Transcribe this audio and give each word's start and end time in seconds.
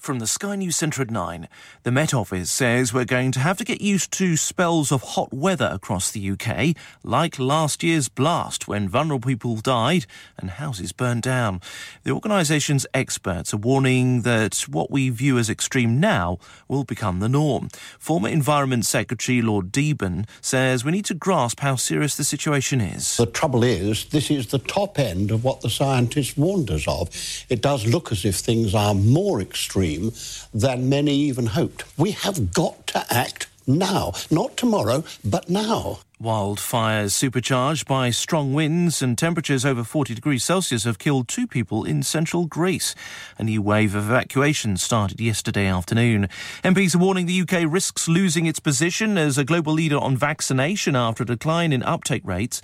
From 0.00 0.18
the 0.18 0.26
Sky 0.26 0.56
News 0.56 0.78
Centre 0.78 1.02
at 1.02 1.10
9, 1.10 1.46
the 1.82 1.90
Met 1.90 2.14
Office 2.14 2.50
says 2.50 2.94
we're 2.94 3.04
going 3.04 3.32
to 3.32 3.38
have 3.38 3.58
to 3.58 3.64
get 3.64 3.82
used 3.82 4.10
to 4.12 4.34
spells 4.34 4.90
of 4.90 5.02
hot 5.02 5.30
weather 5.30 5.68
across 5.70 6.10
the 6.10 6.30
UK, 6.30 6.74
like 7.04 7.38
last 7.38 7.82
year's 7.82 8.08
blast 8.08 8.66
when 8.66 8.88
vulnerable 8.88 9.28
people 9.28 9.56
died 9.56 10.06
and 10.38 10.52
houses 10.52 10.92
burned 10.92 11.20
down. 11.20 11.60
The 12.04 12.12
organisation's 12.12 12.86
experts 12.94 13.52
are 13.52 13.58
warning 13.58 14.22
that 14.22 14.64
what 14.70 14.90
we 14.90 15.10
view 15.10 15.36
as 15.36 15.50
extreme 15.50 16.00
now 16.00 16.38
will 16.66 16.84
become 16.84 17.20
the 17.20 17.28
norm. 17.28 17.68
Former 17.98 18.30
Environment 18.30 18.86
Secretary 18.86 19.42
Lord 19.42 19.70
Deben 19.70 20.26
says 20.40 20.82
we 20.82 20.92
need 20.92 21.04
to 21.04 21.14
grasp 21.14 21.60
how 21.60 21.76
serious 21.76 22.16
the 22.16 22.24
situation 22.24 22.80
is. 22.80 23.18
The 23.18 23.26
trouble 23.26 23.62
is, 23.62 24.06
this 24.06 24.30
is 24.30 24.46
the 24.46 24.60
top 24.60 24.98
end 24.98 25.30
of 25.30 25.44
what 25.44 25.60
the 25.60 25.68
scientists 25.68 26.38
warned 26.38 26.70
us 26.70 26.88
of. 26.88 27.10
It 27.50 27.60
does 27.60 27.86
look 27.86 28.10
as 28.10 28.24
if 28.24 28.36
things 28.36 28.74
are 28.74 28.94
more 28.94 29.42
extreme 29.42 29.89
extreme 29.90 30.50
than 30.52 30.88
many 30.88 31.14
even 31.14 31.46
hoped. 31.46 31.84
We 31.98 32.12
have 32.12 32.52
got 32.52 32.86
to 32.88 33.04
act 33.10 33.48
now, 33.66 34.12
not 34.30 34.56
tomorrow, 34.56 35.04
but 35.24 35.48
now. 35.48 36.00
Wildfires 36.20 37.12
supercharged 37.12 37.86
by 37.86 38.10
strong 38.10 38.52
winds 38.52 39.00
and 39.00 39.16
temperatures 39.16 39.64
over 39.64 39.84
40 39.84 40.14
degrees 40.14 40.44
Celsius 40.44 40.84
have 40.84 40.98
killed 40.98 41.28
two 41.28 41.46
people 41.46 41.84
in 41.84 42.02
central 42.02 42.46
Greece. 42.46 42.94
A 43.38 43.44
new 43.44 43.62
wave 43.62 43.94
of 43.94 44.04
evacuations 44.04 44.82
started 44.82 45.20
yesterday 45.20 45.66
afternoon. 45.66 46.28
MPs 46.62 46.94
are 46.94 46.98
warning 46.98 47.26
the 47.26 47.40
UK 47.40 47.64
risks 47.66 48.06
losing 48.06 48.44
its 48.46 48.60
position 48.60 49.16
as 49.16 49.38
a 49.38 49.44
global 49.44 49.72
leader 49.72 49.98
on 49.98 50.16
vaccination 50.16 50.94
after 50.94 51.22
a 51.22 51.26
decline 51.26 51.72
in 51.72 51.82
uptake 51.82 52.22
rates. 52.24 52.60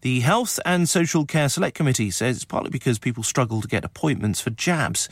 The 0.00 0.20
Health 0.20 0.60
and 0.64 0.88
Social 0.88 1.26
Care 1.26 1.48
Select 1.48 1.76
Committee 1.76 2.12
says 2.12 2.36
it's 2.36 2.44
partly 2.44 2.70
because 2.70 3.00
people 3.00 3.24
struggle 3.24 3.60
to 3.60 3.66
get 3.66 3.84
appointments 3.84 4.40
for 4.40 4.50
jabs. 4.50 5.08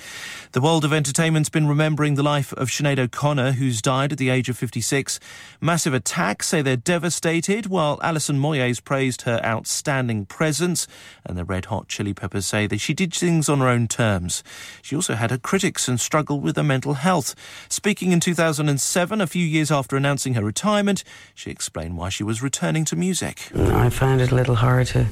The 0.53 0.61
world 0.61 0.85
of 0.85 0.93
entertainment's 0.93 1.49
been 1.49 1.67
remembering 1.67 2.15
the 2.15 2.23
life 2.23 2.53
of 2.53 2.69
Sinead 2.69 3.01
O'Connor, 3.01 3.53
who's 3.53 3.83
died 3.83 4.13
at 4.13 4.19
the 4.19 4.31
age 4.31 4.49
of 4.49 4.57
56. 4.57 5.19
Massive 5.61 5.93
attacks 5.93 6.47
say 6.47 6.63
they're 6.63 6.77
devastated, 6.77 7.67
while 7.67 7.99
Alison 8.01 8.39
Moyes 8.39 8.83
praised 8.83 9.23
her 9.23 9.41
outstanding 9.45 10.25
presence, 10.25 10.87
and 11.25 11.37
the 11.37 11.45
Red 11.45 11.65
Hot 11.65 11.89
Chili 11.89 12.15
Peppers 12.15 12.47
say 12.47 12.69
that 12.69 12.79
she 12.79 12.95
did 12.95 13.13
things 13.13 13.49
on 13.49 13.59
her 13.59 13.69
own 13.69 13.89
terms. 13.89 14.45
She 14.83 14.95
also 14.95 15.15
had 15.15 15.33
her 15.33 15.39
critics 15.39 15.89
and 15.89 15.99
struggled 15.99 16.45
with 16.45 16.55
her 16.55 16.63
mental 16.63 16.95
health. 16.95 17.35
Speaking 17.69 18.13
in 18.13 18.21
2007, 18.21 19.21
a 19.21 19.27
few 19.27 19.45
years 19.45 19.73
after 19.73 19.97
announcing 19.97 20.35
her 20.35 20.45
retirement, 20.45 21.03
she 21.35 21.51
explained 21.51 21.97
why 21.97 22.09
she 22.09 22.23
was 22.23 22.41
returning 22.41 22.85
to 22.85 22.95
music. 22.95 23.51
I 23.57 23.91
found 23.91 24.21
it 24.21 24.31
a 24.31 24.35
little 24.37 24.55
hard 24.55 24.76
to 24.85 25.07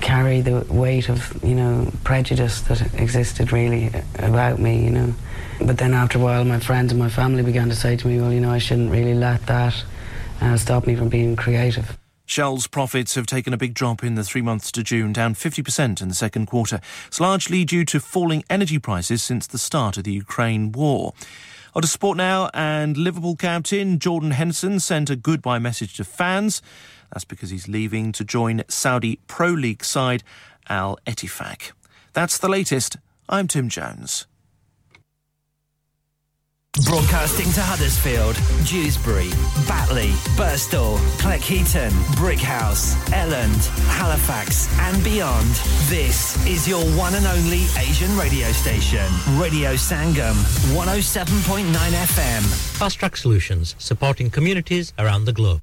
carry 0.00 0.40
the 0.40 0.66
weight 0.68 1.08
of 1.08 1.42
you 1.44 1.54
know 1.54 1.90
prejudice 2.02 2.62
that 2.62 2.80
existed 3.00 3.52
really 3.52 3.90
about 4.18 4.58
me 4.58 4.84
you 4.84 4.90
know 4.90 5.14
but 5.64 5.78
then 5.78 5.94
after 5.94 6.18
a 6.18 6.20
while 6.20 6.44
my 6.44 6.58
friends 6.58 6.90
and 6.90 6.98
my 6.98 7.08
family 7.08 7.42
began 7.42 7.68
to 7.68 7.74
say 7.74 7.96
to 7.96 8.08
me 8.08 8.20
well 8.20 8.32
you 8.32 8.40
know 8.40 8.50
I 8.50 8.58
shouldn't 8.58 8.90
really 8.90 9.14
let 9.14 9.46
that 9.46 9.84
uh, 10.40 10.56
stop 10.56 10.86
me 10.86 10.96
from 10.96 11.08
being 11.08 11.36
creative 11.36 11.96
Shell's 12.26 12.66
profits 12.66 13.14
have 13.16 13.26
taken 13.26 13.52
a 13.52 13.58
big 13.58 13.74
drop 13.74 14.02
in 14.02 14.14
the 14.14 14.24
three 14.24 14.40
months 14.40 14.72
to 14.72 14.82
June, 14.82 15.12
down 15.12 15.34
50% 15.34 16.00
in 16.00 16.08
the 16.08 16.14
second 16.14 16.46
quarter. 16.46 16.80
It's 17.06 17.20
largely 17.20 17.66
due 17.66 17.84
to 17.84 18.00
falling 18.00 18.44
energy 18.48 18.78
prices 18.78 19.22
since 19.22 19.46
the 19.46 19.58
start 19.58 19.98
of 19.98 20.04
the 20.04 20.12
Ukraine 20.12 20.72
war. 20.72 21.12
On 21.74 21.82
to 21.82 21.88
sport 21.88 22.16
now, 22.16 22.50
and 22.54 22.96
Liverpool 22.96 23.36
captain 23.36 23.98
Jordan 23.98 24.30
Henderson 24.30 24.80
sent 24.80 25.10
a 25.10 25.16
goodbye 25.16 25.58
message 25.58 25.96
to 25.96 26.04
fans. 26.04 26.62
That's 27.14 27.24
because 27.24 27.50
he's 27.50 27.68
leaving 27.68 28.10
to 28.12 28.24
join 28.24 28.64
Saudi 28.68 29.20
Pro 29.28 29.50
League 29.50 29.84
side 29.84 30.24
Al 30.68 30.98
Etifak. 31.06 31.70
That's 32.12 32.38
the 32.38 32.48
latest. 32.48 32.96
I'm 33.28 33.46
Tim 33.46 33.68
Jones. 33.68 34.26
Broadcasting 36.82 37.52
to 37.52 37.60
Huddersfield, 37.62 38.34
Dewsbury, 38.66 39.30
Batley, 39.68 40.10
Burstall, 40.34 40.98
Cleckheaton, 41.18 41.92
Brickhouse, 42.16 42.96
Elland, 43.10 43.64
Halifax, 43.86 44.68
and 44.80 45.04
beyond. 45.04 45.46
This 45.86 46.44
is 46.48 46.66
your 46.66 46.82
one 46.98 47.14
and 47.14 47.26
only 47.26 47.62
Asian 47.78 48.10
radio 48.18 48.50
station, 48.50 49.06
Radio 49.38 49.74
Sangam, 49.74 50.34
107.9 50.74 51.64
FM. 51.70 52.42
Fast 52.76 52.98
Track 52.98 53.16
Solutions, 53.16 53.76
supporting 53.78 54.28
communities 54.28 54.92
around 54.98 55.26
the 55.26 55.32
globe. 55.32 55.62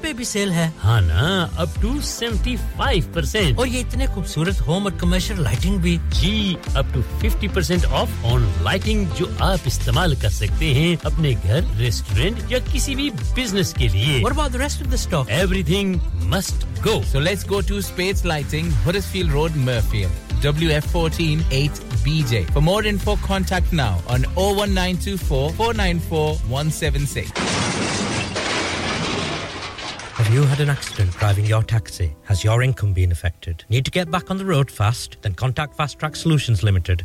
پہ 0.00 0.12
بھی 0.12 0.24
cell 0.24 0.50
ہے۔ 0.50 0.70
ہاں 0.84 1.00
نا 1.00 1.46
up 1.56 1.68
to 1.80 1.92
seventy 2.02 2.56
five 2.76 3.02
percent 3.12 3.58
اور 3.58 3.66
یہ 3.66 3.80
اتنے 3.80 4.06
خوبصورت 4.06 4.66
home 4.66 4.82
اور 4.82 4.92
کمرشل 4.92 5.42
لائٹنگ 5.42 5.76
بھی۔ 5.76 5.98
جی 6.10 6.54
up 6.74 6.84
to 6.92 7.00
fifty 7.18 7.48
percent 7.48 7.86
off 7.90 8.08
on 8.22 8.50
lighting 8.62 9.04
جو 9.18 9.26
آپ 9.38 9.58
استعمال 9.64 10.14
کر 10.14 10.28
سکتے 10.28 10.74
ہیں 10.74 10.96
اپنے 11.02 11.34
گھر 11.42 11.60
ریسٹورینٹ 11.78 12.52
یا 12.52 12.58
کسی 12.72 12.94
بھی 12.94 13.10
بزنس 13.36 13.74
کے 13.74 13.88
لیے۔ 13.88 14.04
اور 14.04 14.32
بعد 14.32 14.54
rest 14.54 14.82
of 14.82 14.88
the 14.88 14.94
stock 14.94 15.30
everything 15.62 15.94
must 16.12 16.86
go 16.86 17.02
so 17.12 17.20
let's 17.20 17.50
go 17.50 17.60
to 17.60 17.76
space 17.76 18.24
lighting 18.24 18.70
Huddersfield 19.06 19.30
road 19.30 19.56
Mirfield 19.56 20.08
WF148BJ. 20.36 22.52
For 22.52 22.60
more 22.60 22.84
info, 22.84 23.16
contact 23.16 23.72
now 23.72 24.02
on 24.08 24.15
01924 24.24 25.52
494 25.52 26.34
176. 26.36 27.30
Have 30.16 30.32
you 30.32 30.44
had 30.44 30.60
an 30.60 30.70
accident 30.70 31.12
driving 31.12 31.44
your 31.44 31.62
taxi? 31.62 32.16
Has 32.24 32.42
your 32.42 32.62
income 32.62 32.92
been 32.92 33.12
affected? 33.12 33.64
Need 33.68 33.84
to 33.84 33.90
get 33.90 34.10
back 34.10 34.30
on 34.30 34.38
the 34.38 34.44
road 34.44 34.70
fast? 34.70 35.18
Then 35.22 35.34
contact 35.34 35.76
Fast 35.76 35.98
Track 35.98 36.16
Solutions 36.16 36.62
Limited 36.62 37.04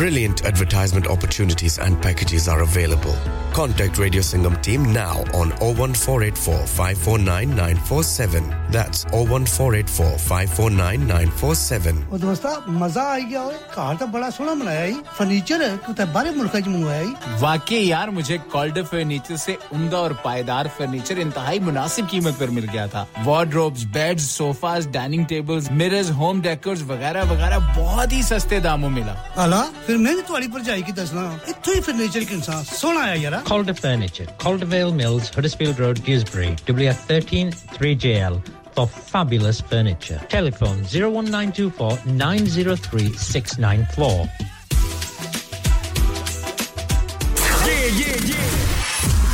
Brilliant 0.00 0.46
advertisement 0.46 1.06
opportunities 1.06 1.78
and 1.78 2.00
packages 2.00 2.48
are 2.48 2.62
available. 2.62 3.14
Contact 3.52 3.98
Radio 3.98 4.22
Singham 4.22 4.54
team 4.62 4.84
now 4.94 5.16
on 5.34 5.50
01484 5.60 6.66
549 6.66 7.50
947. 7.50 8.46
That's 8.70 9.04
01484 9.12 10.16
549 10.18 11.06
947. 11.06 11.98
او 12.10 12.16
دوستا 12.18 12.48
مزہ 12.66 13.00
آ 13.00 13.18
گیا 13.18 13.40
اوئے 13.40 13.56
کہاں 13.74 13.94
تے 13.98 14.04
بڑا 14.12 14.30
سونا 14.36 14.54
بنایا 14.60 14.84
ہی 14.84 14.94
furniture 15.16 15.60
ہے 15.60 15.74
تو 15.86 15.92
تے 15.96 16.04
بارے 16.12 16.30
ملک 16.36 16.54
وچ 16.54 16.66
منگوایا 16.68 17.02
ہی 17.02 17.12
واقعی 17.40 17.82
یار 17.88 18.08
مجھے 18.20 18.38
کالڈر 18.52 18.84
فرنیچر 18.90 19.36
سے 19.44 19.56
عمدہ 19.72 19.96
اور 19.96 20.10
پائیدار 20.22 20.66
فرنیچر 20.76 21.20
انتہائی 21.22 21.58
مناسب 21.68 22.10
قیمت 22.10 22.38
پر 22.38 22.54
مل 22.56 22.66
گیا 22.72 22.86
تھا 22.94 23.04
wardrobes 23.24 23.84
beds 23.98 24.30
sofas 24.30 24.88
dining 24.92 25.24
tables 25.34 25.70
mirrors 25.82 26.10
home 26.22 26.40
decors 26.48 26.82
وغیرہ 26.90 27.24
وغیرہ 27.30 27.58
بہت 27.76 28.12
ہی 28.12 28.22
سستے 28.32 28.60
داموں 28.68 28.90
ملا 28.90 29.14
اللہ 29.44 29.88
ਫਿਰ 29.89 29.97
ਮੈਂ 29.97 30.15
ਵੀ 30.15 30.21
ਤੁਹਾਡੀ 30.21 30.47
ਭਰਜਾਈ 30.47 30.81
ਕੀ 30.81 30.91
ਦੱਸਣਾ 30.91 31.23
ਇੱਥੋਂ 31.47 31.73
ਹੀ 31.73 31.79
ਫਰਨੀਚਰ 31.79 32.23
ਕਿੰਨਾ 32.23 32.63
ਸੋਹਣਾ 32.71 33.01
ਆਇਆ 33.01 33.15
ਯਾਰ 33.15 33.41
Calder 33.49 33.75
Furniture, 33.81 34.27
Caldervale 34.45 34.93
Mills, 35.01 35.31
Huddersfield 35.37 35.79
Road, 35.85 36.01
Dewsbury, 36.09 36.51
WF13 36.71 37.53
3JL 37.77 38.39
for 38.77 38.87
fabulous 39.11 39.61
furniture. 39.71 40.19
Telephone 40.35 40.81
01924 40.93 41.99
903 42.05 43.13
694. 43.27 44.27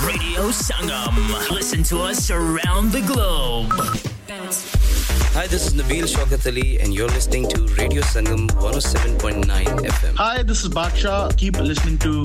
Radio 0.06 0.50
Sangam. 0.52 1.18
Listen 1.52 1.84
to 1.84 2.02
us 2.02 2.30
around 2.31 2.92
the 2.92 3.02
globe. 3.02 3.72
Hi, 5.37 5.47
this 5.47 5.67
is 5.67 5.75
Nabil 5.75 6.06
Shaukat 6.09 6.47
Ali, 6.47 6.81
and 6.81 6.94
you're 6.94 7.09
listening 7.09 7.47
to 7.49 7.67
Radio 7.77 8.00
Sangam 8.00 8.49
107.9 8.56 9.44
FM. 9.85 10.15
Hi, 10.17 10.43
this 10.43 10.65
is 10.65 10.71
Baksha. 10.71 11.37
Keep 11.37 11.61
listening 11.61 11.99
to 11.99 12.25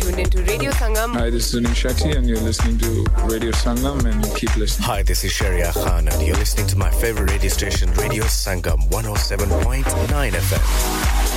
tuned 0.00 0.18
into 0.18 0.40
radio 0.50 0.72
Sangam 0.82 1.18
hi 1.18 1.30
this 1.30 1.54
is 1.54 1.66
Anil 1.68 1.74
Shetty 1.74 2.16
and 2.16 2.28
you're 2.28 2.40
listening 2.40 2.78
to 2.78 2.90
Radio 3.30 3.50
Sangam 3.52 4.04
and 4.10 4.24
keep 4.36 4.56
listening. 4.56 4.88
Hi, 4.88 5.02
this 5.02 5.24
is 5.24 5.32
Sharia 5.32 5.72
Khan 5.72 6.08
and 6.08 6.26
you're 6.26 6.36
listening 6.36 6.66
to 6.68 6.78
my 6.78 6.90
favorite 6.90 7.30
radio 7.30 7.50
station 7.50 7.92
Radio 8.04 8.24
Sangam 8.24 8.88
107.9 8.90 10.40
FM. 10.44 11.27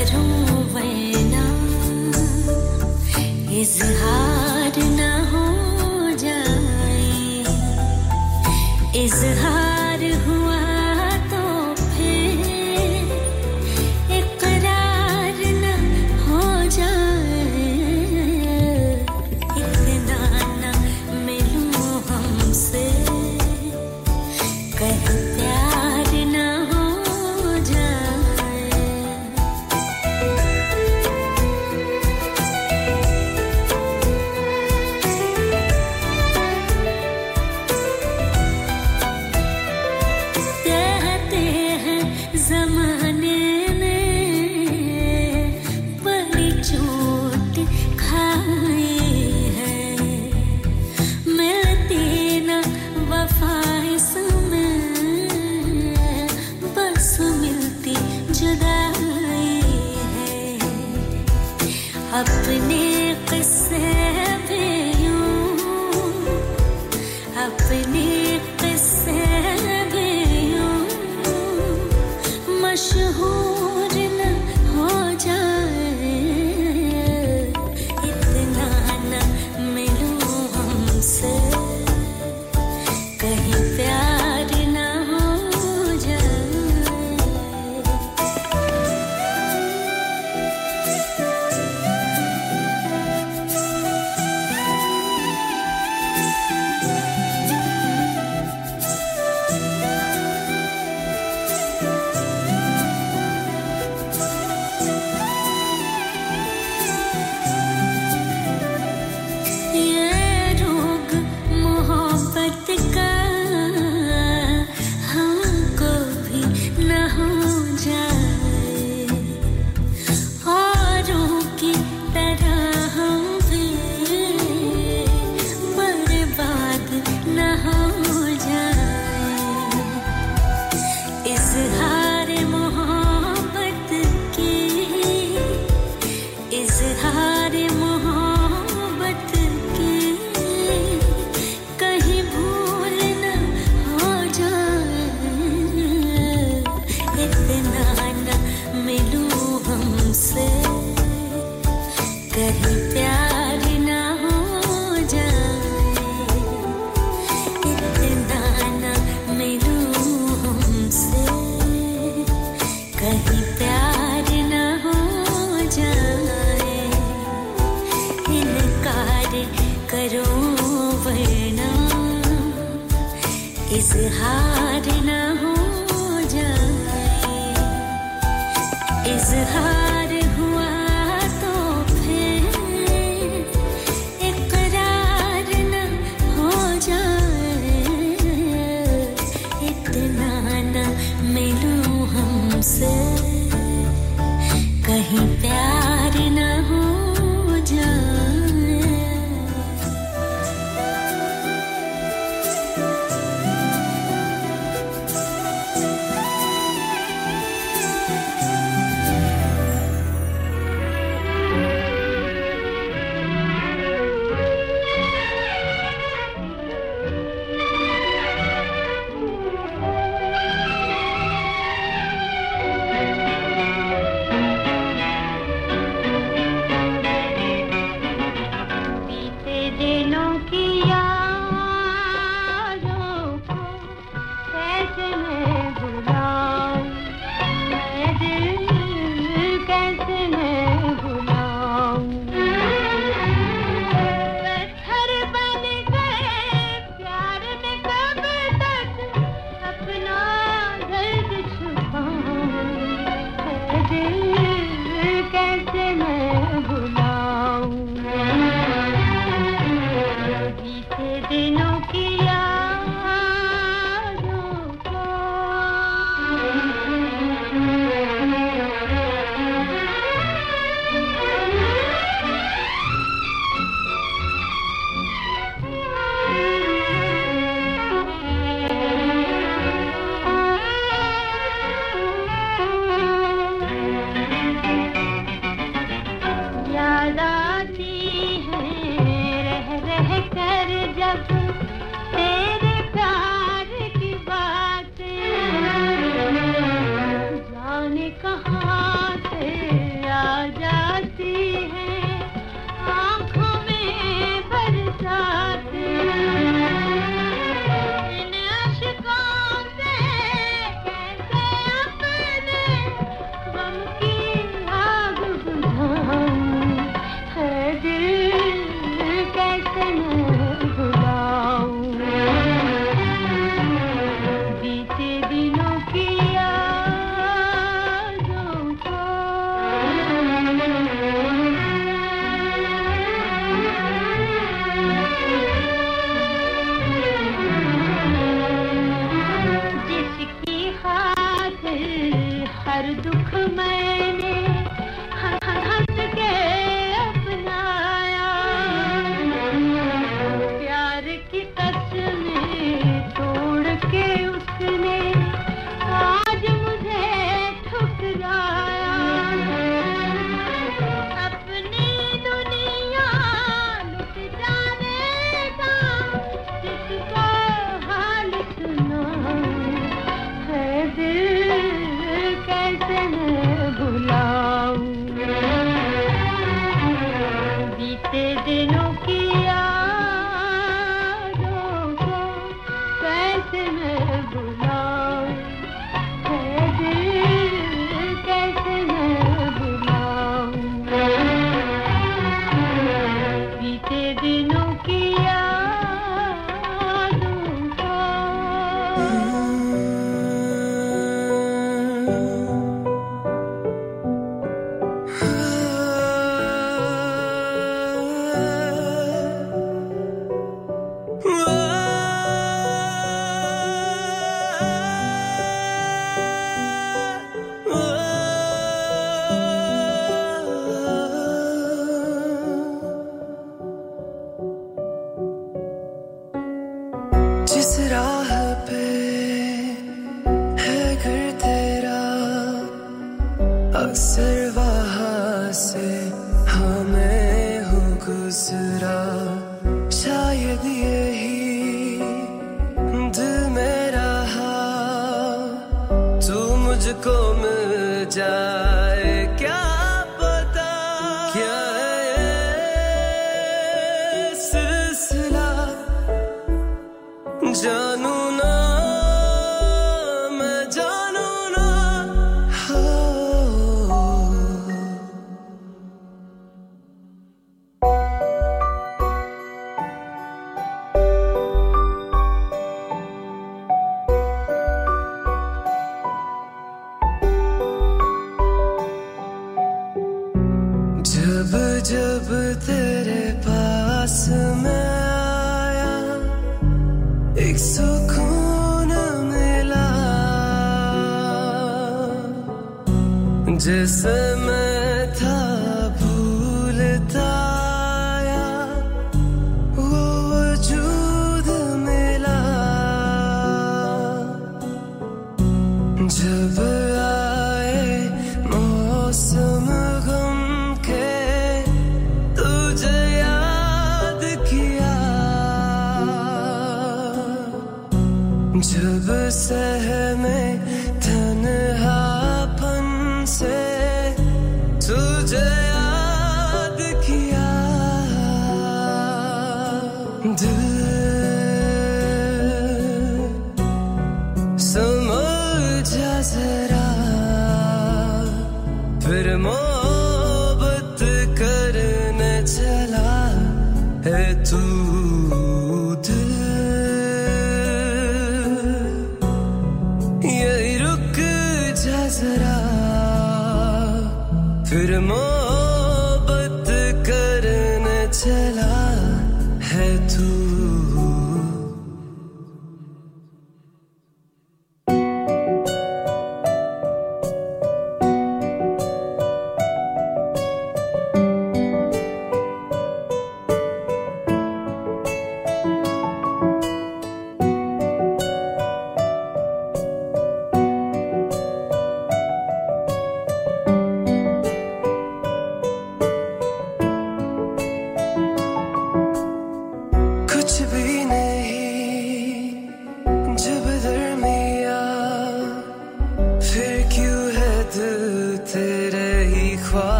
کروں 0.00 0.62
وینا۔ 0.74 1.44
اظہار 3.60 4.78
نہ 4.78 5.10
ہو 5.32 5.46
جائے 6.18 7.42
اظہار 9.04 9.49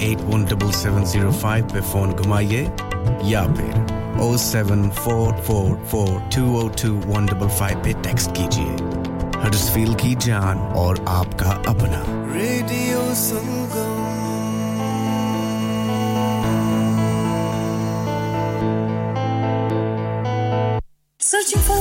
eight 0.00 0.34
one 0.34 0.44
double 0.44 0.72
seven 0.72 1.04
zero 1.04 1.30
five 1.30 1.64
پہ 1.72 1.80
phone 1.90 2.10
گھمائیے 2.18 2.66
یا 3.22 3.44
پھر 3.56 3.92
O 4.18 4.36
seven 4.36 4.90
four 4.90 5.32
four 5.44 5.70
four 5.90 6.06
two 6.06 6.58
O 6.60 6.68
two 6.68 7.10
one 7.10 7.26
double 7.26 7.48
five 7.48 7.78
پہ 7.82 7.92
ٹیکسٹ 8.02 8.36
کیجیے۔ 8.36 8.76
ہر 9.44 9.50
فیل 9.72 9.92
کی 9.94 10.14
جان 10.18 10.58
اور 10.58 10.96
آپ 11.06 11.38
کا 11.38 11.50
اپنا۔ 11.66 12.28
Radio 12.34 13.12
Sangam 13.14 13.99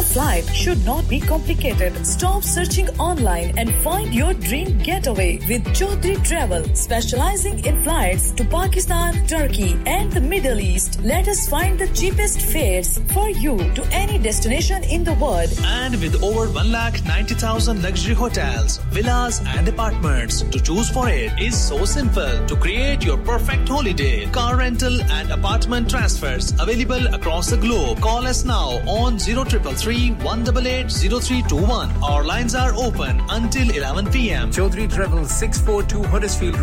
a 0.10 0.14
flight 0.14 0.46
should 0.56 0.84
not 0.86 1.08
be 1.08 1.20
complicated. 1.20 1.94
Stop 2.06 2.44
searching 2.44 2.90
online 3.00 3.54
and 3.58 3.74
find 3.76 4.14
your 4.14 4.34
dream 4.34 4.78
getaway 4.80 5.38
with 5.48 5.64
Chaudhary 5.78 6.24
Travel, 6.24 6.64
specializing 6.74 7.64
in 7.66 7.82
flights 7.84 8.32
to 8.32 8.44
Pakistan, 8.44 9.26
Turkey, 9.28 9.78
and 9.86 10.12
the 10.12 10.22
Middle 10.22 10.60
East. 10.60 11.00
Let 11.04 11.28
us 11.28 11.48
find 11.48 11.78
the 11.78 11.88
cheapest 11.90 12.42
fares 12.42 13.00
for 13.14 13.30
you 13.30 13.58
to 13.74 13.84
any 13.92 14.18
destination 14.18 14.84
in 14.84 15.04
the 15.04 15.14
world. 15.16 15.50
And 15.64 15.96
with 16.02 16.24
over 16.24 16.48
1,90,000 16.48 17.84
luxury 17.84 18.16
hotels, 18.16 18.80
villas, 18.92 19.42
and 19.46 19.68
apartments 19.68 20.42
to 20.42 20.60
choose 20.60 20.90
for 20.90 21.10
it 21.10 21.32
is 21.40 21.58
so 21.58 21.86
simple 21.86 22.46
to 22.48 22.56
create 22.56 23.04
your 23.04 23.18
perfect 23.18 23.68
holiday. 23.68 24.26
Car 24.28 24.58
rental 24.58 25.02
and 25.12 25.32
apartment 25.32 25.90
transfers 25.90 26.52
available 26.60 27.08
across 27.14 27.50
the 27.50 27.58
globe. 27.58 28.02
Call 28.02 28.28
us 28.28 28.44
now 28.46 28.82
on 28.88 29.18
0333 29.20 30.12
188 30.24 30.92
0321. 30.92 31.92
Our 32.04 32.24
lines 32.24 32.56
are 32.56 32.74
open 32.76 33.22
until 33.30 33.70
11 33.70 34.12
p.m. 34.12 34.52
Chaudhary 34.52 34.90
six 35.24 35.66
four 35.66 35.84
two 35.90 36.04
Huddersfield 36.12 36.56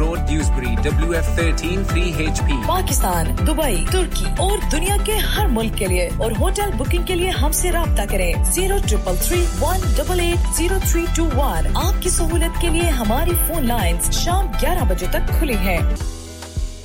H 2.18 2.40
P 2.40 2.52
Pakistan, 2.66 3.26
Dubai, 3.46 3.84
ترکی 3.92 4.24
اور 4.38 4.58
دنیا 4.72 4.96
کے 5.04 5.12
ہر 5.12 5.46
ملک 5.46 5.78
کے 5.78 5.86
لیے 5.86 6.10
اور 6.16 6.32
hotel 6.40 6.70
booking 6.76 7.02
کے 7.02 7.14
لیے 7.14 7.30
ہم 7.30 7.52
سے 7.52 7.72
رابطہ 7.72 8.02
کریں 8.10 8.32
zero 8.52 8.76
triple 8.88 9.14
three 9.22 9.44
one 9.60 9.80
double 9.96 10.20
eight 10.20 10.56
zero 10.56 10.78
three 10.90 11.04
two 11.14 11.24
one. 11.24 11.66
آپ 11.74 12.02
کی 12.02 12.08
سہولت 12.08 12.60
کے 12.60 12.68
لیے 12.68 12.90
ہماری 12.90 13.32
فون 13.46 13.66
لائن 13.66 13.96
شام 14.12 14.46
گیارہ 14.62 14.84
بجے 14.88 15.06
تک 15.10 15.38
کھلی 15.38 15.56
ہے 15.56 15.78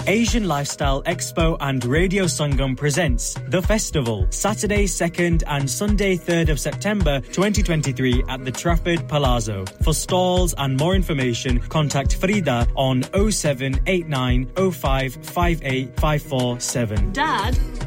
Asian 0.08 0.48
Lifestyle 0.48 1.04
Expo 1.04 1.58
and 1.60 1.86
Radio 1.86 2.26
Sangam 2.26 2.76
presents 2.76 3.36
The 3.50 3.62
Festival, 3.62 4.26
Saturday 4.32 4.86
2nd 4.86 5.44
and 5.46 5.70
Sunday 5.70 6.18
3rd 6.18 6.50
of 6.50 6.60
September 6.60 7.20
2023 7.20 8.24
at 8.28 8.44
the 8.44 8.52
Trafford 8.52 9.08
Palazzo. 9.08 9.64
For 9.84 9.94
stalls 9.94 10.56
and 10.58 10.76
more 10.78 10.96
information, 10.96 11.60
contact 11.60 12.16
Frida 12.16 12.68
on 12.76 13.04
0789 13.14 14.48
05 14.72 15.14
58547. 15.24 17.12
Dad, 17.14 17.58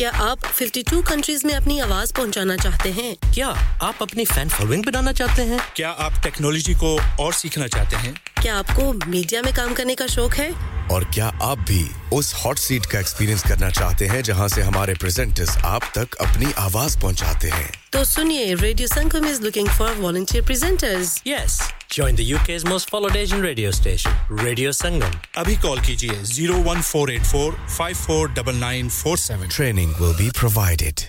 کیا 0.00 0.10
آپ 0.18 0.38
52 0.62 1.00
countries 1.06 1.44
میں 1.44 1.54
اپنی 1.54 1.80
آواز 1.80 2.12
پہنچانا 2.14 2.56
چاہتے 2.56 2.92
ہیں؟ 2.92 3.14
کیا 3.34 3.52
آپ 3.80 3.94
اپنی 4.00 4.24
فین 4.24 4.48
فالوئنگ 4.48 4.82
بنانا 4.82 5.12
چاہتے 5.12 5.44
ہیں؟ 5.44 5.58
کیا 5.74 5.94
آپ 5.98 6.12
ٹیکنالوجی 6.22 6.74
کو 6.74 6.98
اور 7.16 7.32
سیکھنا 7.32 7.68
چاہتے 7.68 7.96
ہیں؟ 7.96 8.12
کیا 8.42 8.58
آپ 8.58 8.66
کو 8.76 8.92
میڈیا 9.06 9.40
میں 9.44 9.52
کام 9.56 9.74
کرنے 9.74 9.94
کا 9.94 10.06
شوق 10.06 10.38
ہے؟ 10.38 10.48
اور 10.88 11.02
کیا 11.10 11.30
آپ 11.40 11.58
بھی 11.66 11.88
اس 12.10 12.34
ہاٹ 12.34 12.58
سیٹ 12.58 12.86
کا 12.86 12.98
ایکسپیرینس 12.98 13.42
کرنا 13.42 13.70
چاہتے 13.70 14.08
ہیں 14.08 14.22
جہاں 14.22 14.48
سے 14.48 14.62
ہمارے 14.62 14.94
پریزنٹرز 15.00 15.50
آپ 15.62 15.82
تک 15.92 16.16
اپنی 16.18 16.46
آواز 16.56 16.98
پہنچاتے 17.00 17.50
ہیں؟ 17.50 17.68
تو 17.90 18.04
سنیے 18.04 18.54
radio 18.62 18.86
Sangam 18.94 19.26
is 19.28 19.40
looking 19.40 19.66
for 19.76 19.92
volunteer 19.98 20.42
presenters 20.46 21.20
yes 21.24 21.60
Join 21.90 22.14
the 22.14 22.24
UK's 22.24 22.64
most 22.64 22.88
followed 22.88 23.16
Asian 23.16 23.40
radio 23.42 23.72
station, 23.72 24.12
Radio 24.28 24.70
Sangam. 24.70 25.14
Abhi 25.34 25.56
call 25.56 25.76
nine 25.76 26.24
01484 26.24 27.54
549947. 27.68 29.48
Training 29.48 29.89
will 29.98 30.16
be 30.16 30.30
provided. 30.34 31.08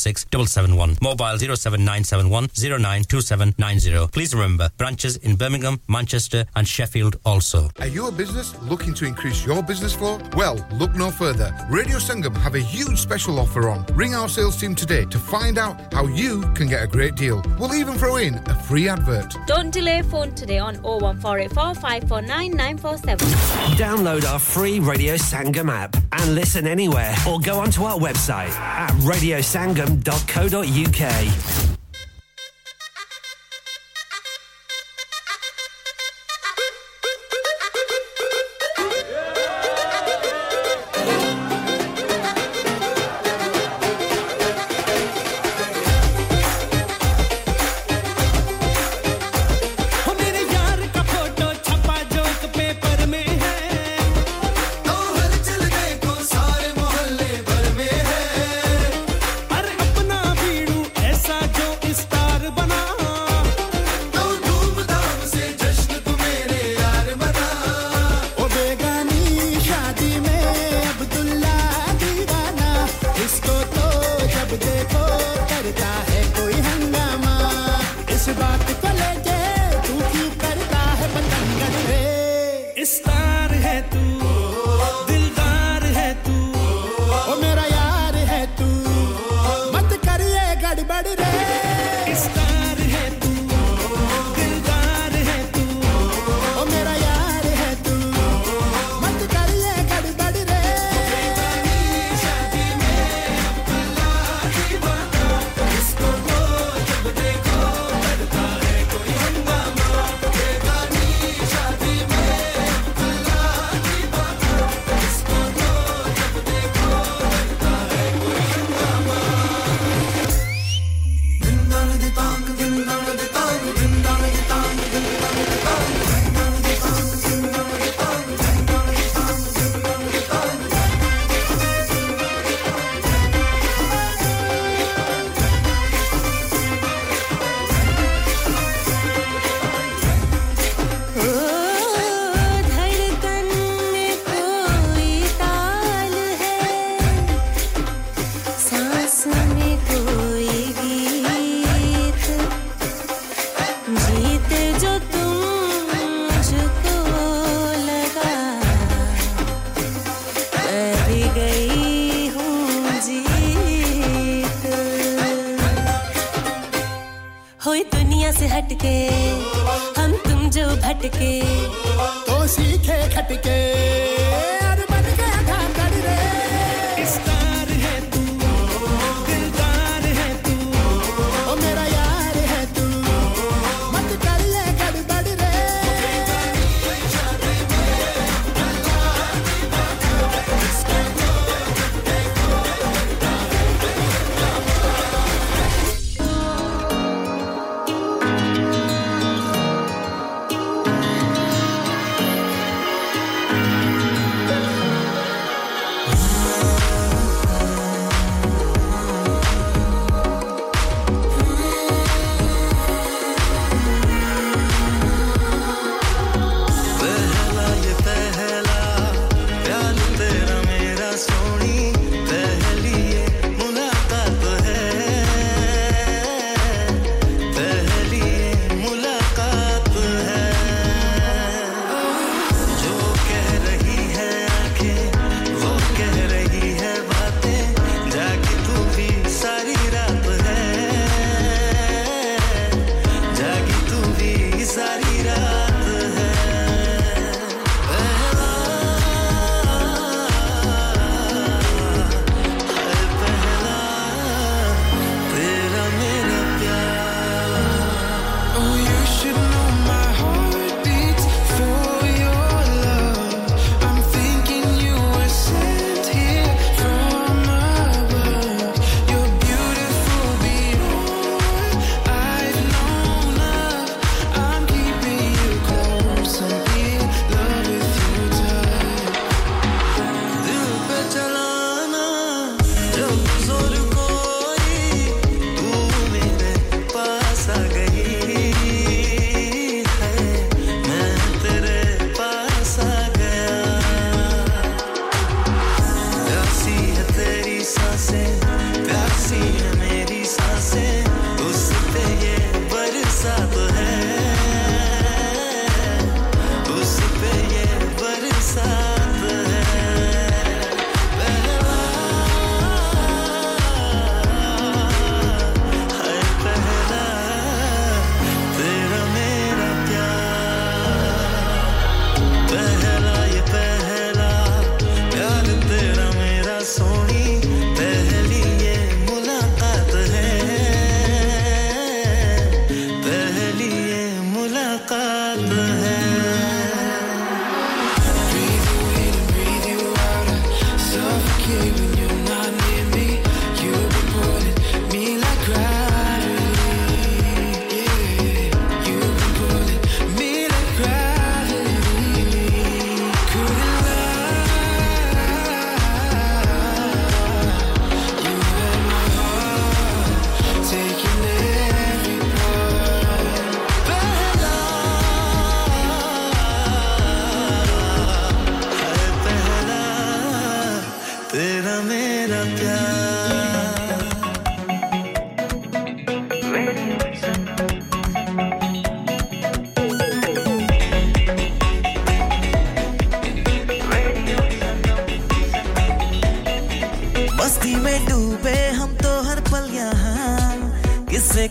466 0.00 0.26
771. 0.30 0.96
Mobile 1.02 1.38
07971 1.38 2.48
092790. 2.54 4.08
Please 4.12 4.34
remember, 4.34 4.70
branches 4.78 5.16
in 5.18 5.36
Birmingham, 5.36 5.80
Manchester 5.88 6.44
and 6.56 6.66
Sheffield 6.66 7.16
also. 7.24 7.68
Are 7.80 7.86
you 7.86 8.08
a 8.08 8.12
business 8.12 8.60
looking 8.62 8.94
to 8.94 9.04
increase 9.04 9.44
your 9.44 9.62
business 9.62 9.92
flow? 9.94 10.18
Well, 10.36 10.56
look 10.72 10.94
no 10.94 11.10
further. 11.10 11.54
Radio 11.68 11.98
Sangam 11.98 12.34
have 12.38 12.54
a 12.54 12.60
huge 12.60 12.98
special 12.98 13.38
offer 13.38 13.68
on. 13.68 13.84
Ring 13.94 14.14
our 14.14 14.28
sales 14.28 14.56
team 14.56 14.74
today 14.74 15.04
to 15.06 15.18
find 15.18 15.58
out 15.58 15.92
how 15.92 16.06
you 16.06 16.40
can 16.54 16.66
get 16.68 16.82
a 16.82 16.86
great 16.86 17.14
deal. 17.14 17.42
We'll 17.58 17.74
even 17.74 17.98
throw 17.98 18.16
in 18.16 18.34
a 18.48 18.54
free 18.54 18.88
advert. 18.88 19.34
Don't 19.46 19.70
delay 19.70 20.02
phone 20.02 20.34
today 20.34 20.58
on 20.58 20.76
01484 20.82 21.74
549 21.74 22.50
947. 22.52 23.28
Download 23.76 24.24
our 24.24 24.38
free 24.38 24.80
Radio 24.80 25.14
Sangam 25.16 25.70
app 25.70 25.96
and 26.12 26.34
listen 26.34 26.66
anywhere 26.66 27.14
or 27.28 27.38
go 27.40 27.58
onto 27.60 27.84
our 27.84 27.98
website 27.98 28.50
at 28.50 28.90
radiosangam.co.uk 29.00 29.89
fm.co.uk. 29.90 31.69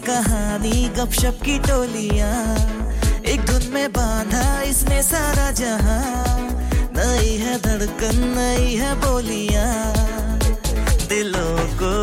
کہانی؟ 0.05 0.89
گپ 0.97 1.13
شپ 1.13 1.43
کی 1.43 1.59
ٹولیاں۔ 1.67 2.55
ایک 3.21 3.47
دھن 3.47 3.69
میں 3.69 3.87
باندھا 3.87 4.59
اس 4.59 4.83
نے 4.89 5.01
سارا 5.01 5.51
جہاں۔ 5.55 6.37
نئی 6.91 7.41
ہے 7.41 7.55
دھڑکن، 7.63 8.33
نئی 8.35 8.81
ہے 8.81 8.93
بولیاں۔ 9.05 10.08
دلوں 11.19 11.57
کو 11.79 11.95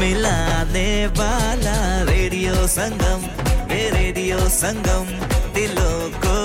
ملانے 0.00 1.06
والا 1.16 2.04
ریڈیو 2.08 2.66
سنگم 2.74 3.26
یہ 3.70 3.90
ریڈیو 3.94 4.38
سنگم 4.50 5.10
دلوں 5.54 6.22
کو 6.22 6.38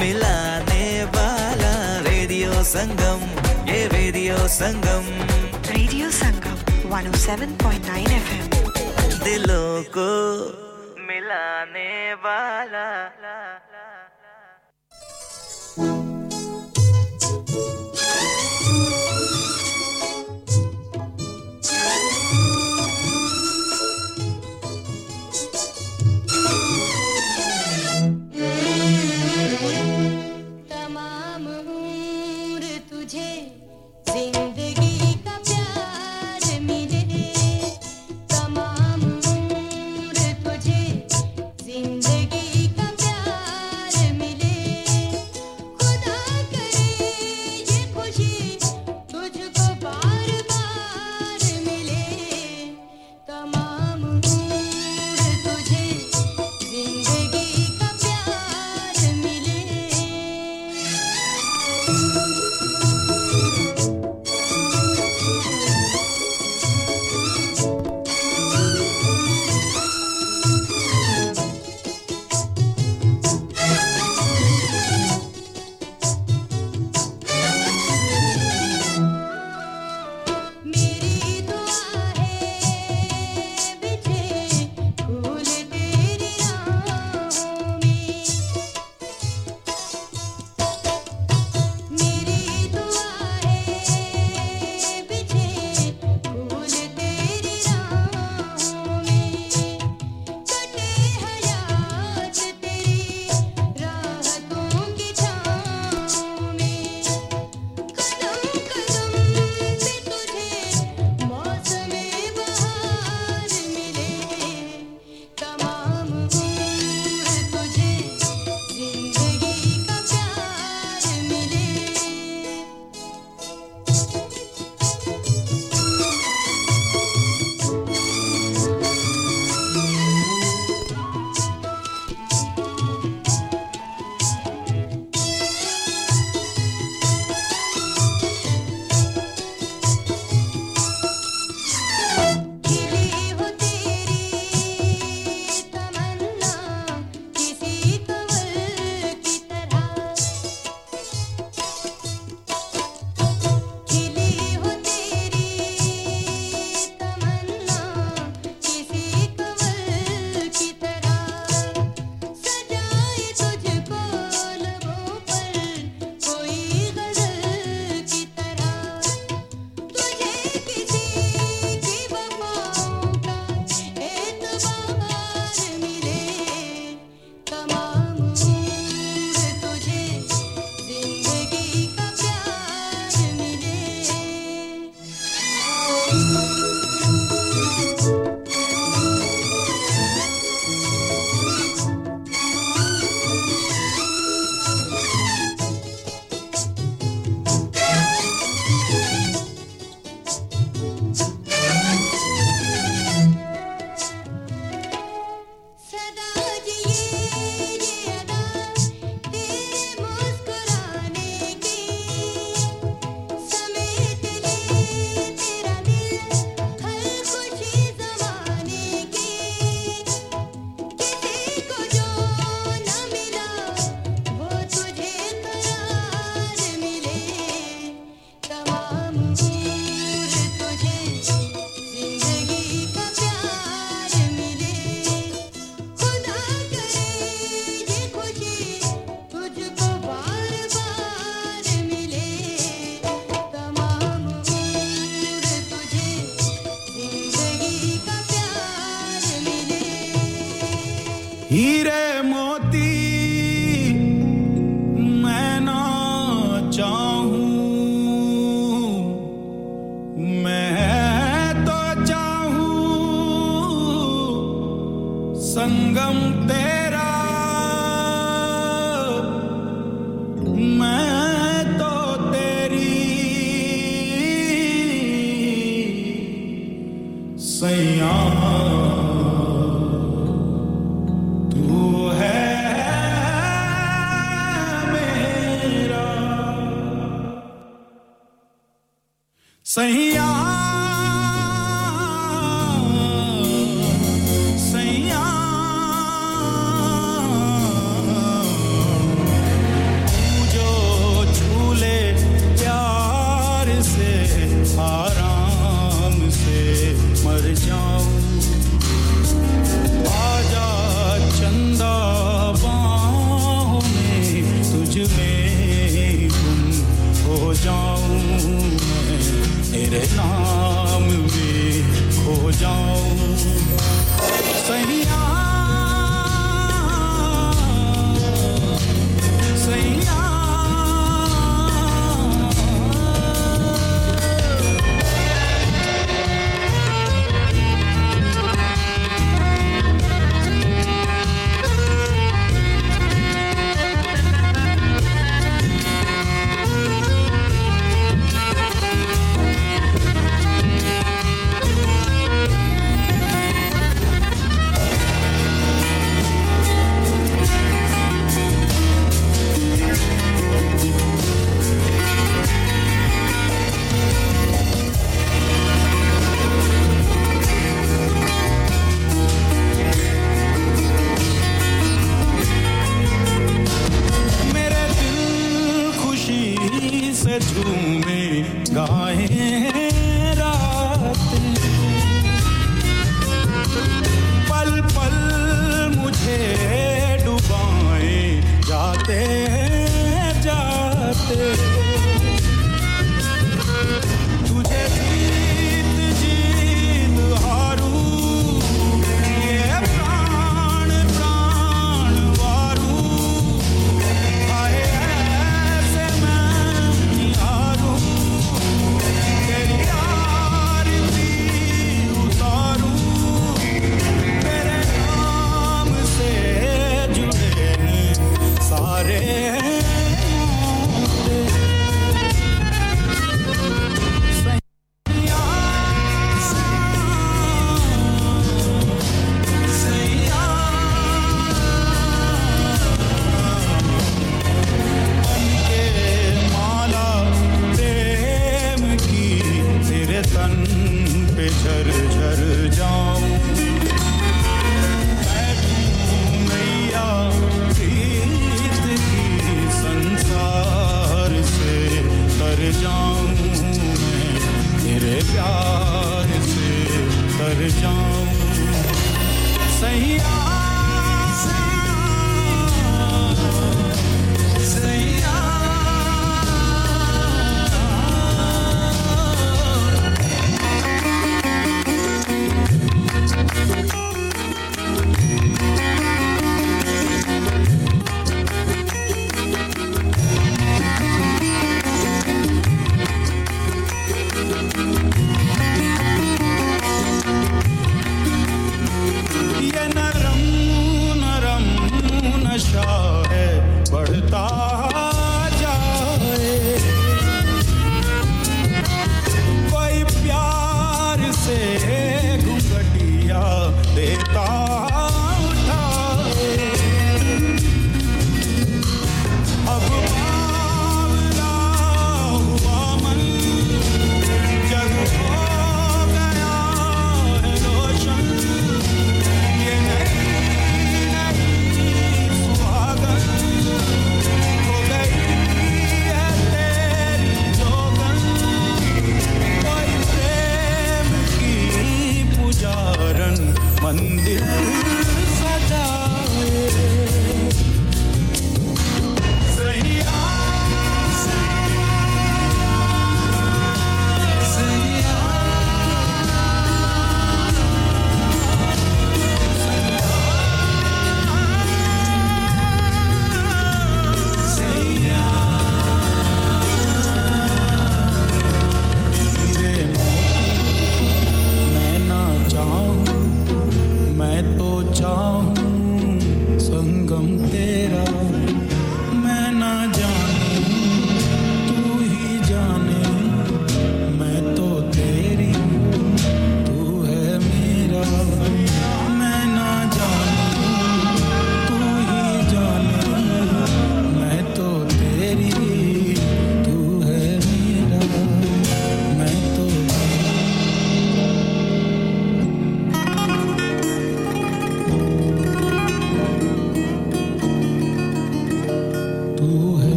ملانے 0.00 1.04
والا 1.14 1.72
ریڈیو 2.08 2.62
سنگم 2.72 3.24
یہ 3.68 3.86
radio 3.92 4.36
Sangam 4.58 5.08
radio 5.70 6.10
Sangam 6.20 6.92
107.9 6.92 7.96
F 7.96 9.24
دلوں 9.24 9.82
کو 9.94 10.08
ملانے 11.08 12.14
والا 12.22 12.88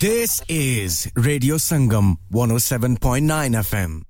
This 0.00 0.40
is 0.46 1.10
Radio 1.16 1.56
Sangam 1.56 2.18
107.9 2.30 3.02
FM. 3.58 4.07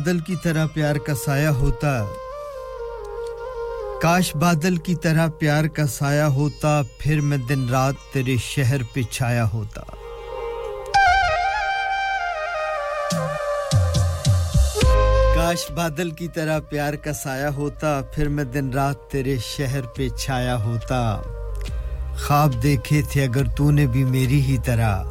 بادل 0.00 0.18
کی 0.18 0.36
طرح 0.42 0.66
پیار 0.66 0.96
کا 0.96 1.14
سایہ 1.14 1.48
ہوتا۔ 1.48 2.04
کاش 4.02 4.36
بادل 4.36 4.76
کی 4.76 4.94
طرح 4.94 5.28
پیار 5.38 5.64
کا 5.64 5.86
سایہ 5.86 6.22
ہوتا، 6.22 6.82
پھر 6.98 7.20
میں 7.20 7.38
دن 7.38 7.68
رات 7.68 7.94
تیرے 8.12 8.36
شہر 8.36 8.82
پہ 8.92 9.02
چھایا 9.10 9.50
ہوتا۔ 9.52 9.80
کاش 15.34 15.70
بادل 15.70 16.10
کی 16.10 16.28
طرح 16.28 16.60
پیار 16.60 16.94
کا 16.94 17.12
سایہ 17.12 17.46
ہوتا، 17.46 18.00
پھر 18.14 18.28
میں 18.28 18.44
دن 18.44 18.70
رات 18.70 19.10
تیرے 19.10 19.36
شہر 19.42 19.86
پہ 19.86 20.08
چھایا 20.08 20.64
ہوتا۔ 20.64 21.22
خواب 22.24 22.62
دیکھے 22.62 23.02
تھے 23.10 23.24
اگر 23.24 23.44
تو 23.56 23.70
نے 23.70 23.86
بھی 23.86 24.04
میری 24.04 24.40
ہی 24.40 24.56
طرح۔ 24.64 25.04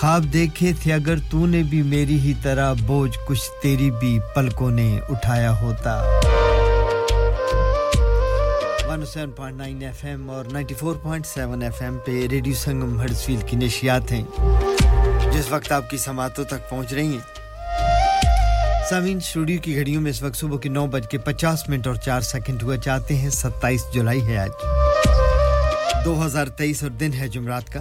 خواب 0.00 0.24
دیکھے 0.32 0.72
تھے 0.82 0.92
اگر 0.92 1.14
تو 1.30 1.46
نے 1.46 1.62
بھی 1.62 1.82
میری 1.82 2.20
ہی 2.20 2.32
طرح 2.42 2.72
بوجھ 2.86 3.18
کچھ 3.26 3.42
تیری 3.62 3.90
بھی 3.90 4.18
پلکوں 4.34 4.70
نے 4.70 5.00
اٹھایا 5.08 5.60
ہوتا۔ 5.60 6.20
107.9 8.88 9.82
ایف 9.82 10.04
ایم 10.04 10.30
اور 10.30 10.44
94.7 10.44 11.62
ایف 11.62 11.82
ایم 11.82 11.98
پہ 12.06 12.26
ریڈیو 12.30 12.54
سنگم 12.54 13.00
ہرسفیل 13.00 13.40
کی 13.46 13.56
نشیات 13.56 14.12
ہیں۔ 14.12 14.22
جس 15.32 15.52
وقت 15.52 15.72
آپ 15.72 15.90
کی 15.90 15.96
سماعتوں 15.96 16.44
تک 16.44 16.70
پہنچ 16.70 16.92
رہی 16.92 17.06
ہیں۔ 17.06 17.40
سامین 18.90 19.16
اسٹوڈیو 19.16 19.60
کی 19.62 19.76
گھڑیوں 19.76 20.02
میں 20.02 20.10
اس 20.10 20.22
وقت 20.22 20.36
صبح 20.36 20.58
کے 20.58 20.68
نو 20.68 20.86
بج 20.86 21.08
کے 21.08 21.18
پچاس 21.18 21.68
منٹ 21.68 21.86
اور 21.86 21.94
چار 21.94 22.20
سیکنڈ 22.20 22.62
ہوا۔ 22.62 22.76
چاہتے 22.76 23.16
ہیں 23.16 23.30
ستائیس 23.30 23.84
جولائی 23.94 24.26
ہے 24.26 24.38
آج۔ 24.38 24.50
دو 26.04 26.26
ہزار 26.26 26.46
تیئیس 26.46 26.82
اور 26.82 26.90
دن 26.90 27.10
ہے 27.18 27.28
جمعرات 27.28 27.72
کا۔ 27.72 27.80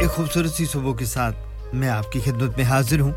ایک 0.00 0.10
خوبصورت 0.10 0.50
سی 0.50 0.66
صبح 0.66 0.92
کے 0.96 1.04
ساتھ 1.04 1.36
میں 1.74 1.88
آپ 1.88 2.12
کی 2.12 2.20
خدمت 2.24 2.56
میں 2.56 2.64
حاضر 2.64 3.00
ہوں۔ 3.00 3.12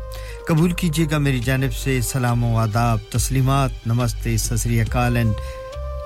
قبول 0.48 0.72
کیجیے 0.72 1.06
گا 1.10 1.18
میری 1.18 1.38
جانب 1.38 1.74
سے 1.74 2.00
سلام 2.00 2.44
و 2.44 2.58
آداب، 2.58 2.98
تسلیمات، 3.10 3.86
نمستے 3.86 4.36
سسری 4.36 4.80
اکال 4.80 5.16
and 5.16 5.32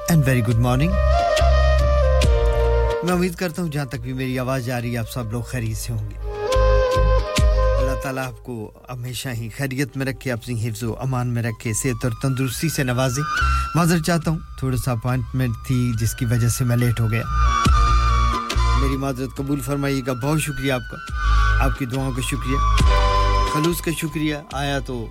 and 0.08 0.22
very 0.26 0.40
good 0.40 0.54
morning 0.54 0.92
میں 3.04 3.12
امید 3.12 3.34
کرتا 3.34 3.62
ہوں 3.62 3.68
جہاں 3.68 3.84
تک 3.84 4.00
بھی 4.00 4.12
میری 4.12 4.38
آواز 4.38 4.66
جا 4.66 4.80
رہی 4.80 4.92
ہے، 4.92 4.98
آپ 4.98 5.10
سب 5.12 5.32
لوگ 5.32 5.42
خیریت 5.42 5.76
سے 5.76 5.92
ہوں 5.92 6.10
گے۔ 6.10 6.16
اللہ 7.80 8.00
تعالیٰ 8.00 8.26
آپ 8.26 8.44
کو 8.44 8.70
ہمیشہ 8.92 9.28
ہی 9.28 9.48
خیریت 9.56 9.96
میں 9.96 10.06
رکھے 10.06 10.32
اپنی 10.32 10.68
حفظ 10.68 10.82
و 10.82 10.94
امان 11.00 11.28
میں 11.28 11.42
رکھے، 11.42 11.72
صحت 11.72 12.04
اور 12.04 12.12
تندرستی 12.22 12.68
سے 12.68 12.82
نوازے۔ 12.82 13.20
معذر 13.74 13.98
چاہتا 13.98 14.30
ہوں، 14.30 14.38
تھوڑا 14.58 14.76
سا 14.76 14.92
اپوائنٹمنٹ 14.92 15.54
تھی 15.66 15.92
جس 16.00 16.14
کی 16.14 16.24
وجہ 16.24 16.48
سے 16.48 16.64
میں 16.64 16.76
لیٹ 16.76 17.00
ہو 17.00 17.10
گیا۔ 17.10 17.22
میری 18.82 18.96
معذرت 18.96 19.36
قبول 19.36 19.60
فرمائیے 19.60 20.02
گا۔ 20.06 20.12
بہت 20.12 20.40
شکریہ 20.40 20.72
آپ 20.72 20.80
کا۔ 20.90 20.96
آپ 21.64 21.78
کی 21.78 21.86
دعاؤں 21.86 22.12
کا 22.12 22.22
شکریہ۔ 22.22 22.56
خلوص 23.54 23.80
کا 23.80 23.90
شکریہ۔ 24.00 24.34
آیا 24.52 24.78
تو 24.78 25.06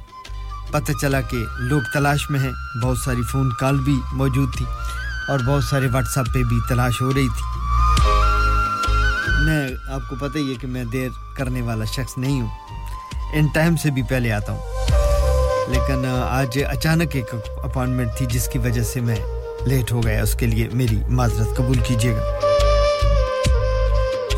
پتہ 0.71 0.91
چلا 1.01 1.21
کہ 1.21 1.37
لوگ 1.59 1.81
تلاش 1.93 2.29
میں 2.29 2.39
ہیں۔ 2.39 2.79
بہت 2.83 2.97
ساری 2.97 3.21
فون 3.21 3.49
کال 3.59 3.79
بھی 3.79 3.99
موجود 4.13 4.55
تھی 4.55 4.65
اور 5.27 5.39
بہت 5.47 5.63
سارے 5.63 5.87
واٹس 5.93 6.17
ایپ 6.17 6.33
پہ 6.33 6.43
بھی 6.43 6.57
تلاش 6.69 7.01
ہو 7.01 7.13
رہی 7.13 7.27
تھی۔ 7.27 7.59
میں 9.45 9.69
آپ 9.93 10.09
کو 10.09 10.15
پتہ 10.15 10.37
ہی 10.37 10.49
ہے 10.49 10.55
کہ 10.55 10.67
میں 10.67 10.83
دیر 10.83 11.09
کرنے 11.37 11.61
والا 11.61 11.85
شخص 11.85 12.17
نہیں 12.17 12.41
ہوں۔ 12.41 12.49
ان 13.33 13.47
ٹائم 13.47 13.75
سے 13.75 13.91
بھی 13.91 14.03
پہلے 14.03 14.31
آتا 14.31 14.51
ہوں۔ 14.51 14.61
لیکن 15.71 16.05
آج 16.29 16.59
اچانک 16.69 17.09
ایک 17.11 17.35
اپائنٹمنٹ 17.63 18.09
تھی 18.17 18.25
جس 18.25 18.47
کی 18.47 18.59
وجہ 18.59 18.83
سے 18.83 18.99
میں 18.99 19.17
لیٹ 19.65 19.91
ہو 19.91 20.03
گیا۔ 20.03 20.23
اس 20.23 20.35
کے 20.35 20.45
لیے 20.45 20.69
میری 20.73 20.99
معذرت 21.09 21.57
قبول 21.57 21.77
کیجیے 21.87 22.15
گا۔ 22.15 22.50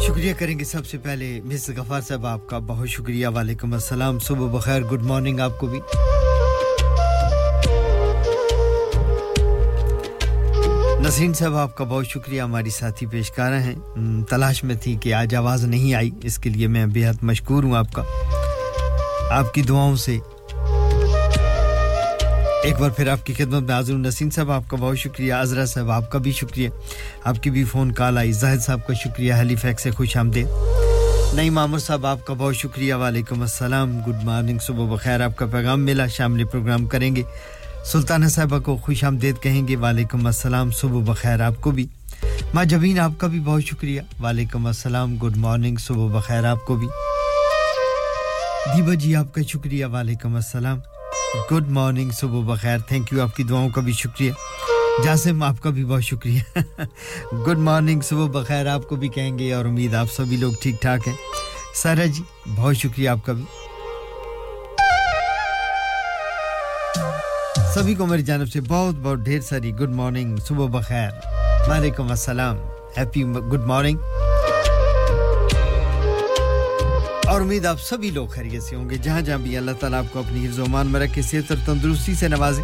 شکریہ 0.07 0.33
کریں 0.39 0.59
گے 0.59 0.63
سب 0.63 0.85
سے 0.85 0.97
پہلے 0.97 1.41
مس 1.45 1.69
غفار 1.77 2.01
صاحب، 2.01 2.25
آپ 2.25 2.47
کا 2.47 2.57
بہت 2.57 2.89
شکریہ۔ 2.89 3.27
وعلیکم 3.27 3.73
السلام، 3.73 4.19
صبح 4.19 4.57
بخیر، 4.57 4.81
گڈ 4.81 5.01
مارننگ 5.01 5.39
آپ 5.39 5.59
کو 5.59 5.67
بھی۔ 5.67 5.79
نسرین 11.07 11.33
صاحب، 11.33 11.55
آپ 11.55 11.77
کا 11.77 11.83
بہت 11.83 12.07
شکریہ۔ 12.07 12.41
ہماری 12.41 12.69
ساتھی 12.69 13.07
پیشکارہ 13.07 13.59
ہیں۔ 13.59 13.75
تلاش 14.29 14.63
میں 14.63 14.75
تھی 14.75 14.95
کہ 15.01 15.13
آج 15.13 15.35
آواز 15.35 15.65
نہیں 15.65 15.93
آئی، 15.93 16.09
اس 16.23 16.37
کے 16.37 16.49
لیے 16.49 16.67
میں 16.67 16.85
بہت 16.85 17.23
مشکور 17.23 17.63
ہوں 17.63 17.75
آپ 17.75 17.93
کا۔ 17.93 18.03
آپ 19.29 19.53
کی 19.53 19.61
دعاؤں 19.61 19.95
سے 19.95 20.17
ایک 22.63 22.79
بار 22.79 22.89
پھر 22.89 23.07
آپ 23.07 23.25
کی 23.25 23.33
خدمت 23.33 23.63
میں 23.63 23.73
حاضر 23.73 23.93
نسیم 23.93 24.29
صاحب، 24.29 24.51
آپ 24.51 24.67
کا 24.67 24.77
بہت 24.77 24.97
شکریہ۔ 24.97 25.33
عذرا 25.33 25.65
صاحب، 25.65 25.91
آپ 25.91 26.11
کا 26.11 26.19
بھی 26.19 26.31
شکریہ۔ 26.31 26.69
آپ 27.23 27.43
کی 27.43 27.49
بھی 27.49 27.63
فون 27.63 27.91
کال 27.91 28.17
آئی۔ 28.17 28.31
زاہد 28.31 28.59
صاحب 28.59 28.87
کا 28.87 28.93
شکریہ۔ 28.93 29.33
حلی 29.39 29.55
فیک 29.55 29.79
سے 29.79 29.91
خوش 29.91 30.17
آمدید۔ 30.17 30.47
نئی 31.33 31.49
مامر 31.49 31.79
صاحب، 31.79 32.05
آپ 32.05 32.25
کا 32.25 32.33
بہت 32.33 32.55
شکریہ۔ 32.55 32.93
وعلیکم 32.93 33.41
السلام۔ 33.41 33.99
گڈ 34.07 34.23
مارننگ، 34.23 34.59
صبح 34.59 34.95
بخیر۔ 34.95 35.21
آپ 35.21 35.37
کا 35.37 35.45
پیغام 35.45 35.85
ملا۔ 35.85 36.07
شامل 36.07 36.43
پروگرام 36.43 36.85
کریں 36.85 37.15
گے۔ 37.15 37.23
سلطانہ 37.85 38.27
صاحبہ 38.27 38.59
کو 38.59 38.77
خوش 38.77 39.03
آمدید 39.03 39.35
کہیں 39.41 39.67
گے۔ 39.67 39.75
وعلیکم 39.75 40.25
السلام۔ 40.25 40.71
صبح 40.71 41.13
بخیر 41.13 41.41
آپ 41.41 41.61
کو 41.61 41.71
بھی۔ 41.71 41.87
ماں 42.53 42.65
جبین، 42.65 42.99
آپ 42.99 43.11
کا 43.17 43.27
بھی 43.27 43.39
بہت 43.39 43.63
شکریہ۔ 43.63 44.01
وعلیکم 44.23 44.65
السلام۔ 44.65 45.15
Good 45.15 45.37
morning. 45.37 45.75
صبح 45.75 46.19
بخیر 46.19 46.45
آپ 46.45 46.65
کو 46.65 46.75
بھی۔ 46.75 46.87
دیبا 48.75 48.93
جی 48.93 49.15
آپ 49.15 49.33
کا 49.33 49.41
شکریہ۔ 49.41 49.85
وعلیکم 49.85 50.35
السلام۔ 50.35 50.79
گڈ 51.51 51.69
مارننگ 51.69 52.11
صبح 52.11 52.53
بخیر 52.53 52.79
تھینک 52.87 53.13
یو 53.13 53.21
آپ 53.21 53.35
کی 53.35 53.43
دعاؤں 53.43 53.69
کا 53.69 53.81
بھی 53.81 53.93
شکریہ 53.93 54.31
جاسم 55.03 55.43
آپ 55.43 55.61
کا 55.61 55.69
بھی 55.69 55.85
بہت 55.85 56.03
شکریہ 56.03 56.59
گڈ 57.47 57.57
مارننگ 57.59 58.01
صبح 58.01 58.27
بخیر 58.31 58.67
آپ 58.67 58.87
کو 58.89 58.95
بھی 58.95 59.09
کہیں 59.09 59.37
گے 59.39 59.53
اور 59.53 59.65
امید 59.65 59.95
آپ 59.95 60.11
سبھی 60.11 60.37
لوگ 60.37 60.53
ٹھیک 60.61 60.81
ٹھاک 60.81 61.07
ہیں 61.07 61.15
سارا 61.75 62.05
جی 62.05 62.23
بہت 62.47 62.75
شکریہ 62.75 63.09
آپ 63.09 63.25
کا 63.25 63.33
بھی 63.33 63.43
سبھی 67.73 67.95
کو 67.95 68.05
میری 68.05 68.23
جانب 68.23 68.51
سے 68.51 68.61
بہت 68.61 68.95
بہت 68.95 69.19
ڈھیر 69.19 69.41
ساری 69.41 69.73
گڈ 69.75 69.95
مارننگ 69.95 70.35
صبح 70.37 70.67
بخیر 70.71 71.09
وعلیکم 71.69 72.09
السلام 72.09 72.57
ہیپی 72.97 73.23
گڈ 73.23 73.65
مارننگ 73.65 73.97
اور 77.33 77.41
امید 77.41 77.65
آپ 77.65 77.79
سبھی 77.81 78.09
لوگ 78.09 78.27
خیریت 78.27 78.63
سے 78.63 78.75
ہوں 78.75 78.89
گے۔ 78.89 78.95
جہاں 78.95 79.21
جہاں 79.21 79.37
بھی 79.37 79.57
اللہ 79.57 79.71
تعالیٰ 79.79 79.99
آپ 79.99 80.13
کو 80.13 80.19
اپنی 80.19 80.47
حفظ 80.47 80.59
و 80.59 80.63
امان 80.63 80.87
میں 80.87 80.99
رکھے 80.99 81.21
صحت 81.21 81.51
اور 81.51 81.57
تندرستی 81.65 82.13
سے 82.15 82.27
نوازے۔ 82.27 82.61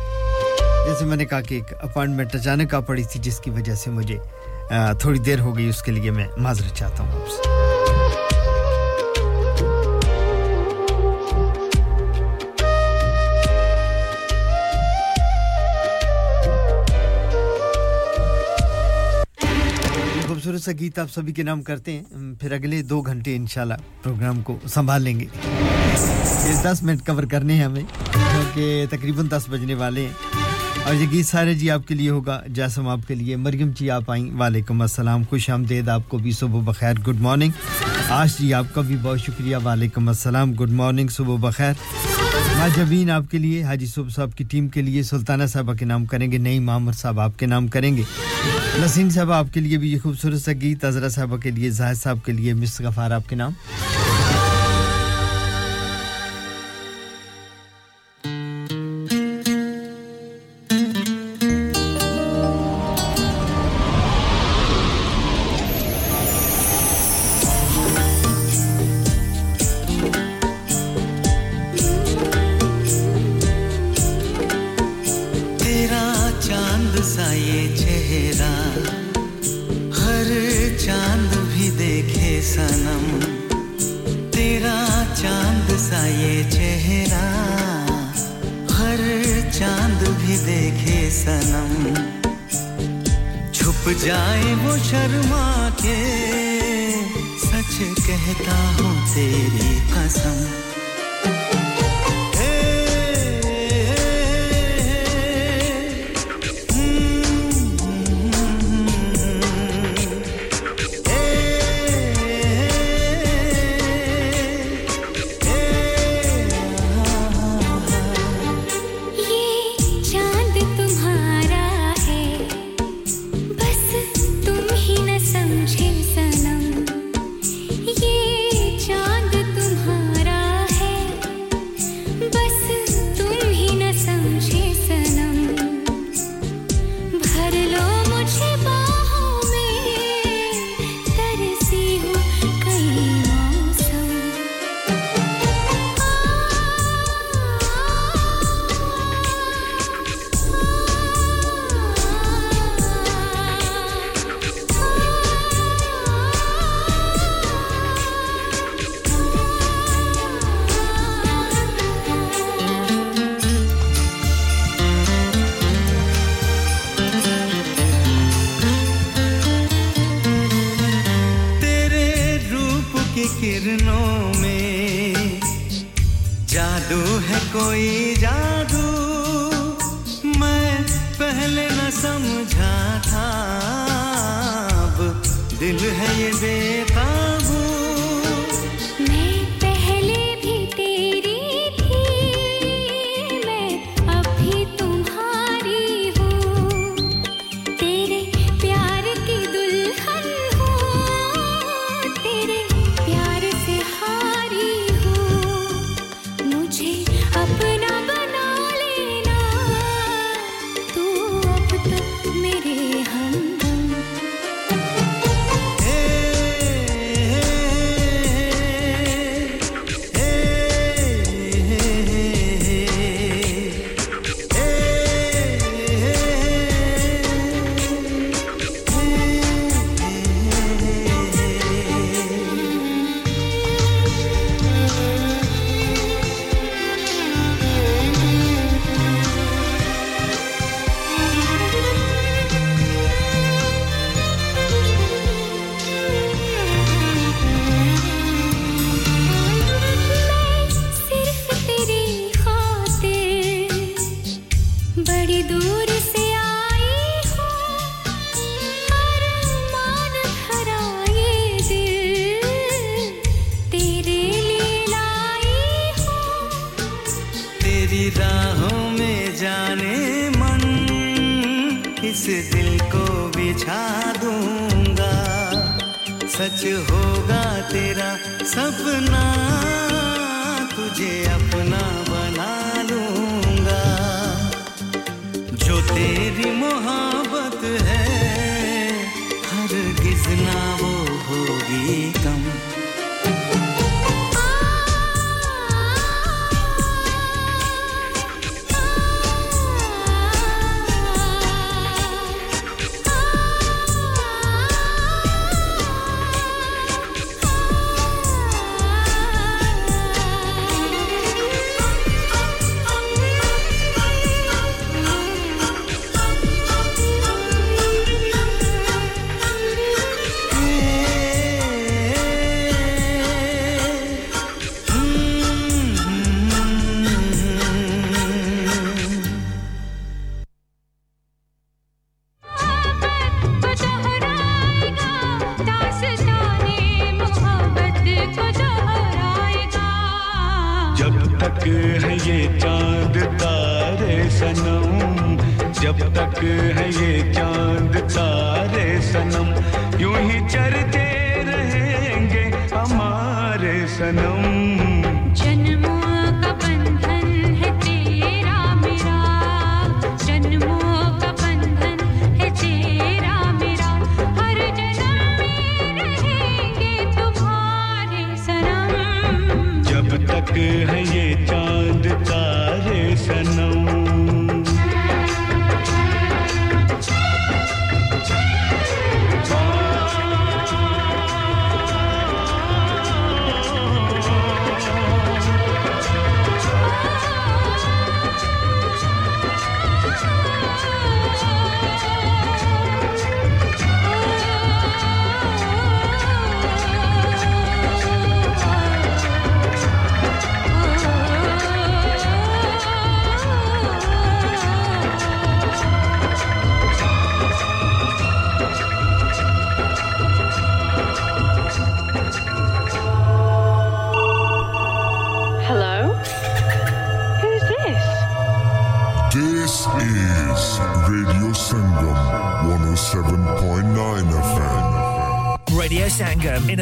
جیسے 0.87 1.05
میں 1.05 1.17
نے 1.17 1.25
کہا 1.25 1.41
کہ 1.41 1.55
ایک 1.55 1.73
اپائنٹمنٹ 1.81 2.35
اچانک 2.35 2.73
آ 2.73 2.79
پڑی 2.79 3.03
تھی 3.03 3.19
جس 3.19 3.39
کی 3.39 3.49
وجہ 3.49 3.75
سے 3.75 3.89
مجھے 3.89 4.17
تھوڑی 4.99 5.19
دیر 5.19 5.39
ہو 5.39 5.57
گئی 5.57 5.69
اس 5.69 5.81
کے 5.81 5.91
لیے 5.91 6.11
میں 6.11 6.27
معذرت 6.37 6.75
چاہتا 6.75 7.03
ہوں 7.03 7.21
آپ 7.21 7.29
سے۔ 7.29 7.49
خوبصورت 20.49 20.65
سا 20.65 20.71
گیت 20.79 20.99
آپ 20.99 21.11
سبھی 21.11 21.33
کے 21.33 21.43
نام 21.43 21.61
کرتے 21.61 21.91
ہیں۔ 21.91 22.03
پھر 22.39 22.51
اگلے 22.51 22.81
دو 22.81 23.01
گھنٹے 23.01 23.35
انشاءاللہ 23.35 23.73
پروگرام 24.03 24.41
کو 24.41 24.59
سنبھال 24.67 25.01
لیں 25.01 25.19
گے۔ 25.19 25.25
یہ 26.47 26.61
دس 26.63 26.83
منٹ 26.83 27.05
کور 27.05 27.23
کرنے 27.23 27.53
ہیں 27.53 27.63
ہمیں، 27.63 27.83
کیونکہ 28.13 28.85
تقریباً 28.89 29.27
دس 29.29 29.45
بجنے 29.49 29.73
والے 29.73 30.01
ہیں۔ 30.01 30.13
اور 30.83 30.93
یہ 30.93 31.05
گیت 31.11 31.25
سارے 31.25 31.53
جی 31.53 31.71
آپ 31.71 31.87
کے 31.87 31.95
لیے 31.95 32.09
ہوگا، 32.09 32.41
جیسم 32.47 32.87
آپ 32.87 32.99
کے 33.07 33.15
لیے۔ 33.15 33.35
مریم 33.35 33.71
جی 33.79 33.89
آپ 33.89 34.11
آئیں۔ 34.11 34.31
وعلیکم 34.31 34.81
السلام، 34.81 35.23
خوش 35.29 35.49
آمدید۔ 35.49 35.89
آپ 35.89 36.01
کو 36.07 36.17
بھی 36.17 36.31
صبح 36.31 36.71
بخیر۔ 36.71 36.93
Good 36.93 37.21
morning. 37.21 37.51
آج 38.09 38.37
جی 38.39 38.53
آپ 38.53 38.65
کا 38.73 38.81
بھی 38.81 38.97
بہت 39.01 39.19
شکریہ۔ 39.19 39.57
وعلیکم 39.65 40.07
السلام، 40.07 40.53
گڈ 40.53 40.69
مارننگ، 40.69 41.07
صبح 41.07 41.49
بخیر۔ 41.49 41.73
ناجبین 42.59 43.09
آپ 43.11 43.23
کے 43.31 43.37
لیے، 43.37 43.63
حاجی 43.63 43.85
صوب 43.85 44.09
صاحب 44.09 44.29
کی 44.35 44.43
ٹیم 44.43 44.67
کے 44.67 44.81
لیے، 44.81 45.03
سلطانہ 45.03 45.43
صاحبہ 45.43 45.73
کے 45.73 45.85
نام 45.85 46.05
کریں 46.05 46.31
گے، 46.31 46.37
نئی 46.37 46.59
مامر 46.59 46.91
صاحب 46.91 47.19
آپ 47.19 47.39
کے 47.39 47.45
نام 47.45 47.67
کریں 47.67 47.97
گے۔ 47.97 48.01
نسیم 48.79 49.09
صاحبہ 49.09 49.33
آپ 49.33 49.47
کے 49.53 49.59
لیے 49.59 49.77
بھی 49.77 49.93
یہ 49.93 49.99
خوبصورت 50.03 50.41
سا 50.41 50.51
گیت 50.61 50.85
صاحبہ 51.11 51.37
کے 51.37 51.51
لیے، 51.51 51.69
زاہد 51.69 51.95
صاحب 51.95 52.25
کے 52.25 52.31
لیے 52.31 52.53
مس 52.53 52.81
غفار 52.81 53.11
آپ 53.11 53.29
کے 53.29 53.35
نام۔ 53.35 53.51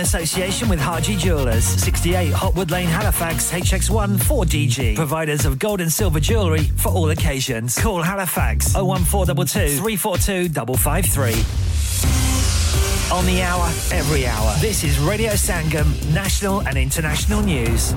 Association 0.07 0.69
with 0.69 0.79
Harji 0.79 1.17
Jewelers, 1.17 1.65
68 1.65 2.31
Hotwood 2.31 2.71
Lane, 2.71 2.87
Halifax, 2.87 3.51
HX1 3.51 4.15
4DG. 4.15 4.95
Providers 4.95 5.43
of 5.43 5.59
gold 5.59 5.81
and 5.81 5.91
silver 5.91 6.21
jewellery 6.21 6.63
for 6.63 6.93
all 6.93 7.09
occasions. 7.09 7.77
Call 7.77 8.01
Halifax 8.01 8.73
01422 8.73 9.75
342 9.75 10.77
553. 10.77 13.17
On 13.17 13.25
the 13.25 13.41
hour, 13.41 13.67
every 13.91 14.25
hour. 14.25 14.55
This 14.61 14.85
is 14.85 14.97
Radio 14.97 15.33
Sangam, 15.33 15.91
national 16.13 16.61
and 16.61 16.77
international 16.77 17.41
news. 17.41 17.93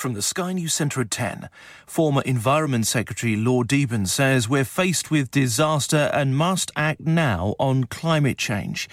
From 0.00 0.14
the 0.14 0.22
Sky 0.22 0.54
News 0.54 0.72
Centre 0.72 1.02
at 1.02 1.10
10, 1.10 1.50
former 1.86 2.22
Environment 2.22 2.86
Secretary 2.86 3.36
Lord 3.36 3.68
Deben 3.68 4.08
says 4.08 4.48
we're 4.48 4.64
faced 4.64 5.10
with 5.10 5.30
disaster 5.30 6.10
and 6.14 6.34
must 6.34 6.70
act 6.74 7.02
now 7.02 7.54
on 7.58 7.84
climate 7.84 8.38
change. 8.38 8.88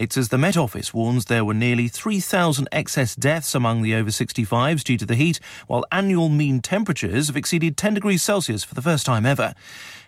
It's 0.00 0.16
as 0.16 0.30
the 0.30 0.38
Met 0.38 0.56
Office 0.56 0.94
warns 0.94 1.26
there 1.26 1.44
were 1.44 1.52
nearly 1.52 1.86
3,000 1.86 2.66
excess 2.72 3.14
deaths 3.14 3.54
among 3.54 3.82
the 3.82 3.94
over 3.94 4.08
65s 4.08 4.82
due 4.82 4.96
to 4.96 5.04
the 5.04 5.14
heat, 5.14 5.38
while 5.66 5.84
annual 5.92 6.30
mean 6.30 6.62
temperatures 6.62 7.26
have 7.26 7.36
exceeded 7.36 7.76
10 7.76 7.92
degrees 7.92 8.22
Celsius 8.22 8.64
for 8.64 8.74
the 8.74 8.80
first 8.80 9.04
time 9.04 9.26
ever. 9.26 9.52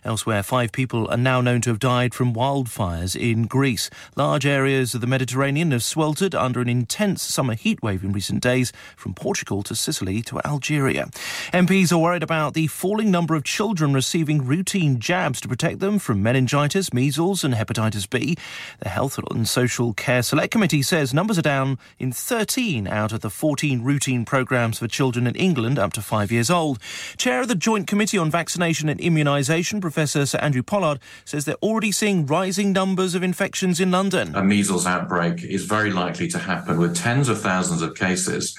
Elsewhere, 0.04 0.42
five 0.42 0.72
people 0.72 1.08
are 1.10 1.16
now 1.16 1.40
known 1.40 1.60
to 1.60 1.70
have 1.70 1.78
died 1.78 2.12
from 2.12 2.34
wildfires 2.34 3.14
in 3.14 3.44
Greece. 3.44 3.88
Large 4.16 4.44
areas 4.44 4.94
of 4.94 5.00
the 5.00 5.06
Mediterranean 5.06 5.70
have 5.70 5.84
sweltered 5.84 6.34
under 6.34 6.60
an 6.60 6.68
intense 6.68 7.22
summer 7.22 7.54
heatwave 7.54 8.02
in 8.02 8.12
recent 8.12 8.42
days, 8.42 8.72
from 8.96 9.14
Portugal 9.14 9.62
to 9.62 9.76
Sicily 9.76 10.20
to 10.22 10.40
Algeria. 10.44 11.06
MPs 11.52 11.92
are 11.92 11.98
worried 11.98 12.24
about 12.24 12.54
the 12.54 12.66
falling 12.66 13.12
number 13.12 13.36
of 13.36 13.44
children 13.44 13.92
receiving 13.92 14.44
routine 14.44 14.98
jabs 14.98 15.40
to 15.40 15.48
protect 15.48 15.78
them 15.78 16.00
from 16.00 16.20
meningitis, 16.20 16.92
measles, 16.92 17.44
and 17.44 17.54
hepatitis 17.54 18.10
B. 18.10 18.36
The 18.80 18.88
Health 18.88 19.20
and 19.30 19.48
Social 19.48 19.92
Care 19.92 20.22
Select 20.22 20.50
Committee 20.50 20.82
says 20.82 21.14
numbers 21.14 21.38
are 21.38 21.42
down 21.42 21.78
in 22.00 22.10
13 22.10 22.88
out 22.88 23.12
of 23.12 23.20
the 23.20 23.30
14 23.30 23.84
routine 23.84 24.24
programmes 24.24 24.80
for 24.80 24.88
children 24.88 25.28
in 25.28 25.36
England 25.36 25.78
up 25.78 25.92
to 25.92 26.02
five 26.02 26.32
years 26.32 26.50
old. 26.50 26.80
Chair 27.16 27.42
of 27.42 27.48
the 27.48 27.54
Joint 27.54 27.86
Committee 27.86 28.18
on 28.18 28.32
Vaccination 28.32 28.88
and 28.88 28.98
Immunisation, 28.98 29.80
Professor 29.92 30.24
Sir 30.24 30.38
Andrew 30.38 30.62
Pollard, 30.62 31.00
says 31.26 31.44
they're 31.44 31.54
already 31.56 31.92
seeing 31.92 32.24
rising 32.24 32.72
numbers 32.72 33.14
of 33.14 33.22
infections 33.22 33.78
in 33.78 33.90
London. 33.90 34.34
A 34.34 34.42
measles 34.42 34.86
outbreak 34.86 35.44
is 35.44 35.66
very 35.66 35.90
likely 35.92 36.28
to 36.28 36.38
happen 36.38 36.78
with 36.78 36.96
tens 36.96 37.28
of 37.28 37.42
thousands 37.42 37.82
of 37.82 37.94
cases. 37.94 38.56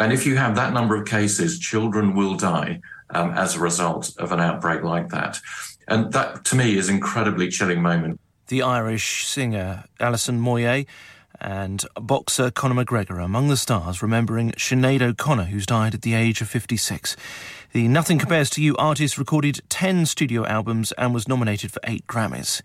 And 0.00 0.12
if 0.12 0.26
you 0.26 0.34
have 0.34 0.56
that 0.56 0.72
number 0.72 0.96
of 0.96 1.06
cases, 1.06 1.60
children 1.60 2.16
will 2.16 2.34
die 2.34 2.80
um, 3.10 3.30
as 3.30 3.54
a 3.54 3.60
result 3.60 4.12
of 4.18 4.32
an 4.32 4.40
outbreak 4.40 4.82
like 4.82 5.10
that. 5.10 5.38
And 5.86 6.12
that, 6.14 6.44
to 6.46 6.56
me, 6.56 6.76
is 6.76 6.88
an 6.88 6.96
incredibly 6.96 7.48
chilling 7.48 7.80
moment. 7.80 8.18
The 8.48 8.62
Irish 8.62 9.24
singer 9.24 9.84
Alison 10.00 10.40
Moyet 10.40 10.88
and 11.40 11.84
boxer 11.94 12.50
Conor 12.50 12.84
McGregor 12.84 13.12
are 13.12 13.20
among 13.20 13.48
the 13.48 13.56
stars 13.56 14.02
remembering 14.02 14.50
Sinead 14.52 15.00
O'Connor, 15.00 15.44
who's 15.44 15.66
died 15.66 15.94
at 15.94 16.02
the 16.02 16.14
age 16.14 16.40
of 16.40 16.48
56. 16.48 17.16
The 17.72 17.88
Nothing 17.88 18.18
Compares 18.18 18.50
to 18.50 18.62
You 18.62 18.76
artist 18.76 19.16
recorded 19.16 19.62
10 19.70 20.04
studio 20.04 20.44
albums 20.44 20.92
and 20.98 21.14
was 21.14 21.26
nominated 21.26 21.72
for 21.72 21.80
8 21.84 22.06
Grammys. 22.06 22.60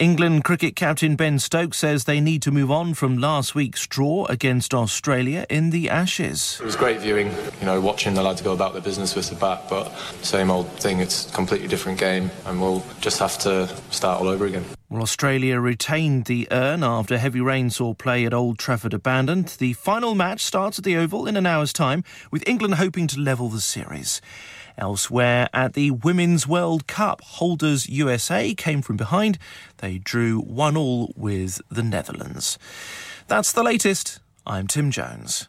England 0.00 0.44
cricket 0.44 0.74
captain 0.74 1.14
Ben 1.14 1.38
Stokes 1.38 1.76
says 1.76 2.04
they 2.04 2.20
need 2.20 2.40
to 2.40 2.50
move 2.50 2.70
on 2.70 2.94
from 2.94 3.18
last 3.18 3.54
week's 3.54 3.86
draw 3.86 4.24
against 4.30 4.72
Australia 4.72 5.44
in 5.50 5.68
the 5.68 5.90
Ashes. 5.90 6.56
It 6.58 6.64
was 6.64 6.74
great 6.74 7.00
viewing, 7.00 7.34
you 7.60 7.66
know, 7.66 7.82
watching 7.82 8.14
the 8.14 8.22
lads 8.22 8.40
go 8.40 8.54
about 8.54 8.72
their 8.72 8.80
business 8.80 9.14
with 9.14 9.28
the 9.28 9.36
bat, 9.36 9.64
but 9.68 9.90
same 10.22 10.50
old 10.50 10.70
thing, 10.80 11.00
it's 11.00 11.28
a 11.30 11.34
completely 11.34 11.68
different 11.68 11.98
game, 11.98 12.30
and 12.46 12.58
we'll 12.58 12.82
just 13.02 13.18
have 13.18 13.36
to 13.40 13.68
start 13.90 14.22
all 14.22 14.28
over 14.28 14.46
again. 14.46 14.64
Well, 14.88 15.02
Australia 15.02 15.58
retained 15.58 16.26
the 16.26 16.46
urn 16.52 16.84
after 16.84 17.18
heavy 17.18 17.40
rain 17.40 17.70
saw 17.70 17.92
play 17.92 18.24
at 18.24 18.32
Old 18.32 18.56
Trafford 18.56 18.94
abandoned. 18.94 19.48
The 19.58 19.72
final 19.72 20.14
match 20.14 20.42
starts 20.42 20.78
at 20.78 20.84
the 20.84 20.96
Oval 20.96 21.26
in 21.26 21.36
an 21.36 21.44
hour's 21.44 21.72
time, 21.72 22.04
with 22.30 22.46
England 22.48 22.76
hoping 22.76 23.08
to 23.08 23.20
level 23.20 23.48
the 23.48 23.60
series. 23.60 24.20
Elsewhere 24.78 25.48
at 25.52 25.72
the 25.72 25.90
Women's 25.90 26.46
World 26.46 26.86
Cup, 26.86 27.20
holders 27.22 27.88
USA 27.88 28.54
came 28.54 28.82
from 28.82 28.96
behind. 28.96 29.38
They 29.78 29.98
drew 29.98 30.40
one 30.40 30.76
all 30.76 31.12
with 31.16 31.60
the 31.70 31.82
Netherlands. 31.82 32.58
That's 33.26 33.52
the 33.52 33.62
latest. 33.62 34.20
I'm 34.46 34.66
Tim 34.66 34.90
Jones. 34.90 35.48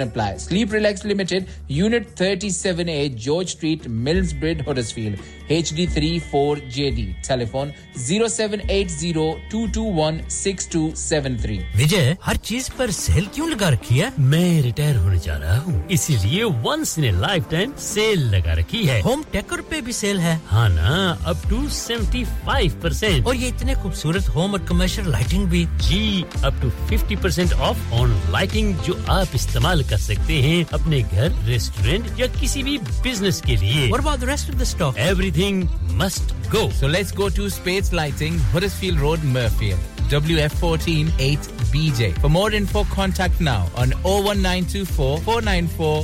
apply. 0.01 0.37
Sleep 0.37 0.71
Relax 0.71 1.03
Limited, 1.03 1.47
Unit 1.67 2.15
37A, 2.15 3.15
George 3.15 3.49
Street, 3.49 3.83
Millsbridge, 3.83 4.61
Huddersfield. 4.65 5.19
H 5.51 5.73
D 5.75 5.85
three 5.93 6.17
four 6.29 6.57
J 6.69 6.89
D 6.91 7.05
telephone 7.27 7.69
zero 7.97 8.27
seven 8.29 8.59
eight 8.67 8.91
zero 8.91 9.25
two 9.51 9.65
two 9.73 9.83
one 9.93 10.17
six 10.31 10.67
two 10.69 10.87
seven 10.97 11.37
three 11.37 11.57
وجے 11.75 12.03
ہر 12.27 12.35
چیز 12.43 12.69
پر 12.77 12.91
cell 12.93 13.25
کیوں 13.33 13.47
لگا 13.49 13.71
رکھی 13.71 14.01
ہے 14.01 14.09
میں 14.19 14.61
retire 14.63 14.97
ہونے 14.97 15.17
جا 15.23 15.39
رہا 15.39 15.59
ہوں 15.65 15.79
اسی 15.89 16.15
لیے 16.23 16.43
ونس 16.63 16.97
نے 16.97 17.11
لائف 17.17 17.49
ٹائم 17.49 17.71
سیل 17.81 18.25
لگا 18.31 18.55
رکھی 18.55 18.87
ہے 18.89 18.99
ہوم 19.05 19.21
ٹیکر 19.31 19.61
پہ 19.69 19.81
بھی 19.81 19.91
سیل 19.93 20.19
ہے 20.19 20.35
ہاں 20.51 20.67
نا 20.71 20.93
up 21.23 21.49
to 21.49 21.61
seventy 21.71 22.23
five 22.43 22.71
percent 22.81 23.25
اور 23.25 23.35
یہ 23.35 23.47
اتنے 23.47 23.73
خوبصورت 23.81 24.29
ہوم 24.35 24.51
اور 24.51 24.59
کمرشل 24.67 25.09
لائٹنگ 25.11 25.45
بھی 25.47 25.65
جی 25.81 26.01
up 26.41 26.61
to 26.61 26.69
fifty 26.87 27.15
percent 27.21 27.53
off 27.59 27.93
on 27.93 28.17
lighting 28.31 28.73
جو 28.85 28.93
آپ 29.09 29.35
استعمال 29.35 29.83
کر 29.89 29.97
سکتے 29.99 30.41
ہیں 30.41 30.63
اپنے 30.71 31.01
گھر 31.11 31.27
ریسٹورینٹ 31.47 32.19
یا 32.19 32.25
کسی 32.41 32.63
بھی 32.63 32.77
بزنس 33.03 33.41
کے 33.41 33.55
لیے 33.57 33.89
اور 33.91 33.99
بعد 34.01 34.23
rest 34.23 34.49
of 34.49 34.55
the 34.55 34.61
stock 34.61 34.99
every 34.99 35.29
Must 35.41 36.35
go. 36.51 36.69
So 36.69 36.85
let's 36.85 37.11
go 37.11 37.27
to 37.27 37.49
Spades 37.49 37.91
Lighting, 37.91 38.37
Huddersfield 38.53 38.99
Road, 38.99 39.19
Murfield. 39.21 39.79
WF 40.09 40.51
fourteen 40.53 41.11
eight 41.19 41.39
BJ. 41.71 42.17
For 42.19 42.27
more 42.29 42.51
info, 42.51 42.83
contact 42.85 43.39
now 43.39 43.67
on 43.77 43.91
01924 44.03 45.19
494 45.19 46.03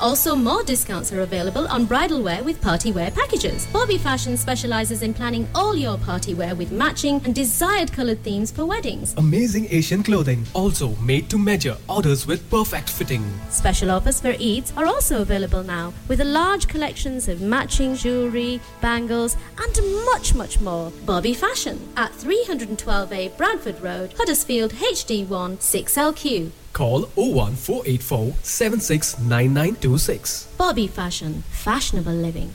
Also, 0.00 0.34
more 0.34 0.64
discounts 0.64 1.12
are 1.12 1.20
available 1.20 1.68
on 1.68 1.84
bridal 1.86 2.20
wear 2.22 2.42
with 2.42 2.60
party 2.60 2.90
wear 2.90 3.12
packages. 3.12 3.66
Bobby 3.72 3.98
Fashion 3.98 4.36
specializes 4.36 5.02
in 5.02 5.14
planning 5.14 5.46
all 5.54 5.76
your 5.76 5.96
party 5.98 6.34
wear 6.34 6.56
with 6.56 6.72
matching 6.72 7.20
and 7.24 7.34
desired 7.34 7.92
colored 7.92 8.20
themes 8.24 8.50
for 8.50 8.64
weddings. 8.66 9.14
Amazing 9.18 9.68
Asian 9.70 9.83
clothing, 9.84 10.44
also 10.54 10.94
made 10.96 11.28
to 11.30 11.38
measure, 11.38 11.76
orders 11.88 12.26
with 12.26 12.48
perfect 12.50 12.88
fitting. 12.88 13.24
Special 13.50 13.90
offers 13.90 14.20
for 14.20 14.32
Eids 14.32 14.76
are 14.76 14.86
also 14.86 15.22
available 15.22 15.62
now 15.62 15.92
with 16.08 16.20
a 16.20 16.24
large 16.24 16.68
collections 16.68 17.28
of 17.28 17.40
matching 17.40 17.94
jewellery, 17.94 18.60
bangles, 18.80 19.36
and 19.58 19.78
much, 20.06 20.34
much 20.34 20.60
more. 20.60 20.90
Bobby 21.04 21.34
Fashion 21.34 21.78
at 21.96 22.12
312A 22.12 23.36
Bradford 23.36 23.80
Road, 23.80 24.14
Huddersfield 24.16 24.72
HD1 24.72 25.58
6LQ. 25.58 26.50
Call 26.72 27.02
01484 27.14 28.34
769926. 28.42 30.48
Bobby 30.56 30.86
Fashion, 30.86 31.44
fashionable 31.50 32.12
living. 32.12 32.54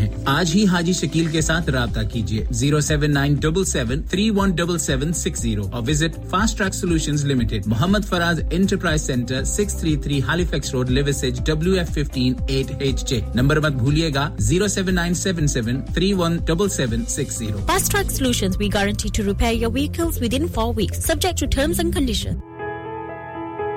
ہیں۔ 0.00 0.10
آج 0.24 0.50
ہی 0.54 0.66
حاجی 0.66 0.92
شکیل 0.92 1.26
کے 1.26 1.40
ساتھ 1.40 1.70
رابطہ 1.70 2.00
کیجیے۔ 2.12 2.44
Zero 2.50 2.80
seven 2.80 3.14
nine 3.14 3.34
double 3.34 3.64
seven 3.64 4.02
three 4.02 4.30
one 4.30 4.50
double 4.50 4.78
seven 4.78 5.12
six 5.12 5.40
zero 5.40 5.62
اور 5.72 5.82
visit 5.88 6.30
fast 6.30 6.58
track 6.58 6.74
solution 6.74 7.14
limited. 7.24 7.66
Muhammad 7.66 8.04
Faraz 8.08 8.40
enterprise 8.50 9.02
centre 9.02 9.44
six 9.44 9.74
three 9.74 9.96
three 9.96 10.22
Halifax 10.22 10.70
road 10.74 10.90
Liversedge 10.90 11.40
W 11.46 11.72
F 11.72 11.90
fifteen 11.90 12.32
eight 12.48 12.66
H 12.78 13.08
J. 13.08 13.20
Number 13.34 13.60
مت 13.60 13.72
بھولیے 13.72 14.10
گا۔ 14.14 14.28
Zero 14.38 14.66
seven 14.66 14.94
nine 14.94 15.14
seven 15.14 15.46
seven 15.46 15.80
three 15.94 16.12
one 16.12 16.36
double 16.36 16.68
seven 16.68 17.04
six 17.08 17.38
zero. 17.38 17.58
Fast 17.66 17.92
track 17.92 18.10
solution 18.10 18.50
we 18.58 18.68
guarantee 18.74 19.08
to 19.14 19.22
repair 19.22 19.52
your 19.52 19.72
vehicles 19.74 20.22
within 20.34 20.46
four 20.48 20.74
weeks 20.76 21.04
subject 21.04 21.40
to 21.40 21.46
terms 21.46 21.80
and 21.80 21.94
condition 21.94 22.34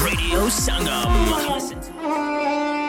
Radio 0.00 0.48
Sangam. 0.48 2.87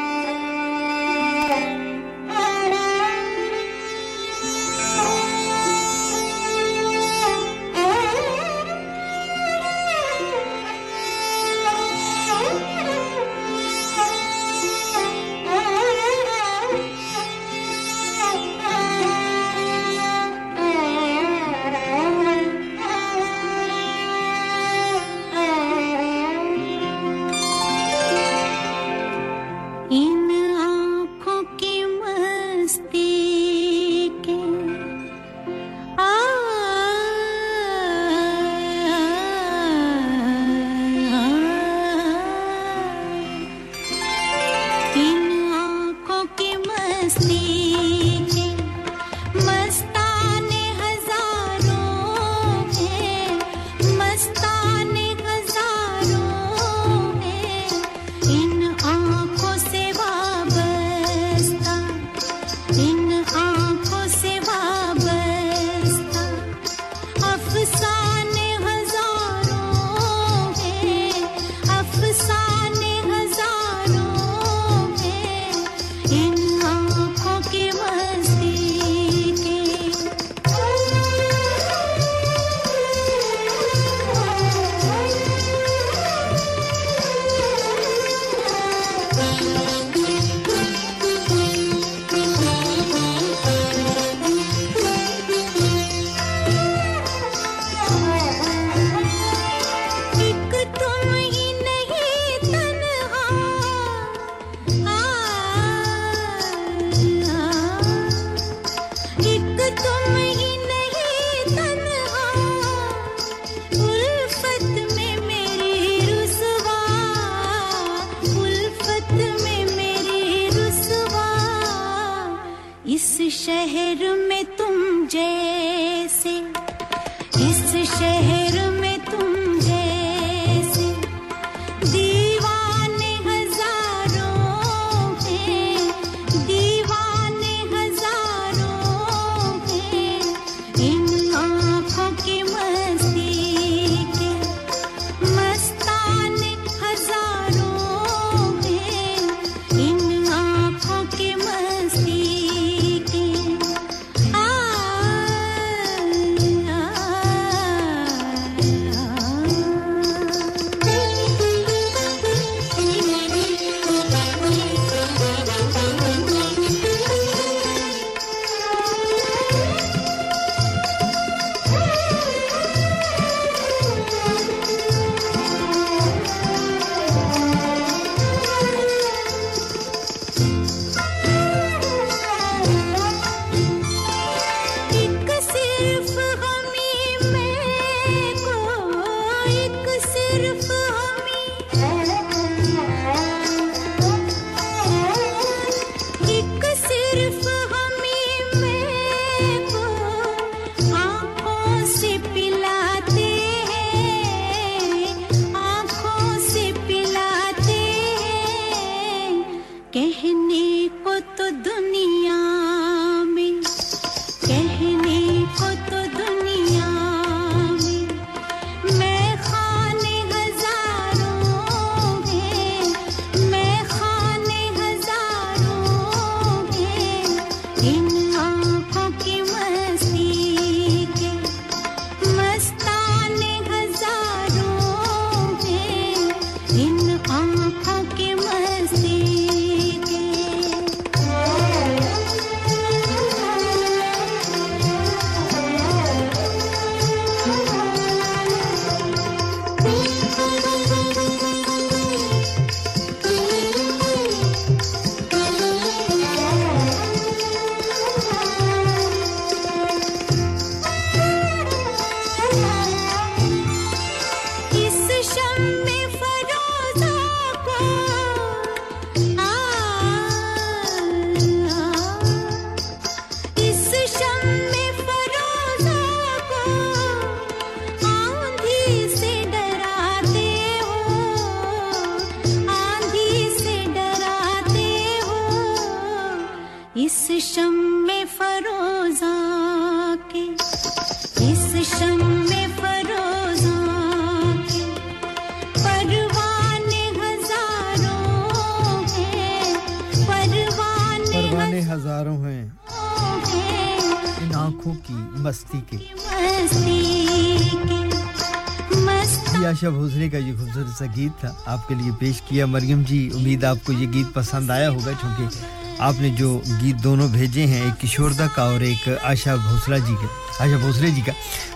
سا 310.99 311.05
گیت 311.15 311.39
تھا 311.39 311.53
آپ 311.65 311.87
کے 311.87 311.95
لیے 311.95 312.11
پیش 312.19 312.41
کیا۔ 312.41 312.65
مریم 312.65 313.03
جی 313.07 313.29
امید 313.35 313.63
آپ 313.63 313.77
کو 313.83 313.93
یہ 313.93 314.07
گیت 314.13 314.33
پسند 314.33 314.69
آیا 314.69 314.89
ہوگا 314.89 315.11
چونکہ 315.21 315.57
آپ 315.99 316.19
نے 316.19 316.29
جو 316.37 316.59
گیت 316.81 317.03
دونوں 317.03 317.27
بھیجے 317.27 317.65
ہیں، 317.67 317.81
ایک 317.81 318.01
کشوردہ 318.01 318.47
کا 318.55 318.61
اور 318.61 318.81
ایک 318.81 319.07
آشا 319.21 319.55
بھوسلا 319.55 319.97
جی 319.97 320.15
کا 320.21 320.27
آشا 320.63 320.77
بھوسلے 320.81 321.09
جی 321.11 321.21
کا۔ 321.25 321.31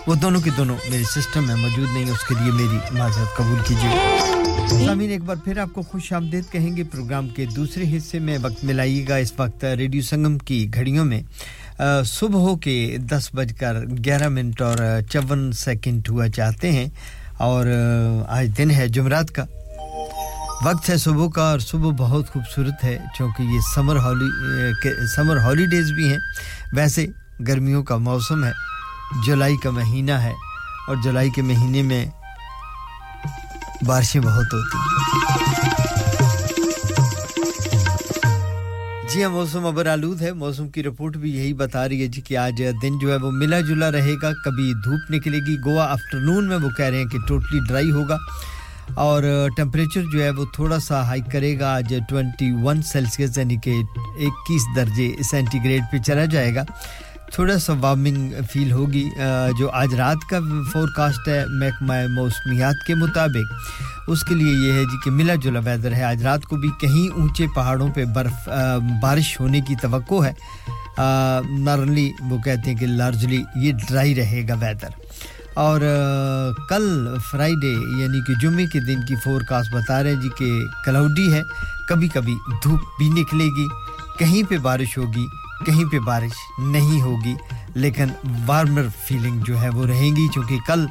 وہ 0.06 0.14
دونوں 0.14 0.40
کے 0.40 0.50
دونوں 0.56 0.76
میرے 0.90 1.02
سسٹم 1.04 1.46
میں 1.46 1.56
موجود 1.56 1.88
نہیں، 1.92 2.10
اس 2.10 2.24
کے 2.28 2.34
لیے 2.40 2.52
میری 2.52 2.78
معذرت 2.98 3.36
قبول 3.36 3.58
کیجیے۔ 3.68 4.86
سامین 4.86 5.10
ایک 5.10 5.24
بار 5.24 5.36
پھر 5.44 5.58
آپ 5.58 5.72
کو 5.72 5.82
خوش 5.82 6.12
آمدید 6.12 6.52
کہیں 6.52 6.76
گے، 6.76 6.84
پروگرام 6.84 7.28
کے 7.28 7.46
دوسرے 7.56 7.96
حصے 7.96 8.18
میں 8.18 8.38
وقت 8.42 8.64
ملائیے 8.64 9.04
گا۔ 9.08 9.16
اس 9.16 9.32
وقت 9.38 9.64
ریڈیو 9.78 10.02
سنگم 10.02 10.38
کی 10.38 10.66
گھڑیوں 10.74 11.04
میں 11.04 11.20
صبح 12.06 12.40
ہو 12.40 12.56
کے 12.56 12.74
دس 13.00 13.28
بج 13.34 13.52
کر 13.58 13.76
گیارہ 14.04 14.28
منٹ 14.28 14.60
اور 14.62 14.76
چون 15.12 15.50
سیکنڈ 15.52 16.08
ہوا 16.08 16.28
چاہتے 16.28 16.72
ہیں۔ 16.72 16.88
اور 17.44 17.66
آج 18.28 18.48
دن 18.58 18.70
ہے 18.70 18.88
جمعرات 18.88 19.30
کا۔ 19.30 19.44
وقت 20.64 20.90
ہے 20.90 20.96
صبح 20.96 21.28
کا 21.28 21.50
اور 21.50 21.58
صبح 21.58 21.90
بہت 21.98 22.32
خوبصورت 22.32 22.84
ہے 22.84 22.98
چونکہ 23.18 23.42
یہ 23.42 23.60
سمر 23.74 23.96
ہالی 23.96 24.28
سمر 25.16 25.36
ہالیڈیز 25.36 25.90
بھی 25.92 26.08
ہیں۔ 26.08 26.18
ویسے 26.72 27.06
گرمیوں 27.48 27.82
کا 27.82 27.96
موسم 27.96 28.44
ہے، 28.44 28.52
جولائی 29.26 29.56
کا 29.56 29.70
مہینہ 29.70 30.12
ہے 30.12 30.32
اور 30.88 30.96
جولائی 31.04 31.30
کے 31.30 31.42
مہینے 31.42 31.82
میں 31.82 32.06
بارشیں 33.86 34.20
بہت 34.20 34.52
ہوتی 34.52 34.78
ہیں۔ 34.78 35.93
جی 39.14 39.22
ہاں 39.22 39.30
موسم 39.30 39.66
ابر 39.66 39.86
آلود 39.86 40.22
ہے۔ 40.22 40.32
موسم 40.32 40.68
کی 40.68 40.82
رپورٹ 40.82 41.16
بھی 41.16 41.30
یہی 41.36 41.52
بتا 41.54 41.88
رہی 41.88 42.02
ہے 42.02 42.06
جی 42.06 42.20
کہ 42.20 42.36
آج 42.36 42.62
دن 42.82 42.98
جو 42.98 43.10
ہے 43.12 43.16
وہ 43.16 43.30
ملا 43.30 43.60
جلا 43.60 43.90
رہے 43.92 44.14
گا۔ 44.22 44.30
کبھی 44.44 44.72
دھوپ 44.84 45.10
نکلے 45.10 45.38
گی۔ 45.38 45.56
گوا 45.64 45.84
آفٹرنون 45.92 46.48
میں 46.48 46.56
وہ 46.56 46.68
کہہ 46.76 46.84
رہے 46.84 46.98
ہیں 46.98 47.04
کہ 47.04 47.18
ٹوٹلی 47.28 47.60
ڈرائی 47.68 47.90
ہوگا۔ 47.90 48.16
اور 48.94 49.22
ٹمپریچر 49.56 50.02
جو 50.12 50.22
ہے 50.22 50.30
وہ 50.30 50.44
تھوڑا 50.54 50.78
سا 50.78 51.02
ہائی 51.02 51.20
کرے 51.32 51.58
گا۔ 51.58 51.72
آج 51.74 51.94
ٹوئنٹی 52.08 52.50
ون 52.62 52.82
سیلسیس 52.82 53.38
یعنی 53.38 53.56
کہ 53.56 53.74
اکیس 54.16 54.62
درجے 54.76 55.22
سینٹی 55.30 55.58
گریڈ 55.64 55.82
پہ 55.92 55.98
چلا 55.98 56.24
جائے 56.24 56.54
گا۔ 56.54 56.64
تھوڑا 57.34 57.58
سا 57.58 57.72
وارمنگ 57.80 58.32
فیل 58.52 58.72
ہوگی 58.72 59.04
جو 59.58 59.70
آج 59.70 59.94
رات 59.94 60.28
کا 60.30 60.38
فور 60.72 60.88
کاسٹ 60.96 61.28
ہے 61.28 61.44
محکمہ 61.46 61.94
موسمیات 62.14 62.86
کے 62.86 62.94
مطابق۔ 62.94 63.52
اس 64.10 64.24
کے 64.24 64.34
لیے 64.34 64.52
یہ 64.66 64.72
ہے 64.72 64.84
جی 64.84 64.96
کہ 65.04 65.10
ملا 65.10 65.34
جلا 65.34 65.60
ویدر 65.64 65.92
ہے۔ 65.92 66.02
آج 66.02 66.22
رات 66.22 66.44
کو 66.46 66.56
بھی 66.56 66.68
کہیں 66.80 67.14
اونچے 67.14 67.46
پہاڑوں 67.54 67.88
پہ 67.94 68.04
برف 68.04 68.48
بارش 69.02 69.40
ہونے 69.40 69.60
کی 69.60 69.74
توقع 69.82 70.24
ہے۔ 70.24 70.32
نارملی 71.58 72.10
وہ 72.20 72.38
کہتے 72.38 72.70
ہیں 72.70 72.78
کہ 72.78 72.86
لارجلی 72.86 73.42
یہ 73.56 73.72
ڈرائی 73.88 74.14
رہے 74.14 74.44
گا 74.48 74.54
ویدر 74.60 74.88
اور 75.54 75.80
کل 76.68 77.14
فرائیڈے 77.30 77.72
یعنی 78.00 78.20
کہ 78.26 78.34
جمعے 78.40 78.66
کے 78.66 78.80
دن 78.80 79.00
کی 79.08 79.14
فور 79.24 79.40
کاسٹ 79.48 79.74
بتا 79.74 80.02
رہے 80.02 80.14
ہیں 80.14 80.20
جی 80.22 80.28
کہ 80.38 80.50
کلاؤڈی 80.84 81.32
ہے۔ 81.32 81.42
کبھی 81.88 82.08
کبھی 82.08 82.34
دھوپ 82.64 82.80
بھی 82.98 83.08
نکلے 83.20 83.44
گی۔ 83.44 83.66
کہیں 84.18 84.42
پہ 84.50 84.58
بارش 84.58 84.98
ہوگی۔ 84.98 85.26
کہیں 85.66 85.84
پہ 85.92 85.98
بارش 86.06 86.32
نہیں 86.58 87.00
ہوگی، 87.02 87.34
لیکن 87.74 88.10
وارمر 88.46 88.86
فیلنگ 89.06 89.42
جو 89.46 89.60
ہے 89.62 89.68
وہ 89.68 89.86
رہیں 89.86 90.10
گی، 90.16 90.26
چونکہ 90.34 90.58
کل 90.66 90.86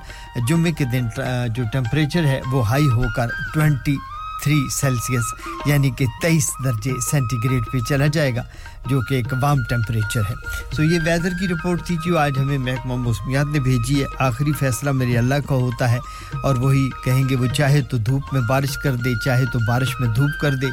جمعے 0.48 0.72
کے 0.72 0.86
دن 0.86 1.08
جو 1.56 1.64
ٹمپریچر 1.74 2.26
ہے 2.26 2.40
وہ 2.52 2.68
ہائی 2.70 2.88
ہو 2.88 3.14
کر 3.16 3.30
ٹوینٹی 3.54 3.95
تھری 4.44 4.64
سیلسیس 4.72 5.24
یعنی 5.65 5.90
کہ 5.90 6.06
تیئیس 6.22 6.49
درجے 6.64 6.94
سینٹی 7.11 7.38
گریڈ 7.44 7.64
پہ 7.72 7.80
چلا 7.80 8.07
جائے 8.07 8.36
گا 8.36 8.44
جو 8.88 9.02
کہ 9.02 9.15
ایک 9.15 9.34
وام 9.41 9.57
ٹیمپریچر 9.70 10.22
ہے۔ 10.22 10.34
سو 10.76 10.84
so, 10.84 10.91
یہ 10.91 10.99
ویدر 11.06 11.30
کی 11.40 11.48
رپورٹ 11.48 11.84
تھی 11.86 11.98
جو 12.06 12.18
آج 12.18 12.32
ہمیں 12.40 12.57
محکمہ 12.57 12.95
موسمیات 12.95 13.45
نے 13.45 13.60
بھیجی 13.60 14.02
ہے۔ 14.02 14.07
آخری 14.20 14.52
فیصلہ 14.52 14.91
میرے 14.91 15.18
اللہ 15.18 15.36
کا 15.49 15.56
ہوتا 15.56 15.91
ہے 15.91 15.99
اور 16.44 16.56
وہی 16.56 16.90
کہیں 17.06 17.30
گے 17.30 17.36
وہ 17.36 17.48
چاہے 17.48 17.82
تو 17.82 17.98
دھوپ 17.98 18.34
میں 18.34 18.41
بارش 18.41 18.78
کر 18.78 18.95
دے 18.95 19.14
چاہے 19.26 19.45
تو 19.53 19.60
بارش 19.68 19.99
میں 19.99 20.10
دھوپ 20.10 20.41
کر 20.41 20.56
دے 20.56 20.68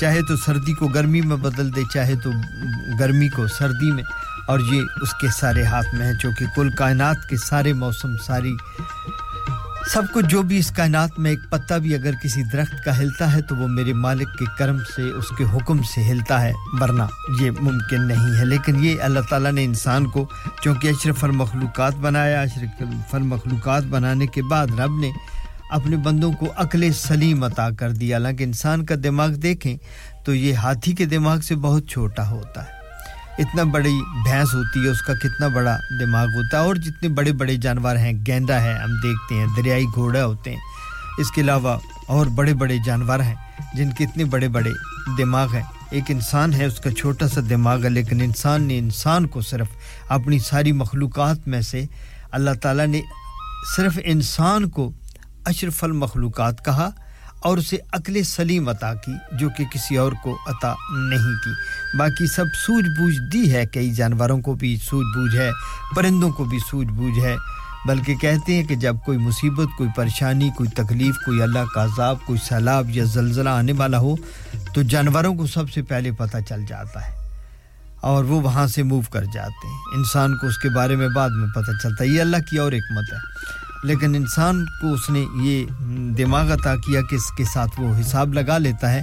چاہے 0.00 0.22
تو 0.22 0.36
سردی 0.36 0.74
کو 0.74 0.86
گرمی 0.86 1.20
میں 1.20 1.36
بدل 1.36 1.76
دے 1.76 1.82
چاہے 1.92 2.14
تو 2.14 2.30
گرمی 3.00 3.28
کو 3.28 3.46
سردی 3.46 3.92
میں۔ 3.92 4.04
اور 4.48 4.58
یہ 4.58 4.82
اس 5.02 5.12
کے 5.20 5.28
سارے 5.28 5.64
ہاتھ 5.64 5.94
میں 5.94 6.06
ہیں 6.06 6.14
چونکہ 6.14 6.44
کل 6.56 6.70
کائنات 6.70 7.16
کے 7.28 7.36
سارے 7.36 7.72
موسم 7.72 8.16
ساری 8.26 8.56
سب 9.92 10.02
کچھ 10.14 10.26
جو 10.26 10.42
بھی 10.42 10.58
اس 10.58 10.70
کائنات 10.70 11.18
میں 11.18 11.30
ایک 11.30 11.38
پتہ 11.50 11.74
بھی 11.74 11.94
اگر 11.94 12.12
کسی 12.22 12.42
درخت 12.42 12.84
کا 12.84 12.98
ہلتا 12.98 13.32
ہے 13.34 13.42
تو 13.42 13.56
وہ 13.56 13.66
میرے 13.68 13.92
مالک 13.92 14.38
کے 14.38 14.44
کرم 14.58 14.78
سے 14.78 15.02
اس 15.02 15.24
کے 15.38 15.44
حکم 15.44 15.82
سے 15.82 16.12
ہلتا 16.12 16.40
ہے، 16.40 16.52
ورنہ 16.80 17.02
یہ 17.40 17.50
ممکن 17.60 18.08
نہیں 18.08 18.38
ہے۔ 18.38 18.44
لیکن 18.44 18.84
یہ 18.84 19.00
اللہ 19.00 19.20
تعالیٰ 19.30 19.52
نے 19.52 19.64
انسان 19.64 20.06
کو 20.06 20.28
چونکہ 20.62 20.88
اشرف 20.88 21.24
المخلوقات 21.24 21.94
بنایا، 21.94 22.40
اشرف 22.40 23.14
المخلوقات 23.14 23.84
بنانے 23.84 24.26
کے 24.26 24.42
بعد 24.42 24.66
رب 24.66 24.98
نے 25.00 25.10
اپنے 25.70 25.96
بندوں 25.96 26.32
کو 26.32 26.52
عقل 26.56 26.92
سلیم 26.92 27.44
عطا 27.44 27.70
کر 27.70 27.92
دیا۔ 27.92 28.16
حالانکہ 28.16 28.44
انسان 28.44 28.84
کا 28.84 28.94
دماغ 29.04 29.28
دیکھیں 29.28 29.76
تو 30.24 30.34
یہ 30.34 30.54
ہاتھی 30.54 30.92
کے 30.92 31.04
دماغ 31.04 31.40
سے 31.40 31.54
بہت 31.54 31.86
چھوٹا 31.86 32.30
ہوتا 32.30 32.62
ہے۔ 32.62 32.77
اتنا 33.38 33.62
بڑی 33.62 34.00
بھینس 34.24 34.54
ہوتی 34.54 34.84
ہے، 34.84 34.88
اس 34.88 35.02
کا 35.02 35.14
کتنا 35.14 35.48
بڑا 35.48 35.76
دماغ 36.00 36.26
ہوتا 36.26 36.58
ہے 36.58 36.62
اور 36.62 36.74
جتنے 36.74 37.08
بڑے 37.08 37.32
بڑے 37.32 37.56
جانور 37.56 37.96
ہیں، 37.96 38.12
گیندا 38.26 38.62
ہے 38.62 38.72
ہم 38.72 38.96
دیکھتے 39.02 39.34
ہیں، 39.34 39.46
دریائی 39.56 39.84
گھوڑا 39.94 40.24
ہوتے 40.24 40.50
ہیں۔ 40.50 40.58
اس 41.18 41.30
کے 41.30 41.40
علاوہ 41.40 41.78
اور 42.06 42.26
بڑے 42.26 42.54
بڑے 42.54 42.76
جانور 42.86 43.20
ہیں 43.20 43.34
جن 43.74 43.90
کے 43.90 44.04
اتنے 44.04 44.24
بڑے 44.24 44.48
بڑے 44.48 44.70
دماغ 45.18 45.54
ہیں۔ 45.54 45.62
ایک 45.90 46.04
انسان 46.08 46.54
ہے، 46.54 46.64
اس 46.64 46.80
کا 46.80 46.90
چھوٹا 46.90 47.28
سا 47.28 47.40
دماغ 47.50 47.84
ہے، 47.84 47.90
لیکن 47.90 48.20
انسان 48.20 48.62
نے 48.62 48.78
انسان 48.78 49.26
کو 49.26 49.40
صرف 49.40 49.66
اپنی 50.08 50.38
ساری 50.38 50.72
مخلوقات 50.72 51.48
میں 51.48 51.60
سے 51.60 51.84
اللہ 52.30 52.50
تعالیٰ 52.62 52.86
نے 52.86 53.00
صرف 53.76 53.98
انسان 54.04 54.68
کو 54.68 54.92
اشرف 55.44 55.84
المخلوقات 55.84 56.64
کہا۔ 56.64 56.90
اور 57.40 57.58
اسے 57.58 57.76
عقل 57.92 58.22
سلیم 58.22 58.68
عطا 58.68 58.94
کی 58.94 59.12
جو 59.32 59.48
کہ 59.48 59.64
کسی 59.64 59.96
اور 59.96 60.12
کو 60.22 60.38
عطا 60.46 60.74
نہیں 60.92 61.44
کی۔ 61.44 61.50
باقی 61.98 62.26
سب 62.26 62.44
سوجھ 62.66 62.84
بوجھ 62.84 63.32
دی 63.32 63.54
ہے، 63.54 63.66
کئی 63.66 63.94
جانوروں 63.94 64.40
کو 64.40 64.54
بھی 64.54 64.76
سوجھ 64.76 65.18
بوجھ 65.18 65.36
ہے، 65.36 65.50
پرندوں 65.96 66.30
کو 66.30 66.44
بھی 66.44 66.58
سوجھ 66.70 66.88
بوجھ 66.88 67.24
ہے۔ 67.24 67.36
بلکہ 67.86 68.14
کہتے 68.14 68.54
ہیں 68.54 68.62
کہ 68.62 68.74
جب 68.74 68.96
کوئی 69.04 69.18
مصیبت، 69.18 69.66
کوئی 69.78 69.90
پریشانی، 69.96 70.50
کوئی 70.56 70.70
تکلیف، 70.70 71.14
کوئی 71.26 71.42
اللہ 71.42 71.58
کا 71.74 71.84
عذاب، 71.84 72.16
کوئی 72.26 72.38
سیلاب 72.48 72.90
یا 72.90 73.04
زلزلہ 73.04 73.48
آنے 73.48 73.72
والا 73.72 73.98
ہو، 73.98 74.16
تو 74.74 74.82
جانوروں 74.82 75.34
کو 75.34 75.46
سب 75.46 75.70
سے 75.70 75.82
پہلے 75.82 76.10
پتہ 76.12 76.36
چل 76.48 76.66
جاتا 76.68 77.06
ہے 77.06 77.12
اور 78.00 78.24
وہ 78.24 78.40
وہاں 78.40 78.66
سے 78.66 78.82
موو 78.82 79.00
کر 79.10 79.24
جاتے 79.24 79.66
ہیں۔ 79.68 79.78
انسان 79.96 80.36
کو 80.36 80.46
اس 80.46 80.58
کے 80.58 80.68
بارے 80.68 80.96
میں 80.96 81.08
بعد 81.08 81.30
میں 81.30 81.48
پتہ 81.54 81.70
چلتا 81.82 82.04
ہے۔ 82.04 82.08
یہ 82.08 82.20
اللہ 82.20 82.36
کی 82.50 82.58
اور 82.58 82.72
حکمت 82.72 83.12
ہے۔ 83.12 83.38
لیکن 83.84 84.14
انسان 84.14 84.64
کو 84.64 84.92
اس 84.92 85.10
نے 85.10 85.24
یہ 85.42 85.64
دماغ 86.16 86.52
عطا 86.52 86.76
کیا 86.76 87.00
کہ 87.02 87.14
اس 87.14 87.30
کے 87.30 87.44
ساتھ 87.44 87.80
وہ 87.80 88.00
حساب 88.00 88.34
لگا 88.34 88.58
لیتا 88.58 88.92
ہے 88.92 89.00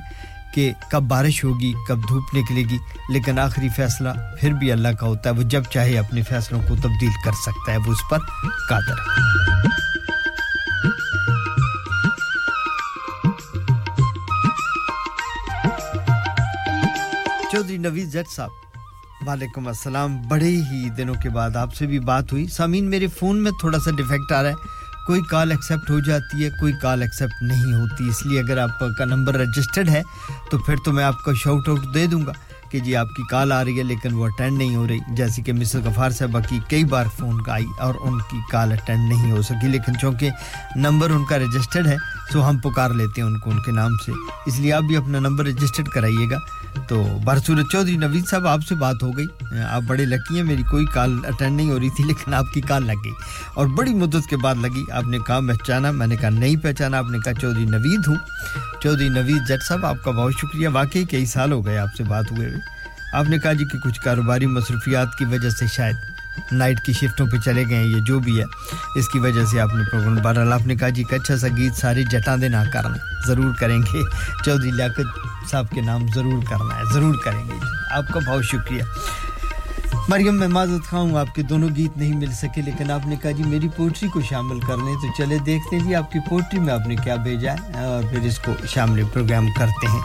کہ 0.56 0.74
کب 0.92 1.02
بارش 1.02 1.44
ہوگی، 1.44 1.74
کب 1.88 2.00
دھوپ 2.10 2.36
نکلے 2.36 2.62
گی، 2.62 2.78
لیکن 3.10 3.40
آخری 3.40 3.70
فیصلہ 3.70 4.10
پھر 4.40 4.52
بھی 4.52 4.72
اللہ 4.72 4.88
کا 4.88 5.08
ہوتا 5.08 5.30
ہے۔ 5.30 5.36
وہ 5.36 5.42
جب 5.42 5.64
چاہے 5.64 5.98
اپنے 5.98 6.22
فیصلوں 6.22 6.62
کو 6.68 6.76
تبدیل 6.76 7.10
کر 7.26 7.32
سکتا 7.32 7.72
ہے، 7.72 7.78
وہ 7.78 7.92
اس 7.92 8.10
پر 8.10 8.18
قادر 8.70 8.94
ہے۔ 8.94 9.26
چودری 17.52 17.78
نوید 17.78 18.10
زٹ 18.10 18.36
صاحب 18.36 18.50
وعلیکم 19.28 19.68
السلام۔ 19.68 20.22
بڑے 20.28 20.50
ہی 20.50 20.90
دنوں 20.90 21.16
کے 21.16 21.30
بعد 21.30 21.56
آپ 21.56 21.76
سے 21.76 21.86
بھی 21.86 22.00
بات 22.00 22.32
ہوئی۔ 22.32 22.48
سامعین، 22.48 22.90
میرے 22.90 23.08
فون 23.08 23.44
میں 23.44 23.52
تھوڑا 23.60 23.80
سا 23.80 23.92
ڈیفیکٹ 23.92 24.32
آ 24.32 24.44
رہا 24.44 24.50
ہے۔ 24.50 24.56
کوئی 25.08 25.22
کال 25.22 25.52
ایکسیپٹ 25.52 25.90
ہو 25.90 26.00
جاتی 26.00 26.44
ہے، 26.44 26.50
کوئی 26.50 26.74
کال 26.82 27.02
ایکسیپٹ 27.02 27.44
نہیں 27.44 27.74
ہوتی۔ 27.74 28.10
اس 28.10 28.26
لیے 28.26 28.40
اگر 28.40 28.58
آپ 28.58 28.80
کا 28.98 29.06
نمبر 29.06 29.36
رجسٹرڈ 29.36 29.90
ہے، 29.90 30.04
تو 30.52 30.58
پھر 30.58 30.76
تو 30.86 30.92
میں 30.92 31.04
آپ 31.04 31.24
کو 31.26 31.34
شاؤٹ 31.34 31.70
آؤٹ 31.70 31.94
دے 31.94 32.08
دوں 32.08 32.26
گا 32.26 32.32
کہ 32.72 32.80
جی 32.80 32.96
آپ 32.96 33.08
کی 33.16 33.24
کال 33.30 33.52
آ 33.52 33.64
رہی 33.64 33.78
ہے، 33.78 33.84
لیکن 33.84 34.14
وہ 34.14 34.26
اٹینڈ 34.26 34.58
نہیں 34.58 34.76
ہو 34.76 34.88
رہی۔ 34.88 35.00
جیسے 35.16 35.42
کہ 35.42 35.54
مسز 35.54 35.76
غفار 35.76 36.10
صاحبہ 36.10 36.40
کی 36.50 36.60
کئی 36.70 36.84
بار 36.84 37.06
فون 37.18 37.42
کا 37.42 37.54
آئی 37.54 37.66
اور 37.80 37.94
ان 38.02 38.20
کی 38.20 38.38
کال 38.52 38.72
اٹینڈ 38.72 39.10
نہیں 39.10 39.32
ہو 39.32 39.42
سکی۔ 39.42 39.68
لیکن 39.68 39.98
چونکہ 40.02 40.30
نمبر 40.76 41.10
ان 41.10 41.26
کا 41.26 41.38
رجسٹرڈ 41.38 41.88
ہے 41.88 41.96
سو 42.34 42.50
ہم 42.50 42.58
پکار 42.58 42.90
لیتے 42.90 43.22
ہیں 43.22 43.28
ان 43.28 43.40
کو 43.40 43.50
ان 43.50 43.62
کے 43.62 43.72
نام 43.72 43.92
سے۔ 44.06 44.12
اس 44.46 44.60
لیے 44.60 44.74
آپ 44.74 44.84
بھی 44.84 44.98
اپنا 44.98 45.20
نمبر 45.20 45.46
رجسٹرڈ 45.46 45.88
کرائیے 45.88 46.30
گا۔ 46.32 46.38
تو 46.88 47.20
برسورت 47.24 47.72
چودھری 47.72 47.98
نوید 47.98 48.28
صاحب، 48.28 48.48
آپ 48.48 48.60
سے 48.70 48.76
بات 48.76 48.96
ہو 49.04 49.18
گئی۔ 49.18 49.26
آپ 49.70 49.82
بڑے 49.82 50.06
لکی 50.06 50.36
ہیں، 50.36 50.44
میری 50.44 50.64
کوئی 50.64 50.86
کال 50.86 51.20
اٹینڈ 51.28 51.56
نہیں 51.58 51.70
ہو 51.70 51.80
رہی 51.80 51.90
تھی، 51.90 52.04
لیکن 52.04 52.34
آپ 52.34 52.54
کی 52.54 52.62
کال 52.62 52.86
لگ 52.86 52.92
گئی۔ 52.92 53.14
اور 53.56 53.68
بڑی 53.68 53.94
مدت 53.94 54.30
کے 54.30 54.38
بعد 54.38 54.56
لگی۔ 54.56 54.92
آپ 54.92 55.04
نے 55.04 55.18
کہا 55.28 55.40
پہچانا 55.40 55.92
میں 55.92 56.08
نے 56.08 56.16
کہا، 56.16 56.30
نہیں 56.30 56.56
پہچانا۔ 56.56 56.98
آپ 56.98 57.06
نے 57.12 57.20
کہا، 57.20 57.34
چودھری 57.34 57.66
نوید 57.66 58.08
ہوں۔ 58.08 58.16
چودھری 58.82 59.10
نوید 59.10 59.48
جٹ 59.48 59.64
صاحب، 59.68 59.86
آپ 59.86 60.04
کا 60.04 60.12
بہت 60.12 60.34
شکریہ۔ 60.38 60.68
واقعی 60.68 61.04
کئی 61.04 61.26
سال 61.26 61.52
ہو 61.52 61.66
گئے 61.66 61.78
آپ 61.78 61.96
سے 61.98 62.04
بات 62.04 62.32
ہوئے 62.32 62.48
ہوئے۔ 62.48 62.60
آپ 63.14 63.30
نے 63.30 63.38
کہا 63.38 63.54
جی 63.54 63.66
کہ 63.72 63.78
کچھ 63.78 64.02
کاروباری 64.02 64.46
مصروفیات 64.46 65.08
کی 65.18 65.26
وجہ 65.26 65.50
سے 65.50 65.66
شاید 65.68 65.96
نائٹ 66.52 66.80
کی 66.86 66.94
شفٹوں 66.94 67.26
پہ 67.28 67.38
چلے 67.38 67.64
گئے 67.70 67.78
ہیں، 67.78 67.86
یہ 67.86 68.02
جو 68.08 68.20
بھی 68.20 68.40
ہے، 68.40 68.44
اس 68.96 69.08
کی 69.10 69.20
وجہ 69.20 69.46
سے 69.46 69.60
آپ 69.60 69.76
نے 69.76 69.84
پروگرام 69.92 70.16
بہرحال، 70.16 70.54
آپ 70.54 70.68
نے 70.68 70.76
کہا 70.76 70.90
جی 70.90 71.04
کہ 71.04 71.16
اچھا 71.16 71.38
سا 71.38 71.48
گیت 71.58 71.76
سارے 71.76 72.04
جٹان 72.04 72.42
دے 72.42 72.48
نہ 72.48 72.64
کرنا 72.74 72.96
ضرور 73.28 73.54
کریں 73.60 73.78
گے۔ 73.78 74.02
چودھری 74.46 74.72
لیاقت 74.72 75.50
صاحب 75.52 75.70
کے 75.70 75.82
نام 75.82 76.06
ضرور 76.16 76.44
کرنا 76.50 76.78
ہے، 76.78 76.94
ضرور 76.94 77.16
کریں 77.24 77.44
گے۔ 77.46 77.54
جی 77.54 77.68
آپ 77.92 78.14
کا 78.14 78.20
بہت 78.28 78.46
شکریہ۔ 78.46 78.84
مریم، 80.10 80.36
میں 80.36 80.48
معذرت 80.48 80.90
خواہ 80.90 81.02
ہوں 81.02 81.18
آپ 81.18 81.34
کے 81.36 81.42
دونوں 81.42 81.70
گیت 81.76 81.98
نہیں 81.98 82.16
مل 82.18 82.32
سکے، 82.32 82.62
لیکن 82.62 82.92
آپ 82.92 83.08
نے 83.08 83.16
کہا 83.22 83.32
جی 83.32 83.44
میری 83.44 83.68
پوٹری 83.76 84.08
کو 84.08 84.22
شامل 84.22 84.60
کر 84.60 84.78
لیں، 84.78 84.96
تو 84.96 85.08
چلے 85.18 85.38
دیکھتے 85.46 85.76
ہیں 85.76 85.84
جی 85.84 85.96
آپ 85.96 86.12
کی 86.12 86.20
پوٹری 86.30 86.60
میں 86.60 86.74
آپ 86.74 86.88
نے 86.88 86.96
کیا 86.96 87.16
بھیجا 87.16 87.54
ہے، 87.54 87.86
اور 87.86 88.04
پھر 88.04 88.20
اس 88.20 88.38
کو 88.40 88.52
شامل 88.68 89.04
پروگرام 89.14 89.48
کرتے 89.58 89.88
ہیں۔ 89.88 90.02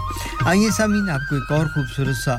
آئیے 0.46 0.70
سامعین، 0.70 1.10
آپ 1.10 1.28
کو 1.30 1.36
ایک 1.36 1.52
اور 1.52 1.66
خوبصورت 1.66 2.16
سا 2.16 2.38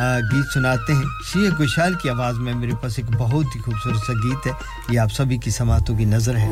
گیت 0.00 0.52
سناتے 0.54 0.92
ہیں۔ 0.92 1.02
شیخ 1.02 1.60
گشال 1.60 1.94
کی 1.94 2.10
آواز 2.10 2.38
میں 2.38 2.54
میرے 2.54 2.72
پاس 2.80 2.92
ایک 2.96 3.06
بہت 3.18 3.56
ہی 3.56 3.60
خوبصورت 3.60 4.06
سا 4.06 4.12
گیت 4.12 4.46
ہے۔ 4.46 4.52
یہ 4.90 5.00
آپ 5.00 5.12
سبھی 5.12 5.38
کی 5.38 5.50
سماعتوں 5.50 5.96
کی 5.96 6.04
نظر 6.04 6.36
ہے۔ 6.36 6.48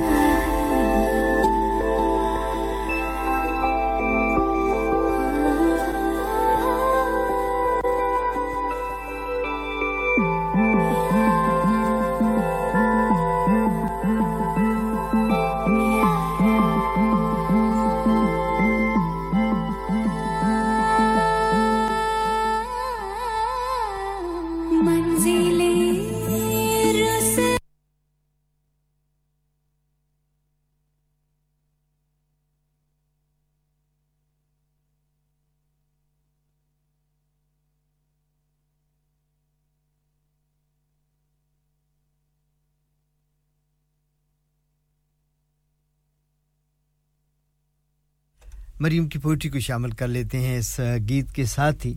مریم 48.81 49.09
کی 49.09 49.19
پوئٹری 49.19 49.51
کو 49.51 49.61
شامل 49.61 49.91
کر 49.91 50.09
لیتے 50.09 50.41
ہیں 50.41 50.59
اس 50.59 50.81
گیت 51.09 51.33
کے 51.33 51.45
ساتھ 51.45 51.87
ہی۔ 51.87 51.95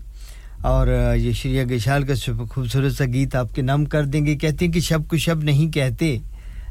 اور 0.61 0.87
یہ 1.15 1.31
شریعہ 1.31 1.63
گشال 1.63 2.03
کا 2.03 2.13
خوبصورت 2.49 2.93
سا 2.93 3.05
گیت 3.05 3.35
آپ 3.35 3.55
کے 3.55 3.61
نام 3.61 3.85
کر 3.85 4.05
دیں 4.05 4.25
گے۔ 4.25 4.35
کہتے 4.35 4.65
ہیں 4.65 4.71
کہ 4.71 4.79
شب 4.79 5.07
کو 5.07 5.17
شب 5.17 5.43
نہیں 5.43 5.73
کہتے، 5.73 6.17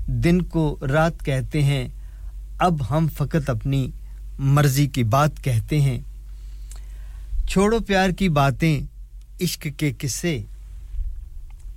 دن 0.07 0.43
کو 0.43 0.79
رات 0.91 1.25
کہتے 1.25 1.63
ہیں۔ 1.63 1.89
اب 2.59 2.75
ہم 2.91 3.07
فقط 3.15 3.51
اپنی 3.51 3.91
مرضی 4.39 4.87
کی 4.87 5.05
بات 5.05 5.31
کہتے 5.43 5.81
ہیں۔ 5.81 5.99
چھوڑو 7.49 7.79
پیار 7.81 8.11
کی 8.11 8.29
باتیں، 8.29 8.81
عشق 9.41 9.67
کے 9.77 9.93
قصے۔ 9.99 10.43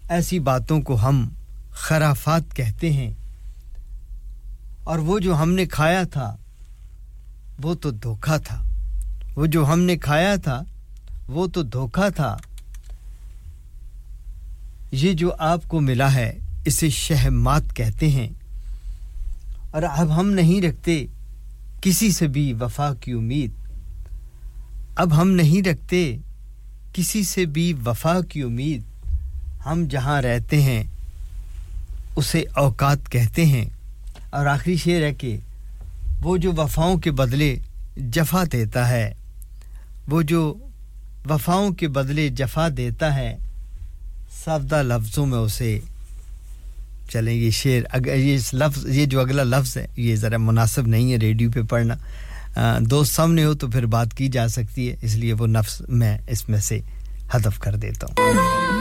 ایسی 0.10 0.40
باتوں 0.40 0.82
کو 0.82 0.96
ہم 0.96 1.30
خرافات 1.72 2.56
کہتے 2.56 2.94
ہیں۔ 2.94 3.14
اور 4.84 4.98
وہ 4.98 5.20
جو 5.20 5.36
ہم 5.36 5.52
نے 5.52 5.66
کھایا 5.66 6.04
تھا 6.04 6.38
وہ 7.64 7.74
تو 7.74 7.92
دھوکہ 7.92 8.38
تھا۔ 8.38 8.64
وہ 9.36 9.46
جو 9.46 9.74
ہم 9.74 9.80
نے 9.80 9.98
کھایا 9.98 10.36
تھا، 10.36 10.64
وہ 11.28 11.48
تو 11.48 11.64
دھوکہ 11.64 12.10
تھا۔ 12.16 12.38
یہ 14.92 15.14
جو 15.14 15.32
آپ 15.40 15.64
کو 15.68 15.80
ملا 15.80 16.14
ہے، 16.14 16.38
اسے 16.66 16.90
شہمات 16.90 17.62
کہتے 17.76 18.10
ہیں۔ 18.10 18.30
اور 19.72 19.84
اب 19.84 20.20
ہم 20.20 20.32
نہیں 20.32 20.66
رکھتے 20.66 21.06
کسی 21.82 22.12
سے 22.12 22.28
بھی 22.28 22.54
وفا 22.54 22.94
کی 22.94 23.12
امید۔ 23.12 23.52
اب 24.96 25.22
ہم 25.22 25.32
نہیں 25.32 25.68
رکھتے 25.68 26.18
کسی 26.94 27.24
سے 27.24 27.46
بھی 27.46 27.74
وفا 27.86 28.20
کی 28.30 28.42
امید۔ 28.42 28.82
ہم 29.66 29.86
جہاں 29.90 30.22
رہتے 30.22 30.62
ہیں، 30.62 30.84
اسے 32.16 32.44
اوقات 32.56 33.12
کہتے 33.12 33.46
ہیں۔ 33.46 33.66
اور 34.30 34.46
آخری 34.46 34.76
شعر 34.78 35.02
ہے 35.02 35.14
کہ 35.14 35.38
وہ 36.24 36.38
جو 36.38 36.52
وفاؤں 36.52 36.98
کے 36.98 37.12
بدلے 37.12 37.56
جفا 37.98 38.44
دیتا 38.52 38.90
ہے، 38.90 39.14
وہ 40.08 40.22
جو 40.22 40.54
وفاؤں 41.30 41.72
کے 41.72 41.88
بدلے 41.88 42.30
جفا 42.30 42.68
دیتا 42.78 43.16
ہے، 43.16 43.38
سادہ 44.44 44.84
لفظوں 44.84 45.26
میں 45.26 45.38
اسے 45.38 45.80
چلیں 47.10 47.34
یہ 47.34 47.50
شعر۔ 47.50 47.82
اگر 47.92 48.16
یہ 48.16 48.38
لفظ، 48.54 48.86
یہ 48.86 49.06
جو 49.06 49.20
اگلا 49.20 49.44
لفظ 49.44 49.78
ہے، 49.78 49.88
یہ 49.98 50.16
ذرا 50.16 50.38
مناسب 50.38 50.88
نہیں 50.88 51.12
ہے 51.12 51.18
ریڈیو 51.18 51.52
پہ 51.52 51.62
پڑھنا۔ 51.62 51.96
دوست 52.80 53.16
سامنے 53.16 53.44
ہو 53.44 53.54
تو 53.54 53.68
پھر 53.68 53.86
بات 53.86 54.14
کی 54.14 54.28
جا 54.28 54.48
سکتی 54.48 54.90
ہے، 54.90 54.96
اس 55.02 55.16
لیے 55.16 55.34
وہ 55.34 55.48
نفس 55.48 55.82
میں 55.90 56.18
اس 56.28 56.50
میں 56.50 56.60
سے 56.60 56.80
ہدف 57.36 57.60
کر 57.60 57.76
دیتا 57.76 58.08
ہوں۔ 58.08 58.81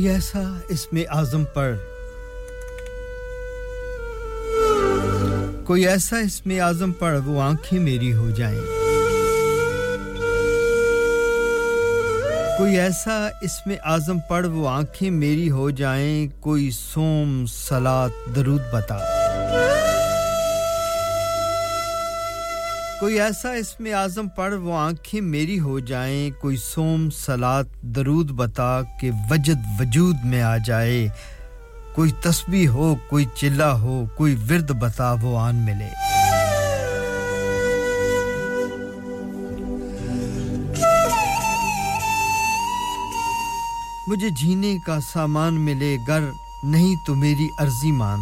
کوئی 0.00 0.12
ایسا 0.12 0.58
اس 0.68 0.92
میں 0.92 1.04
اعظم 1.10 1.44
پر؟ 1.44 1.74
کوئی 5.64 5.86
ایسا 5.86 6.18
اس 6.18 6.46
میں 6.46 6.60
اعظم 6.60 6.92
پر 6.92 7.18
وہ 7.24 7.42
آنکھیں 7.42 7.80
میری 7.80 8.14
ہو 8.14 8.30
جائیں؟ 8.30 8.60
کوئی 12.58 12.80
ایسا 12.80 13.28
اس 13.42 13.66
میں 13.66 13.76
اعظم 13.84 14.18
پر 14.28 14.44
وہ 14.44 14.68
آنکھیں 14.68 15.10
میری 15.10 15.50
ہو 15.50 15.70
جائیں؟ 15.70 16.28
کوئی 16.40 16.70
سوم، 16.70 17.44
سلاد، 17.46 18.36
درود 18.36 18.62
بتا۔ 18.72 18.98
کوئی 23.00 23.20
ایسا 23.20 23.52
اس 23.52 23.80
میں 23.80 23.92
اعظم 23.92 24.28
پڑھ 24.28 24.54
وہ 24.54 24.78
آنکھیں 24.78 25.20
میری 25.20 25.60
ہو 25.60 25.78
جائیں، 25.78 26.30
کوئی 26.40 26.56
سوم، 26.56 27.10
سلاد، 27.10 27.64
درود 27.82 28.30
بتا 28.30 28.80
کہ 29.00 29.10
وجد 29.30 29.80
وجود 29.80 30.16
میں 30.24 30.42
آ 30.42 30.56
جائے۔ 30.56 31.08
کوئی 31.94 32.10
تسبیح 32.10 32.68
ہو، 32.68 32.94
کوئی 33.08 33.24
چلہ 33.34 33.62
ہو، 33.62 34.04
کوئی 34.16 34.36
ورد 34.50 34.70
بتا 34.70 35.14
وہ 35.22 35.38
آن 35.38 35.56
ملے۔ 35.56 35.88
مجھے 44.08 44.28
جینے 44.28 44.76
کا 44.86 44.98
سامان 45.12 45.54
ملے، 45.54 45.96
گر 46.08 46.20
نہیں 46.62 46.94
تو 47.06 47.14
میری 47.14 47.48
عرضی 47.58 47.92
مان۔ 47.92 48.18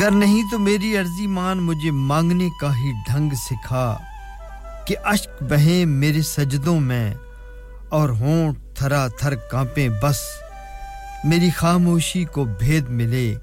گر 0.00 0.10
نہیں 0.10 0.42
تو 0.50 0.58
میری 0.58 0.96
عرضی 0.96 1.26
مان 1.26 1.58
مجھے 1.58 1.90
مانگنے 1.90 2.48
کا 2.60 2.76
ہی 2.76 2.92
ڈھنگ 3.08 3.30
سکھا 3.30 3.98
کہ 4.86 4.96
اشک 5.04 5.42
بہیں 5.42 5.84
میرے 5.84 6.22
سجدوں 6.22 6.80
میں 6.80 7.14
اور 7.88 8.08
ہونٹ 8.08 8.58
تھرا 8.74 9.08
تھر 9.08 9.34
کانپیں 9.34 9.88
بس۔ 10.02 10.18
میری 11.24 11.50
خاموشی 11.50 12.24
کو 12.24 12.44
بھید 12.44 12.88
ملے، 12.88 13.34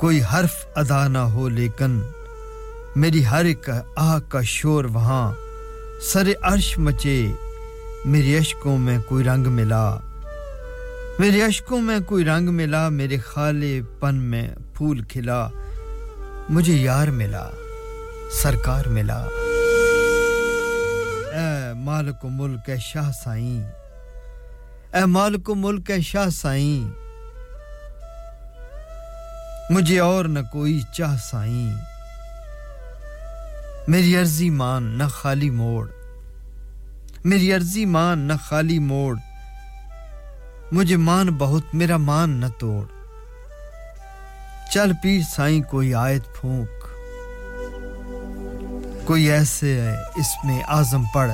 کوئی 0.00 0.20
حرف 0.22 0.66
ادا 0.74 1.08
نہ 1.08 1.18
ہو 1.18 1.48
لیکن 1.48 2.00
میری 2.96 3.26
ہر 3.26 3.44
ایک 3.44 3.70
آہ 3.96 4.18
کا 4.18 4.42
شور 4.42 4.84
وہاں 4.84 5.32
سر 6.02 6.28
عرش 6.42 6.78
مچے۔ 6.78 7.32
میرے 8.04 8.38
اشکوں 8.38 8.78
میں 8.78 8.98
کوئی 9.08 9.24
رنگ 9.24 9.46
ملا، 9.46 9.96
میرے 11.18 11.42
اشکوں 11.42 11.80
میں 11.80 11.98
کوئی 12.06 12.24
رنگ 12.24 12.48
ملا۔ 12.48 12.88
میرے 12.88 13.18
خالے 13.18 13.80
پن 14.00 14.14
میں 14.14 14.48
پھول 14.74 15.02
کھلا، 15.02 15.48
مجھے 16.48 16.72
یار 16.72 17.08
ملا، 17.08 17.50
سرکار 18.42 18.84
ملا۔ 18.86 19.26
اے 21.32 21.74
مالک 21.74 22.24
و 22.24 22.28
ملک، 22.28 22.70
اے 22.70 22.76
شاہ 22.76 23.10
سائیں، 23.24 23.70
اے 24.94 25.04
مالک 25.04 25.50
و 25.50 25.54
ملک، 25.54 25.90
اے 25.90 26.00
شاہ 26.00 26.28
سائیں۔ 26.28 27.02
مجھے 29.70 29.98
اور 30.00 30.24
نہ 30.24 30.38
کوئی 30.52 30.80
چاہ 30.92 31.16
سائیں۔ 31.16 31.74
میری 33.88 34.16
عرضی 34.16 34.50
مان 34.50 34.82
نہ 34.82 35.04
خالی 35.10 35.50
موڑ۔ 35.50 35.90
میری 37.24 37.52
عرضی 37.52 37.84
مان 37.84 38.18
نہ 38.18 38.32
خالی 38.44 38.78
موڑ۔ 38.78 39.16
مجھے 40.72 40.96
مان 40.96 41.30
بہت، 41.30 41.62
میرا 41.72 41.96
مان 41.96 42.30
نہ 42.30 42.46
توڑ۔ 42.58 43.01
چل 44.74 44.92
پیر 45.02 45.20
سائیں 45.30 45.62
کوئی 45.62 45.94
آیت 45.94 46.40
پھونک۔ 46.40 46.68
کوئی 49.06 49.30
ایسے 49.30 49.80
ہے 49.80 49.96
اس 49.96 50.44
میں 50.44 50.62
آزم 50.68 51.04
پڑھ۔ 51.14 51.32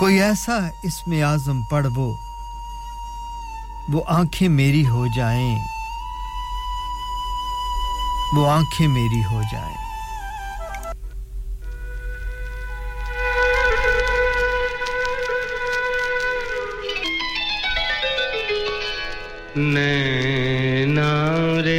کوئی 0.00 0.22
ایسا 0.22 0.58
اس 0.82 1.08
میں 1.08 1.22
آزم 1.22 1.62
پڑھ 1.62 1.86
وہ۔ 1.96 2.16
وہ 3.88 4.02
آنکھیں 4.06 4.48
میری 4.48 4.86
ہو 4.86 5.06
جائیں۔ 5.06 5.58
وہ 8.36 8.50
آنکھیں 8.50 8.88
میری 8.88 9.24
ہو 9.24 9.42
جائیں۔ 9.52 9.85
ne 19.56 20.84
naare 20.84 21.78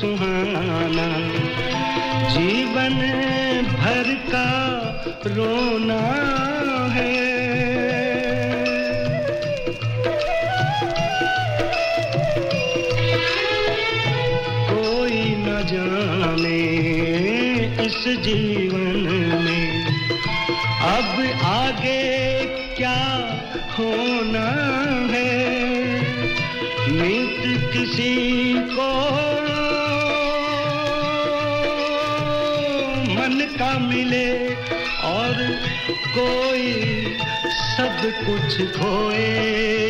سہانا۔ 0.00 1.08
جیون 2.34 3.00
بھر 3.76 4.14
کا 4.32 4.92
رونا 5.36 6.00
ہے۔ 6.94 7.26
کوئی 14.70 15.34
نہ 15.38 15.62
جانے 15.68 16.60
اس 17.78 18.24
جیون 18.24 19.06
میں 19.44 19.84
اب 20.82 21.20
آگے 21.42 22.40
کیا 22.76 23.28
ہونا 23.78 24.50
ہے۔ 25.12 25.46
نیت 26.88 27.72
کسی 27.72 28.54
کو 28.76 29.09
کا 33.60 33.78
ملے 33.78 34.54
اور 35.02 35.34
کوئی 36.14 37.04
سب 37.76 38.06
کچھ 38.26 38.60
کھوئے۔ 38.76 39.89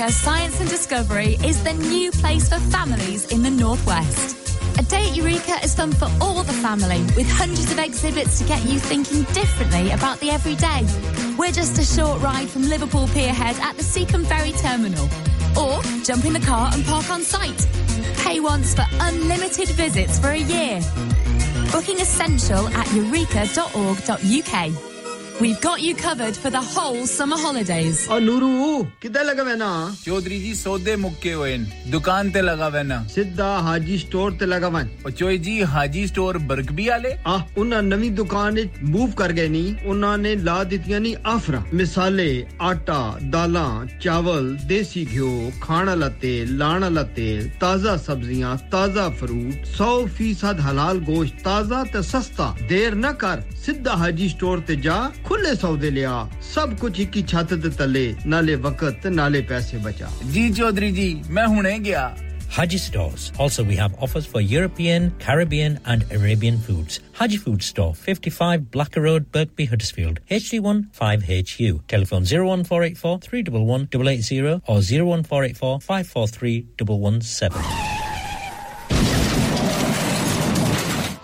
Eureka 0.00 0.16
Science 0.16 0.60
and 0.60 0.70
Discovery 0.70 1.36
is 1.44 1.62
the 1.62 1.74
new 1.74 2.10
place 2.10 2.48
for 2.48 2.58
families 2.58 3.30
in 3.30 3.42
the 3.42 3.50
Northwest. 3.50 4.34
A 4.78 4.82
day 4.84 5.10
at 5.10 5.14
Eureka 5.14 5.62
is 5.62 5.74
fun 5.74 5.92
for 5.92 6.08
all 6.22 6.42
the 6.42 6.54
family, 6.54 7.02
with 7.16 7.28
hundreds 7.28 7.70
of 7.70 7.78
exhibits 7.78 8.38
to 8.38 8.44
get 8.44 8.64
you 8.64 8.78
thinking 8.78 9.24
differently 9.34 9.90
about 9.90 10.18
the 10.20 10.30
everyday. 10.30 10.86
We're 11.36 11.52
just 11.52 11.78
a 11.78 11.84
short 11.84 12.22
ride 12.22 12.48
from 12.48 12.62
Liverpool 12.62 13.08
Pierhead 13.08 13.58
at 13.60 13.76
the 13.76 13.82
Seacombe 13.82 14.24
Ferry 14.24 14.52
Terminal. 14.52 15.04
Or 15.54 15.82
jump 16.02 16.24
in 16.24 16.32
the 16.32 16.40
car 16.40 16.70
and 16.72 16.82
park 16.86 17.10
on 17.10 17.20
site. 17.20 17.68
Pay 18.24 18.40
once 18.40 18.74
for 18.74 18.86
unlimited 19.00 19.68
visits 19.68 20.18
for 20.18 20.28
a 20.28 20.38
year. 20.38 20.80
Booking 21.72 22.00
essential 22.00 22.68
at 22.68 22.90
eureka.org.uk. 22.94 24.89
We've 25.40 25.58
got 25.58 25.80
you 25.80 25.94
covered 25.94 26.36
for 26.36 26.50
the 26.50 26.60
whole 26.62 27.06
summer 27.06 27.36
holidays. 27.42 28.00
اور 28.08 28.20
نورو 28.20 28.82
کدھر 29.00 29.24
لگا 29.24 29.42
وینا 29.42 29.68
چودھری 30.04 30.38
جی 30.40 30.52
سودے 30.54 30.96
مکے 30.96 31.32
ہوئے 31.34 31.56
دکان 31.92 32.30
تے 32.30 32.40
لگا 32.42 32.66
وینا 32.72 32.98
سیدھا 33.14 33.46
حاجی 33.66 33.96
سٹور 33.98 34.32
تے 34.38 34.46
لگا 34.46 34.68
ون 34.74 34.88
او 35.04 35.10
چوئی 35.10 35.38
جی 35.46 35.62
حاجی 35.72 36.06
سٹور 36.06 36.34
برگبی 36.46 36.88
والے 36.88 37.14
آ 37.24 37.36
انہاں 37.56 37.80
نویں 37.82 38.10
دکان 38.16 38.58
وچ 38.58 38.82
موو 38.82 39.06
کر 39.18 39.32
گئے 39.36 39.48
نی 39.48 39.64
انہاں 39.84 40.16
نے 40.16 40.34
لا 40.42 40.62
دتیاں 40.72 41.00
نی 41.00 41.14
آفراں 41.34 41.60
مثالے 41.72 42.28
آٹا 42.70 43.00
دالاں 43.32 43.70
چاول 44.00 44.54
دیسی 44.68 45.04
گھیو 45.12 45.30
کھانا 45.60 45.94
لتے 45.94 46.34
لانا 46.50 46.88
لتے 46.88 47.28
تازہ 47.60 47.96
سبزیاں 48.04 48.54
تازہ 48.70 49.08
فروٹ 49.20 49.66
سو 49.76 49.90
فیصد 50.16 50.60
حلال 50.68 51.00
گوشت 51.08 51.42
تازہ 51.44 51.82
تے 51.92 52.02
سستا 52.12 52.52
دیر 52.68 52.94
نہ 52.96 53.16
کر 53.18 53.40
سیدھا 53.64 53.94
حاجی 54.00 54.28
سٹور 54.28 54.58
تے 54.66 54.74
جا 54.84 55.00
ਖੁੱਲੇ 55.30 55.54
ਸੌਦੇ 55.54 55.90
ਲਿਆ 55.90 56.12
ਸਭ 56.42 56.72
ਕੁਝ 56.78 56.98
ਇੱਕ 57.00 57.18
ਛੱਤ 57.28 57.52
ਦੇ 57.54 57.68
ਤਲੇ 57.78 58.02
ਨਾਲੇ 58.26 58.54
ਵਕਤ 58.64 59.06
ਨਾਲੇ 59.06 59.40
ਪੈਸੇ 59.50 59.78
ਬਚਾ 59.84 60.08
ਜੀ 60.32 60.48
ਚੌਧਰੀ 60.52 60.90
ਜੀ 60.92 61.14
ਮੈਂ 61.30 61.46
ਹੁਣੇ 61.48 61.78
ਗਿਆ 61.86 62.10
Haji 62.54 62.78
stores. 62.78 63.24
Also, 63.42 63.64
we 63.66 63.76
have 63.80 63.92
offers 64.04 64.24
for 64.30 64.40
European, 64.52 65.04
Caribbean, 65.24 65.76
and 65.92 66.06
Arabian 66.16 66.56
foods. 66.64 66.96
Haji 67.20 67.38
Food 67.44 67.62
Store, 67.66 67.92
55 68.08 68.64
Blacker 68.72 69.04
Road, 69.04 69.28
Berkby, 69.36 69.68
Huddersfield, 69.74 70.18
HD1 70.40 70.82
5HU. 71.02 71.78
Telephone 71.94 72.26
01484 72.32 73.14
311 73.28 73.88
880 73.92 74.58
or 74.66 74.80
01484 74.90 75.72
543 75.86 76.58
117. 76.98 77.89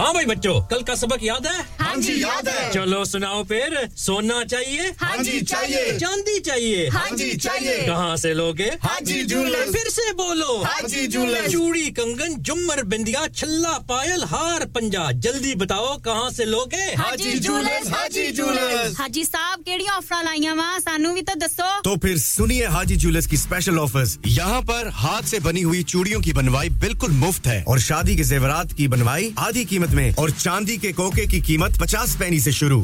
ہاں 0.00 0.12
بھائی 0.12 0.26
بچوں 0.26 0.60
کل 0.70 0.82
کا 0.82 0.94
سبق 0.96 1.22
یاد 1.22 1.46
ہے 1.46 1.62
ہاں 1.80 1.94
جی 1.96 2.12
یاد 2.20 2.46
ہے 2.48 2.68
چلو 2.74 3.02
سناؤ 3.04 3.42
پھر 3.44 3.74
سونا 3.96 4.34
چاہیے 4.50 4.82
ہاں 5.02 5.22
جی 5.22 5.40
چاہیے 5.46 5.82
چاندی 6.00 6.38
چاہیے 6.40 6.88
ہاں 6.94 7.16
جی 7.16 7.30
چاہیے 7.38 7.76
کہاں 7.86 8.14
سے 8.16 8.32
لوگے 8.34 8.68
ہاں 8.84 8.98
جی 9.00 9.22
جولر 9.22 9.70
پھر 9.72 9.90
سے 9.90 10.12
بولو 10.16 10.62
ہاں 10.62 10.88
جی 10.88 11.06
جولر 11.06 11.48
چوڑی 11.48 11.90
کنگن 11.96 12.40
جمر 12.42 12.82
بندیا 12.84 13.24
چھلا 13.36 13.76
پائل 13.86 14.22
ہار 14.30 14.66
پنجا 14.74 15.10
جلدی 15.18 15.54
بتاؤ 15.54 15.96
کہاں 16.04 16.30
سے 16.30 16.44
لوگے 16.44 16.84
ہاں 16.98 17.14
جی 17.16 17.36
جولر 17.38 17.92
ہاں 17.92 18.08
جی 18.08 18.26
جولر 18.32 18.88
ہاں 18.98 19.08
جی 19.08 19.24
صاحب 19.24 19.64
کیڑی 19.64 19.88
آفر 19.96 20.24
لائی 20.24 20.48
وا 20.58 20.70
سانو 20.84 21.12
بھی 21.14 21.22
تو 21.22 21.38
دسو 21.38 21.68
تو 21.84 21.96
پھر 21.96 22.16
سنیے 22.16 22.66
حاجی 22.66 22.96
جولس 22.96 23.26
کی 23.26 23.36
اسپیشل 23.36 23.78
آفرز 23.78 24.16
یہاں 24.26 24.60
پر 24.62 24.88
ہاتھ 25.02 25.28
سے 25.28 25.38
بنی 25.38 25.64
ہوئی 25.64 25.82
چوڑیوں 25.82 26.20
کی 26.20 26.32
بنوائی 26.32 26.68
بالکل 26.80 27.12
مفت 27.16 27.46
ہے 27.46 27.62
اور 27.66 27.78
شادی 27.78 28.16
کے 28.16 28.22
زیورات 28.22 28.76
کی 28.76 28.88
بنوائی 28.88 29.30
آدھی 29.46 29.64
قیمت 29.64 29.89
میں 29.94 30.12
اور 30.16 30.28
چاندی 30.28 30.76
کے 30.76 30.92
کوکے 30.92 31.26
کی 31.26 31.40
قیمت 31.40 31.78
پچاس 31.78 32.18
پینی 32.18 32.40
سے 32.40 32.50
شروع۔ 32.50 32.82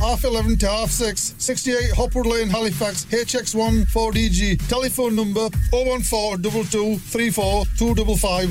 Half 0.00 0.26
eleven 0.26 0.58
six 0.90 1.32
sixty 1.40 1.72
eight 1.72 3.36
S 3.36 3.54
one 3.54 3.82
four 3.92 4.12
D 4.12 4.28
G 4.28 4.56
telephone 4.94 5.14
number 5.14 5.46
O 5.72 5.92
one 5.92 6.02
four 6.02 6.36
double 6.36 6.60
two 6.70 6.94
three 7.12 7.30
four 7.30 7.66
two 7.78 7.92
double 7.92 8.14
five 8.20 8.50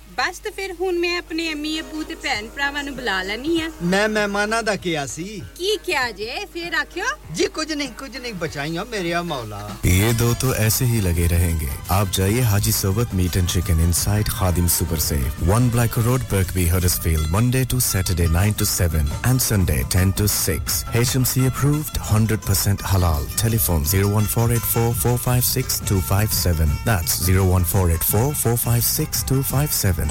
ਬਸ 0.21 0.39
ਤੇ 0.39 0.49
ਫਿਰ 0.55 0.71
ਹੁਣ 0.79 0.97
ਮੈਂ 0.99 1.17
ਆਪਣੇ 1.17 1.51
ਅਮੀ 1.53 1.79
ਅਬੂ 1.79 2.03
ਤੇ 2.07 2.15
ਭੈਣ 2.23 2.47
ਭਰਾਵਾਂ 2.55 2.83
ਨੂੰ 2.83 2.95
ਬੁਲਾ 2.95 3.21
ਲੈਣੀ 3.23 3.61
ਆ 3.61 3.69
ਮੈਂ 3.83 4.07
ਮਹਿਮਾਨਾਂ 4.09 4.61
ਦਾ 4.63 4.75
ਕਿਹਾ 4.83 5.05
ਸੀ। 5.05 5.41
ਕੀ 5.57 5.75
ਕਿਹਾ 5.85 6.11
ਜੇ? 6.11 6.45
ਫਿਰ 6.53 6.73
ਆਖਿਓ। 6.81 7.05
ਜੀ 7.35 7.45
ਕੁਝ 7.55 7.71
ਨਹੀਂ 7.71 7.87
ਕੁਝ 7.99 8.17
ਨਹੀਂ 8.17 8.33
ਬਚਾਈਆਂ 8.33 8.85
ਮੇਰੇ 8.91 9.13
ਆ 9.13 9.21
ਮੌਲਾ। 9.31 9.69
ਇਹ 9.85 10.13
دو 10.21 10.29
تو 10.41 10.47
ایسے 10.63 10.83
ہی 10.85 10.99
لگے 11.05 11.25
رہیں 11.31 11.55
گے 11.61 11.69
آپ 11.95 12.07
جائیے 12.17 12.41
حاجی 12.51 12.73
صوبت 12.77 13.09
meat 13.19 13.33
and 13.37 13.47
chicken 13.53 13.77
inside 13.85 14.27
Khadim 14.39 14.67
super 14.75 14.99
سے 15.05 15.19
1 15.49 15.65
black 15.73 15.93
road 16.05 16.21
Birkby 16.31 16.65
Huddersfield 16.71 17.23
Monday 17.31 17.61
to 17.71 17.77
Saturday 17.85 18.25
9 18.35 18.53
to 18.59 18.65
7 18.67 19.09
and 19.23 19.39
Sunday 19.41 19.79
10 19.97 20.09
to 20.17 20.25
6 20.35 20.83
H 20.99 21.09
M 21.15 21.23
C 21.31 21.39
approved 21.47 21.85
100% 22.11 22.77
حلال 22.93 23.23
ٹیلی 23.41 23.59
phone 23.65 23.81
01484456257 23.93 26.71
that's 26.85 27.11
01484456257 27.29 30.10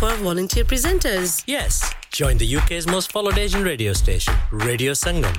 for 0.00 0.08
volunteer 0.22 0.64
presenters. 0.72 1.32
Yes. 1.52 1.78
Join 2.16 2.38
the 2.40 2.46
UK's 2.56 2.84
most 2.86 3.10
followed 3.12 3.38
Asian 3.44 3.64
radio 3.66 3.92
station, 4.00 4.34
Radio 4.64 4.92
Sangam. 4.98 5.38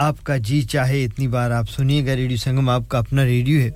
آپ 0.00 0.24
کا 0.24 0.36
جی 0.36 0.62
چاہے، 0.62 1.04
اتنی 1.04 1.28
بار 1.28 1.50
آپ 1.50 1.70
سنیے 1.70 2.06
گا، 2.06 2.16
radio 2.16 2.36
سنگم 2.36 2.68
آپ 2.68 2.82
کا 2.88 2.98
اپنا 2.98 3.24
ریڈیو 3.24 3.60
ہے۔ 3.60 3.70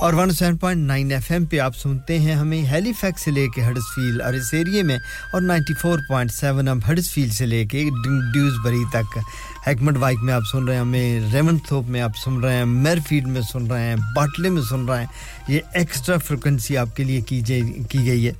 اور 0.00 0.12
one 0.12 0.30
seven 0.30 0.56
point 0.56 0.86
nine 0.86 1.12
F 1.12 1.30
M 1.32 1.44
پہ 1.44 1.58
آپ 1.58 1.76
سنتے 1.76 2.18
ہیں، 2.18 2.34
ہمیں 2.34 2.62
ہیلی 2.70 2.92
فیکس 3.00 3.24
سے 3.24 3.30
لے 3.30 3.46
کے 3.54 3.66
ہڈس 3.66 3.94
فیل 3.94 4.20
اور 4.20 4.34
اس 4.34 4.54
ایریے 4.54 4.82
میں، 4.82 4.96
اور 5.32 5.40
نائنٹی 5.40 5.74
فور 5.74 5.98
پوائنٹ 6.08 6.32
سیون 6.32 6.68
ہم 6.68 6.80
ہڈس 6.90 7.10
فیل 7.10 7.30
سے 7.30 7.46
لے 7.46 7.64
کے 7.64 7.84
ڈیوز 8.32 8.52
بری 8.64 8.82
تک۔ 8.92 9.18
ہیکمٹ 9.66 9.96
وائک 9.96 10.18
میں 10.22 10.34
آپ 10.34 10.42
سن 10.52 10.64
رہے 10.64 10.74
ہیں، 10.74 10.80
ہمیں 10.80 11.20
ریون 11.32 11.58
تھوپ 11.58 11.88
میں 11.88 12.00
آپ 12.00 12.10
سن 12.24 12.40
رہے 12.40 12.56
ہیں، 12.56 12.64
میرفیڈ 12.64 13.26
میں 13.26 13.40
سن 13.52 13.66
رہے 13.66 13.80
ہیں، 13.80 13.96
باٹلے 14.16 14.50
میں 14.50 14.62
سن 14.62 14.88
رہے 14.88 14.98
ہیں۔ 14.98 15.06
یہ 15.48 15.60
ایکسٹرا 15.74 16.16
فریکوینسی 16.18 16.76
آپ 16.76 16.96
کے 16.96 17.04
لیے 17.04 17.20
کی 17.20 17.40
کی 17.88 17.98
گئی 17.98 18.26
ہے۔ 18.26 18.32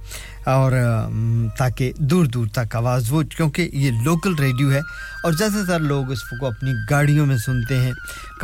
اور 0.44 0.72
تاکہ 1.56 1.92
دور 1.98 2.24
دور 2.24 2.46
تک 2.52 2.76
آواز 2.76 3.12
وہ 3.12 3.22
کیونکہ 3.22 3.70
یہ 3.72 3.90
لوکل 4.04 4.34
ریڈیو 4.34 4.72
ہے۔ 4.72 4.78
اور 5.22 5.32
زیادہ 5.32 5.66
تر 5.66 5.78
لوگ 5.78 6.10
اس 6.10 6.22
کو 6.22 6.46
اپنی 6.46 6.72
گاڑیوں 6.90 7.26
میں 7.26 7.36
سنتے 7.36 7.76
ہیں۔ 7.76 7.92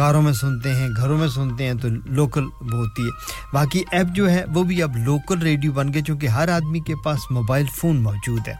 کاروں 0.00 0.22
میں 0.22 0.32
سنتے 0.32 0.74
ہیں، 0.74 0.88
گھروں 0.96 1.18
میں 1.18 1.28
سنتے 1.28 1.66
ہیں 1.66 1.74
تو 1.74 1.88
لوکل 2.06 2.44
وہ 2.44 2.72
ہوتی 2.72 3.02
ہے۔ 3.02 3.08
باقی 3.52 3.82
ایپ 3.92 4.06
جو 4.14 4.30
ہے 4.30 4.44
وہ 4.54 4.62
بھی 4.62 4.82
اب 4.82 4.96
لوکل 4.96 5.38
ریڈیو 5.38 5.72
بن 5.72 5.94
گئے، 5.94 6.02
چونکہ 6.02 6.26
ہر 6.26 6.48
آدمی 6.48 6.80
کے 6.80 6.94
پاس 7.04 7.18
موبائل 7.30 7.66
فون 7.76 7.96
موجود 7.96 8.48
ہے۔ 8.48 8.54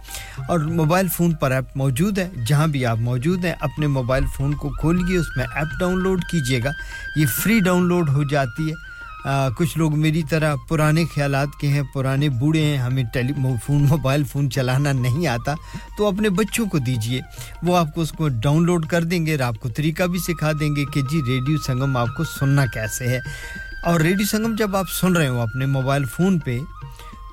اور 0.48 0.58
موبائل 0.58 1.08
فون 1.08 1.34
پر 1.34 1.50
ایپ 1.50 1.76
موجود 1.76 2.18
ہے، 2.18 2.30
جہاں 2.46 2.66
بھی 2.66 2.86
آپ 2.86 2.98
موجود 2.98 3.44
ہیں، 3.44 3.54
اپنے 3.60 3.86
موبائل 3.86 4.24
فون 4.36 4.54
کو 4.54 4.68
کھولیے 4.68 5.18
اس 5.18 5.26
میں 5.36 5.46
ایپ 5.54 5.80
ڈاؤن 5.80 5.98
لوڈ 5.98 6.22
کیجیے 6.22 6.60
گا۔ 6.64 6.70
یہ 7.16 7.26
فری 7.26 7.60
ڈاؤن 7.60 7.82
لوڈ 7.82 8.08
ہو 8.08 8.24
جاتی 8.24 8.68
ہے۔ 8.68 8.89
کچھ 9.56 9.78
لوگ 9.78 9.98
میری 9.98 10.22
طرح 10.22 10.54
پرانے 10.68 11.04
خیالات 11.14 11.48
کے 11.60 11.68
ہیں، 11.68 11.82
پرانے 11.94 12.28
بوڑھے 12.28 12.62
ہیں، 12.62 12.76
ہمیں 12.76 13.04
ٹیلی 13.12 13.32
فون، 13.66 13.86
موبائل 13.88 14.24
فون 14.24 14.50
چلانا 14.50 14.92
نہیں 14.92 15.26
آتا، 15.26 15.54
تو 15.98 16.06
اپنے 16.06 16.28
بچوں 16.28 16.66
کو 16.66 16.78
دیجیے۔ 16.78 17.20
وہ 17.62 17.76
آپ 17.76 17.94
کو 17.94 18.00
اس 18.00 18.12
کو 18.12 18.28
ڈاؤن 18.28 18.64
لوڈ 18.64 18.86
کر 18.86 19.02
دیں 19.02 19.26
گے 19.26 19.32
اور 19.32 19.40
آپ 19.40 19.54
کو 19.60 19.68
طریقہ 19.68 20.02
بھی 20.02 20.18
سکھا 20.18 20.52
دیں 20.60 20.76
گے 20.76 20.84
کہ 20.84 21.00
جی 21.00 21.18
ریڈیو 21.26 21.58
سنگم 21.66 21.96
آپ 21.96 22.08
کو 22.16 22.24
سننا 22.24 22.66
کیسے 22.66 23.08
ہے۔ 23.08 23.18
اور 23.84 24.00
ریڈیو 24.00 24.26
سنگم 24.26 24.54
جب 24.54 24.76
آپ 24.76 24.84
سن 25.00 25.12
رہے 25.12 25.28
ہو 25.28 25.40
اپنے 25.40 25.66
موبائل 25.66 26.04
فون 26.04 26.38
پہ، 26.38 26.58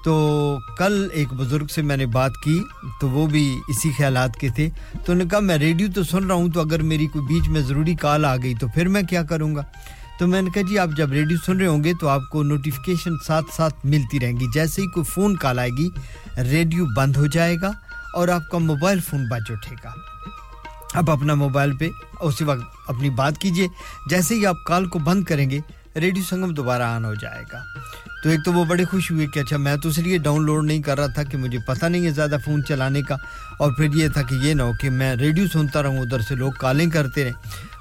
تو 0.04 0.58
کل 0.78 1.08
ایک 1.12 1.34
بزرگ 1.34 1.66
سے 1.66 1.82
میں 1.82 1.98
نے 1.98 2.06
بات 2.06 2.32
کی، 2.44 2.64
تو 3.02 3.10
وہ 3.10 3.28
بھی 3.28 3.60
اسی 3.68 3.92
خیالات 3.98 4.36
کے 4.36 4.50
تھے۔ 4.50 4.70
تو 4.92 5.12
انہوں 5.12 5.26
نے 5.26 5.30
کہا، 5.30 5.40
میں 5.40 5.58
ریڈیو 5.58 5.88
تو 5.96 6.04
سن 6.04 6.24
رہا 6.24 6.36
ہوں، 6.36 6.50
تو 6.50 6.60
اگر 6.60 6.82
میری 6.82 7.08
کوئی 7.08 7.26
بیچ 7.26 7.50
میں 7.50 7.62
ضروری 7.62 7.96
کال 7.96 8.26
آ 8.26 8.36
گئی 8.36 8.54
تو 8.54 8.68
پھر 8.68 8.88
میں 8.88 9.02
کیا 9.02 9.24
کروں 9.24 9.56
گا؟ 9.56 9.62
تو 10.20 10.28
میں 10.28 10.42
نے 10.42 10.50
کہا 10.50 10.62
جی 10.70 10.80
آپ 10.80 10.90
جب 10.98 11.12
ریڈیو 11.12 11.38
سن 11.46 11.58
رہے 11.58 11.68
ہوں 11.68 11.84
گے 11.84 11.94
تو 12.00 12.08
آپ 12.08 12.22
کو 12.32 12.44
نوٹیفکیشن 12.44 13.18
ساتھ 13.28 13.46
ساتھ 13.56 13.86
ملتی 13.86 14.20
رہیں 14.20 14.40
گی۔ 14.40 14.46
جیسے 14.54 14.82
ہی 14.82 14.88
کوئی 14.88 15.04
فون 15.04 15.36
کال 15.36 15.60
آئے 15.60 15.70
گی، 15.70 15.90
ریڈیو 16.52 16.86
بند 16.96 17.18
ہو 17.18 17.26
جائے 17.26 17.56
گا 17.62 17.72
اور 18.14 18.28
آپ 18.28 18.50
کا 18.52 18.58
موبائل 18.58 19.00
فون 19.00 19.26
بچ 19.30 19.52
اٹھے 19.52 19.76
گا۔ 19.84 19.94
اب 20.94 21.12
اپنا 21.12 21.34
موبائل 21.34 21.78
پہ 21.78 21.90
اسی 22.22 22.44
وقت 22.44 22.90
اپنی 22.90 23.10
بات 23.10 23.38
کیجیے 23.38 23.68
جیسے 24.10 24.36
ہی 24.36 24.46
آپ 24.46 24.64
کال 24.66 24.86
کو 24.86 25.00
بند 25.00 25.24
کریں 25.24 25.50
گے، 25.50 25.60
ریڈیو 25.96 26.24
سنگم 26.24 26.54
دوبارہ 26.54 26.84
آن 26.84 27.06
ہو 27.06 27.14
جائے 27.14 27.44
گا۔ 27.54 27.64
تو 28.28 28.32
ایک 28.32 28.46
تو 28.46 28.54
وہ 28.54 28.66
بڑے 28.66 28.86
خوش 28.86 29.12
ہوئے 29.12 29.28
کہ 29.28 29.40
اچھا 29.40 29.58
میں 29.58 29.76
تو 29.76 29.90
اس 29.90 29.98
لیے 29.98 30.18
ڈاؤن 30.18 30.46
لوڈ 30.46 30.66
نہیں 30.66 30.82
کر 30.82 30.98
رہا 30.98 31.08
تھا 31.08 31.24
کہ 31.24 31.38
مجھے 31.38 31.60
پتہ 31.68 31.86
نہیں 31.86 32.06
ہے 32.06 32.12
زیادہ 32.12 32.38
فون 32.46 32.66
چلانے 32.66 33.02
کا 33.02 33.16
اور 33.60 33.72
پھر 33.72 33.86
یہ 33.96 34.08
تھا 34.08 34.22
کہ 34.22 34.36
یہ 34.36 34.54
نہ 34.54 34.62
ہو 34.62 34.72
کہ 34.82 34.90
میں 34.90 35.16
ریڈیو 35.16 35.48
سنتا 35.54 35.84
رہوں، 35.84 35.98
ادھر 35.98 36.20
سے 36.20 36.36
لوگ 36.36 36.52
کالیں 36.52 36.90
کرتے 36.90 37.24
رہیں۔ 37.24 37.34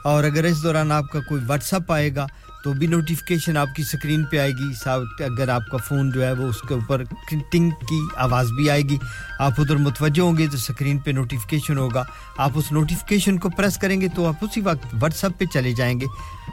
اور 0.05 0.25
اگر 0.25 0.45
اس 0.45 0.63
دوران 0.63 0.93
آپ 0.93 1.11
کا 1.13 1.21
کوئی 1.21 1.43
واٹس 1.47 1.75
اپ 1.75 1.93
آئے 1.93 2.15
گا 2.15 2.27
تو 2.65 2.73
بھی 2.73 2.87
نوٹیفکیشن 2.87 3.57
آپ 3.57 3.75
کی 3.77 3.83
سکرین 3.83 4.25
پہ 4.25 4.39
آئے 4.39 4.51
گی۔ 4.51 4.91
اگر 5.25 5.49
آپ 5.49 5.63
کا 5.71 5.77
فون 5.77 6.11
جو 6.11 6.25
ہے 6.25 6.33
وہ 6.33 6.49
اس 6.49 6.63
کے 6.69 6.75
اوپر 6.75 7.03
ٹنگ 7.53 7.71
کی 7.71 8.01
آواز 8.17 8.47
بھی 8.51 8.71
آئے 8.71 8.83
گی۔ 8.83 8.99
آپ 9.39 9.53
ادھر 9.59 9.77
متوجہ 9.77 10.23
ہوں 10.23 10.37
گے 10.37 10.47
تو 10.47 10.57
سکرین 10.57 10.99
پہ 10.99 11.11
نوٹیفیکیشن 11.11 11.79
ہوگا۔ 11.79 12.05
آپ 12.39 12.51
اس 12.55 12.73
نوٹیفیکیشن 12.73 13.39
کو 13.39 13.49
پریس 13.49 13.79
کریں 13.79 14.01
گے 14.01 14.09
تو 14.17 14.27
آپ 14.27 14.45
اسی 14.45 14.61
وقت 14.61 14.95
واٹس 15.01 15.25
اپ 15.25 15.33
پہ 15.39 15.45
چلے 15.45 15.73
جائیں 15.73 16.01
گے 16.01 16.07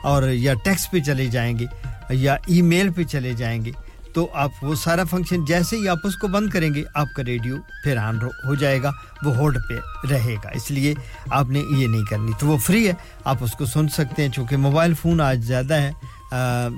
اور 0.04 0.24
یا 0.30 0.54
ٹیکس 0.54 0.92
پہ 0.92 1.00
چلے 1.00 1.26
جائیں 1.26 1.60
گے۔ 1.60 1.66
یا 2.10 2.34
ای 2.34 2.62
میل 2.62 2.90
پہ 2.90 3.04
چلے 3.04 3.34
جائیں 3.34 3.66
گے، 3.66 3.72
تو 4.14 4.28
آپ 4.34 4.50
وہ 4.62 4.76
سارا 4.76 5.04
فنکشن 5.04 5.46
جیسے 5.46 5.76
ہی 5.76 5.88
آپ 5.88 5.98
اس 6.04 6.16
کو 6.16 6.28
بند 6.28 6.50
کریں 6.50 6.74
گے، 6.74 6.84
آپ 6.96 7.08
کا 7.16 7.24
ریڈیو 7.24 7.56
پھر 7.84 7.98
آن 7.98 8.18
ہو 8.22 8.56
جائے 8.56 8.84
گا، 8.84 8.92
وہ 9.24 9.36
ہولڈ 9.36 9.58
پہ 9.70 10.08
رہے 10.10 10.36
گا۔ 10.44 10.50
اس 10.54 10.72
لیے 10.72 10.94
آپ 11.32 11.50
نے 11.50 11.60
یہ 11.70 11.88
نہیں 11.88 12.10
کرنی۔ 12.10 12.32
تو 12.40 12.48
وہ 12.48 12.58
فری 12.58 12.88
ہے، 12.88 12.94
آپ 13.24 13.38
اس 13.42 13.52
کو 13.52 13.66
سن 13.66 13.88
سکتے 13.88 14.22
ہیں۔ 14.22 14.30
چونکہ 14.30 14.58
موبائل 14.58 14.94
فون 14.94 15.22
آج 15.22 15.46
زیادہ 15.46 15.74
ہے 15.74 15.92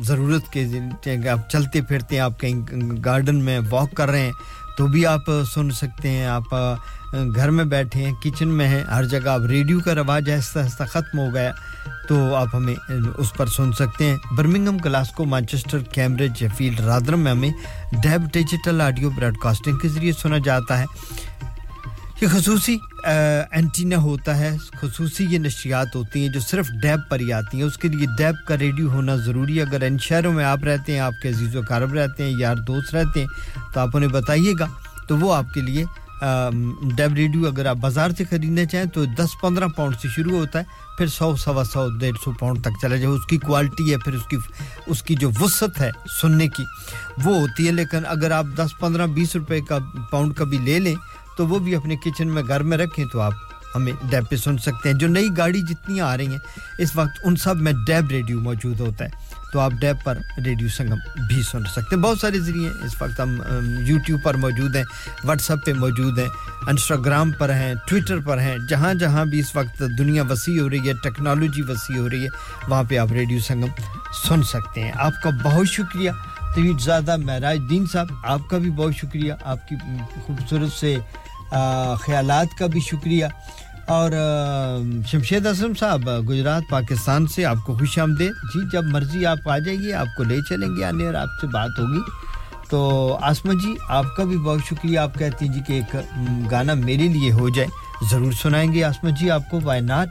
ضرورت 0.03 0.53
کے 0.53 1.29
آپ 1.29 1.49
چلتے 1.49 1.81
پھرتے 1.81 2.15
ہیں، 2.15 2.21
آپ 2.21 2.39
کہیں 2.39 2.61
گارڈن 3.05 3.35
میں 3.35 3.59
واک 3.69 3.91
کر 3.93 4.09
رہے 4.09 4.25
ہیں، 4.25 4.31
تو 4.77 4.87
بھی 4.87 5.05
آپ 5.05 5.31
سن 5.53 5.71
سکتے 5.71 6.09
ہیں۔ 6.09 6.25
آپ 6.27 6.55
گھر 7.35 7.51
میں 7.51 7.63
بیٹھے 7.63 8.05
ہیں، 8.05 8.13
کچن 8.23 8.47
میں 8.47 8.67
ہیں، 8.67 8.83
ہر 8.83 9.05
جگہ 9.05 9.29
اب 9.29 9.45
ریڈیو 9.45 9.79
کا 9.79 9.95
رواج 9.95 10.31
آہستہ 10.31 10.59
آہستہ 10.59 10.83
ختم 10.83 11.19
ہو 11.19 11.33
گیا۔ 11.33 11.51
تو 12.07 12.35
آپ 12.35 12.47
ہمیں 12.53 12.91
اس 13.17 13.33
پر 13.33 13.45
سن 13.45 13.71
سکتے 13.71 14.05
ہیں۔ 14.05 14.17
Birmingham 14.37 14.77
Glasgow 14.77 15.25
Manchester, 15.25 15.79
Cambridge 15.79 16.45
field 16.57 16.79
Rotherham 16.79 17.19
میں 17.19 17.31
ہمیں 17.31 17.49
DAB 18.03 18.21
digital 18.33 18.81
audio 18.81 19.09
Broad 19.09 19.37
casting 19.37 19.77
کے 19.77 19.87
ذریعے 19.87 20.11
سنا 20.11 20.37
جاتا 20.45 20.79
ہے۔ 20.79 20.85
یہ 22.21 22.27
خصوصی 22.27 22.77
اینٹینا 23.51 23.97
ہوتا 23.97 24.37
ہے۔ 24.37 24.57
خصوصی 24.81 25.25
یہ 25.29 25.39
نشریات 25.39 25.95
ہوتی 25.95 26.21
ہیں 26.21 26.29
جو 26.29 26.39
صرف 26.39 26.69
ڈیب 26.81 27.09
پر 27.09 27.19
ہی 27.19 27.33
آتی 27.33 27.57
ہیں۔ 27.57 27.63
اس 27.63 27.77
کے 27.77 27.87
لیے 27.87 28.07
ڈیب 28.17 28.47
کا 28.47 28.57
ریڈیو 28.57 28.89
ہونا 28.89 29.15
ضروری 29.15 29.57
ہے۔ 29.57 29.61
اگر 29.61 29.83
ان 29.87 29.97
شہروں 29.97 30.33
میں 30.33 30.45
آپ 30.45 30.63
رہتے 30.63 30.93
ہیں، 30.93 30.99
آپ 30.99 31.13
کے 31.21 31.29
عزیز 31.29 31.55
و 31.55 31.61
کارب 31.61 31.93
رہتے 31.93 32.23
ہیں 32.23 32.33
یار 32.39 32.55
دوست 32.55 32.95
رہتے 32.95 33.19
ہیں، 33.19 33.27
تو 33.73 33.79
آپ 33.79 33.89
انہیں 33.93 34.09
بتائیے 34.09 34.53
گا۔ 34.59 34.65
تو 35.07 35.17
وہ 35.17 35.35
آپ 35.35 35.53
کے 35.53 35.61
لیے 35.61 35.85
ڈیوریڈیو 36.81 37.47
اگر 37.47 37.65
آپ 37.65 37.75
بازار 37.75 38.09
سے 38.17 38.23
خریدنے 38.23 38.65
چاہیں 38.65 38.85
تو 38.85 39.05
دس 39.05 39.41
پندرہ 39.41 39.67
پاؤنڈ 39.67 39.95
سے 40.01 40.07
شروع 40.07 40.37
ہوتا 40.37 40.59
ہے، 40.59 40.63
پھر 40.97 41.07
سو، 41.07 41.35
سوا 41.35 41.63
سو، 41.63 41.97
ڈیڑھ 41.97 42.17
سو 42.23 42.31
پاؤنڈ 42.31 42.61
تک 42.61 42.69
چلا 42.81 42.95
جائے۔ 42.95 43.05
اس 43.05 43.25
کی 43.25 43.37
کوالٹی 43.37 43.91
ہے، 43.91 43.97
پھر 43.97 44.13
اس 44.13 44.23
کی 44.23 44.37
اس 44.87 45.03
کی 45.03 45.15
جو 45.15 45.29
وسعت 45.41 45.81
ہے 45.81 45.91
سننے 46.21 46.47
کی، 46.47 46.63
وہ 47.23 47.39
ہوتی 47.39 47.67
ہے۔ 47.67 47.71
لیکن 47.71 48.05
اگر 48.05 48.31
آپ 48.31 48.45
دس 48.55 48.79
پندرہ، 48.79 49.07
بیس 49.07 49.35
روپے 49.35 49.61
کا 49.61 49.77
پاؤنڈ 50.11 50.35
کا 50.35 50.43
بھی 50.43 50.57
لے 50.57 50.79
لیں 50.79 50.95
تو 51.37 51.47
وہ 51.47 51.59
بھی 51.59 51.75
اپنے 51.75 51.95
کچن 51.95 52.27
میں، 52.27 52.43
گھر 52.47 52.63
میں 52.63 52.77
رکھیں 52.77 53.05
تو 53.05 53.21
آپ 53.21 53.33
ہمیں 53.75 53.93
ڈیب 54.09 54.29
پہ 54.29 54.35
سن 54.35 54.57
سکتے 54.57 54.89
ہیں۔ 54.89 54.97
جو 54.97 55.07
نئی 55.07 55.27
گاڑی 55.37 55.61
جتنی 55.61 56.01
آ 56.01 56.17
رہی 56.17 56.27
ہیں، 56.27 56.79
اس 56.79 56.95
وقت 56.95 57.21
ان 57.23 57.35
سب 57.35 57.55
میں 57.55 57.73
ڈیب 57.85 58.09
ریڈیو 58.09 58.39
موجود 58.39 58.79
ہوتا 58.79 59.05
ہے۔ 59.05 59.34
تو 59.53 59.59
آپ 59.59 59.71
ڈیپ 59.71 60.03
پر 60.03 60.17
ریڈیو 60.45 60.67
سنگم 60.69 61.25
بھی 61.27 61.41
سن 61.41 61.63
سکتے 61.63 61.95
ہیں۔ 61.95 62.03
بہت 62.03 62.19
سارے 62.19 62.39
ذریعے 62.39 62.69
ہیں۔ 62.69 62.85
اس 62.85 63.01
وقت 63.01 63.19
ہم 63.19 63.41
یوٹیوب 63.79 64.23
پر 64.23 64.33
موجود 64.33 64.75
ہیں، 64.75 64.83
واٹس 65.23 65.51
اپ 65.51 65.65
پہ 65.65 65.73
موجود 65.73 66.19
ہیں، 66.19 66.27
انسٹاگرام 66.67 67.31
پر 67.31 67.49
ہیں، 67.49 67.73
ٹویٹر 67.87 68.17
پر 68.19 68.39
ہیں، 68.39 68.57
جہاں 68.69 68.93
جہاں 68.93 69.25
بھی 69.25 69.39
اس 69.39 69.55
وقت 69.55 69.83
دنیا 69.97 70.23
وسیع 70.29 70.61
ہو 70.61 70.69
رہی 70.69 70.87
ہے، 70.87 70.93
ٹیکنالوجی 71.03 71.61
وسیع 71.61 71.97
ہو 71.97 72.09
رہی 72.09 72.23
ہے، 72.23 72.29
وہاں 72.67 72.83
پہ 72.89 72.97
آپ 72.97 73.11
ریڈیو 73.11 73.39
سنگم 73.39 73.67
سن 74.27 74.43
سکتے 74.43 74.83
ہیں۔ 74.83 74.91
آپ 74.95 75.13
کا 75.23 75.29
بہت 75.43 75.67
شکریہ۔ 75.67 76.11
طویل 76.55 76.77
زیادہ 76.83 77.15
معراج 77.17 77.59
دین 77.69 77.85
صاحب، 77.91 78.07
آپ 78.23 78.39
کا 78.49 78.57
بھی 78.57 78.69
بہت 78.69 78.95
شکریہ۔ 78.95 79.33
آپ 79.43 79.67
کی 79.67 79.75
خوبصورت 80.25 80.71
سے 80.71 80.95
خیالات 82.01 82.57
کا 82.59 82.65
بھی 82.65 82.79
شکریہ۔ 82.79 83.25
اور 83.87 84.11
شمشید 85.07 85.45
اسلم 85.45 85.73
صاحب، 85.73 86.29
گجرات، 86.29 86.61
پاکستان 86.69 87.27
سے 87.27 87.45
آپ 87.45 87.55
کو 87.65 87.73
خوش 87.73 87.99
آمدید۔ 87.99 88.31
جی 88.31 88.59
جب 88.73 88.83
مرضی 88.83 89.25
آپ 89.25 89.49
آ 89.49 89.57
جائیے، 89.57 89.93
آپ 89.93 90.07
کو 90.17 90.23
لے 90.23 90.37
چلیں 90.49 90.67
گے 90.77 90.85
آنے 90.85 91.05
اور 91.05 91.13
آپ 91.13 91.27
سے 91.41 91.47
بات 91.47 91.69
ہوگی۔ 91.79 91.99
تو 92.69 93.17
آسما 93.21 93.53
جی 93.53 93.75
آپ 93.89 94.05
کا 94.17 94.23
بھی 94.23 94.37
بہت 94.37 94.59
شکریہ۔ 94.69 94.99
آپ 94.99 95.15
کہتی 95.17 95.45
ہیں 95.45 95.53
جی 95.53 95.59
کہ 95.67 95.73
ایک 95.73 95.95
گانا 96.51 96.73
میرے 96.73 97.07
لیے 97.07 97.31
ہو 97.31 97.49
جائے۔ 97.49 97.67
ضرور 98.11 98.31
سنائیں 98.31 98.73
گے 98.73 98.83
آسما 98.83 99.09
جی 99.09 99.31
آپ 99.31 99.49
کو 99.49 99.59
وائنات 99.63 100.07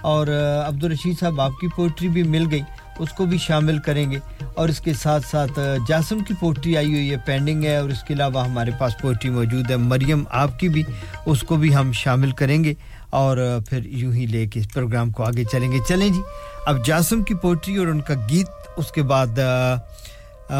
اور 0.00 0.26
عبدالرشید 0.66 1.18
صاحب، 1.20 1.40
آپ 1.40 1.52
کی 1.60 1.68
پوئٹری 1.76 2.08
بھی 2.08 2.22
مل 2.22 2.44
گئی۔ 2.50 2.62
اس 2.98 3.08
کو 3.10 3.26
بھی 3.26 3.38
شامل 3.38 3.78
کریں 3.78 4.10
گے۔ 4.10 4.18
اور 4.54 4.68
اس 4.68 4.80
کے 4.80 4.92
ساتھ 4.94 5.26
ساتھ 5.26 5.58
جاسم 5.88 6.18
کی 6.18 6.34
پوئٹری 6.40 6.76
آئی 6.76 6.94
ہوئی 6.94 7.10
ہے 7.10 7.16
پینڈنگ 7.26 7.64
ہے۔ 7.64 7.76
اور 7.76 7.88
اس 7.88 8.02
کے 8.02 8.14
علاوہ 8.14 8.44
ہمارے 8.44 8.70
پاس 8.78 8.92
پوئٹری 9.00 9.30
موجود 9.30 9.70
ہے۔ 9.70 9.76
مریم، 9.76 10.24
آپ 10.30 10.58
کی 10.58 10.68
بھی، 10.68 10.82
اس 11.26 11.42
کو 11.42 11.56
بھی 11.56 11.74
ہم 11.74 11.92
شامل 11.92 12.30
کریں 12.30 12.64
گے۔ 12.64 12.74
اور 13.10 13.38
پھر 13.68 13.86
یوں 13.86 14.12
ہی 14.12 14.26
لے 14.26 14.46
کے 14.46 14.60
اس 14.60 14.72
پروگرام 14.74 15.10
کو 15.10 15.24
آگے 15.24 15.44
چلیں 15.44 15.70
گے۔ 15.72 15.78
چلیں 15.88 16.08
جی 16.08 16.20
اب 16.66 16.84
جاسم 16.86 17.22
کی 17.22 17.34
پوئٹری 17.34 17.76
اور 17.76 17.86
ان 17.86 18.00
کا 18.00 18.14
گیت، 18.30 18.48
اس 18.76 18.90
کے 18.92 19.02
بعد 19.02 19.38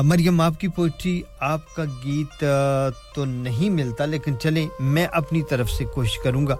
مریم، 0.04 0.40
آپ 0.40 0.60
کی 0.60 0.68
پوئٹری 0.68 1.20
آپ 1.40 1.74
کا 1.74 1.84
گیت 2.04 2.44
تو 3.14 3.24
نہیں 3.24 3.70
ملتا، 3.70 4.04
لیکن 4.04 4.38
چلیں، 4.38 4.66
میں 4.80 5.06
اپنی 5.12 5.42
طرف 5.50 5.70
سے 5.70 5.84
کوشش 5.94 6.18
کروں 6.24 6.46
گا 6.46 6.56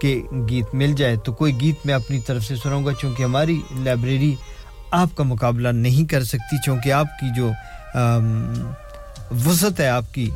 کہ 0.00 0.20
گیت 0.48 0.74
مل 0.74 0.92
جائے۔ 0.96 1.16
تو 1.16 1.32
کوئی 1.32 1.60
گیت 1.60 1.86
میں 1.86 1.94
اپنی 1.94 2.20
طرف 2.26 2.44
سے 2.44 2.56
سناؤں 2.56 2.84
گا، 2.86 2.92
چونکہ 3.00 3.22
ہماری 3.22 3.60
لائبریری 3.78 4.34
آپ 4.90 5.16
کا 5.16 5.24
مقابلہ 5.24 5.68
نہیں 5.68 6.08
کر 6.10 6.24
سکتی، 6.24 6.56
چونکہ 6.64 6.92
آپ 6.92 7.18
کی 7.20 7.26
جو 7.36 7.50
وسعت 9.44 9.80
ہے، 9.80 9.88
آپ 9.88 10.14
کی 10.14 10.30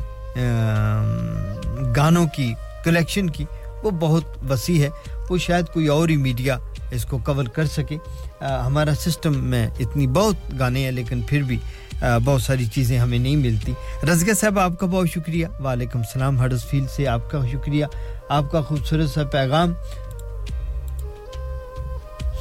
گانوں 1.95 2.25
کی، 2.35 2.53
کلیکشن 2.83 3.29
کی 3.29 3.45
کو 3.87 3.95
بہت 3.99 4.23
وسیع 4.49 4.83
ہے، 4.83 4.89
وہ 5.29 5.37
شاید 5.37 5.65
کوئی 5.65 5.87
اور 5.87 6.09
ہی 6.09 6.15
میڈیا 6.15 6.57
اس 6.91 7.05
کو 7.05 7.17
کور 7.17 7.45
کر 7.45 7.65
سکے۔ 7.65 7.97
ہمارا 8.41 8.95
سسٹم 8.95 9.43
میں 9.43 9.67
اتنی 9.79 10.07
بہت 10.07 10.35
گانے 10.59 10.83
ہیں، 10.83 10.91
لیکن 10.91 11.21
پھر 11.21 11.41
بھی 11.41 11.57
بہت 12.25 12.41
ساری 12.41 12.65
چیزیں 12.65 12.97
ہمیں 12.99 13.19
نہیں 13.19 13.35
ملتی۔ 13.35 13.73
رزگہ 14.11 14.33
صاحب، 14.33 14.59
آپ 14.59 14.79
کا 14.79 14.85
بہت 14.85 15.09
شکریہ۔ 15.09 15.47
وعلیکم 15.63 15.99
السلام 15.99 16.43
ہڈس 16.45 16.65
فیلڈ 16.65 16.89
سے 16.89 17.07
آپ 17.07 17.31
کا 17.31 17.39
شکریہ۔ 17.51 17.85
آپ 18.29 18.51
کا 18.51 18.61
خوبصورت 18.61 19.09
سا 19.09 19.23
پیغام۔ 19.23 19.73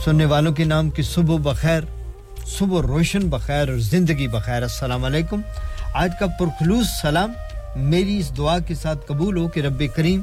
سننے 0.05 0.24
والوں 0.24 0.52
کے 0.52 0.64
نام 0.64 0.90
کی 0.90 1.02
صبح 1.02 1.36
بخیر، 1.43 1.82
صبح 2.47 2.82
روشن 2.82 3.28
بخیر 3.31 3.68
اور 3.68 3.78
زندگی 3.78 4.28
بخیر۔ 4.28 4.62
السلام 4.62 5.05
علیکم۔ 5.05 5.40
آج 5.94 6.10
کا 6.20 6.27
پرخلوص 6.39 6.86
سلام 7.02 7.32
میری 7.77 8.18
اس 8.18 8.36
دعا 8.36 8.59
کے 8.59 8.74
ساتھ 8.74 9.06
قبول 9.06 9.36
ہو 9.36 9.48
کہ 9.48 9.60
رب 9.60 9.82
کریم 9.94 10.20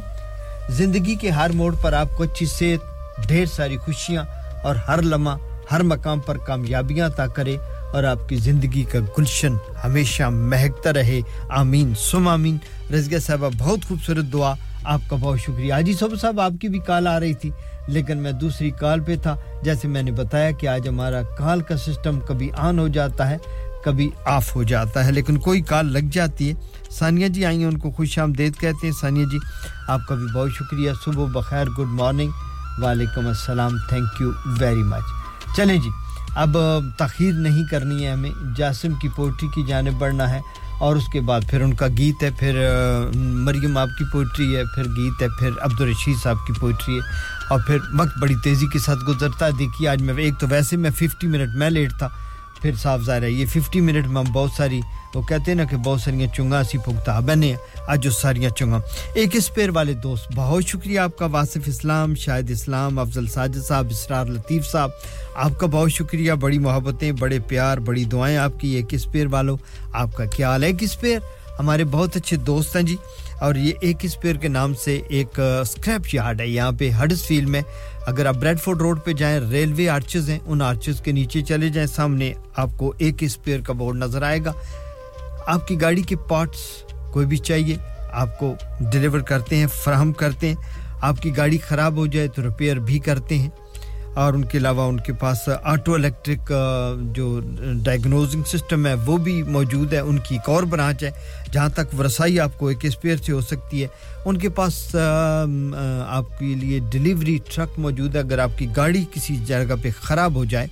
زندگی 0.69 1.15
کے 1.15 1.29
ہر 1.29 1.49
موڑ 1.53 1.75
پر 1.81 1.93
آپ 1.93 2.07
کو 2.17 2.23
اچھی 2.23 2.45
صحت، 2.45 2.93
ڈھیر 3.27 3.45
ساری 3.45 3.77
خوشیاں 3.77 4.23
اور 4.63 4.75
ہر 4.75 5.01
لمحہ، 5.01 5.37
ہر 5.71 5.83
مقام 5.83 6.19
پر 6.19 6.37
کامیابیاں 6.37 7.07
عطا 7.07 7.27
کرے 7.27 7.57
اور 7.93 8.03
آپ 8.03 8.29
کی 8.29 8.35
زندگی 8.35 8.83
کا 8.83 8.99
گلشن 9.17 9.53
ہمیشہ 9.83 10.23
مہکتا 10.23 10.93
رہے۔ 10.93 11.21
آمین۔ 11.49 11.93
سم 11.99 12.27
آمین۔ 12.27 12.57
رزگہ 12.93 13.19
صاحبہ، 13.19 13.49
بہت 13.57 13.79
خوبصورت 13.87 14.33
دعا۔ 14.33 14.53
آپ 14.83 14.99
کا 15.09 15.15
بہت 15.15 15.39
شکریہ۔ 15.39 15.73
آجی 15.73 15.93
صبح 15.93 16.15
صاحب، 16.15 16.41
آپ 16.41 16.51
کی 16.61 16.67
بھی 16.67 16.79
کال 16.79 17.07
آ 17.07 17.19
رہی 17.19 17.33
تھی، 17.33 17.51
لیکن 17.87 18.17
میں 18.17 18.31
دوسری 18.31 18.69
کال 18.69 18.99
پہ 18.99 19.15
تھا۔ 19.15 19.35
جیسے 19.63 19.87
میں 19.87 20.03
نے 20.03 20.11
بتایا 20.11 20.51
کہ 20.51 20.67
آج 20.67 20.87
ہمارا 20.87 21.21
کال 21.21 21.61
کا 21.61 21.77
سسٹم 21.77 22.19
کبھی 22.19 22.49
آن 22.57 22.79
ہو 22.79 22.87
جاتا 22.87 23.29
ہے 23.29 23.37
کبھی 23.85 24.09
آف 24.25 24.55
ہو 24.55 24.63
جاتا 24.63 25.05
ہے، 25.05 25.11
لیکن 25.11 25.37
کوئی 25.37 25.61
کال 25.61 25.93
لگ 25.93 26.09
جاتی 26.11 26.49
ہے۔ 26.49 26.53
ثانیہ 26.91 27.27
جی 27.27 27.45
آئیں 27.45 27.65
ان 27.65 27.77
کو 27.77 27.91
خوش 27.91 28.19
آمدید 28.19 28.55
کہتے 28.59 28.87
ہیں۔ 28.87 28.93
ثانیہ 29.01 29.25
جی 29.25 29.37
آپ 29.87 29.99
کا 30.07 30.15
بھی 30.15 30.25
بہت 30.33 30.49
شکریہ۔ 30.51 30.91
صبح 31.05 31.25
بخیر، 31.25 31.69
گڈ 31.69 31.87
مارننگ۔ 31.87 32.31
وعلیکم 32.77 33.27
السلام 33.27 33.71
تھینک 33.89 34.21
یو 34.21 34.31
ویری 34.59 34.83
مچ 34.83 35.03
چلیں 35.57 35.77
جی 35.77 35.89
اب 36.35 36.57
تاخیر 36.97 37.33
نہیں 37.33 37.63
کرنی 37.71 38.05
ہے 38.05 38.11
ہمیں۔ 38.11 38.31
جاسم 38.55 38.93
کی 38.93 39.09
پوئٹری 39.15 39.47
کی 39.55 39.63
جانب 39.63 39.93
بڑھنا 39.99 40.29
ہے 40.29 40.39
اور 40.79 40.95
اس 40.95 41.03
کے 41.13 41.21
بعد 41.21 41.41
پھر 41.49 41.61
ان 41.61 41.73
کا 41.73 41.87
گیت 41.97 42.23
ہے، 42.23 42.29
پھر، 42.39 42.65
مریم 43.15 43.77
آپ 43.77 43.87
کی 43.99 44.05
پوئٹری 44.11 44.55
ہے، 44.55 44.63
پھر 44.75 44.83
گیت 44.83 45.21
ہے، 45.21 45.27
پھر 45.39 45.49
عبدالرشید 45.61 46.15
صاحب 46.23 46.37
کی 46.47 46.53
پوئٹری 46.59 46.95
ہے۔ 46.95 46.99
اور 47.49 47.59
پھر 47.67 47.77
وقت 47.97 48.17
بڑی 48.21 48.35
تیزی 48.43 48.67
کے 48.67 48.79
ساتھ 48.79 48.99
گزرتا 49.07 49.45
ہے۔ 49.45 49.51
دیکھیے، 49.51 49.89
آج 49.89 50.01
میں 50.01 50.13
ایک 50.17 50.33
تو 50.39 50.47
ویسے 50.49 50.77
میں 50.77 50.89
ففٹی 50.89 51.27
منٹ 51.27 51.55
میں 51.55 51.69
لیٹ 51.69 51.93
تھا۔ 51.97 52.09
پھر 52.63 52.75
صاف 52.75 53.01
ظاہر 53.01 53.23
ہے۔ 53.23 53.31
یہ 53.31 53.45
ففٹی 53.45 53.81
منٹ 53.81 54.07
میں 54.07 54.23
بہت 54.33 54.51
ساری 54.57 54.81
وہ 55.15 55.21
کہتے 55.21 55.51
ہیں 55.51 55.57
نا 55.57 55.63
کہ 55.63 55.77
بہت 55.77 56.01
ساری 56.01 56.25
چنگا 56.35 56.61
سی 56.71 56.77
پھگتا 56.77 57.19
بنے 57.19 57.55
اج 57.87 58.07
ساری 58.09 58.45
چنگا 58.55 58.79
ایک 59.13 59.35
اسپیر 59.35 59.69
والے 59.69 59.93
دوست، 59.93 60.31
بہت 60.35 60.63
شکریہ 60.63 60.99
آپ 60.99 61.17
کا، 61.17 61.25
واصف 61.25 61.63
اسلام، 61.65 62.15
شاہد 62.15 62.51
اسلام، 62.51 62.99
افضل 62.99 63.27
ساجد 63.27 63.67
صاحب، 63.67 63.87
اسرار 63.89 64.25
لطیف 64.25 64.71
صاحب۔ 64.71 64.89
آپ 65.35 65.59
کا 65.59 65.67
بہت 65.67 65.91
شکریہ، 65.91 66.33
بڑی 66.33 66.59
محبتیں، 66.59 67.11
بڑے 67.11 67.39
پیار، 67.39 67.77
بڑی 67.77 68.05
دعائیں 68.05 68.37
آپ 68.37 68.59
کی 68.59 68.67
ایک 68.67 68.85
اسپیر 68.91 69.27
والوں۔ 69.27 69.57
آپ 69.93 70.15
کا 70.15 70.25
کیا 70.25 70.49
حال 70.49 70.63
ہے 70.63 70.67
ایک 70.67 70.83
اسپیر 70.83 71.19
ہمارے 71.59 71.83
بہت 71.83 72.15
اچھے 72.15 72.37
دوست 72.37 72.75
ہیں 72.75 72.83
جی۔ 72.83 72.95
اور 73.43 73.55
یہ 73.55 73.73
ایک 73.81 73.97
اسپیئر 74.01 74.35
کے 74.35 74.47
نام 74.47 74.73
سے 74.73 75.01
ایک 75.09 75.39
اسکریپ 75.39 76.15
یارڈ 76.15 76.41
ہے۔ 76.41 76.47
یہاں 76.47 76.71
پہ 76.79 76.91
ہڈس 77.03 77.25
فیلڈ 77.27 77.49
میں 77.49 77.61
اگر 78.07 78.25
آپ 78.25 78.35
بریڈ 78.35 78.59
فورڈ 78.59 78.77
روڈ 78.77 78.99
پہ 79.03 79.11
جائیں، 79.11 79.39
ریلوے 79.39 79.89
آرچز 79.89 80.29
ہیں، 80.29 80.39
ان 80.45 80.61
آرچز 80.61 81.01
کے 81.01 81.11
نیچے 81.11 81.41
چلے 81.41 81.69
جائیں، 81.69 81.87
سامنے 81.87 82.33
آپ 82.55 82.69
کو 82.77 82.93
ایک 82.97 83.15
اسپیئر 83.19 83.61
کا 83.61 83.73
بورڈ 83.73 83.97
نظر 83.97 84.21
آئے 84.21 84.39
گا۔ 84.45 84.53
آپ 85.45 85.67
کی 85.67 85.81
گاڑی 85.81 86.01
کے 86.01 86.15
پارٹس 86.15 86.83
کوئی 87.13 87.25
بھی 87.25 87.37
چاہیے، 87.37 87.77
آپ 88.11 88.39
کو 88.39 88.53
ڈیلیور 88.91 89.19
کرتے 89.19 89.55
ہیں، 89.55 89.67
فراہم 89.67 90.13
کرتے 90.13 90.47
ہیں۔ 90.47 90.55
آپ 91.01 91.21
کی 91.21 91.37
گاڑی 91.37 91.57
خراب 91.57 91.97
ہو 91.97 92.07
جائے 92.07 92.27
تو 92.27 92.47
رپیئر 92.47 92.75
بھی 92.75 92.99
کرتے 92.99 93.37
ہیں۔ 93.37 93.49
اور 94.15 94.33
ان 94.33 94.43
کے 94.45 94.57
علاوہ 94.57 94.87
ان 94.89 94.99
کے 94.99 95.13
پاس 95.13 95.49
آٹو 95.63 95.93
الیکٹرک 95.93 96.51
جو 97.15 97.39
ڈائگنوزنگ 97.83 98.43
سسٹم 98.43 98.85
ہے، 98.87 98.93
وہ 99.05 99.17
بھی 99.17 99.41
موجود 99.43 99.93
ہے۔ 99.93 99.99
ان 99.99 100.17
کی 100.17 100.35
ایک 100.35 100.49
اور 100.49 100.63
برانچ 100.63 101.03
ہے، 101.03 101.11
جہاں 101.51 101.69
تک 101.69 101.99
ورسائی 101.99 102.39
آپ 102.39 102.57
کو 102.59 102.67
ایک 102.67 102.85
اسپیئر 102.85 103.17
سے 103.17 103.31
ہو 103.31 103.41
سکتی 103.41 103.81
ہے۔ 103.81 103.87
ان 104.25 104.37
کے 104.37 104.49
پاس 104.49 104.95
آپ 106.07 106.39
کے 106.39 106.45
لیے 106.45 106.79
ڈیلیوری 106.91 107.37
ٹرک 107.53 107.79
موجود 107.79 108.15
ہے۔ 108.15 108.19
اگر 108.19 108.39
آپ 108.39 108.57
کی 108.57 108.67
گاڑی 108.75 109.03
کسی 109.11 109.35
جگہ 109.45 109.75
پہ 109.81 109.89
خراب 110.01 110.35
ہو 110.35 110.45
جائے، 110.45 110.67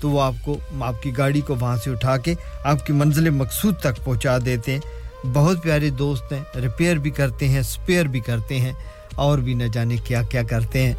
تو 0.00 0.10
وہ 0.10 0.22
آپ 0.22 0.34
کو، 0.44 0.56
آپ 0.80 1.02
کی 1.02 1.10
گاڑی 1.18 1.40
کو 1.40 1.54
وہاں 1.60 1.76
سے 1.84 1.90
اٹھا 1.90 2.16
کے 2.16 2.34
آپ 2.64 2.86
کی 2.86 2.92
منزل 2.92 3.30
مقصود 3.30 3.76
تک 3.80 4.04
پہنچا 4.04 4.38
دیتے 4.44 4.72
ہیں۔ 4.72 4.80
بہت 5.32 5.62
پیارے 5.62 5.90
دوست 5.90 6.32
ہیں 6.32 6.42
ریپیئر 6.60 6.96
بھی 6.96 7.10
کرتے 7.10 7.48
ہیں 7.48 7.60
اسپیئر 7.60 8.04
بھی 8.04 8.20
کرتے 8.20 8.58
ہیں۔ 8.58 8.72
اور 9.14 9.38
بھی 9.38 9.54
نہ 9.54 9.64
جانے 9.72 9.96
کیا 9.96 10.22
کیا 10.22 10.42
کرتے 10.42 10.92
ہیں۔ 10.92 10.94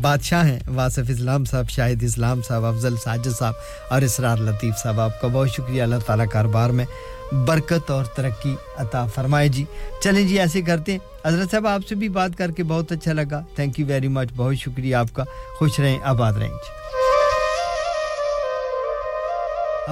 بادشاہ 0.00 0.48
ہیں۔ 0.48 0.58
واصف 0.74 1.02
اسلام 1.08 1.44
صاحب، 1.44 1.70
شاہد 1.70 2.02
اسلام 2.02 2.42
صاحب، 2.42 2.64
افضل 2.64 2.96
ساجد 2.96 3.38
صاحب 3.38 3.54
اور 3.90 4.02
اسرار 4.02 4.36
لطیف 4.36 4.74
صاحب، 4.82 5.00
آپ 5.00 5.20
کا 5.20 5.28
بہت 5.28 5.50
شکریہ۔ 5.50 5.82
اللہ 5.82 5.96
تعالیٰ 6.06 6.26
کاروبار 6.32 6.70
میں 6.70 6.84
برکت 7.32 7.90
اور 7.90 8.04
ترقی 8.04 8.54
عطا 8.76 9.06
فرمائے۔ 9.06 9.48
جی 9.48 9.64
چلیں 10.02 10.28
جی 10.28 10.38
ایسے 10.38 10.62
کرتے 10.62 10.92
ہیں۔ 10.92 10.98
حضرت 11.24 11.50
صاحب، 11.50 11.66
آپ 11.66 11.80
سے 11.88 11.94
بھی 11.94 12.08
بات 12.08 12.30
کر 12.38 12.50
کے 12.50 12.62
بہت 12.62 12.92
اچھا 12.92 13.12
لگا۔ 13.12 13.42
تھینک 13.54 13.80
یو 13.80 13.86
ویری 13.86 14.08
مچ 14.08 14.28
بہت 14.36 14.56
شکریہ 14.56 14.96
آپ 14.96 15.06
کا۔ 15.12 15.24
خوش 15.58 15.80
رہیں، 15.80 15.98
آباد 16.04 16.32
رہیں۔ 16.32 16.48
جی۔ 16.48 16.78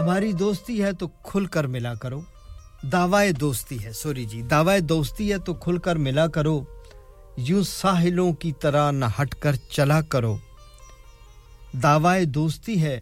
ہماری 0.01 0.33
دوستی 0.33 0.83
ہے 0.83 0.93
تو 0.93 1.09
کھل 1.09 1.45
کر 1.45 1.67
ملا 1.67 1.95
کرو۔ 1.95 2.21
دعوی 2.83 3.33
دوستی 3.33 3.85
ہے۔ 3.85 3.93
سوری 3.93 4.25
جی 4.25 4.43
دعوی 4.43 4.81
دوستی 4.81 5.33
ہے 5.33 5.39
تو 5.39 5.55
کھل 5.55 5.79
کر 5.79 5.97
ملا 5.97 6.27
کرو۔ 6.27 6.65
یوں 7.37 7.63
ساحلوں 7.63 8.33
کی 8.33 8.53
طرح 8.53 8.91
نہ 8.91 9.05
ہٹ 9.21 9.35
کر 9.35 9.57
چلا 9.71 10.01
کرو۔ 10.01 10.37
دعوی 11.83 12.25
دوستی 12.25 12.83
ہے۔ 12.83 13.01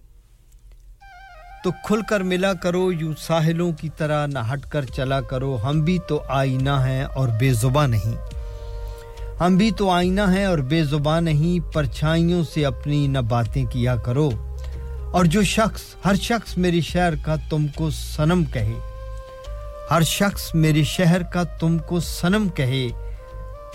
تو 1.64 1.70
کھل 1.70 2.00
کر 2.08 2.20
ملا 2.20 2.52
کرو، 2.52 2.92
یوں 2.92 3.14
ساحلوں 3.18 3.72
کی 3.72 3.88
طرح 3.96 4.26
نہ 4.26 4.38
ہٹ 4.52 4.66
کر 4.68 4.84
چلا 4.84 5.20
کرو۔ 5.20 5.56
ہم 5.56 5.80
بھی 5.80 5.98
تو 6.08 6.22
آئینہ 6.28 6.70
ہیں 6.70 7.04
اور 7.04 7.28
بے 7.28 7.52
زباں 7.52 7.88
نہیں۔ 7.88 8.16
ہم 9.40 9.56
بھی 9.56 9.70
تو 9.70 9.90
آئینہ 9.90 10.20
ہیں 10.20 10.44
اور 10.44 10.58
بے 10.58 10.84
زباں 10.84 11.20
نہیں۔ 11.20 11.74
پرچھائیوں 11.74 12.44
سے 12.44 12.66
اپنی 12.66 13.06
نہ 13.06 13.18
باتیں 13.18 13.64
کیا 13.64 13.96
کرو۔ 13.96 14.30
اور 15.12 15.24
جو 15.24 15.42
شخص، 15.42 15.82
ہر 16.04 16.14
شخص 16.14 16.58
میری 16.58 16.80
شہر 16.80 17.14
کا 17.24 17.36
تم 17.50 17.66
کو 17.68 17.90
سنم 17.90 18.44
کہے۔ 18.52 18.72
ہر 19.90 20.02
شخص 20.02 20.54
میرے 20.54 20.84
شہر 20.84 21.22
کا 21.22 21.44
تم 21.44 21.78
کو 21.78 22.00
سنم 22.00 22.48
کہے۔ 22.48 22.88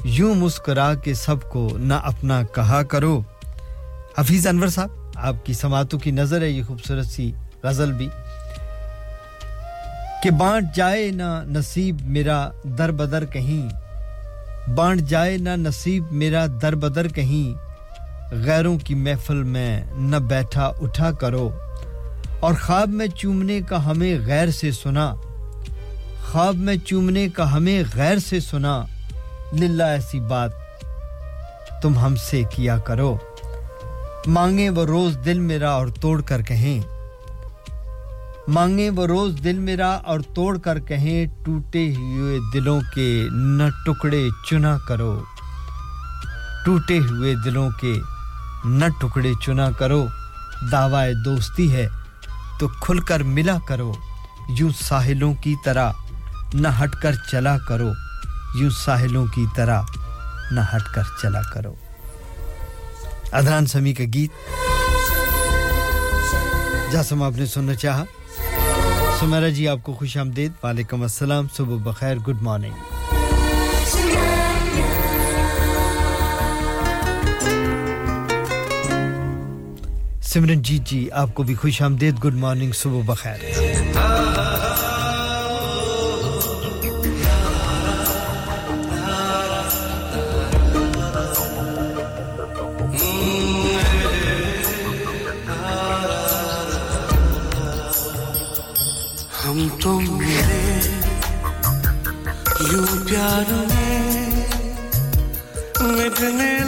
یوں 0.04 0.36
مسکرا 0.36 0.94
کے 0.94 1.14
سب 1.14 1.50
کو 1.52 1.78
نہ 1.78 1.94
اپنا 1.94 2.42
کہا 2.56 2.84
کرو۔ 2.84 3.22
حفیظ 4.18 4.48
انور 4.48 4.68
صاحب، 4.68 4.90
آپ 5.16 5.46
کی 5.46 5.54
سماعتوں 5.54 6.00
کی 6.00 6.12
نظر 6.12 6.42
ہے 6.42 6.50
یہ 6.50 6.64
خوبصورت 6.64 7.06
سی 7.06 7.32
غزل 7.64 7.92
بھی۔ 7.92 8.08
کہ 10.24 10.32
بانٹ 10.32 10.66
جائے 10.76 11.12
نہ 11.12 11.44
نصیب 11.46 11.98
میرا 12.02 12.50
در 12.64 12.92
بدر 12.92 13.26
کہیں۔ 13.26 13.70
بانٹ 14.70 15.02
جائے 15.02 15.38
نہ 15.38 15.50
نصیب 15.50 16.12
میرا 16.12 16.46
در 16.62 16.76
بدر 16.76 17.08
کہیں۔ 17.08 17.58
غیروں 18.34 18.78
کی 18.78 18.96
محفل 18.96 19.44
میں 19.44 19.84
نہ 19.96 20.16
بیٹھا 20.16 20.72
اٹھا 20.82 21.12
کرو۔ 21.12 21.50
اور 22.40 22.54
خواب 22.62 22.90
میں 22.90 23.08
چومنے 23.08 23.62
کا 23.62 23.86
ہمیں 23.86 24.20
غیر 24.26 24.52
سے 24.52 24.72
سنا۔ 24.72 25.14
خواب 26.32 26.56
میں 26.56 26.76
چومنے 26.86 27.28
کا 27.28 27.54
ہمیں 27.54 27.84
غیر 27.96 28.18
سے 28.18 28.40
سنا۔ 28.40 28.86
للہ 29.54 29.84
ایسی 29.84 30.20
بات 30.20 30.52
تم 31.82 32.00
ہم 32.00 32.16
سے 32.16 32.44
کیا 32.50 32.78
کرو۔ 32.78 33.18
مانگے 34.28 34.70
وہ 34.70 34.86
روز 34.86 35.18
دل 35.26 35.40
میرا 35.40 35.72
اور 35.72 35.88
توڑ 35.88 36.22
کر 36.22 36.42
کہیں۔ 36.42 36.80
مانگے 38.48 38.90
وہ 38.90 39.06
روز 39.06 39.36
دل 39.44 39.60
میرا 39.60 39.90
اور 39.90 40.20
توڑ 40.34 40.58
کر 40.58 40.80
کہیں۔ 40.80 41.46
ٹوٹے 41.46 41.94
ہوئے 41.96 42.38
دلوں 42.54 42.82
کے 42.96 43.28
نہ 43.32 43.64
ٹکڑے 43.86 44.28
چنا 44.50 44.78
کرو۔ 44.88 45.24
ٹوٹے 46.66 47.00
ہوئے 47.00 47.36
دلوں 47.36 47.70
کے 47.70 47.94
نہ 48.66 48.86
ٹکڑے 49.02 49.32
چنا 49.46 49.72
کرو۔ 49.72 50.06
دعوی 50.72 51.14
دوستی 51.26 51.74
ہے 51.74 51.88
تو 52.60 52.68
کھل 52.68 53.00
کر 53.00 53.24
ملا 53.24 53.58
کرو۔ 53.68 53.94
یوں 54.50 54.70
ساحلوں 54.80 55.34
کی 55.34 55.56
طرح 55.66 55.92
نہ 56.54 56.68
ہٹ 56.84 56.96
کر 57.02 57.12
چلا 57.32 57.58
کرو۔ 57.58 58.09
یوں 58.56 58.70
ساحلوں 58.70 59.26
کی 59.26 59.46
طرح 59.56 59.82
نہ 60.52 60.60
ہٹ 60.76 60.94
کر 60.96 61.02
چلا 61.22 61.42
کرو۔ 61.54 61.74
ادھران 63.32 63.66
سمی 63.66 63.94
کا 63.94 64.04
گیت۔ 64.14 64.32
جاسم، 66.92 67.24
آپ 67.24 67.32
نے 67.36 67.46
سننا 67.46 67.76
چاہا؟ 67.76 68.04
سمیرا 69.20 69.50
جی 69.50 69.68
آپ 69.68 69.78
کو 69.84 69.94
خوش 69.94 70.18
آمدید۔ 70.18 70.52
وعلیکم 70.64 71.02
السلام، 71.02 71.48
صبح 71.58 71.92
بخیر، 71.92 72.18
گڈ 72.18 72.42
مارننگ۔ 72.42 72.74
سمرن 80.22 80.62
جیت 80.62 80.88
جی 80.88 81.12
آپ 81.12 81.36
کو 81.36 81.44
بھی 81.44 81.56
خوش 81.56 81.82
آمدید۔ 81.82 82.26
گڈ 82.26 82.34
مارننگ، 82.34 82.72
صبح 82.72 83.02
بخیر۔ 83.06 83.38
تم 99.82 100.18
میرے 100.18 100.80
یوں 102.62 103.06
پیار 103.06 103.52
میں 103.70 104.46
مٹنے 105.82 106.59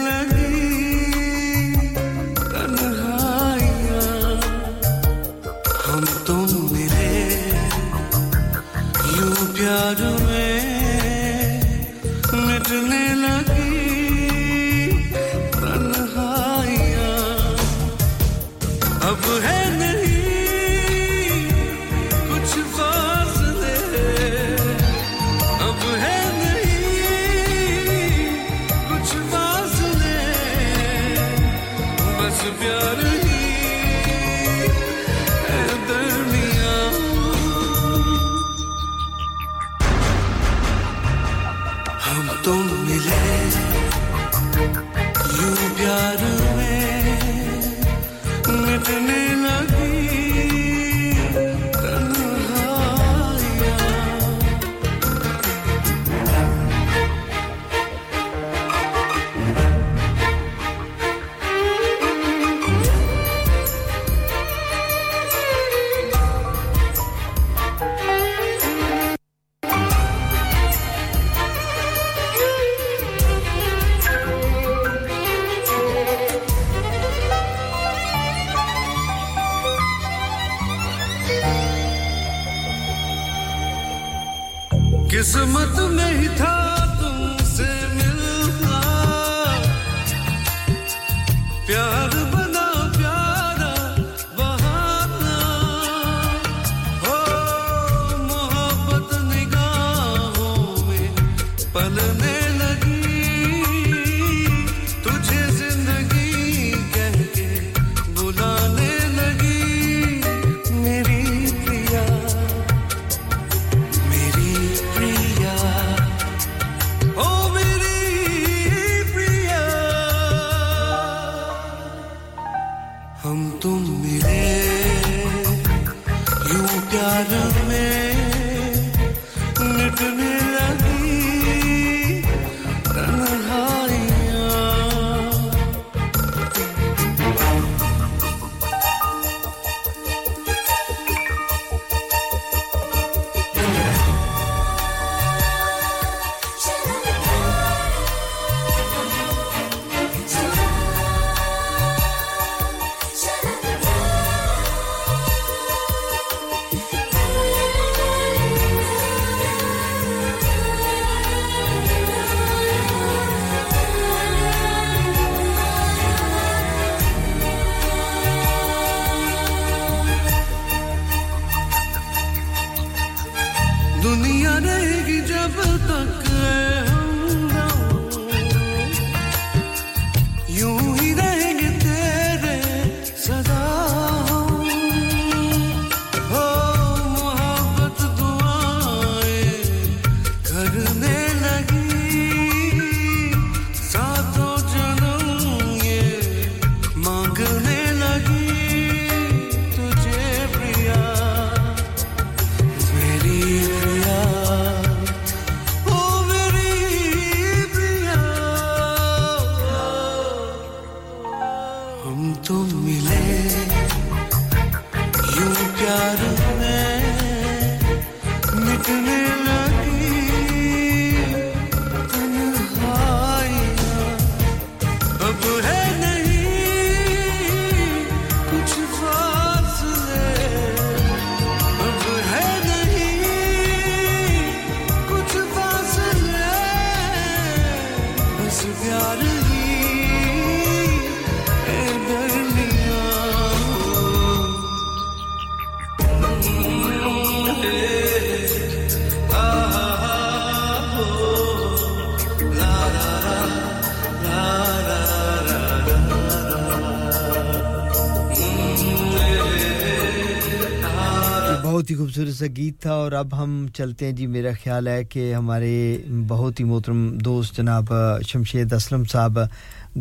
خوبصورت 262.42 262.58
گیت 262.58 262.82
تھا 262.82 262.92
اور 262.92 263.12
اب 263.12 263.44
ہم 263.44 263.68
چلتے 263.74 264.06
ہیں 264.06 264.12
جی 264.12 264.28
میرا 264.28 264.50
خیال 264.64 264.88
ہے 264.88 265.04
کہ 265.04 265.34
ہمارے 265.34 265.98
بہت 266.28 266.60
ہی 266.60 266.66
محترم 266.66 267.18
دوست 267.18 267.58
جناب 267.58 267.86
شمشید 268.28 268.74
اسلم 268.74 269.04
صاحب 269.04 269.40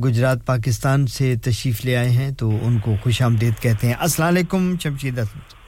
گجرات، 0.04 0.46
پاکستان 0.46 1.06
سے 1.06 1.34
تشریف 1.36 1.84
لے 1.84 1.96
آئے 1.96 2.10
ہیں، 2.10 2.30
تو 2.30 2.58
ان 2.62 2.78
کو 2.78 2.94
خوش 3.02 3.22
آمدید 3.22 3.62
کہتے 3.62 3.86
ہیں۔ 3.86 3.94
السلام 4.00 4.28
علیکم 4.28 4.74
شمشید 4.82 5.18
اسلم 5.18 5.40
صاحب۔ 5.50 5.60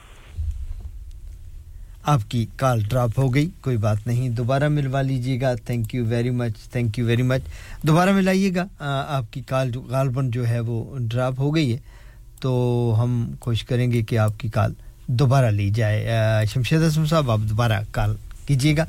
آپ 2.03 2.31
کی 2.31 2.45
کال 2.55 2.81
ڈراپ 2.89 3.19
ہو 3.19 3.33
گئی، 3.35 3.49
کوئی 3.61 3.77
بات 3.77 4.07
نہیں۔ 4.07 4.29
دوبارہ 4.29 4.67
ملوا 4.67 5.01
لیجیے 5.01 5.41
گا۔ 5.41 5.55
Thank 5.55 5.95
you 5.95 6.05
very 6.05 6.29
much 6.29 6.69
thank 6.71 6.99
you 6.99 7.05
very 7.05 7.21
much 7.21 7.41
دوبارہ 7.81 8.11
ملائیے 8.11 8.51
گا۔ 8.55 8.65
آپ 9.07 9.33
کی 9.33 9.41
کال 9.41 9.71
غالباً 9.89 10.29
جو 10.29 10.47
ہے 10.47 10.59
وہ 10.59 10.97
ڈراپ 10.99 11.33
ہو 11.37 11.55
گئی 11.55 11.73
ہے، 11.73 11.77
تو 12.41 12.95
ہم 12.99 13.31
کوشش 13.39 13.63
کریں 13.63 13.91
گے 13.91 14.01
کہ 14.01 14.17
آپ 14.17 14.39
کی 14.39 14.47
کال 14.47 14.73
دوبارہ 15.07 15.49
لی 15.51 15.69
جائے۔ 15.69 16.45
شمشید 16.53 16.83
اسم 16.83 17.05
صاحب 17.05 17.31
آپ 17.31 17.39
دوبارہ 17.49 17.79
کال 17.91 18.15
کیجیے 18.45 18.75
گا 18.77 18.85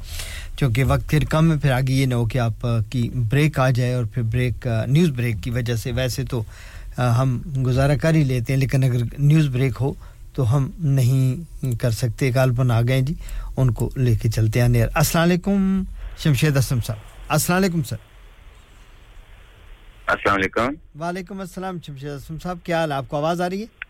چونکہ 0.59 0.85
وقت 0.85 1.09
پھر 1.11 1.25
کم 1.25 1.53
ہے 1.53 1.57
پھر 1.59 1.73
آگے 1.73 1.93
یہ 1.93 2.07
نہ 2.07 2.15
ہو 2.15 2.27
کہ 2.27 2.39
آپ 2.39 2.67
کی 2.91 3.09
بریک 3.31 3.59
آ 3.59 3.69
جائے 3.71 3.93
اور 3.95 4.05
پھر 4.05 4.23
بریک 4.23 4.67
نیوز 4.87 5.11
بریک 5.17 5.37
کی 5.43 5.51
وجہ 5.51 5.77
سے۔ 5.77 5.93
ویسے 5.93 6.25
تو 6.31 6.43
ہم 6.99 7.39
گزارا 7.67 7.97
کر 7.97 8.15
ہی 8.15 8.25
لیتے 8.25 8.53
ہیں 8.53 8.61
لیکن 8.61 8.85
اگر 8.85 9.03
نیوز 9.19 9.49
بریک 9.55 9.75
ہو 9.81 9.93
تو 10.35 10.57
ہم 10.57 10.71
نہیں 10.79 11.73
کر 11.81 11.91
سکتے۔ 11.91 12.31
غالباً 12.35 12.71
آ 12.71 12.81
گئے 12.89 13.01
جی 13.03 13.15
ان 13.57 13.71
کو 13.71 13.91
لے 13.97 14.15
کے 14.23 14.31
چلتے 14.31 14.61
ہیں۔ 14.61 14.69
نیر 14.69 14.89
السلام 14.95 15.25
علیکم 15.25 15.83
شمشید 16.23 16.57
اسم 16.57 16.81
صاحب۔ 16.87 16.99
السلام 17.29 17.63
علیکم 17.63 17.83
سر۔ 17.83 17.97
السلام 20.07 20.35
علیکم۔ 20.35 21.01
وعلیکم 21.01 21.41
السلام 21.41 21.79
شمشید 21.87 22.11
اسم 22.11 22.37
صاحب 22.43 22.59
کیا 22.65 22.81
حال 22.81 22.93
آپ 22.93 23.05
کو 23.09 23.17
آواز 23.17 23.41
آ 23.41 23.51
رہی 23.51 23.61
ہے؟ 23.61 23.84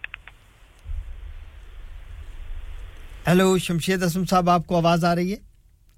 ہیلو 3.27 3.59
شمشید 3.59 4.03
اسم 4.03 4.25
صاحب 4.25 4.51
آپ 4.51 4.67
کو 4.67 4.77
آواز 4.77 5.05
آ 5.05 5.15
رہی 5.15 5.33
ہے؟ 5.33 5.37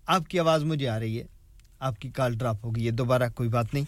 آپ 0.07 0.29
کی 0.29 0.39
آواز 0.41 0.65
مجھے 0.65 0.89
آ 0.89 0.99
رہی 0.99 1.19
ہے۔ 1.19 1.25
آپ 1.81 2.01
کی 2.01 2.09
کال 2.09 2.35
ڈراپ 2.35 2.57
ہو 2.65 2.77
گئی 2.77 2.87
ہے۔ 2.87 2.91
دوبارہ 2.91 3.23
کوئی 3.35 3.49
بات 3.49 3.75
نہیں۔ 3.75 3.85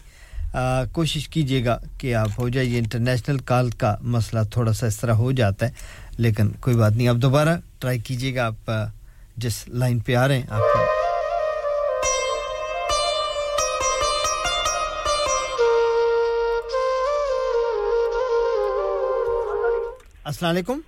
آ, 0.55 0.85
کوشش 0.85 1.27
کیجیے 1.27 1.65
گا 1.65 1.77
کہ 1.97 2.15
آپ 2.15 2.29
ہو 2.37 2.49
جائیے۔ 2.49 2.77
انٹرنیشنل 2.79 3.37
کال 3.37 3.69
کا 3.69 3.95
مسئلہ 4.01 4.41
تھوڑا 4.51 4.73
سا 4.73 4.87
اس 4.87 4.97
طرح 4.97 5.11
ہو 5.11 5.31
جاتا 5.31 5.65
ہے 5.65 5.71
لیکن 6.17 6.49
کوئی 6.49 6.75
بات 6.75 6.91
نہیں۔ 6.91 7.07
آپ 7.07 7.15
دوبارہ 7.15 7.57
ٹرائی 7.79 7.99
کیجیے 7.99 8.35
گا۔ 8.35 8.47
آپ 8.47 8.71
جس 9.37 9.67
لائن 9.67 9.99
پہ 9.99 10.15
آ 10.15 10.27
رہے 10.27 10.35
ہیں 10.35 10.47
آپ 10.49 10.59
کو 10.59 10.79
السلام 20.23 20.51
علیکم۔ 20.51 20.79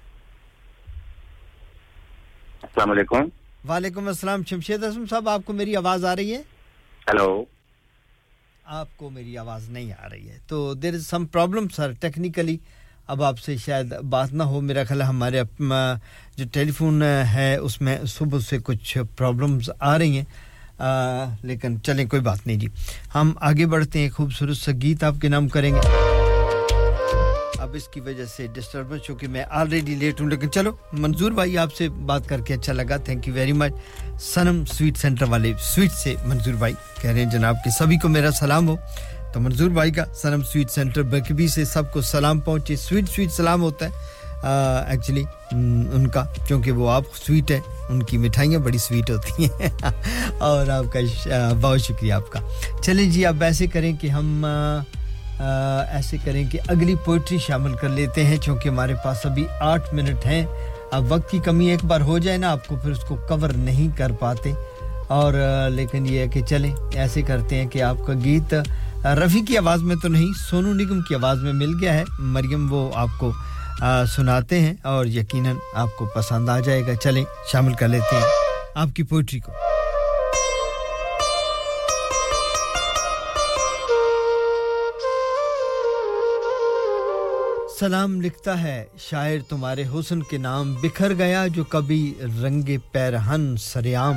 السلام 2.75 2.91
علیکم۔ 2.91 3.69
وعلیکم 3.71 4.07
السلام 4.07 4.41
شمشید 4.49 4.83
اسم 4.83 5.03
صاحب 5.09 5.29
آپ 5.29 5.41
کو 5.45 5.53
میری 5.53 5.75
آواز 5.75 6.05
آ 6.05 6.15
رہی 6.15 6.33
ہے؟ 6.33 6.41
ہلو۔ 7.11 7.43
آپ 8.65 8.87
کو 8.97 9.09
میری 9.09 9.37
آواز 9.37 9.69
نہیں 9.69 9.93
آ 10.05 10.09
رہی 10.09 10.29
ہے۔ 10.29 10.37
تو 10.47 10.73
دیر 10.73 10.93
از 10.93 11.07
سم 11.07 11.25
پرابلم 11.25 11.67
سر 11.67 11.91
ٹیکنیکلی 11.91 12.57
اب 13.07 13.23
آپ 13.23 13.39
سے 13.39 13.57
شاید 13.57 13.93
بات 13.99 14.33
نہ 14.33 14.43
ہو 14.43 14.61
میرا 14.61 14.83
خیال 14.83 15.01
ہمارے 15.01 15.41
جو 16.35 16.45
ٹیلی 16.53 16.71
فون 16.71 17.03
ہے 17.33 17.55
اس 17.55 17.81
میں 17.81 17.97
صبح 18.05 18.39
سے 18.39 18.57
کچھ 18.63 18.97
پرابلمز 19.17 19.69
آ 19.79 19.97
رہی 19.97 20.17
ہیں۔ 20.17 20.25
آ, 20.77 20.89
لیکن 21.43 21.81
چلیں 21.81 22.05
کوئی 22.05 22.21
بات 22.21 22.47
نہیں 22.47 22.57
جی۔ 22.57 22.67
ہم 23.15 23.33
آگے 23.41 23.65
بڑھتے 23.65 23.99
ہیں 23.99 24.09
خوبصورت 24.09 24.57
سا 24.57 24.71
گیت 24.81 25.03
آپ 25.03 25.13
کے 25.21 25.27
نام 25.27 25.47
کریں 25.47 25.73
گے۔ 25.73 26.10
اب 27.71 27.77
اس 27.77 27.87
کی 27.87 27.99
وجہ 27.99 28.25
سے 28.25 28.47
ڈسٹربنس 28.47 29.01
چونکہ 29.01 29.27
میں 29.27 29.43
آلریڈی 29.49 29.95
لیٹ 29.95 30.21
ہوں، 30.21 30.29
لیکن 30.29 30.51
چلو، 30.51 30.71
منظور 30.93 31.31
بھائی 31.31 31.57
آپ 31.57 31.75
سے 31.75 31.89
بات 31.89 32.29
کر 32.29 32.41
کے 32.41 32.53
اچھا 32.53 32.73
لگا۔ 32.73 32.97
Thank 32.97 33.27
you 33.27 33.33
very 33.33 33.51
much 33.51 33.71
Sanam 34.21 34.65
sweet 34.65 34.97
centre 34.97 35.25
والے 35.29 35.53
سویٹ 35.59 35.91
سے 35.91 36.15
منظور 36.25 36.53
بھائی 36.53 36.73
کہہ 37.01 37.11
رہے 37.11 37.23
ہیں، 37.23 37.31
جناب 37.31 37.55
کہ 37.63 37.69
سبھی 37.69 37.97
کو 37.97 38.09
میرا 38.09 38.31
سلام 38.31 38.67
ہو۔ 38.67 38.75
تو 39.33 39.39
منظور 39.39 39.69
بھائی 39.69 39.91
کا 39.91 40.05
سنم 40.21 40.41
سویٹ 40.43 40.71
سینٹر 40.71 41.01
بکبی 41.01 41.47
سے 41.47 41.65
سب 41.65 41.93
کو 41.93 42.01
سلام 42.01 42.39
پہنچے۔ 42.39 42.75
سویٹ 42.75 43.09
سویٹ 43.09 43.31
سلام 43.31 43.61
ہوتا 43.61 43.85
ہے۔ 43.85 43.91
ایکچولی 44.87 45.23
ان 45.51 46.07
کا 46.07 46.23
چونکہ 46.49 46.71
وہ 46.71 46.89
آپ 46.91 47.03
سویٹ 47.27 47.51
ہے 47.51 47.59
ان 47.89 48.03
کی 48.03 48.17
مٹھائیاں 48.17 48.59
بڑی 48.59 48.77
سویٹ 48.77 49.09
ہوتی 49.09 49.45
ہیں۔ 49.45 49.69
اور 50.39 50.67
آپ 50.67 50.85
کا 50.93 50.99
بہت 51.61 51.81
شکریہ 51.81 52.13
آپ 52.13 52.31
کا۔ 52.31 52.39
چلیں 52.83 53.11
جی 53.11 53.25
آپ 53.25 53.43
ایسے 53.43 53.67
کریں 53.67 53.97
کہ 53.97 54.07
ہم 54.07 54.45
ایسے 55.89 56.17
کریں 56.25 56.49
کہ 56.51 56.59
اگلی 56.67 56.95
پوئٹری 57.05 57.37
شامل 57.37 57.73
کر 57.73 57.89
لیتے 57.89 58.23
ہیں، 58.23 58.37
چونکہ 58.37 58.69
ہمارے 58.69 58.93
پاس 59.03 59.25
ابھی 59.25 59.45
آٹھ 59.59 59.93
منٹ 59.93 60.25
ہیں۔ 60.25 60.45
اب 60.91 61.11
وقت 61.11 61.31
کی 61.31 61.39
کمی 61.39 61.69
ایک 61.69 61.85
بار 61.85 62.01
ہو 62.01 62.17
جائے 62.17 62.37
نا، 62.37 62.51
آپ 62.51 62.67
کو 62.67 62.75
پھر 62.75 62.91
اس 62.91 62.99
کو 62.99 63.15
کور 63.15 63.49
نہیں 63.49 63.97
کر 63.97 64.11
پاتے۔ 64.11 64.53
اور 65.07 65.33
لیکن 65.69 66.05
یہ 66.05 66.19
ہے 66.19 66.27
کہ 66.27 66.41
چلیں، 66.41 66.75
ایسے 66.93 67.21
کرتے 67.21 67.55
ہیں 67.55 67.67
کہ 67.67 67.81
آپ 67.81 67.95
کا 68.07 68.13
گیت 68.23 68.53
رفیع 69.05 69.41
کی 69.47 69.57
آواز 69.57 69.81
میں 69.81 69.95
تو 70.01 70.07
نہیں، 70.07 70.27
سونو 70.49 70.73
نگم 70.73 71.01
کی 71.01 71.15
آواز 71.15 71.37
میں 71.43 71.53
مل 71.53 71.71
گیا 71.81 71.93
ہے۔ 71.93 72.03
مریم 72.19 72.73
وہ 72.73 72.91
آپ 72.95 73.09
کو 73.17 73.31
سناتے 74.07 74.59
ہیں 74.59 74.73
اور 74.83 75.05
یقیناً 75.05 75.55
آپ 75.75 75.95
کو 75.97 76.05
پسند 76.05 76.49
آ 76.49 76.59
جائے 76.59 76.81
گا۔ 76.81 76.95
چلیں، 76.95 77.23
شامل 77.51 77.73
کر 77.73 77.87
لیتے 77.87 78.15
ہیں 78.15 78.25
آپ 78.75 78.87
کی 78.95 79.03
پوئٹری 79.03 79.39
کو۔ 79.39 79.51
سلام 87.81 88.21
لکھتا 88.21 88.63
ہے، 88.63 88.85
شاعر 88.99 89.37
تمہارے 89.49 89.83
حسن 89.83 90.23
کے 90.23 90.37
نام 90.37 90.73
بکھر 90.73 91.13
گیا 91.13 91.47
جو 91.47 91.63
کبھی 91.63 92.13
رنگ 92.43 92.69
پیرہن 92.91 93.57
سریام 93.57 94.15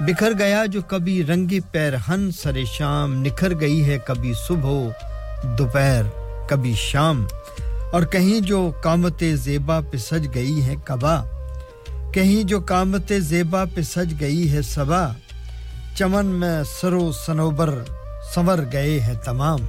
بکھر 0.00 0.32
گیا 0.38 0.66
جو 0.66 0.82
کبھی 0.82 1.24
رنگ 1.24 1.46
پیرہن 1.72 2.30
سر 2.32 2.64
شام۔ 2.64 3.22
نکھر 3.22 3.60
گئی 3.60 3.88
ہے 3.88 3.98
کبھی 4.06 4.32
صبح 4.48 4.88
دوپہر، 5.58 6.02
کبھی 6.48 6.74
شام۔ 6.76 7.26
اور 7.92 8.02
کہیں 8.02 8.40
جو 8.40 8.72
کامت 8.82 9.24
زیبا 9.34 9.80
پہ 9.90 9.96
سج 9.96 10.34
گئی 10.34 10.64
ہے 10.64 10.74
کبا۔ 10.84 11.24
کہیں 12.12 12.44
جو 12.44 12.60
کامت 12.60 13.12
زیبا 13.18 13.64
پہ 13.74 13.82
سج 13.82 14.20
گئی 14.20 14.52
ہے 14.52 14.62
صبا۔ 14.62 15.08
چمن 15.96 16.26
میں 16.26 16.62
سرو 16.80 17.12
سنوبر 17.12 17.82
سنور 18.34 18.58
گئے 18.72 19.00
ہیں 19.00 19.14
تمام۔ 19.24 19.60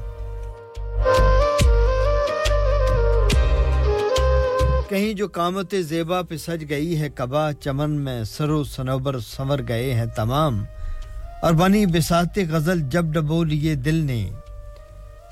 کہیں 4.90 5.14
جو 5.14 5.28
کامت 5.28 5.76
زیبا 5.80 6.22
پہ 6.22 6.38
سج 6.38 6.66
گئی 6.70 7.02
ہے 7.02 7.10
کبا 7.16 7.53
چمن 7.53 7.91
میں 7.91 8.24
سر 8.24 8.49
و 8.49 8.64
سنوبر 8.64 9.20
سنور 9.20 9.60
گئے 9.68 9.94
ہیں 9.94 10.06
تمام۔ 10.16 10.66
اور 11.41 11.53
بنی 11.53 11.86
بسات 11.86 12.40
غزل 12.49 12.80
جب 12.80 13.06
ڈبو 13.06 13.44
لیے 13.44 13.76
دل 13.76 13.95
نے۔ 13.95 14.30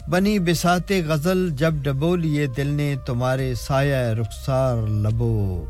بنی 0.09 0.39
بسات 0.39 0.91
غزل 1.07 1.49
جب 1.49 1.73
ڈبو 1.73 2.15
لیے 2.15 2.47
دل 2.47 2.67
نے، 2.67 2.95
تمہارے 3.05 3.55
سایہ 3.55 3.95
رخسار 3.95 4.77
لبو 4.87 5.65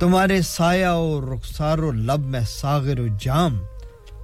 تمہارے 0.00 0.42
سایہ 0.42 0.88
و 0.88 1.34
رخسار 1.34 1.78
و 1.78 1.92
لب 1.92 2.26
میں 2.26 2.40
ساغر 2.40 3.00
و 3.00 3.06
جام۔ 3.20 3.64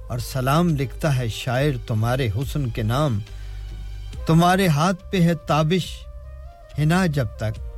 اور 0.09 0.19
سلام 0.19 0.69
لکھتا 0.69 1.17
ہے 1.17 1.27
شاعر 1.27 1.87
تمہارے 1.87 2.29
حسن 2.35 2.69
کے 2.69 2.83
نام۔ 2.83 3.19
تمہارے 4.25 4.67
ہاتھ 4.67 5.11
پہ 5.11 5.21
ہے 5.21 5.33
تابش 5.33 5.87
ہنا 6.79 7.05
جب 7.05 7.25
تک۔ 7.37 7.70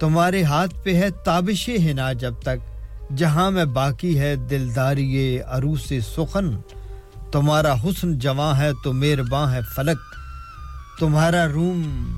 تمہارے 0.00 0.42
ہاتھ 0.42 0.74
پہ 0.84 0.94
ہے 0.94 1.10
تابش 1.10 1.68
ہنا 1.68 2.12
جب 2.12 2.34
تک، 2.42 2.74
جہاں 3.16 3.50
میں 3.50 3.64
باقی 3.64 4.18
ہے 4.18 4.36
دلداری 4.36 5.40
عروس 5.40 5.92
سخن۔ 6.16 6.56
تمہارا 7.32 7.74
حسن 7.74 8.18
جواں 8.18 8.58
ہے 8.58 8.70
تو 8.84 8.92
میر 8.92 9.22
باں 9.22 9.52
ہے 9.52 9.60
فلک۔ 9.76 9.98
تمہارا 11.00 11.48
روم، 11.48 12.12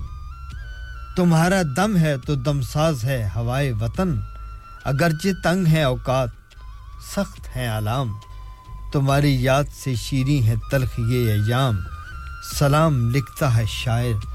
تمہارا 1.17 1.63
دم 1.77 1.97
ہے 1.97 2.19
تو 2.27 2.35
دمساز 2.35 3.05
ہے 3.05 3.29
ہوائے 3.37 3.73
وطن۔ 3.73 4.21
اگرچہ 4.85 5.29
تنگ 5.45 5.67
ہیں 5.67 5.83
اوقات، 5.83 6.29
سخت 7.17 7.57
ہیں 7.57 7.69
علام۔ 7.69 8.13
تمہاری 8.93 9.43
یاد 9.43 9.65
سے 9.85 9.95
شیریں 9.95 10.47
ہیں 10.47 10.57
تلخ 10.71 11.01
یہ 11.09 11.33
ایام۔ 11.33 11.79
سلام 12.59 13.11
لکھتا 13.11 13.57
ہے 13.57 13.65
شاعر 13.69 14.27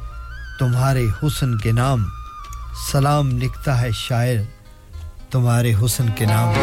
تمہارے 0.59 1.05
حسن 1.23 1.57
کے 1.57 1.71
نام۔ 1.71 2.20
سلام 2.89 3.37
لکھتا 3.37 3.81
ہے 3.81 3.89
شاعر 3.93 4.35
تمہارے 5.31 5.73
حسن 5.85 6.05
کے 6.15 6.25
نام 6.25 6.53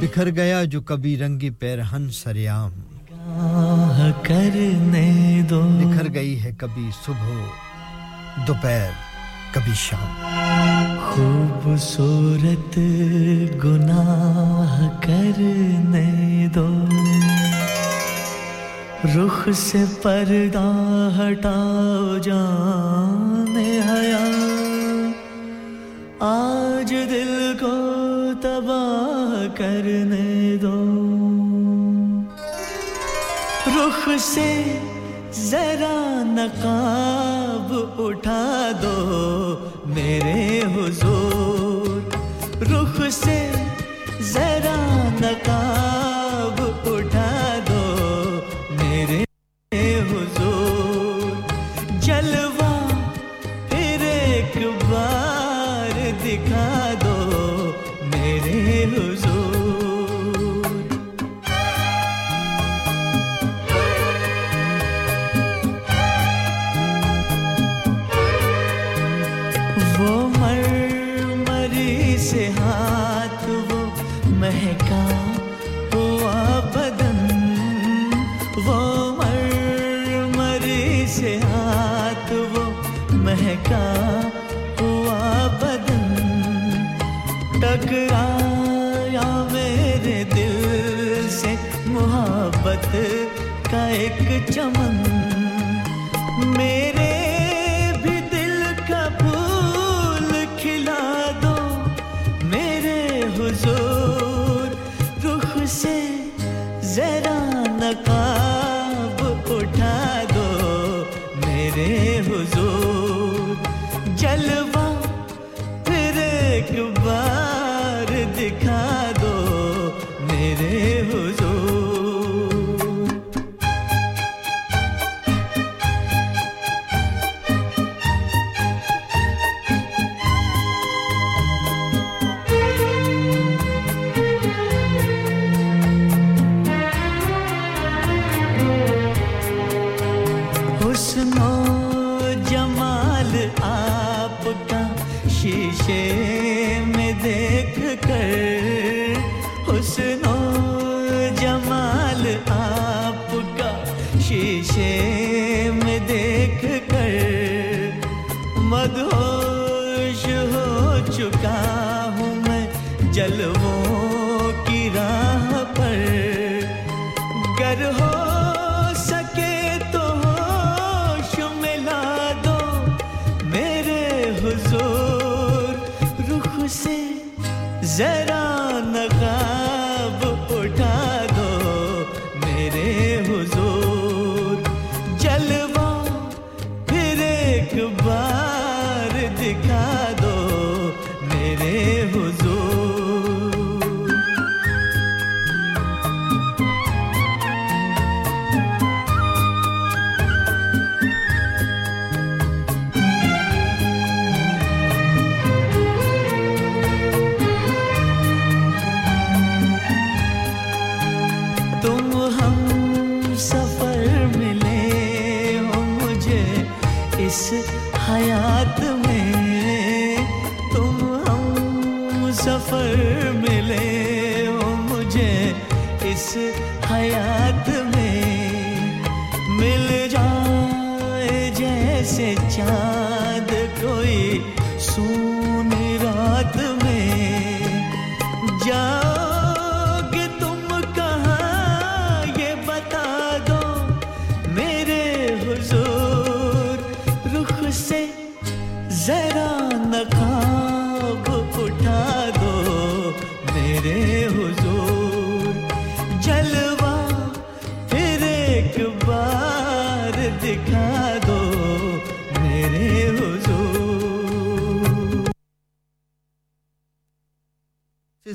بکھر 0.00 0.30
گیا 0.30 0.64
جو 0.64 0.80
کبھی 0.80 1.16
رنگی 1.16 1.50
پیرہن 1.50 2.10
سریام 2.10 2.70
کرنے 4.22 5.40
دو 5.50 5.60
بکھر 5.62 6.14
گئی 6.14 6.42
ہے 6.42 6.50
کبھی 6.58 6.90
صبح، 7.06 7.28
دوپہر 8.46 8.90
کبھی 9.52 9.72
شام۔ 9.76 10.12
خوبصورت 11.08 12.78
گناہ 13.64 14.88
کرنے 15.02 16.46
دو۔ 16.54 16.84
رخ 19.16 19.48
سے 19.56 19.84
پردہ 20.02 21.08
ہٹا 21.18 22.18
جان 22.22 23.56
حیا۔ 23.56 24.26
آج 26.20 26.90
دل 26.90 27.52
کو 27.60 27.76
تباہ 28.42 29.56
کرنے 29.56 30.56
دو۔ 30.62 30.84
رخ 33.66 34.08
سے 34.20 34.78
ذرا 35.34 36.22
نقاب 36.26 38.00
اٹھا 38.02 38.70
دو 38.82 39.54
میرے 39.86 40.60
حضور۔ 40.74 42.00
رخ 42.62 43.00
سے 43.10 43.50
ذرا 44.20 45.08
نقاب 45.20 46.07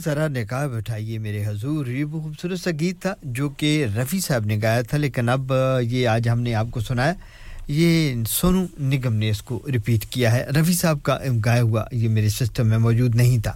ذرا 0.06 0.28
نکاح 0.28 0.68
بٹھائیے 0.68 1.18
میرے 1.18 1.46
حضور۔ 1.46 1.88
یہ 1.88 2.04
وہ 2.04 2.22
خوبصورت 2.22 2.60
سا 2.60 2.72
گیت 2.80 3.02
تھا 3.02 3.14
جو 3.24 3.50
کہ 3.50 3.86
رفی 3.98 4.20
صاحب 4.20 4.46
نے 4.46 4.58
گایا 4.62 4.82
تھا، 4.82 4.98
لیکن 4.98 5.30
اب 5.30 5.54
یہ 5.82 6.08
آج 6.08 6.30
ہم 6.30 6.42
نے 6.42 6.54
آپ 6.56 6.68
کو 6.72 6.80
سنایا۔ 6.80 7.14
یہ 7.68 8.16
سونو 8.30 8.64
نگم 8.82 9.14
نے 9.14 9.30
اس 9.30 9.42
کو 9.42 9.60
ریپیٹ 9.72 10.06
کیا 10.06 10.32
ہے۔ 10.36 10.46
رفی 10.60 10.74
صاحب 10.74 11.04
کا 11.04 11.18
گایا 11.46 11.62
ہوا 11.62 11.84
یہ 11.92 12.08
میرے 12.10 12.30
سسٹم 12.30 12.68
میں 12.68 12.78
موجود 12.78 13.16
نہیں 13.16 13.38
تھا۔ 13.38 13.52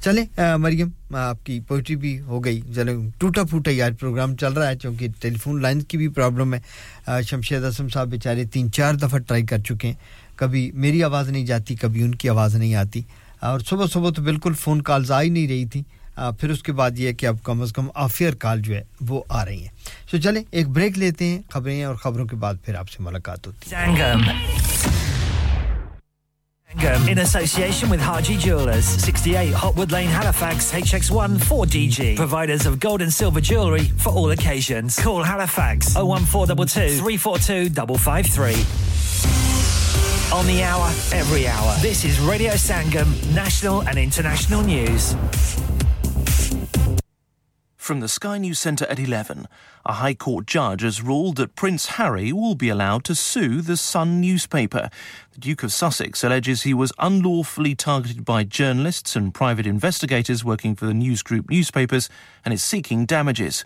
چلیں 0.00 0.56
مریم، 0.58 1.14
آپ 1.16 1.46
کی 1.46 1.60
پوئٹری 1.60 1.96
بھی 1.96 2.20
ہو 2.20 2.44
گئی۔ 2.44 2.60
چلیں، 2.74 2.96
ٹوٹا 3.18 3.42
پھوٹا 3.42 3.70
یہ 3.70 3.82
آج 3.82 3.94
پروگرام 4.00 4.36
چل 4.36 4.52
رہا 4.52 4.68
ہے، 4.68 4.76
چونکہ 4.76 5.06
ٹیلی 5.20 5.36
فون 5.36 5.62
لائن 5.62 5.82
کی 5.82 5.96
بھی 5.96 6.08
پرابلم 6.08 6.54
ہے۔ 6.54 7.22
شمشید 7.22 7.64
اسم 7.64 7.88
صاحب 7.88 8.08
بیچارے 8.10 8.44
تین 8.44 8.72
چار 8.72 8.94
دفعہ 8.94 9.18
ٹرائی 9.18 9.46
کر 9.46 9.58
چکے 9.58 9.88
ہیں۔ 9.88 9.94
کبھی 10.36 10.70
میری 10.74 11.02
آواز 11.02 11.28
نہیں 11.28 11.46
جاتی، 11.46 11.74
کبھی 11.74 12.02
ان 12.02 12.14
کی 12.14 12.28
آواز 12.28 12.56
نہیں 12.56 12.74
آتی۔ 12.74 13.02
اور 13.40 13.60
صبح 13.68 13.86
صبح 13.92 14.10
تو 14.16 14.22
بالکل 14.22 14.52
فون 14.60 14.82
کالز 14.82 15.10
آ 15.10 15.20
ہی 15.22 15.28
نہیں 15.28 15.48
رہی 15.48 15.64
تھیں 15.72 15.82
پھر 16.40 16.50
اس 16.50 16.62
کے 16.62 16.72
بعد 16.72 16.98
یہ 16.98 17.12
کہ 17.12 17.26
اب 17.26 17.36
کم 17.44 17.60
از 17.62 17.72
کم 17.72 17.88
آفیئر 17.94 18.34
کال 18.40 18.60
جو 18.64 18.74
ہے 18.74 18.82
وہ 19.08 19.22
آ 19.28 19.44
رہی 19.44 19.60
ہیں 19.60 19.68
تو 20.10 20.18
چلیں 20.18 20.42
ایک 20.50 20.68
بریک 20.76 20.98
لیتے 20.98 21.24
ہیں 21.24 21.40
خبریں 21.50 21.74
ہیں 21.74 21.84
اور 21.84 21.94
خبروں 22.04 22.26
کے 22.26 22.36
بعد 22.36 22.54
پھر 22.64 22.74
آپ 22.74 22.88
سے 22.90 23.02
ملاقات 23.02 23.46
ہوتی 23.46 23.70
ہے 23.70 24.74
in 27.08 27.18
association 27.18 27.88
with 27.88 28.00
Haji 28.00 28.36
Jewelers, 28.36 28.84
68 28.84 29.52
Hotwood 29.52 29.92
Lane, 29.92 30.08
Halifax, 30.08 30.72
HX1 30.72 31.38
4DG. 31.40 32.16
Providers 32.16 32.66
of 32.66 32.78
gold 32.78 33.00
and 33.00 33.12
silver 33.12 33.40
jewellery 33.40 33.86
for 33.96 34.12
all 34.12 34.30
occasions. 34.30 34.98
Call 34.98 35.22
Halifax 35.24 35.96
01422 35.96 36.98
342 36.98 37.70
553. 37.98 39.65
On 40.32 40.44
the 40.46 40.64
hour, 40.64 40.88
every 41.12 41.46
hour. 41.46 41.76
This 41.80 42.04
is 42.04 42.18
Radio 42.18 42.52
Sangam, 42.54 43.06
national 43.32 43.82
and 43.82 43.96
international 43.96 44.60
news. 44.62 45.14
From 47.76 48.00
the 48.00 48.08
Sky 48.08 48.36
News 48.38 48.58
Centre 48.58 48.86
at 48.86 48.98
11, 48.98 49.46
a 49.84 49.92
High 49.92 50.14
Court 50.14 50.44
judge 50.44 50.82
has 50.82 51.00
ruled 51.00 51.36
that 51.36 51.54
Prince 51.54 51.86
Harry 51.86 52.32
will 52.32 52.56
be 52.56 52.68
allowed 52.68 53.04
to 53.04 53.14
sue 53.14 53.60
the 53.60 53.76
Sun 53.76 54.20
newspaper. 54.20 54.90
The 55.30 55.38
Duke 55.38 55.62
of 55.62 55.72
Sussex 55.72 56.24
alleges 56.24 56.62
he 56.62 56.74
was 56.74 56.92
unlawfully 56.98 57.76
targeted 57.76 58.24
by 58.24 58.42
journalists 58.42 59.14
and 59.14 59.32
private 59.32 59.68
investigators 59.68 60.44
working 60.44 60.74
for 60.74 60.86
the 60.86 60.94
News 60.94 61.22
Group 61.22 61.48
newspapers 61.48 62.08
and 62.44 62.52
is 62.52 62.64
seeking 62.64 63.06
damages. 63.06 63.64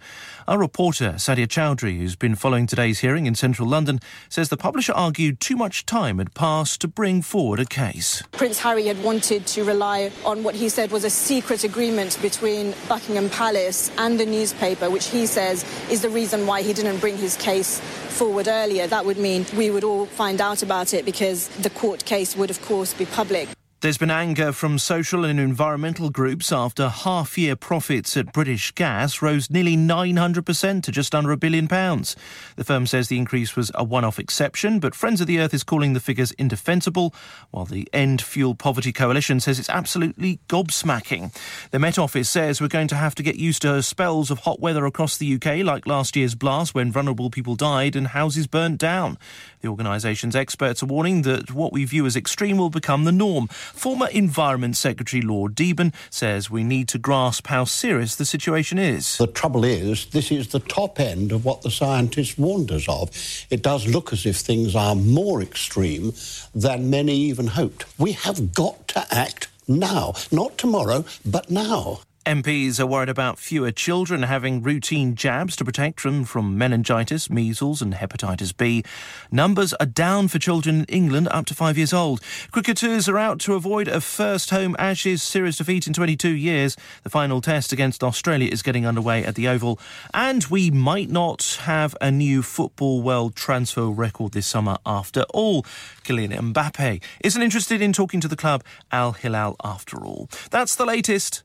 Our 0.51 0.59
reporter, 0.59 1.12
Sadia 1.12 1.47
Chowdhury, 1.47 1.98
who's 1.98 2.16
been 2.16 2.35
following 2.35 2.66
today's 2.66 2.98
hearing 2.98 3.27
in 3.27 3.36
central 3.36 3.68
London, 3.68 4.01
says 4.28 4.48
the 4.48 4.56
publisher 4.56 4.93
argued 4.93 5.39
too 5.39 5.55
much 5.55 5.86
time 5.86 6.18
had 6.18 6.35
passed 6.35 6.81
to 6.81 6.89
bring 6.89 7.22
forward 7.22 7.60
a 7.60 7.64
case. 7.64 8.24
Prince 8.32 8.59
Harry 8.59 8.89
had 8.89 9.01
wanted 9.05 9.47
to 9.47 9.62
rely 9.62 10.10
on 10.24 10.43
what 10.43 10.56
he 10.56 10.68
said 10.68 10.90
was 10.90 11.05
a 11.05 11.09
secret 11.09 11.62
agreement 11.62 12.18
between 12.20 12.74
Buckingham 12.89 13.31
Palace 13.31 13.93
and 13.97 14.18
the 14.18 14.27
newspaper, 14.27 14.90
which 14.90 15.06
he 15.06 15.24
says 15.24 15.64
is 15.89 16.02
the 16.02 16.10
reason 16.10 16.48
why 16.48 16.62
he 16.62 16.72
didn't 16.72 16.98
bring 16.98 17.16
his 17.16 17.36
case 17.36 17.78
forward 18.09 18.48
earlier. 18.48 18.89
That 18.89 19.06
would 19.06 19.18
mean 19.18 19.47
we 19.56 19.70
would 19.70 19.85
all 19.85 20.06
find 20.06 20.40
out 20.40 20.64
about 20.64 20.93
it 20.94 21.05
because 21.05 21.47
the 21.59 21.70
court 21.70 22.05
case 22.06 22.35
would, 22.35 22.51
of 22.51 22.60
course, 22.62 22.93
be 22.93 23.06
public. 23.06 23.48
There's 23.82 23.97
been 23.97 24.11
anger 24.11 24.52
from 24.52 24.78
social 24.78 25.24
and 25.24 25.40
environmental 25.40 26.11
groups 26.11 26.52
after 26.52 26.90
half 26.90 27.39
year 27.39 27.57
profits 27.57 28.15
at 28.15 28.31
British 28.31 28.73
Gas 28.73 29.23
rose 29.23 29.48
nearly 29.48 29.74
900% 29.74 30.82
to 30.82 30.93
just 30.93 31.15
under 31.15 31.32
a 31.32 31.39
billion 31.39 31.66
pounds. 31.66 32.15
The 32.57 32.65
firm 32.65 32.86
says 32.86 33.09
the 33.09 33.16
increase 33.16 33.57
was 33.57 33.73
a 33.74 33.82
one 33.82 34.05
off 34.05 34.19
exception, 34.19 34.81
but 34.81 34.94
Friends 34.94 35.23
of 35.23 35.27
the 35.27 35.39
Earth 35.39 35.55
is 35.55 35.65
calling 35.65 35.94
the 35.94 36.01
figures 36.01 36.32
indefensible, 36.32 37.15
while 37.52 37.65
the 37.65 37.89
End 37.90 38.20
Fuel 38.20 38.55
Poverty 38.55 38.93
Coalition 38.93 39.40
says 39.40 39.59
it's 39.59 39.70
absolutely 39.70 40.40
gobsmacking. 40.47 41.35
The 41.70 41.78
Met 41.78 41.98
Office 41.98 42.28
says 42.28 42.61
we're 42.61 42.69
going 42.69 42.89
to 42.89 42.97
have 42.97 43.15
to 43.15 43.23
get 43.23 43.36
used 43.36 43.62
to 43.62 43.82
spells 43.82 44.31
of 44.31 44.40
hot 44.40 44.61
weather 44.61 44.85
across 44.85 45.16
the 45.16 45.36
UK, 45.36 45.65
like 45.65 45.86
last 45.86 46.16
year's 46.16 46.35
blast 46.35 46.74
when 46.74 46.93
vulnerable 46.93 47.31
people 47.31 47.57
died 47.57 47.97
and 47.97 48.09
houses 48.09 48.47
burnt 48.47 48.77
down. 48.77 49.16
The 49.62 49.69
organisation's 49.69 50.36
experts 50.36 50.82
are 50.82 50.86
warning 50.86 51.23
that 51.23 51.51
what 51.51 51.73
we 51.73 51.86
view 51.86 52.05
as 52.05 52.15
extreme 52.15 52.59
will 52.59 52.69
become 52.69 53.05
the 53.05 53.12
norm. 53.12 53.48
Former 53.75 54.09
Environment 54.09 54.77
Secretary 54.77 55.23
Lord 55.23 55.55
Deben 55.55 55.95
says 56.11 56.51
we 56.51 56.65
need 56.65 56.89
to 56.89 56.99
grasp 56.99 57.47
how 57.47 57.65
serious 57.65 58.17
the 58.17 58.25
situation 58.25 58.79
is. 58.79 59.17
The 59.19 59.27
trouble 59.27 59.65
is, 59.65 60.07
this 60.07 60.31
is 60.31 60.49
the 60.49 60.61
top 60.61 61.01
end 61.01 61.33
of 61.33 61.45
what 61.45 61.63
the 61.63 61.71
scientists 61.71 62.37
warned 62.39 62.71
us 62.71 62.89
of. 62.89 63.11
It 63.51 63.63
does 63.63 63.87
look 63.87 64.13
as 64.13 64.27
if 64.27 64.37
things 64.37 64.75
are 64.75 64.95
more 64.95 65.41
extreme 65.43 66.13
than 66.55 66.91
many 66.91 67.17
even 67.17 67.49
hoped. 67.49 67.87
We 67.99 68.13
have 68.13 68.53
got 68.55 68.89
to 68.89 69.07
act 69.11 69.49
now, 69.67 70.15
not 70.31 70.59
tomorrow, 70.59 71.05
but 71.25 71.51
now. 71.51 72.01
MPs 72.27 72.79
are 72.79 72.87
worried 72.87 73.09
about 73.09 73.39
fewer 73.39 73.73
children 73.73 74.25
having 74.25 74.63
routine 74.63 75.15
jabs 75.15 75.57
to 75.57 75.65
protect 75.65 76.03
them 76.03 76.25
from 76.25 76.59
meningitis, 76.59 77.31
measles, 77.31 77.81
and 77.81 77.95
hepatitis 77.95 78.55
B. 78.55 78.85
Numbers 79.33 79.73
are 79.75 79.87
down 79.87 80.29
for 80.29 80.39
children 80.39 80.81
in 80.81 80.85
England 80.85 81.29
up 81.31 81.47
to 81.47 81.55
five 81.55 81.79
years 81.79 81.95
old. 81.95 82.21
Cricketers 82.51 83.09
are 83.09 83.17
out 83.17 83.41
to 83.41 83.55
avoid 83.55 83.89
a 83.89 84.03
first 84.03 84.51
home 84.51 84.77
Ashes 84.79 85.23
series 85.23 85.57
defeat 85.57 85.87
in 85.87 85.95
22 85.95 86.29
years. 86.29 86.77
The 87.05 87.11
final 87.11 87.41
test 87.41 87.73
against 87.73 88.05
Australia 88.05 88.51
is 88.53 88.63
getting 88.63 88.85
underway 88.85 89.25
at 89.25 89.35
the 89.35 89.49
Oval. 89.49 89.81
And 90.13 90.45
we 90.45 90.71
might 90.71 91.09
not 91.09 91.61
have 91.63 91.97
a 92.03 92.11
new 92.11 92.43
football 92.43 93.01
world 93.01 93.35
transfer 93.35 93.87
record 93.87 94.33
this 94.33 94.47
summer 94.47 94.77
after 94.85 95.23
all. 95.33 95.63
Kylian 96.05 96.53
Mbappe 96.53 97.03
isn't 97.25 97.43
interested 97.43 97.81
in 97.81 97.95
talking 97.95 98.21
to 98.21 98.29
the 98.29 98.37
club 98.37 98.63
Al 98.93 99.13
Hilal 99.13 99.57
after 99.65 100.05
all. 100.05 100.29
That's 100.51 100.77
the 100.77 100.85
latest. 100.85 101.45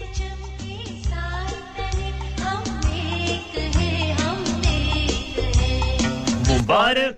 Bombare 6.51 7.17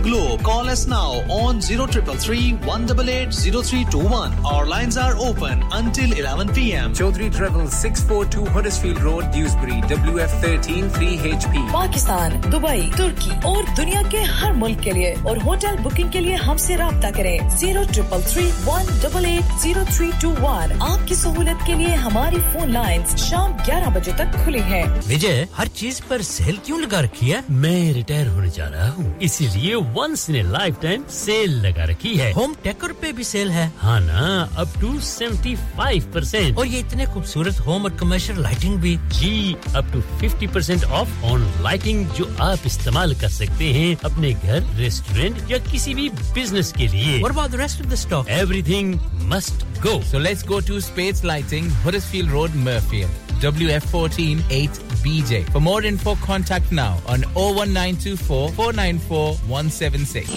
globe. 0.01 0.43
Call 0.43 0.69
us 0.69 0.87
now 0.87 1.23
on 1.29 1.61
0333 1.61 2.53
188 2.65 3.31
0321. 3.31 4.33
Our 4.45 4.65
lines 4.65 4.97
are 4.97 5.15
open 5.19 5.63
until 5.73 6.11
11 6.13 6.49
p.m. 6.49 6.93
Chaudhry 6.93 7.29
Travel 7.31 7.67
642 7.69 8.45
Huddersfield 8.47 9.01
Road, 9.01 9.31
Dewsbury, 9.31 9.81
WF13 9.83 10.89
3HP. 10.91 11.61
Pakistan 11.73 12.31
Dubai 12.51 12.89
ترکی 12.97 13.31
اور 13.45 13.63
دنیا 13.77 14.01
کے 14.09 14.21
ہر 14.39 14.51
ملک 14.57 14.83
کے 14.83 14.91
لیے 14.91 15.13
اور 15.23 15.37
hotel 15.45 15.75
booking 15.83 16.09
کے 16.11 16.19
لیے 16.19 16.35
ہم 16.45 16.57
سے 16.57 16.77
رابطہ 16.77 17.07
کریں 17.15 17.37
zero 17.57 17.83
triple 17.93 18.21
three 18.27 18.49
one 18.65 18.85
double 19.01 19.25
eight 19.25 19.59
zero 19.61 19.83
three 19.95 20.09
two 20.21 20.33
one 20.41 20.71
آپ 20.81 21.07
کی 21.07 21.15
سہولت 21.15 21.65
کے 21.65 21.75
لیے 21.75 21.93
ہماری 22.03 22.39
فون 22.51 22.73
لائن 22.73 23.01
شام 23.19 23.51
گیارہ 23.67 23.89
بجے 23.93 24.11
تک 24.17 24.33
کھلی 24.43 24.61
ہے 24.69 24.83
وجے 25.07 25.33
ہر 25.57 25.67
چیز 25.75 26.01
پر 26.07 26.21
سیل 26.25 26.55
کیوں 26.65 26.79
لگا 26.79 27.01
رکھی 27.01 27.33
ہے 27.33 27.39
میں 27.61 27.93
ریٹائر 27.93 28.27
ہونے 28.27 28.49
جا 28.55 28.69
رہا 28.71 28.89
ہوں 28.95 29.11
اسی 29.27 29.47
لیے 29.53 29.75
ونس 29.95 30.29
نے 30.29 30.41
لائف 30.41 30.75
ٹائم 30.81 31.01
سیل 31.09 31.51
لگا 31.51 31.85
رکھی 31.85 32.19
ہے۔ 32.21 32.31
ہوم 32.35 32.53
ٹیکر 32.61 32.91
پہ 32.99 33.11
بھی 33.11 33.23
سیل 33.23 33.51
ہے۔ 33.51 33.69
ہاں 33.83 33.99
نا 33.99 34.47
up 34.55 34.67
to 34.79 34.99
seventy 35.01 35.55
five 35.75 36.01
percent 36.11 36.57
اور 36.57 36.65
یہ 36.65 36.79
اتنے 36.79 37.05
خوبصورت 37.05 37.65
ہوم 37.65 37.81
اور 37.81 37.91
کمرشل 37.91 38.41
لائٹنگ 38.41 38.77
بھی۔ 38.77 38.95
جی 39.09 39.53
up 39.73 39.85
to 39.91 39.99
fifty 40.19 40.47
percent 40.47 40.85
off 40.89 41.07
on 41.23 41.47
lighting 41.61 42.03
جو 42.17 42.25
آپ 42.37 42.57
استعمال 42.63 43.13
کر 43.13 43.29
سکتے 43.29 43.73
ہیں 43.73 43.95
اپنے 44.01 44.33
گھر 44.43 44.59
ریسٹورینٹ 44.77 45.35
یا 45.47 45.57
کسی 45.71 45.93
بھی 45.93 46.09
بزنس 46.35 46.73
کے 46.73 46.87
لیے۔ 46.87 47.21
اور 47.23 47.31
بعد 47.31 47.53
rest 47.53 47.81
of 47.81 47.87
the 47.87 47.93
stock 47.93 48.29
everything 48.61 48.93
must 49.11 49.63
go 49.85 49.99
so 50.11 50.19
let's 50.19 50.49
go 50.49 50.59
to 50.59 50.75
space 50.75 51.23
lighting 51.23 51.87
road 52.31 52.55
Mirfield 52.55 53.07
WF14 53.41 55.51
For 55.51 55.59
more 55.59 55.83
info, 55.83 56.15
contact 56.15 56.71
now 56.71 57.01
on 57.07 57.23
01924 57.33 58.51
494 58.51 59.35
176. 59.47 60.27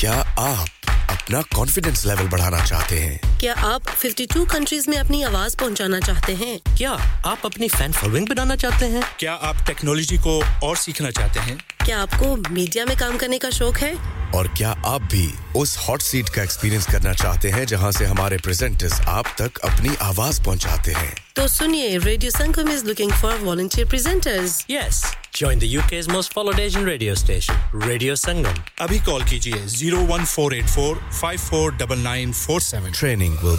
کیا 0.00 0.22
آپ 0.36 0.68
اپنا 1.08 1.40
کانفیڈینس 1.54 2.06
لیول 2.06 2.26
بڑھانا 2.30 2.58
چاہتے 2.66 3.00
ہیں؟ 3.00 3.18
کیا 3.38 3.54
آپ 3.62 3.82
52 4.06 4.44
کنٹریز 4.50 4.88
میں 4.88 4.98
اپنی 4.98 5.24
آواز 5.24 5.56
پہنچانا 5.56 6.00
چاہتے 6.00 6.34
ہیں؟ 6.34 6.58
کیا 6.76 6.96
آپ 7.22 7.46
اپنی 7.46 7.68
فین 7.68 7.92
فالوئنگ 7.92 8.26
بنانا 8.30 8.56
چاہتے 8.56 8.88
ہیں؟ 8.88 9.00
کیا 9.16 9.36
آپ 9.40 9.56
ٹیکنالوجی 9.66 10.16
کو 10.22 10.42
اور 10.62 10.76
سیکھنا 10.76 11.10
چاہتے 11.10 11.40
ہیں؟ 11.40 11.56
کیا 11.86 12.00
آپ 12.02 12.18
کو 12.18 12.36
میڈیا 12.50 12.84
میں 12.84 12.94
کام 12.98 13.16
کرنے 13.18 13.38
کا 13.38 13.48
شوق 13.50 13.82
ہے 13.82 13.92
اور 14.34 14.44
کیا 14.54 14.72
آپ 14.84 15.00
بھی 15.10 15.26
اس 15.54 15.76
ہاٹ 15.78 16.02
سیٹ 16.02 16.30
کا 16.30 16.40
ایکسپیرینس 16.40 16.86
کرنا 16.86 17.12
چاہتے 17.14 17.50
ہیں 17.52 17.64
جہاں 17.64 17.90
سے 17.90 18.06
ہمارے 18.06 18.36
پریزنٹرز 18.44 19.00
آپ 19.06 19.26
تک 19.34 19.58
اپنی 19.64 19.88
آواز 19.98 20.40
پہنچاتے 20.44 20.92
ہیں 20.92 21.10
تو 21.34 21.46
سنیے 21.48 21.98
radio 22.04 22.30
Sangam 22.30 22.70
is 22.72 22.84
looking 22.84 23.10
for 23.20 23.36
volunteer 23.42 23.86
presenters 23.90 24.60
yes 24.68 25.04
Join 25.32 25.58
the 25.58 25.68
UK's 25.70 26.06
most 26.08 26.32
followed 26.32 26.58
Asian 26.58 26.86
for 26.86 27.16
station, 27.16 27.56
Radio 27.72 28.14
Sangam. 28.14 28.60
Abhi 28.78 29.00
call 29.04 29.20
kijiye 29.22 29.58
01484 29.74 30.96
549947. 31.12 32.92
Training 32.92 33.36
will. 33.42 33.58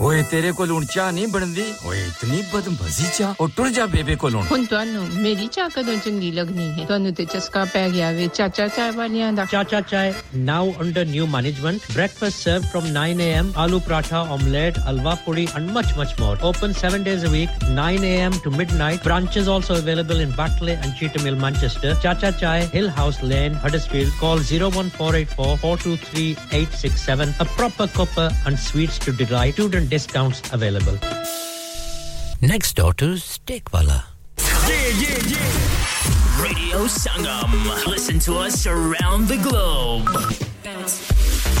ਓਏ 0.00 0.22
ਤੇਰੇ 0.30 0.50
ਕੋਲ 0.58 0.70
ਹੁਣ 0.70 0.84
ਚਾਹ 0.92 1.10
ਨਹੀਂ 1.12 1.26
ਬਣਦੀ 1.28 1.64
ਓਏ 1.86 1.98
ਇਤਨੀ 2.06 2.42
ਬਦਮਜ਼ੀ 2.52 3.06
ਚਾਹ 3.18 3.34
ਉਹ 3.40 3.48
ਟੁਰ 3.56 3.68
ਜਾ 3.78 3.86
ਬੇਬੇ 3.94 4.14
ਕੋਲੋਂ 4.22 4.42
ਹੁਣ 4.50 4.64
ਤੁਹਾਨੂੰ 4.66 5.06
ਮੇਰੀ 5.22 5.46
ਚਾਹ 5.56 5.68
ਕਦੋਂ 5.74 5.96
ਚੰਗੀ 6.04 6.30
ਲੱਗਣੀ 6.32 6.68
ਹੈ 6.78 6.84
ਤੁਹਾਨੂੰ 6.86 7.12
ਤੇ 7.14 7.24
ਚਸਕਾ 7.32 7.64
ਪੈ 7.72 7.88
ਗਿਆ 7.90 8.10
ਵੇ 8.18 8.28
ਚਾਚਾ 8.34 8.68
ਚਾਹ 8.68 8.92
ਵਾਲਿਆਂ 8.92 9.32
ਦਾ 9.32 9.44
Chacha 9.52 9.78
Chai, 9.90 10.14
now 10.48 10.62
under 10.82 11.02
new 11.12 11.24
management. 11.30 11.86
Breakfast 11.94 12.44
served 12.46 12.66
from 12.74 12.84
9 12.96 13.20
a.m. 13.24 13.48
Aloo 13.62 13.80
paratha, 13.86 14.20
omelette, 14.36 14.76
alwa 14.92 15.14
puri, 15.24 15.46
and 15.60 15.72
much, 15.76 15.90
much 16.00 16.12
more. 16.20 16.34
Open 16.50 16.76
seven 16.80 17.02
days 17.08 17.24
a 17.28 17.32
week, 17.32 17.56
9 17.78 18.04
a.m. 18.10 18.36
to 18.44 18.52
midnight. 18.60 19.02
Branches 19.08 19.48
also 19.54 19.78
available 19.80 20.20
in 20.26 20.30
Batley 20.40 20.76
and 20.76 20.94
Cheetham 21.00 21.26
Hill, 21.30 21.38
Manchester. 21.46 21.92
Chacha 22.06 22.30
Chai, 22.42 22.54
Hill 22.76 22.88
House 23.00 23.20
Lane, 23.32 23.58
Huddersfield. 23.66 24.12
Call 24.20 24.44
01484 24.52 25.58
423 25.66 26.30
867. 26.52 27.34
A 27.46 27.48
proper 27.58 27.88
cuppa 27.98 28.28
and 28.46 28.58
sweets 28.68 28.98
to 29.06 29.12
delight. 29.24 29.58
Student 29.85 30.01
discounts 30.01 30.41
available. 30.51 30.97
Next 32.41 32.75
door 32.75 32.93
to 32.93 33.17
Steakwala. 33.17 34.03
Yeah, 34.37 34.89
yeah, 34.97 35.19
yeah. 35.27 36.41
Radio 36.41 36.87
Sangam. 36.87 37.85
Listen 37.85 38.19
to 38.19 38.37
us 38.37 38.65
around 38.65 39.27
the 39.27 39.37
globe. 39.37 40.09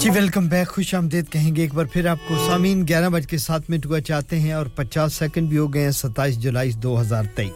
G 0.00 0.10
welcome 0.10 0.46
back, 0.46 0.68
خوش 0.68 0.94
آمدید۔ 0.94 1.24
کہیں 1.30 1.56
گے 1.56 1.60
ایک 1.62 1.74
بار 1.74 1.84
پھر 1.84 2.06
آپ 2.06 2.16
کو 2.28 2.34
سامین 2.48 2.88
گیارہ 2.88 3.08
بج 3.08 3.26
کے 3.26 3.38
ساتھ 3.38 3.70
منٹ 3.70 3.86
ہوا 3.86 4.00
چاہتے 4.00 4.40
ہیں 4.40 4.52
اور 4.52 4.66
پچاس 4.66 5.14
سیکنڈ 5.14 5.48
بھی 5.48 5.58
ہو 5.58 5.74
گئے 5.74 5.84
ہیں، 5.84 5.90
ستائیس 5.90 6.38
جولائی 6.38 6.72
دو 6.72 7.00
ہزار 7.00 7.24
تیئیس۔ 7.34 7.52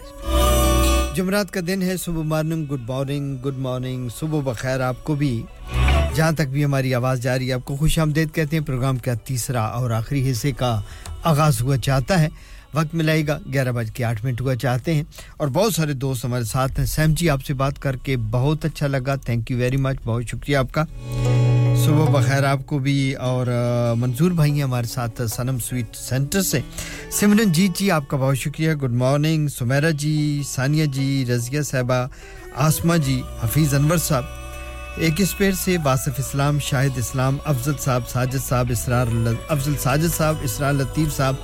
جمعرات 1.16 1.50
کا 1.50 1.60
دن 1.66 1.82
ہے، 1.82 1.96
صبح 1.96 2.22
morning, 2.22 2.64
good 2.64 2.80
morning 2.88 3.36
good 3.36 3.58
morning, 3.58 4.08
صبح 4.20 4.52
بخیر۔ 4.52 4.80
آپ 4.80 5.04
کو 5.04 5.14
بھی 5.14 5.42
جہاں 6.14 6.32
تک 6.32 6.48
بھی 6.48 6.64
ہماری 6.64 6.94
آواز 6.94 7.22
جاری 7.22 7.48
ہے، 7.48 7.52
آپ 7.52 7.64
کو 7.64 7.76
خوش 7.76 7.98
آمدید 7.98 8.34
کہتے 8.34 8.56
ہیں۔ 8.56 8.64
پروگرام 8.64 8.96
کا 8.96 9.14
تیسرا 9.14 9.62
اور 9.62 9.90
آخری 9.90 10.30
حصے 10.30 10.52
کا 10.52 10.80
آغاز 11.24 11.60
ہوا 11.60 11.76
چاہتا 11.76 12.20
ہے۔ 12.20 12.28
وقت 12.74 12.94
ملائے 12.94 13.26
گا، 13.26 13.38
گیارہ 13.52 13.72
بج 13.72 13.90
کے 13.90 14.04
آٹھ 14.04 14.24
منٹ 14.24 14.40
ہوا 14.40 14.56
چاہتے 14.56 14.94
ہیں۔ 14.94 15.02
اور 15.36 15.48
بہت 15.48 15.74
سارے 15.74 15.92
دوست 15.92 16.24
ہمارے 16.24 16.44
ساتھ 16.44 16.78
ہیں۔ 16.78 16.86
سیم 16.86 17.14
جی 17.14 17.30
آپ 17.30 17.44
سے 17.44 17.54
بات 17.54 17.78
کر 17.78 17.96
کے 17.96 18.16
بہت 18.16 18.64
اچھا 18.64 18.86
لگا۔ 18.86 19.14
تھینک 19.14 19.50
یو 19.50 19.58
ویری 19.58 19.76
مچ 19.76 19.96
بہت 20.04 20.24
شکریہ 20.24 20.56
آپ 20.56 20.72
کا۔ 20.72 20.84
صبح 21.84 22.04
بخیر 22.10 22.44
آپ 22.44 22.58
کو 22.66 22.78
بھی 22.78 23.14
اور 23.14 23.46
منظور 23.96 24.30
بھائی 24.30 24.52
ہیں 24.52 24.62
ہمارے 24.62 24.86
ساتھ 24.86 25.20
سنم 25.26 25.58
سویٹ 25.58 25.96
سینٹر 25.96 26.42
سے۔ 26.42 26.60
سمرن 27.10 27.52
جی 27.52 27.68
جی 27.74 27.90
آپ 27.90 28.08
کا 28.08 28.16
بہت 28.16 28.38
شکریہ۔ 28.38 28.74
Good 28.74 28.92
morning. 28.92 29.48
سمیرا 29.48 29.90
جی 29.90 30.42
ثانیہ 30.46 30.86
جی 30.86 31.24
رضیہ 31.28 31.60
صاحبہ 31.60 32.06
آسما 32.56 32.96
جی 32.96 33.20
حفیظ 33.42 33.74
انور 33.74 33.96
صاحب۔ 33.96 34.24
ایک 34.96 35.20
اسپیر 35.20 35.52
سے 35.52 35.76
واصف 35.84 36.18
اسلام، 36.18 36.58
شاہد 36.58 36.98
اسلام، 36.98 37.36
افضل 37.44 37.72
صاحب، 37.80 38.08
ساجد 38.08 38.48
صاحب، 38.48 38.66
اسرار 38.70 39.06
افضل 39.48 39.74
ساجد 39.82 40.16
صاحب، 40.16 40.34
اسرار 40.42 40.72
لطیف 40.72 41.16
صاحب 41.16 41.34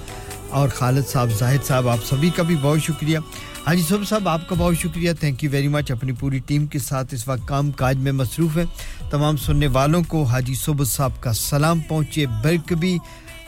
اور 0.50 0.68
خالد 0.68 1.08
صاحب، 1.08 1.28
زاہد 1.38 1.66
صاحب، 1.66 1.88
آپ 1.88 1.98
سبھی 2.10 2.30
کا 2.36 2.42
بھی 2.42 2.56
بہت 2.60 2.80
شکریہ۔ 2.80 3.18
ہاں 3.66 3.74
حاجی 3.74 3.82
صاحب 3.88 4.08
صاحب، 4.08 4.28
آپ 4.28 4.48
کا 4.48 4.54
بہت 4.58 4.76
شکریہ۔ 4.76 5.12
تھینک 5.20 5.44
یو 5.44 5.50
ویری 5.50 5.68
مچ 5.68 5.90
اپنی 5.90 6.12
پوری 6.12 6.38
ٹیم 6.46 6.66
کے 6.66 6.78
ساتھ 6.78 7.14
اس 7.14 7.28
وقت 7.28 7.48
کام 7.48 7.70
کاج 7.70 7.96
میں 7.96 8.12
مصروف 8.12 8.56
ہیں۔ 8.56 8.64
تمام 9.10 9.36
سننے 9.36 9.66
والوں 9.66 10.02
کو 10.02 10.22
حاجی 10.22 10.54
صبح 10.54 10.84
صاحب 10.84 11.10
کا 11.20 11.32
سلام 11.32 11.80
پہنچے۔ 11.80 12.26
برک 12.26 12.72
بھی 12.72 12.98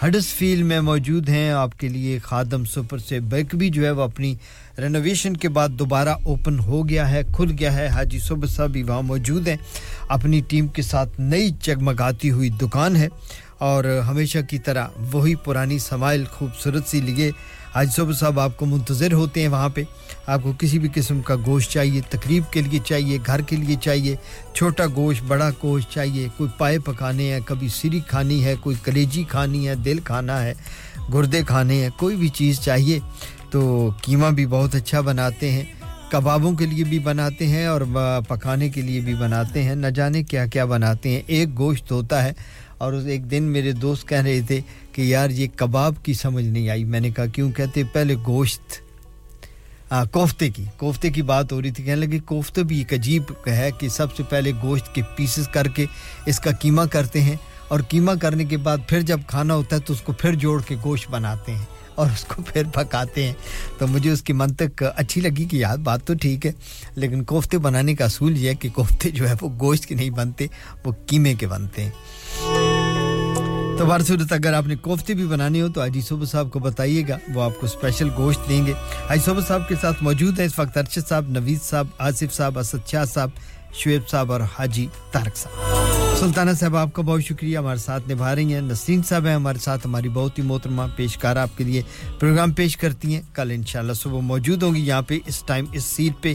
ہڈس 0.06 0.26
فیل 0.26 0.62
میں 0.62 0.80
موجود 0.80 1.28
ہیں۔ 1.28 1.50
آپ 1.50 1.78
کے 1.78 1.88
لیے 1.88 2.18
خادم 2.18 2.64
سپر 2.64 2.98
سے 2.98 3.20
برک 3.20 3.54
بھی 3.54 3.68
جو 3.68 3.84
ہے 3.84 3.90
وہ 3.90 4.02
اپنی 4.02 4.34
رینوویشن 4.78 5.36
کے 5.36 5.48
بعد 5.48 5.68
دوبارہ 5.68 6.08
اوپن 6.08 6.58
ہو 6.58 6.88
گیا 6.88 7.10
ہے، 7.10 7.22
کھل 7.32 7.56
گیا 7.58 7.72
ہے۔ 7.76 7.86
حاجی 7.86 8.18
صبح 8.18 8.46
صاحب 8.46 8.70
بھی 8.70 8.82
وہاں 8.82 9.02
موجود 9.02 9.48
ہیں۔ 9.48 9.56
اپنی 10.08 10.40
ٹیم 10.48 10.66
کے 10.66 10.82
ساتھ 10.82 11.20
نئی 11.20 11.50
چگمگاتی 11.62 12.30
ہوئی 12.30 12.48
دکان 12.48 12.96
ہے 12.96 13.08
اور 13.58 13.84
ہمیشہ 14.08 14.38
کی 14.50 14.58
طرح 14.58 14.86
وہی 15.12 15.34
پرانی 15.34 15.78
سمائل 15.78 16.24
خوبصورت 16.24 16.88
سی 16.88 17.00
لیے 17.00 17.30
آج 17.74 17.92
صبح 17.92 18.12
صاحب 18.12 18.40
آپ 18.40 18.56
کو 18.56 18.66
منتظر 18.66 19.12
ہوتے 19.12 19.40
ہیں 19.40 19.48
وہاں 19.48 19.68
پہ۔ 19.68 19.82
آپ 20.26 20.40
کو 20.42 20.52
کسی 20.58 20.78
بھی 20.78 20.88
قسم 20.94 21.20
کا 21.20 21.34
گوشت 21.46 21.70
چاہیے، 21.70 22.00
تقریب 22.10 22.42
کے 22.50 22.62
لیے 22.62 22.80
چاہیے، 22.84 23.18
گھر 23.26 23.40
کے 23.40 23.56
لیے 23.56 23.76
چاہیے، 23.82 24.16
چھوٹا 24.54 24.84
گوشت، 24.96 25.22
بڑا 25.22 25.50
گوشت 25.62 25.90
چاہیے، 25.90 26.28
کوئی 26.36 26.50
پائے 26.58 26.78
پکانے 26.78 27.32
ہیں، 27.32 27.40
کبھی 27.46 27.68
سری 27.68 28.00
کھانی 28.00 28.44
ہے، 28.44 28.54
کوئی 28.60 28.76
کلیجی 28.82 29.24
کھانی 29.24 29.68
ہے، 29.68 29.74
دل 29.74 29.98
کھانا 30.04 30.42
ہے، 30.42 30.54
گردے 31.14 31.42
کھانے 31.46 31.82
ہیں، 31.82 31.90
کوئی 31.96 32.16
بھی 32.16 32.28
چیز 32.28 32.60
چاہیے 32.60 32.98
تو 33.50 33.90
قیمہ 34.02 34.26
بھی 34.26 34.46
بہت 34.46 34.74
اچھا 34.74 35.00
بناتے 35.00 35.50
ہیں، 35.50 35.64
کبابوں 36.10 36.52
کے 36.52 36.66
لیے 36.66 36.84
بھی 36.84 36.98
بناتے 36.98 37.46
ہیں 37.46 37.66
اور 37.66 37.80
پکانے 38.28 38.68
کے 38.68 38.80
لیے 38.80 39.00
بھی 39.00 39.14
بناتے 39.14 39.62
ہیں۔ 39.62 39.74
نہ 39.74 39.86
جانے 39.86 40.22
کیا 40.22 40.46
کیا 40.46 40.64
بناتے 40.64 41.10
ہیں۔ 41.10 41.22
ایک 41.26 41.58
گوشت 41.58 41.92
ہوتا 41.92 42.24
ہے 42.24 42.32
اور 42.82 42.92
اس 42.92 43.04
ایک 43.06 43.30
دن 43.30 43.42
میرے 43.42 43.72
دوست 43.72 44.08
کہہ 44.08 44.22
رہے 44.22 44.40
تھے 44.40 44.60
کہ 44.92 45.02
یار 45.02 45.30
یہ 45.30 45.46
کباب 45.56 45.94
کی 46.02 46.14
سمجھ 46.14 46.44
نہیں 46.44 46.68
آئی۔ 46.68 46.84
میں 46.84 47.00
نے 47.00 47.10
کہا 47.10 47.26
کیوں؟ 47.26 47.52
کہتے 47.52 47.82
پہلے 47.92 48.14
گوشت۔ 48.26 48.62
آ, 49.90 50.04
کوفتے 50.04 50.50
کی۔ 50.50 50.64
کوفتے 50.76 51.10
کی 51.10 51.22
بات 51.22 51.52
ہو 51.52 51.62
رہی 51.62 51.70
تھی۔ 51.70 51.84
کہنے 51.84 52.06
لگے 52.06 52.18
کوفتے 52.18 52.62
بھی 52.62 52.78
ایک 52.78 52.92
عجیب 52.92 53.22
ہے 53.46 53.70
کہ 53.78 53.88
سب 53.88 54.16
سے 54.16 54.22
پہلے 54.22 54.52
گوشت 54.62 54.94
کے 54.94 55.02
پیسز 55.16 55.48
کر 55.48 55.68
کے 55.68 55.86
اس 56.26 56.40
کا 56.40 56.50
قیمہ 56.50 56.82
کرتے 56.90 57.20
ہیں 57.20 57.36
اور 57.68 57.80
قیمہ 57.88 58.12
کرنے 58.20 58.44
کے 58.44 58.56
بعد 58.56 58.76
پھر 58.88 59.00
جب 59.00 59.20
کھانا 59.26 59.54
ہوتا 59.54 59.76
ہے 59.76 59.80
تو 59.80 59.92
اس 59.92 60.02
کو 60.02 60.12
پھر 60.12 60.34
جوڑ 60.34 60.62
کے 60.62 60.76
گوشت 60.84 61.10
بناتے 61.10 61.52
ہیں 61.52 61.64
اور 61.94 62.06
اس 62.06 62.24
کو 62.24 62.42
پھر 62.42 62.62
پکاتے 62.74 63.26
ہیں۔ 63.26 63.34
تو 63.78 63.86
مجھے 63.86 64.10
اس 64.10 64.22
کی 64.22 64.32
منطق 64.32 64.82
اچھی 64.96 65.20
لگی 65.20 65.44
کہ 65.44 65.56
یار 65.56 65.76
بات 65.76 66.04
تو 66.04 66.14
ٹھیک 66.14 66.46
ہے 66.46 66.52
لیکن 66.94 67.24
کوفتے 67.24 67.58
بنانے 67.58 67.94
کا 67.94 68.04
اصول 68.04 68.38
یہ 68.38 68.48
ہے 68.48 68.54
کہ 68.54 68.68
کوفتے 68.68 69.10
جو 69.10 69.28
ہے 69.28 69.34
وہ 69.40 69.48
گوشت 69.60 69.86
کے 69.86 69.94
نہیں 69.94 70.10
بنتے 70.10 70.46
وہ 70.84 70.92
قیمے 71.06 71.34
کے 71.34 71.46
بنتے 71.46 71.84
ہیں۔ 71.84 71.90
تو 73.78 73.86
بار 73.86 74.00
صورت 74.00 74.32
اگر 74.32 74.52
آپ 74.52 74.66
نے 74.66 74.76
کوفتے 74.76 75.14
بھی 75.14 75.26
بنانے 75.26 75.60
ہو 75.60 75.68
تو 75.68 75.80
آجی 75.80 76.00
صوبہ 76.00 76.24
صاحب 76.24 76.50
کو 76.52 76.58
بتائیے 76.58 77.02
گا، 77.08 77.18
وہ 77.34 77.42
آپ 77.42 77.60
کو 77.60 77.66
اسپیشل 77.66 78.08
گوشت 78.16 78.48
دیں 78.48 78.66
گے۔ 78.66 78.72
آجی 79.08 79.20
صوبہ 79.24 79.40
صاحب 79.48 79.68
کے 79.68 79.74
ساتھ 79.80 80.02
موجود 80.02 80.38
ہیں 80.38 80.46
اس 80.46 80.58
وقت 80.58 80.76
ارشد 80.76 81.08
صاحب، 81.08 81.24
نوید 81.28 81.62
صاحب، 81.62 81.86
آصف 81.98 82.34
صاحب، 82.34 82.58
اسد 82.58 82.88
شاہ 82.88 83.04
صاحب، 83.04 83.30
شعیب 83.74 84.08
صاحب 84.08 84.32
اور 84.32 84.40
حاجی 84.40 84.86
تارک 85.12 85.36
صاحب۔ 85.36 85.86
سلطانہ 86.20 86.50
صاحب، 86.60 86.76
آپ 86.76 86.92
کا 86.92 87.02
بہت 87.02 87.22
شکریہ۔ 87.22 87.58
ہمارے 87.58 87.78
ساتھ 87.78 88.10
نبھا 88.10 88.34
رہی 88.34 88.54
ہیں 88.54 88.60
نسرین 88.60 89.02
صاحب 89.02 89.26
ہیں 89.26 89.34
ہمارے 89.34 89.58
ساتھ۔ 89.58 89.86
ہماری 89.86 90.08
بہت 90.08 90.38
ہی 90.38 90.42
محترمہ 90.42 90.82
پیشکار 90.96 91.36
آپ 91.36 91.58
کے 91.58 91.64
لیے 91.64 91.82
پروگرام 92.18 92.52
پیش 92.52 92.76
کرتی 92.76 93.14
ہیں۔ 93.14 93.22
کل 93.32 93.50
انشاءاللہ 93.54 93.92
صبح 93.92 94.20
موجود 94.20 94.62
ہوں 94.62 94.74
گی 94.74 94.86
یہاں 94.86 95.02
پہ 95.02 95.18
اس 95.26 95.42
ٹائم، 95.46 95.64
اس 95.72 95.84
سیٹ 95.84 96.22
پہ۔ 96.22 96.34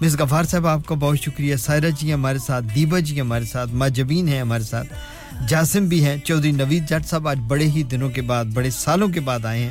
مس 0.00 0.16
غفار 0.18 0.44
صاحب، 0.44 0.66
آپ 0.66 0.80
کا 0.86 0.94
بہت 0.94 1.18
شکریہ۔ 1.18 1.56
سائرہ 1.56 1.90
جی 2.00 2.12
ہمارے 2.12 2.38
ساتھ، 2.38 2.64
دیبا 2.74 2.98
جی 2.98 3.20
ہمارے 3.20 3.44
ساتھ، 3.44 3.74
ماجبین 3.74 4.28
ہیں 4.28 4.40
ہمارے 4.40 4.62
ساتھ۔ 4.62 4.86
جاسم 5.46 5.86
بھی 5.86 6.04
ہیں، 6.04 6.16
چودھری 6.24 6.52
نوید 6.52 6.88
جٹ 6.88 7.06
صاحب 7.06 7.28
آج 7.28 7.38
بڑے 7.46 7.64
ہی 7.64 7.82
دنوں 7.82 8.10
کے 8.10 8.22
بعد، 8.22 8.44
بڑے 8.44 8.70
سالوں 8.70 9.08
کے 9.08 9.20
بعد 9.20 9.44
آئے 9.44 9.60
ہیں۔ 9.60 9.70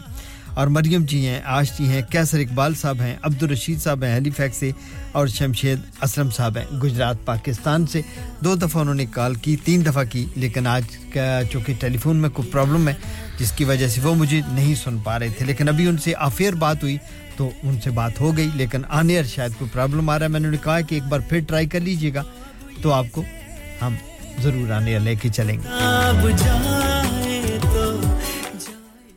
اور 0.53 0.67
مریم 0.67 1.05
جی 1.05 1.27
ہیں 1.27 1.41
آج 1.45 1.67
جی 1.79 1.85
ہیں، 1.85 2.01
کیسر 2.01 2.39
اقبال 2.39 2.75
صاحب 2.75 3.01
ہیں 3.01 3.15
عبد 3.21 3.43
الرشید 3.43 3.81
صاحب 3.81 4.03
ہیں، 4.03 4.13
ہیلی 4.13 4.29
فیک 4.29 4.55
سے، 4.55 4.71
اور 5.11 5.27
شمشید 5.27 5.79
اسلم 6.01 6.29
صاحب 6.29 6.57
ہیں۔ 6.57 6.77
گجرات، 6.77 7.25
پاکستان 7.25 7.87
سے۔ 7.87 8.01
دو 8.43 8.55
دفعہ 8.55 8.81
انہوں 8.81 8.95
نے 8.95 9.05
کال 9.05 9.35
کی، 9.35 9.55
تین 9.55 9.85
دفعہ 9.85 10.03
کی، 10.03 10.25
لیکن 10.35 10.67
آج 10.67 10.83
چونکہ 11.51 11.73
ٹیلی 11.79 11.97
فون 11.97 12.17
میں 12.17 12.29
کوئی 12.29 12.51
پرابلم 12.51 12.87
ہے، 12.87 12.93
جس 13.39 13.51
کی 13.51 13.63
وجہ 13.63 13.87
سے 13.87 14.01
وہ 14.01 14.15
مجھے 14.15 14.41
نہیں 14.47 14.75
سن 14.75 14.97
پا 14.97 15.19
رہے 15.19 15.29
تھے۔ 15.37 15.45
لیکن 15.45 15.69
ابھی 15.69 15.87
ان 15.87 15.97
سے 15.97 16.13
آفیر 16.17 16.53
بات 16.53 16.83
ہوئی 16.83 16.97
تو 17.35 17.49
ان 17.63 17.81
سے 17.83 17.89
بات 17.89 18.19
ہو 18.19 18.37
گئی، 18.37 18.49
لیکن 18.55 18.81
آنے 18.89 19.23
شاید 19.23 19.51
کوئی 19.57 19.69
پرابلم 19.73 20.09
آ 20.09 20.19
رہا 20.19 20.25
ہے۔ 20.25 20.31
میں 20.31 20.39
نے 20.39 20.57
کہا 20.63 20.81
کہ 20.81 20.93
ایک 20.95 21.03
بار 21.03 21.19
پھر 21.19 21.39
ٹرائی 21.47 21.67
کر 21.67 21.79
لیجیے 21.79 22.13
گا۔ 22.13 22.23
تو 22.81 22.93
آپ 22.93 23.05
کو 23.11 23.23
ہم 23.81 23.95
ضرور 24.43 24.71
آنے 24.71 24.99
لے 24.99 25.15
کے 25.15 25.29
چلیں۔ 25.29 25.57
گے 25.57 25.67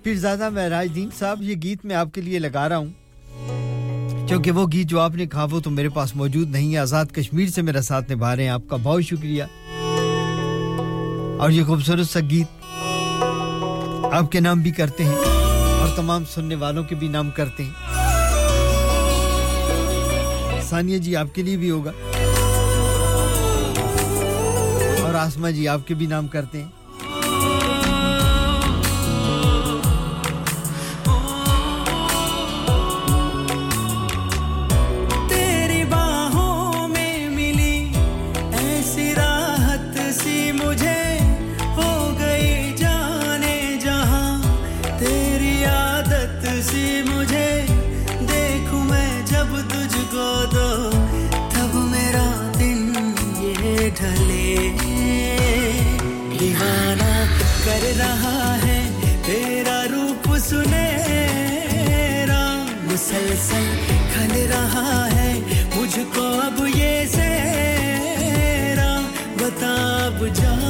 پیرزادہ 0.02 0.50
مہراج 0.50 0.88
دین 0.94 1.08
صاحب 1.18 1.42
یہ 1.42 1.54
گیت 1.62 1.84
میں 1.84 1.96
آپ 1.96 2.14
کے 2.14 2.20
لیے 2.20 2.38
لگا 2.38 2.68
رہا 2.68 2.76
ہوں۔ 2.76 2.88
کیونکہ 4.28 4.50
وہ 4.50 4.66
گیت 4.72 4.86
جو 4.86 5.00
آپ 5.00 5.14
نے 5.14 5.26
کہا 5.26 5.46
وہ 5.50 5.60
تو 5.60 5.70
میرے 5.70 5.88
پاس 5.88 6.16
موجود 6.16 6.50
نہیں 6.50 6.72
ہے۔ 6.72 6.78
آزاد 6.78 7.04
کشمیر 7.12 7.48
سے 7.48 7.62
میرا 7.62 7.82
ساتھ 7.82 8.12
نبھا 8.12 8.36
رہے 8.36 8.42
ہیں 8.42 8.50
آپ 8.50 8.62
کا۔ 8.68 8.76
بہت 8.82 9.02
شکریہ۔ 9.04 9.44
اور 11.38 11.50
یہ 11.50 11.64
خوبصورت 11.64 12.06
سا 12.06 12.20
گیت 12.20 12.46
آپ 14.12 14.32
کے 14.32 14.40
نام 14.40 14.60
بھی 14.60 14.70
کرتے 14.70 15.04
ہیں 15.04 15.16
اور 15.80 15.96
تمام 15.96 16.24
سننے 16.24 16.54
والوں 16.54 16.84
کے 16.84 16.94
بھی 16.94 17.08
نام 17.08 17.30
کرتے 17.30 17.62
ہیں۔ 17.62 17.72
ثانیہ 20.62 20.98
جی 20.98 21.16
آپ 21.16 21.34
کے 21.34 21.42
لیے 21.42 21.56
بھی 21.56 21.70
ہوگا۔ 21.70 21.90
آسما 25.20 25.50
جی 25.50 25.68
آپ 25.68 25.80
کے 25.86 25.94
بھی 25.94 26.06
نام 26.06 26.28
کرتے 26.28 26.62
ہیں۔ 26.62 26.79
کھل 63.48 64.32
رہا 64.50 65.06
ہے 65.12 65.32
مجھ 65.76 65.98
کو 66.14 66.24
اب 66.40 66.60
یہ 66.74 67.04
سہرا 67.06 68.90
بتا 69.38 69.76
بجا 70.20 70.69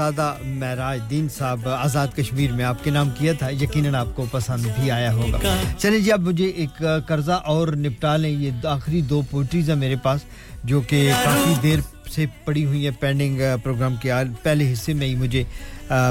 صاحبزادہ 0.00 0.34
معراج 0.58 1.00
دین 1.10 1.26
صاحب 1.28 1.68
آزاد 1.68 2.08
کشمیر 2.16 2.52
میں 2.52 2.64
آپ 2.64 2.84
کے 2.84 2.90
نام 2.90 3.08
کیا 3.18 3.32
تھا؟ 3.38 3.48
یقیناً 3.60 3.94
آپ 3.94 4.06
کو 4.14 4.24
پسند 4.30 4.66
بھی 4.76 4.90
آیا 4.90 5.12
ہوگا۔ 5.12 5.38
چلیں 5.78 5.98
جی 5.98 6.12
اب 6.12 6.20
مجھے 6.20 6.46
ایک 6.46 6.82
قرضہ 7.06 7.32
اور 7.52 7.68
نپٹا 7.68 8.16
لیں۔ 8.16 8.30
یہ 8.30 8.66
آخری 8.66 9.00
دو 9.10 9.20
پوئٹریز 9.30 9.68
ہیں 9.70 9.76
میرے 9.76 9.96
پاس، 10.02 10.20
جو 10.64 10.80
کہ 10.80 11.12
کافی 11.24 11.54
دیر 11.62 11.78
سے 12.14 12.24
پڑی 12.44 12.64
ہوئی 12.64 12.84
ہیں 12.84 13.00
پینڈنگ 13.00 13.40
پروگرام 13.62 13.96
کے 14.02 14.12
پہلے 14.42 14.72
حصے 14.72 14.92
میں 14.92 15.06
ہی 15.06 15.14
مجھے 15.14 15.44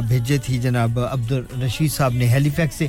بھیجے 0.07 0.37
تھی 0.37 0.57
جناب 0.59 0.99
عبد 0.99 1.31
الرشید 1.31 1.91
صاحب 1.91 2.13
نے 2.13 2.27
ہیلی 2.27 2.49
فیکس 2.55 2.75
سے۔ 2.75 2.87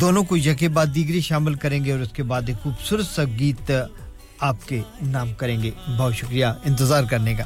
دونوں 0.00 0.22
کو 0.22 0.36
یکے 0.36 0.68
بعد 0.68 0.94
دیگری 0.94 1.20
شامل 1.20 1.54
کریں 1.54 1.84
گے 1.84 1.92
اور 1.92 2.00
اس 2.00 2.12
کے 2.12 2.22
بعد 2.22 2.42
ایک 2.46 2.62
خوبصورت 2.62 3.06
سا 3.06 3.22
گیت 3.38 3.72
آپ 4.40 4.68
کے 4.68 4.80
نام 5.02 5.32
کریں 5.34 5.62
گے۔ 5.62 5.70
بہت 5.98 6.16
شکریہ 6.16 6.46
انتظار 6.64 7.04
کرنے 7.10 7.34
کا۔ 7.34 7.44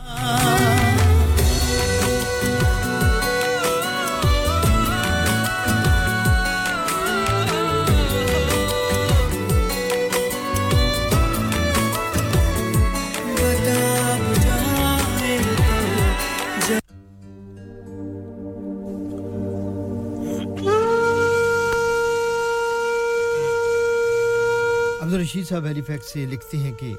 صاحب 25.49 25.67
ہیلی 25.67 25.83
فیکٹ 25.83 26.05
سے 26.05 26.25
لکھتے 26.27 26.59
ہیں 26.59 26.73
کہ 26.73 26.95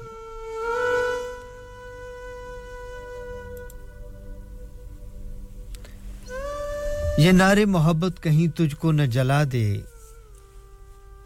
یہ 7.18 7.32
نعرے 7.32 7.64
محبت 7.64 8.22
کہیں 8.22 8.46
تجھ 8.56 8.74
کو 8.76 8.92
نہ 8.92 9.02
جلا 9.02 9.42
دے، 9.52 9.66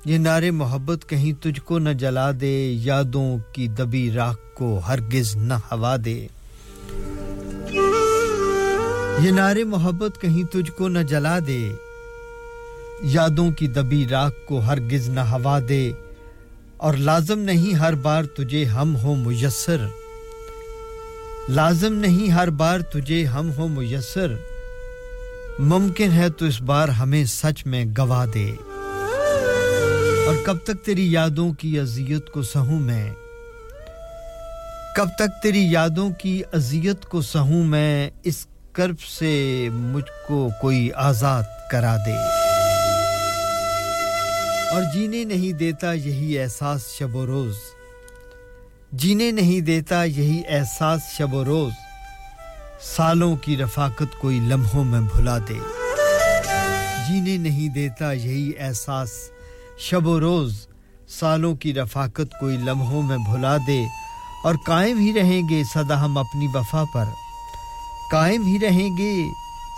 یہ 0.04 0.18
نعرے 0.18 0.50
محبت 0.50 1.08
کہیں 1.08 1.32
تجھ 1.42 1.60
کو 1.60 1.78
نہ 1.78 1.92
جلا 1.98 2.30
دے، 2.40 2.54
یادوں 2.82 3.36
کی 3.52 3.66
دبی 3.68 4.10
راک 4.12 4.54
کو 4.54 4.78
ہرگز 4.78 5.34
نہ 5.36 5.54
ہوا 5.70 5.96
دے۔ 6.04 6.26
یہ 9.18 9.30
نعرے 9.30 9.64
محبت 9.64 10.20
کہیں 10.20 10.44
تجھ 10.52 10.70
کو 10.70 10.88
نہ 10.88 10.98
جلا 11.08 11.38
دے، 11.46 11.62
یادوں 13.12 13.50
کی 13.50 13.66
دبی 13.66 14.06
راک 14.10 14.46
کو 14.46 14.58
ہرگز 14.58 15.08
نہ 15.08 15.20
ہوا 15.20 15.58
دے۔ 15.68 15.92
اور 16.82 16.94
لازم 16.94 17.38
نہیں 17.38 17.74
ہر 17.74 17.94
بار 17.94 18.24
تجھے 18.24 18.64
ہم 18.64 18.96
ہو 18.96 19.14
میسر۔ 19.14 19.86
لازم 21.48 21.92
نہیں 21.92 22.30
ہر 22.30 22.50
بار 22.50 22.80
تجھے 22.80 23.24
ہم 23.24 23.50
ہو 23.56 23.68
میسر۔ 23.68 24.34
ممکن 25.58 26.12
ہے 26.12 26.28
تو 26.28 26.44
اس 26.44 26.62
بار 26.62 26.88
ہمیں 26.88 27.24
سچ 27.24 27.66
میں 27.66 27.84
گوا 27.98 28.24
دے۔ 28.34 28.52
اور 30.26 30.34
کب 30.44 30.56
تک 30.64 30.84
تیری 30.84 31.12
یادوں 31.12 31.52
کی 31.52 31.80
اذیت 31.80 32.30
کو 32.30 32.42
سہوں 32.42 32.80
میں۔ 32.80 33.12
کب 34.96 35.08
تک 35.18 35.42
تیری 35.42 35.72
یادوں 35.72 36.10
کی 36.10 36.42
اذیت 36.52 37.04
کو 37.04 37.22
سہوں 37.22 37.64
میں۔ 37.64 38.10
اس 38.24 38.46
کرب 38.72 39.00
سے 39.18 39.68
مجھ 39.72 40.10
کو 40.28 40.48
کوئی 40.60 40.92
آزاد 40.92 41.42
کرا 41.70 41.96
دے۔ 41.96 42.41
اور 44.72 44.82
جینے 44.94 45.24
نہیں 45.24 45.52
دیتا 45.52 45.92
یہی 45.92 46.38
احساس 46.38 46.86
شب 46.98 47.16
و 47.16 47.26
روز۔ 47.26 47.56
جینے 48.92 49.30
نہیں 49.30 49.60
دیتا 49.60 50.04
یہی 50.04 50.42
احساس 50.48 51.00
شب 51.18 51.34
و 51.34 51.44
روز۔ 51.44 51.72
سالوں 52.82 53.36
کی 53.36 53.56
رفاقت 53.56 54.18
کوئی 54.18 54.40
لمحوں 54.40 54.84
میں 54.84 55.00
بھلا 55.00 55.38
دے۔ 55.38 55.54
جینے 57.08 57.36
نہیں 57.36 57.68
دیتا 57.68 58.12
یہی 58.12 58.52
احساس 58.58 59.10
شب 59.78 60.06
و 60.06 60.20
روز۔ 60.20 60.66
سالوں 61.08 61.54
کی 61.54 61.74
رفاقت 61.74 62.40
کوئی 62.40 62.56
لمحوں 62.56 63.02
میں 63.02 63.18
بھلا 63.18 63.56
دے۔ 63.56 63.84
اور 64.44 64.54
قائم 64.66 64.98
ہی 64.98 65.12
رہیں 65.12 65.42
گے 65.48 65.62
صدا 65.74 66.04
ہم 66.04 66.18
اپنی 66.18 66.46
وفا 66.54 66.84
پر۔ 66.94 67.04
قائم 68.10 68.46
ہی 68.46 68.58
رہیں 68.62 68.96
گے 68.98 69.14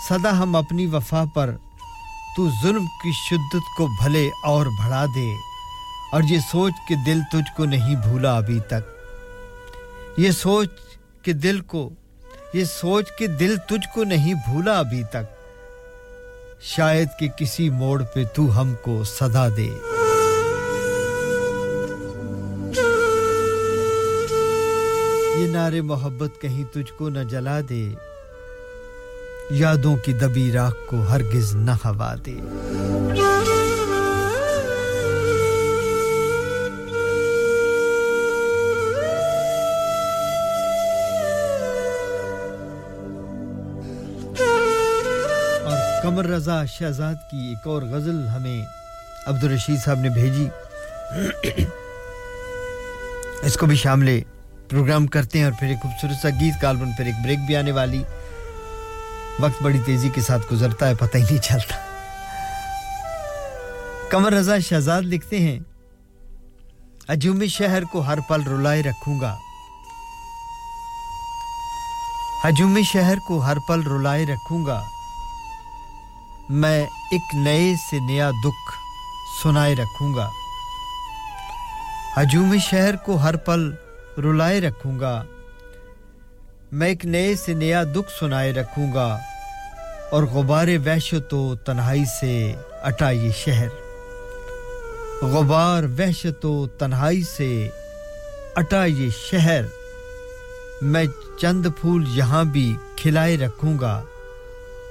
صدا 0.09 0.39
ہم 0.39 0.57
اپنی 0.57 0.87
وفا 0.87 1.25
پر۔ 1.35 1.57
تو 2.37 2.49
ظلم 2.63 2.87
کی 2.87 3.13
شدت 3.13 3.77
کو 3.77 3.87
بھلے 3.87 4.31
اور 4.45 4.67
بڑھا 4.67 5.05
دے 5.15 5.35
اور 6.13 6.23
یہ 6.31 6.39
سوچ 6.53 6.73
کہ 6.89 6.95
دل 7.07 7.21
تجھ 7.33 7.57
کو 7.57 7.65
نہیں 7.65 7.97
بھولا 7.97 8.37
ابھی 8.37 8.61
تک۔ 8.61 8.85
یہ 10.17 10.31
سوچ 10.31 10.69
کہ 11.23 11.33
دل 11.33 11.61
کو، 11.61 11.91
یہ 12.55 12.65
سوچ 12.65 13.05
کہ 13.19 13.27
دل 13.27 13.57
تجھ 13.57 13.95
کو 13.95 14.05
نہیں 14.05 14.35
بھولا 14.35 14.79
ابھی 14.79 15.03
تک۔ 15.11 15.35
شاید 16.61 17.09
کہ 17.19 17.29
کسی 17.29 17.71
موڑ 17.71 18.03
پہ 18.03 18.25
تو 18.25 18.61
ہم 18.61 18.75
کو 18.83 19.05
صدا 19.05 19.49
دے۔ 19.49 19.79
یہ 25.39 25.47
نعرے 25.47 25.81
محبت 25.81 26.41
کہیں 26.41 26.65
تجھ 26.65 26.93
کو 26.93 27.09
نہ 27.09 27.19
جلا 27.19 27.61
دے۔ 27.69 27.89
یادوں 29.51 29.97
کی 29.97 30.13
دبی 30.13 30.53
راک 30.53 30.87
کو 30.87 31.03
ہرگز 31.03 31.57
نہ 31.57 31.71
ہوا 31.71 32.15
دے۔ 32.27 32.35
کمر 46.03 46.27
رضا 46.27 46.65
شہزاد 46.65 47.15
کی 47.31 47.37
ایک 47.37 47.67
اور 47.67 47.83
غزل 47.83 48.27
ہمیں 48.29 48.65
عبدالرشید 49.27 49.85
صاحب 49.85 49.99
نے 49.99 50.09
بھیجی۔ 50.09 50.49
اس 53.43 53.57
کو 53.57 53.67
بھی 53.67 53.77
شامل 53.77 54.21
پروگرام 54.69 55.07
کرتے 55.07 55.39
ہیں 55.39 55.45
اور 55.45 55.53
پھر 55.59 55.69
ایک 55.69 55.83
خوبصورت 55.83 56.23
سا 56.23 56.29
گیت 56.29 56.63
کالبن 56.63 56.91
پھر 56.97 57.05
ایک 57.05 57.25
بریک 57.25 57.39
بھی 57.47 57.57
آنے 57.57 57.73
والی۔ 57.73 58.03
وقت 59.41 59.63
بڑی 59.63 59.79
تیزی 59.79 60.09
کے 60.09 60.21
ساتھ 60.21 60.53
گزرتا 60.53 60.89
ہے، 60.89 60.95
پتہ 60.95 61.17
ہی 61.17 61.23
نہیں 61.23 61.39
چلتا۔ 61.39 61.77
کمر 64.11 64.33
رضا 64.33 64.59
شہزاد 64.59 65.03
لکھتے 65.03 65.39
ہیں، 65.39 65.59
عجومی 67.09 67.47
شہر 67.47 67.85
کو 67.85 68.01
ہر 68.01 68.21
پل 68.21 68.43
رلائے 68.43 68.83
رکھوں 68.83 69.21
گا۔ 69.21 69.39
ہجومی 72.45 72.83
شہر 72.83 73.19
کو 73.19 73.39
ہر 73.39 73.57
پل 73.69 73.83
رلائے 73.83 74.27
رکھوں 74.27 74.67
گا۔ 74.67 74.83
میں 76.49 76.87
ایک 77.11 77.35
نئے 77.35 77.75
سے 77.91 77.99
نیا 77.99 78.31
دکھ 78.31 78.75
سنائے 79.43 79.75
رکھوں 79.75 80.15
گا۔ 80.15 80.31
ہجومی 82.17 82.59
شہر 82.59 82.97
کو 82.97 83.17
ہر 83.17 83.37
پل 83.37 83.75
رلائے 84.19 84.61
رکھوں 84.61 85.01
گا۔ 85.01 85.25
میں 86.75 86.89
ایک 86.89 87.07
نئے 87.07 87.37
سے 87.37 87.53
نیا 87.53 87.85
دکھ 87.85 88.13
سنائے 88.21 88.53
رکھوں 88.53 88.93
گا 88.95 89.19
اور 90.11 90.23
غبار 90.23 90.69
وحشت 90.87 91.35
و 91.35 91.55
تنہائی 91.57 92.05
سے 92.21 92.55
اٹا 92.83 93.11
یہ 93.11 93.31
شہر۔ 93.37 93.69
غبار 95.23 95.83
وحشت 95.99 96.47
و 96.47 96.67
تنہائی 96.67 97.23
سے 97.23 97.69
اٹا 98.57 98.85
یہ 98.85 99.11
شہر۔ 99.11 99.65
میں 100.83 101.05
چند 101.41 101.67
پھول 101.81 102.05
یہاں 102.09 102.45
بھی 102.45 102.77
کھلائے 102.97 103.37
رکھوں 103.37 103.79
گا 103.79 104.03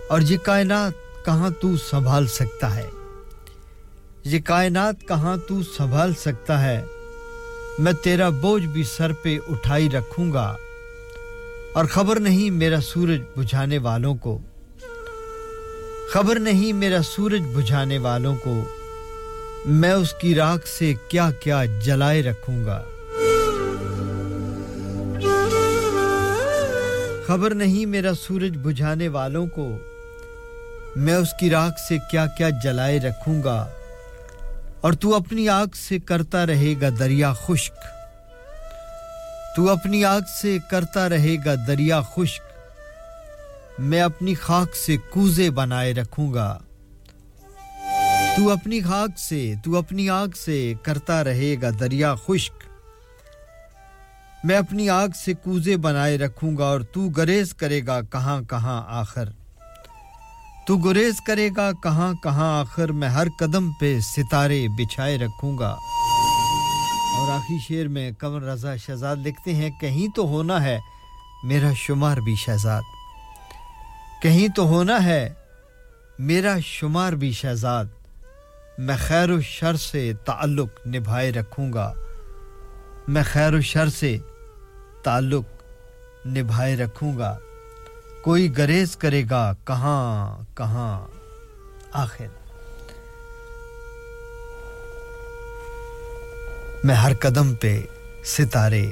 اور 0.09 0.21
یہ 0.21 0.37
کائنات 0.37 1.25
کہاں 1.25 1.49
تو 1.49 1.77
سنبھال 1.77 2.27
سکتا 2.27 2.75
ہے۔ 2.75 2.89
یہ 4.23 4.39
کائنات 4.39 4.95
کہاں 5.07 5.37
تو 5.37 5.63
سنبھال 5.63 6.13
سکتا 6.13 6.63
ہے۔ 6.63 6.81
میں 7.79 7.93
تیرا 7.93 8.29
بوجھ 8.29 8.65
بھی 8.65 8.83
سر 8.83 9.13
پہ 9.13 9.37
اٹھائی 9.49 9.89
رکھوں 9.89 10.33
گا۔ 10.33 10.55
اور 11.74 11.85
خبر 11.85 12.19
نہیں 12.19 12.50
میرا 12.50 12.82
سورج 12.82 13.22
بجھانے 13.38 13.77
والوں 13.77 14.16
کو۔ 14.16 14.40
خبر 16.14 16.40
نہیں 16.40 16.74
میرا 16.74 17.02
سورج 17.03 17.42
بجھانے 17.56 17.98
والوں 17.98 18.35
کو۔ 18.35 18.64
میں 19.66 19.92
اس 19.92 20.14
کی 20.14 20.35
راکھ 20.35 20.68
سے 20.68 20.93
کیا 21.08 21.32
کیا 21.32 21.66
جلائے 21.85 22.24
رکھوں 22.24 22.66
گا۔ 22.66 22.84
خبر 27.27 27.53
نہیں 27.53 27.85
میرا 27.85 28.14
سورج 28.14 28.58
بجھانے 28.61 29.08
والوں 29.08 29.48
کو۔ 29.48 29.77
میں 30.95 31.16
اس 31.16 31.30
کی 31.40 31.50
راکھ 31.50 31.80
سے 31.90 31.98
کیا 32.11 32.26
کیا 32.27 32.50
جلائے 32.64 33.00
رکھوں 33.00 33.43
گا۔ 33.43 33.68
اور 34.82 34.93
تو 34.93 35.16
اپنی 35.16 35.50
آگ 35.50 35.68
سے 35.76 36.00
کرتا 36.00 36.45
رہے 36.45 36.74
گا 36.82 36.90
دریا 37.00 37.34
خشک۔ 37.34 37.74
تو 39.56 39.69
اپنی 39.69 40.06
آگ 40.06 40.22
سے 40.41 40.57
کرتا 40.72 41.09
رہے 41.09 41.35
گا 41.45 41.53
دریا 41.67 42.01
خشک۔ 42.01 42.43
میں 43.80 44.01
اپنی 44.01 44.35
خاک 44.35 44.75
سے 44.75 44.98
کوزے 44.98 45.49
بنائے 45.49 45.93
رکھوں 45.93 46.33
گا۔ 46.33 46.59
تو 48.38 48.49
اپنی 48.49 48.82
خاک 48.82 49.19
سے، 49.19 49.53
تو 49.64 49.77
اپنی 49.77 50.09
آگ 50.09 50.27
سے 50.35 50.73
کرتا 50.83 51.23
رہے 51.23 51.56
گا 51.61 51.69
دریا 51.80 52.15
خشک۔ 52.15 52.64
میں 54.43 54.56
اپنی 54.56 54.90
آگ 54.90 55.07
سے 55.15 55.33
کوزے 55.33 55.77
بنائے 55.77 56.17
رکھوں 56.17 56.57
گا 56.57 56.64
اور 56.64 56.82
تو 56.82 57.09
گریز 57.09 57.53
کرے 57.53 57.82
گا 57.88 58.01
کہاں 58.01 58.41
کہاں 58.41 58.83
آخر۔ 58.88 59.30
تو 60.67 60.77
گریز 60.77 61.14
کرے 61.27 61.49
گا 61.57 61.72
کہاں 61.83 62.14
کہاں 62.23 62.59
آخر۔ 62.59 62.91
میں 62.91 63.09
ہر 63.09 63.27
قدم 63.40 63.72
پہ 63.72 63.99
ستارے 63.99 64.67
بچھائے 64.67 65.17
رکھوں 65.17 65.57
گا۔ 65.57 65.75
آخری 67.33 67.57
شعر 67.67 67.87
میں 67.87 68.11
قمر 68.19 68.41
رضا 68.41 68.75
شہزاد 68.75 69.15
لکھتے 69.25 69.55
ہیں، 69.55 69.69
کہیں 69.81 70.15
تو 70.15 70.27
ہونا 70.27 70.63
ہے 70.63 70.79
میرا 71.43 71.71
شمار 71.75 72.17
بھی 72.17 72.35
شہزاد۔ 72.35 72.81
کہیں 74.21 74.47
تو 74.47 74.67
ہونا 74.67 75.05
ہے 75.05 75.33
میرا 76.19 76.55
شمار 76.63 77.13
بھی 77.13 77.31
شہزاد۔ 77.31 77.85
میں 78.77 78.95
خیر 78.99 79.31
و 79.31 79.41
شر 79.41 79.75
سے 79.75 80.13
تعلق 80.25 80.87
نبھائے 80.87 81.31
رکھوں 81.31 81.73
گا۔ 81.73 81.93
میں 83.07 83.23
خیر 83.25 83.53
و 83.53 83.61
شر 83.61 83.89
سے 83.89 84.17
تعلق 85.03 85.45
نبھائے 86.27 86.75
رکھوں 86.75 87.17
گا۔ 87.17 87.37
کوئی 88.23 88.57
گریز 88.57 88.95
کرے 88.95 89.23
گا 89.29 89.53
کہاں 89.65 90.37
کہاں۔ 90.57 91.07
آخر۔ 91.93 92.42
میں 96.83 96.95
ہر 96.95 97.11
قدم 97.19 97.53
پہ 97.55 97.81
ستارے 98.25 98.91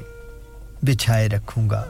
بچھائے 0.84 1.30
رکھوں 1.30 1.70
گا۔ 1.70 1.86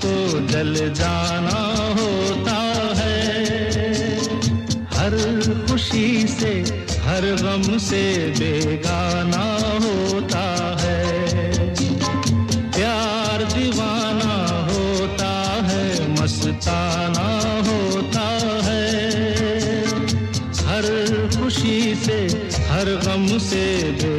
تو 0.00 0.38
جل 0.48 0.94
جانا 0.94 1.92
ہوتا 2.00 2.82
ہے۔ 2.98 3.34
ہر 4.96 5.12
خوشی 5.68 6.24
سے، 6.38 6.62
ہر 7.04 7.24
غم 7.42 7.78
سے 7.78 8.32
بیگانہ 8.38 9.56
ہوتا 9.84 10.76
ہے۔ 10.82 11.04
پیار 12.76 13.42
دیوانہ 13.54 14.56
ہوتا 14.72 15.58
ہے، 15.70 15.94
مستانہ 16.08 17.60
ہوتا 17.68 18.38
ہے۔ 18.66 19.08
ہر 20.66 20.84
خوشی 21.38 21.94
سے، 22.04 22.26
ہر 22.70 22.88
غم 23.04 23.38
سے 23.40 23.90
بے 24.02 24.17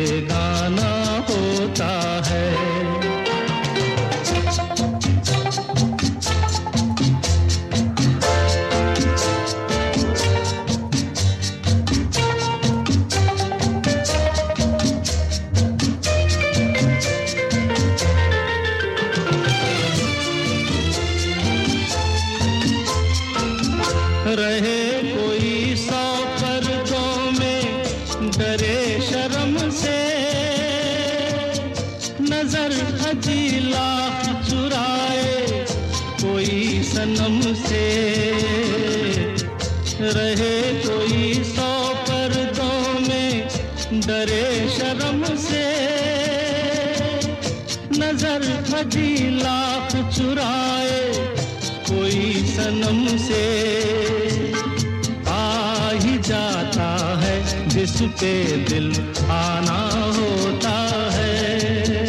کے 58.19 58.65
دل 58.69 58.91
آنا 59.27 59.89
ہوتا 60.17 60.75
ہے۔ 61.13 62.05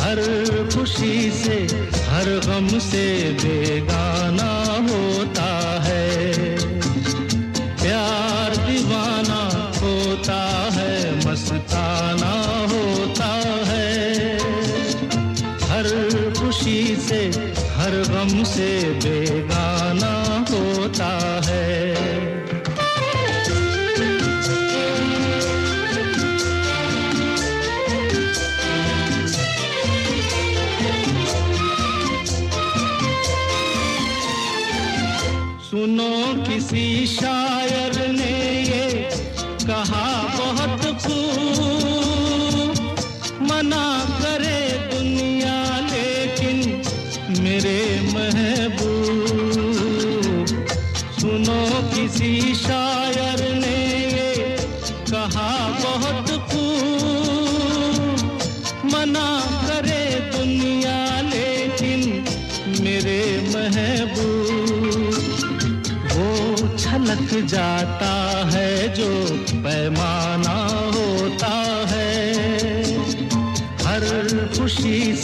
ہر 0.00 0.18
خوشی 0.70 1.30
سے 1.44 1.66
ہر 2.12 2.28
غم 2.46 2.68
سے 2.90 3.32
بے 3.42 3.59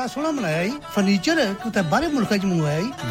بڑا 0.01 0.09
سونا 0.09 0.29
بنایا 0.31 0.61
ਜੀ 0.63 0.71
فرنیچر 0.93 1.39
ਕਿਤੇ 1.63 1.81
ਬਾਹਰੇ 1.89 2.07
ਮੁਲਕਾਂ 2.13 2.37
جی 2.37 2.47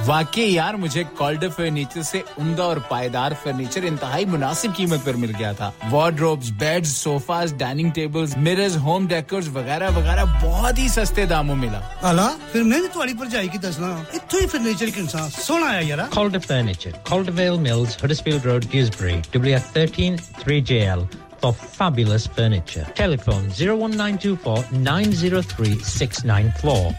واقعی 0.07 0.47
یار 0.55 0.75
مجھے 0.85 1.03
کالڈر 1.19 1.51
فرنیچر 1.57 2.03
سے 2.03 2.23
عمدہ 2.41 2.63
اور 2.63 2.77
پائیدار 2.89 3.33
فرنیچر 3.43 3.83
انتہائی 3.91 4.25
مناسب 4.33 4.75
قیمت 4.77 5.05
پر 5.05 5.15
مل 5.25 5.35
گیا 5.39 5.53
تھا۔ 5.61 5.71
Wardrobes 5.91 6.51
beds 6.63 6.97
sofas 6.97 7.55
dining 7.59 7.91
tables 7.95 8.37
mirrors 8.47 8.77
home 8.87 9.07
decors 9.07 9.49
وغیرہ 9.55 9.91
وغیرہ 9.97 10.25
بہت 10.43 10.79
ہی 10.79 10.89
سستے 10.97 11.27
داموں 11.35 11.57
ملا۔ 11.57 11.81
ਆਲਾ 12.11 12.29
ਫਿਰ 12.53 12.63
ਮੈਂ 12.63 12.81
فرنیچر 12.95 13.07
کے 13.07 13.25
انسان 13.25 13.49
ਕੀ 13.49 13.59
ਦੱਸਣਾ 13.59 13.95
ਇੱਥੋਂ 14.15 14.41
ਹੀ 14.41 14.47
ਫਰਨੀਚਰ 14.47 14.91
ਕਿੰਨਾ 14.91 15.29
ਸੋਹਣਾ 15.39 15.67
ਆਇਆ 15.67 15.81
ਯਾਰਾ 15.81 16.09
Calder 16.19 16.43
Furniture, 16.51 16.95
Caldervale 17.11 17.63
Mills, 17.69 17.99
Huddersfield 18.03 18.53
Road, 18.53 18.71
Dewsbury, 18.75 19.19
WF13 19.41 20.23
3JL. 20.45 21.11
of 21.43 21.57
fabulous 21.73 22.27
furniture. 22.29 22.87
Telephone 22.95 23.49
01924 23.53 24.71
903 24.73 25.79
694. 25.87 26.93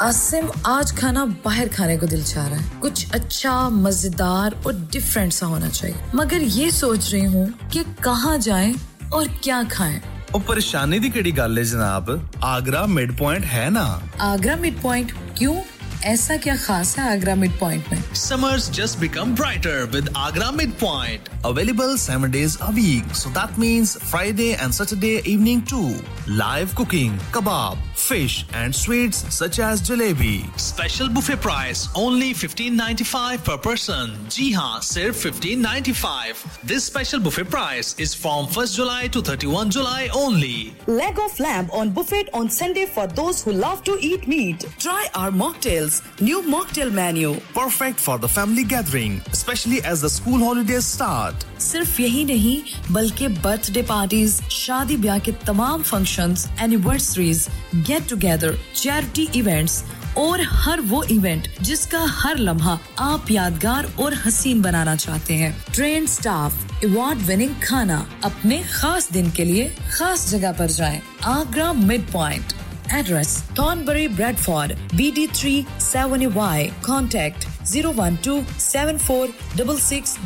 Asim 0.00 0.46
آج 0.64 0.92
کھانا 0.96 1.24
باہر 1.42 1.68
کھانے 1.72 1.96
کو 1.96 2.06
دل 2.06 2.22
چاہ 2.24 2.48
رہا 2.48 2.56
ہے 2.56 2.78
کچھ 2.80 3.06
اچھا 3.14 3.56
مزیدار 3.70 4.52
اور 4.62 4.72
ڈفرینٹ 4.92 5.32
سا 5.34 5.46
ہونا 5.46 5.68
چاہیے 5.70 5.96
مگر 6.14 6.40
یہ 6.52 6.70
سوچ 6.76 7.12
رہی 7.12 7.26
ہوں 7.26 7.46
کہ 7.72 7.82
کہاں 8.04 8.36
جائیں 8.38 8.72
اور 9.10 9.26
کیا 9.42 9.62
کھائیں 9.70 9.98
ਉਹ 10.32 10.40
ਪਰੇਸ਼ਾਨੀ 10.40 10.98
ਦੀ 10.98 11.08
ਕਿਹੜੀ 11.10 11.30
ਗੱਲ 11.36 11.58
ਹੈ 11.58 11.62
ਜਨਾਬ 11.64 12.10
ਆਗਰਾ 12.44 12.84
ਮਿਡ 12.88 13.16
ਪੁਆਇੰਟ 13.18 13.44
ਹੈ 13.52 13.68
ਨਾ 13.70 13.84
ਆਗਰਾ 14.22 14.54
ਮਿਡ 14.56 14.74
ਪੁਆਇੰਟ 14.82 15.12
ਕਿਉਂ 15.36 15.54
ایسا 16.02 16.34
کیا 16.42 16.54
خاص 16.60 16.98
ہے 16.98 17.02
آگرہ 17.02 17.34
مڈ 17.34 17.58
پوائنٹ 17.58 17.92
میں؟ 17.92 17.98
Summer 18.14 18.58
just 18.72 18.98
become 18.98 19.34
brighter 19.34 19.84
with 19.92 20.08
Agra 20.14 20.50
mid 20.50 20.78
point 20.78 21.28
available 21.42 21.96
seven 21.96 22.30
days 22.30 22.56
a 22.60 22.70
week 22.74 23.16
so 23.16 23.30
that 23.30 23.58
means 23.58 23.96
Friday 24.04 24.48
and 24.54 24.74
Saturday 24.74 25.14
evening 25.16 25.60
to 25.68 25.82
live 26.26 26.66
cooking 26.74 27.16
kebab 27.30 27.76
fish 28.00 28.44
and 28.54 28.74
sweets 28.74 29.18
such 29.32 29.58
as 29.58 29.82
jalebi. 29.82 30.48
Special 30.58 31.08
buffet 31.08 31.40
price 31.40 31.88
only 31.94 32.32
$15.95 32.32 33.44
per 33.44 33.58
person. 33.58 34.16
Ji 34.28 34.52
haan, 34.52 34.80
sirf 34.80 35.16
$15.95. 35.30 36.62
This 36.62 36.84
special 36.84 37.20
buffet 37.20 37.50
price 37.50 37.98
is 37.98 38.14
from 38.14 38.46
1st 38.46 38.76
July 38.76 39.06
to 39.08 39.20
31 39.20 39.70
July 39.70 40.08
only. 40.14 40.74
Leg 40.86 41.18
of 41.18 41.38
lamb 41.38 41.70
on 41.72 41.90
buffet 41.90 42.28
on 42.32 42.48
Sunday 42.48 42.86
for 42.86 43.06
those 43.06 43.42
who 43.44 43.52
love 43.52 43.84
to 43.84 43.96
eat 44.00 44.26
meat. 44.26 44.64
Try 44.78 45.06
our 45.14 45.30
mocktails. 45.30 46.02
New 46.20 46.42
mocktail 46.42 46.92
menu. 46.92 47.38
Perfect 47.54 48.00
for 48.00 48.18
the 48.18 48.28
family 48.28 48.64
gathering, 48.64 49.20
especially 49.32 49.82
as 49.84 50.00
the 50.00 50.08
school 50.08 50.38
holidays 50.38 50.86
start. 50.86 51.34
صرف 51.60 52.00
یہی 52.00 52.24
نہیں، 52.24 52.92
بلکہ 52.92 53.28
birth 53.42 53.70
day 53.72 53.82
parties 53.86 54.40
شادی 54.50 54.96
بیاہ 54.96 55.18
کے 55.22 55.32
تمام 55.44 55.82
functions 55.82 56.46
anniversaries 56.58 57.48
get 57.88 58.08
together 58.08 58.50
charity 58.72 59.26
events 59.32 59.82
اور 60.14 60.38
ہر 60.38 60.78
وہ 60.88 61.02
ایونٹ 61.08 61.48
جس 61.60 61.86
کا 61.86 62.04
ہر 62.24 62.36
لمحہ 62.36 62.76
آپ 62.96 63.30
یادگار 63.30 63.84
اور 63.96 64.12
حسین 64.28 64.60
بنانا 64.60 64.96
چاہتے 64.96 65.36
ہیں۔ 65.36 65.52
ٹرین 65.72 66.06
سٹاف 66.06 66.52
ایوارڈ 66.80 67.30
وننگ 67.30 67.60
کھانا 67.60 68.04
اپنے 68.22 68.62
خاص 68.70 69.14
دن 69.14 69.30
کے 69.34 69.44
لیے 69.44 69.68
خاص 69.90 70.30
جگہ 70.30 70.52
پر 70.56 70.66
جائیں۔ 70.66 71.00
Agra 71.20 71.72
mid 71.72 72.12
point 72.12 72.52
Address 72.98 73.42
Thornbury 73.54 74.08
Bradford 74.08 74.76
BD3 74.98 75.64
7Y 75.78 76.70
Contact 76.82 77.46
012 77.64 78.44
7466 78.58 80.18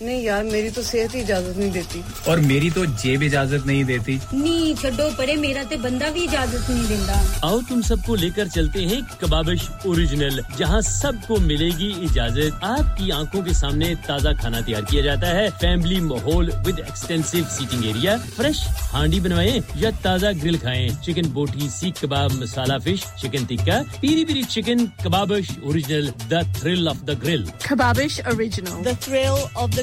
نہیں 0.00 0.20
یار 0.22 0.44
میری 0.44 0.70
تو 0.70 0.82
صحت 0.82 1.14
ہی 1.14 1.20
اجازت 1.20 1.58
نہیں 1.58 1.70
دیتی۔ 1.70 2.00
اور 2.24 2.38
میری 2.38 2.70
تو 2.70 2.84
جیب 2.84 3.22
اجازت 3.26 3.66
نہیں 3.66 3.82
دیتی۔ 3.84 4.16
نہیں 4.32 4.80
چھڈو 4.80 5.08
پڑے 5.16 5.36
میرا 5.36 5.62
تے 5.68 5.76
بندہ 5.76 6.04
بھی 6.12 6.22
اجازت 6.28 6.70
نہیں 6.70 6.84
دینا 6.88 7.22
آؤ 7.42 7.58
تم 7.68 7.80
سب 7.82 8.04
کو 8.06 8.16
لے 8.16 8.28
کر 8.36 8.46
چلتے 8.54 8.84
ہیں 8.86 9.00
کبابش 9.20 9.68
اوریجنل 9.84 10.40
جہاں 10.58 10.80
سب 10.80 11.12
کو 11.26 11.36
ملے 11.40 11.70
گی 11.78 11.92
اجازت۔ 12.02 12.64
آپ 12.64 12.96
کی 12.98 13.12
آنکھوں 13.12 13.42
کے 13.42 13.52
سامنے 13.52 13.92
تازہ 14.06 14.28
کھانا 14.40 14.60
تیار 14.66 14.82
کیا 14.82 15.02
جاتا 15.02 15.34
ہے۔ 15.34 15.48
فیملی 15.60 16.00
ماحول 16.00 16.50
with 16.66 16.78
extensive 16.78 17.38
seating 17.56 17.84
area 17.84 18.16
fresh 18.36 18.58
ہانڈی 18.92 19.20
بنوائیں 19.20 19.58
یا 19.74 19.90
تازہ 20.02 20.26
گرل 20.44 20.56
کھائیں۔ 20.58 20.88
Chicken 21.02 21.28
boti 21.32 21.68
seekh 21.70 22.00
kebab 22.00 22.32
masala 22.32 22.78
fish 22.84 23.04
chicken 23.22 23.44
tikka 23.48 23.80
peri 24.00 24.24
peri 24.24 24.42
chicken 24.48 24.86
Kababish 25.04 25.50
original 25.62 26.08
the 26.30 26.40
thrill 26.58 26.88
of 26.88 27.06
the 27.06 27.12
grill 27.22 27.44
Kababish 27.68 28.20
original 28.26 28.84
the 28.84 28.90
thrill 29.00 29.26
of 29.54 29.76
the 29.76 29.82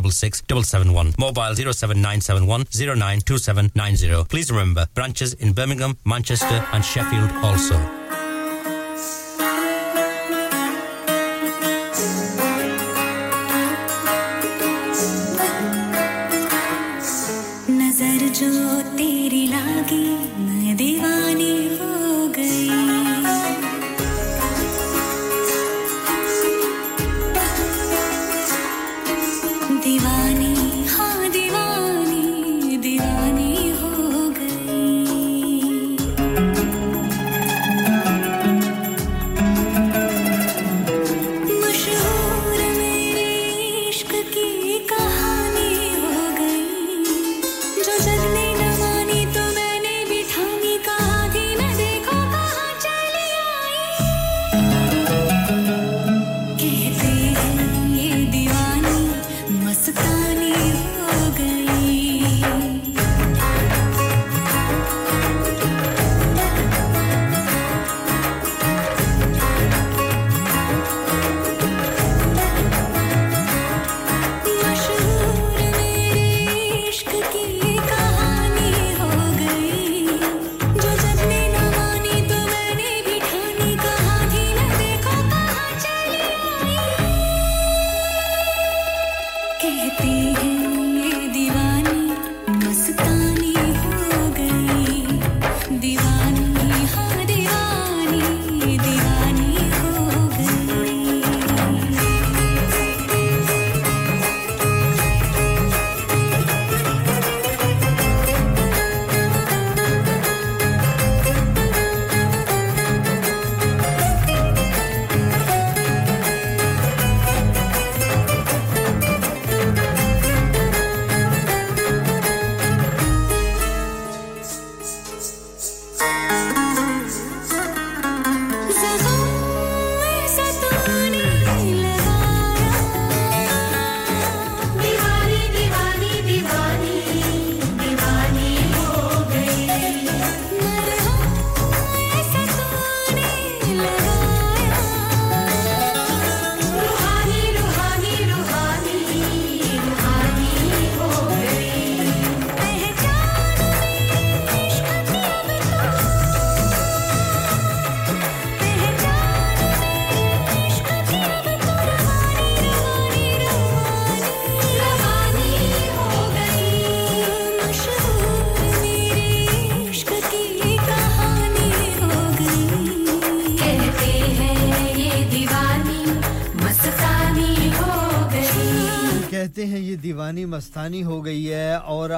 466 0.00 0.42
771. 0.46 1.14
Mobile 1.18 1.54
07971 1.72 2.66
092790. 2.70 4.24
Please 4.28 4.50
remember, 4.50 4.86
branches 4.94 5.34
in 5.34 5.52
Birmingham, 5.52 5.96
Manchester 6.04 6.64
and 6.72 6.84
Sheffield 6.84 7.30
also. 7.42 8.17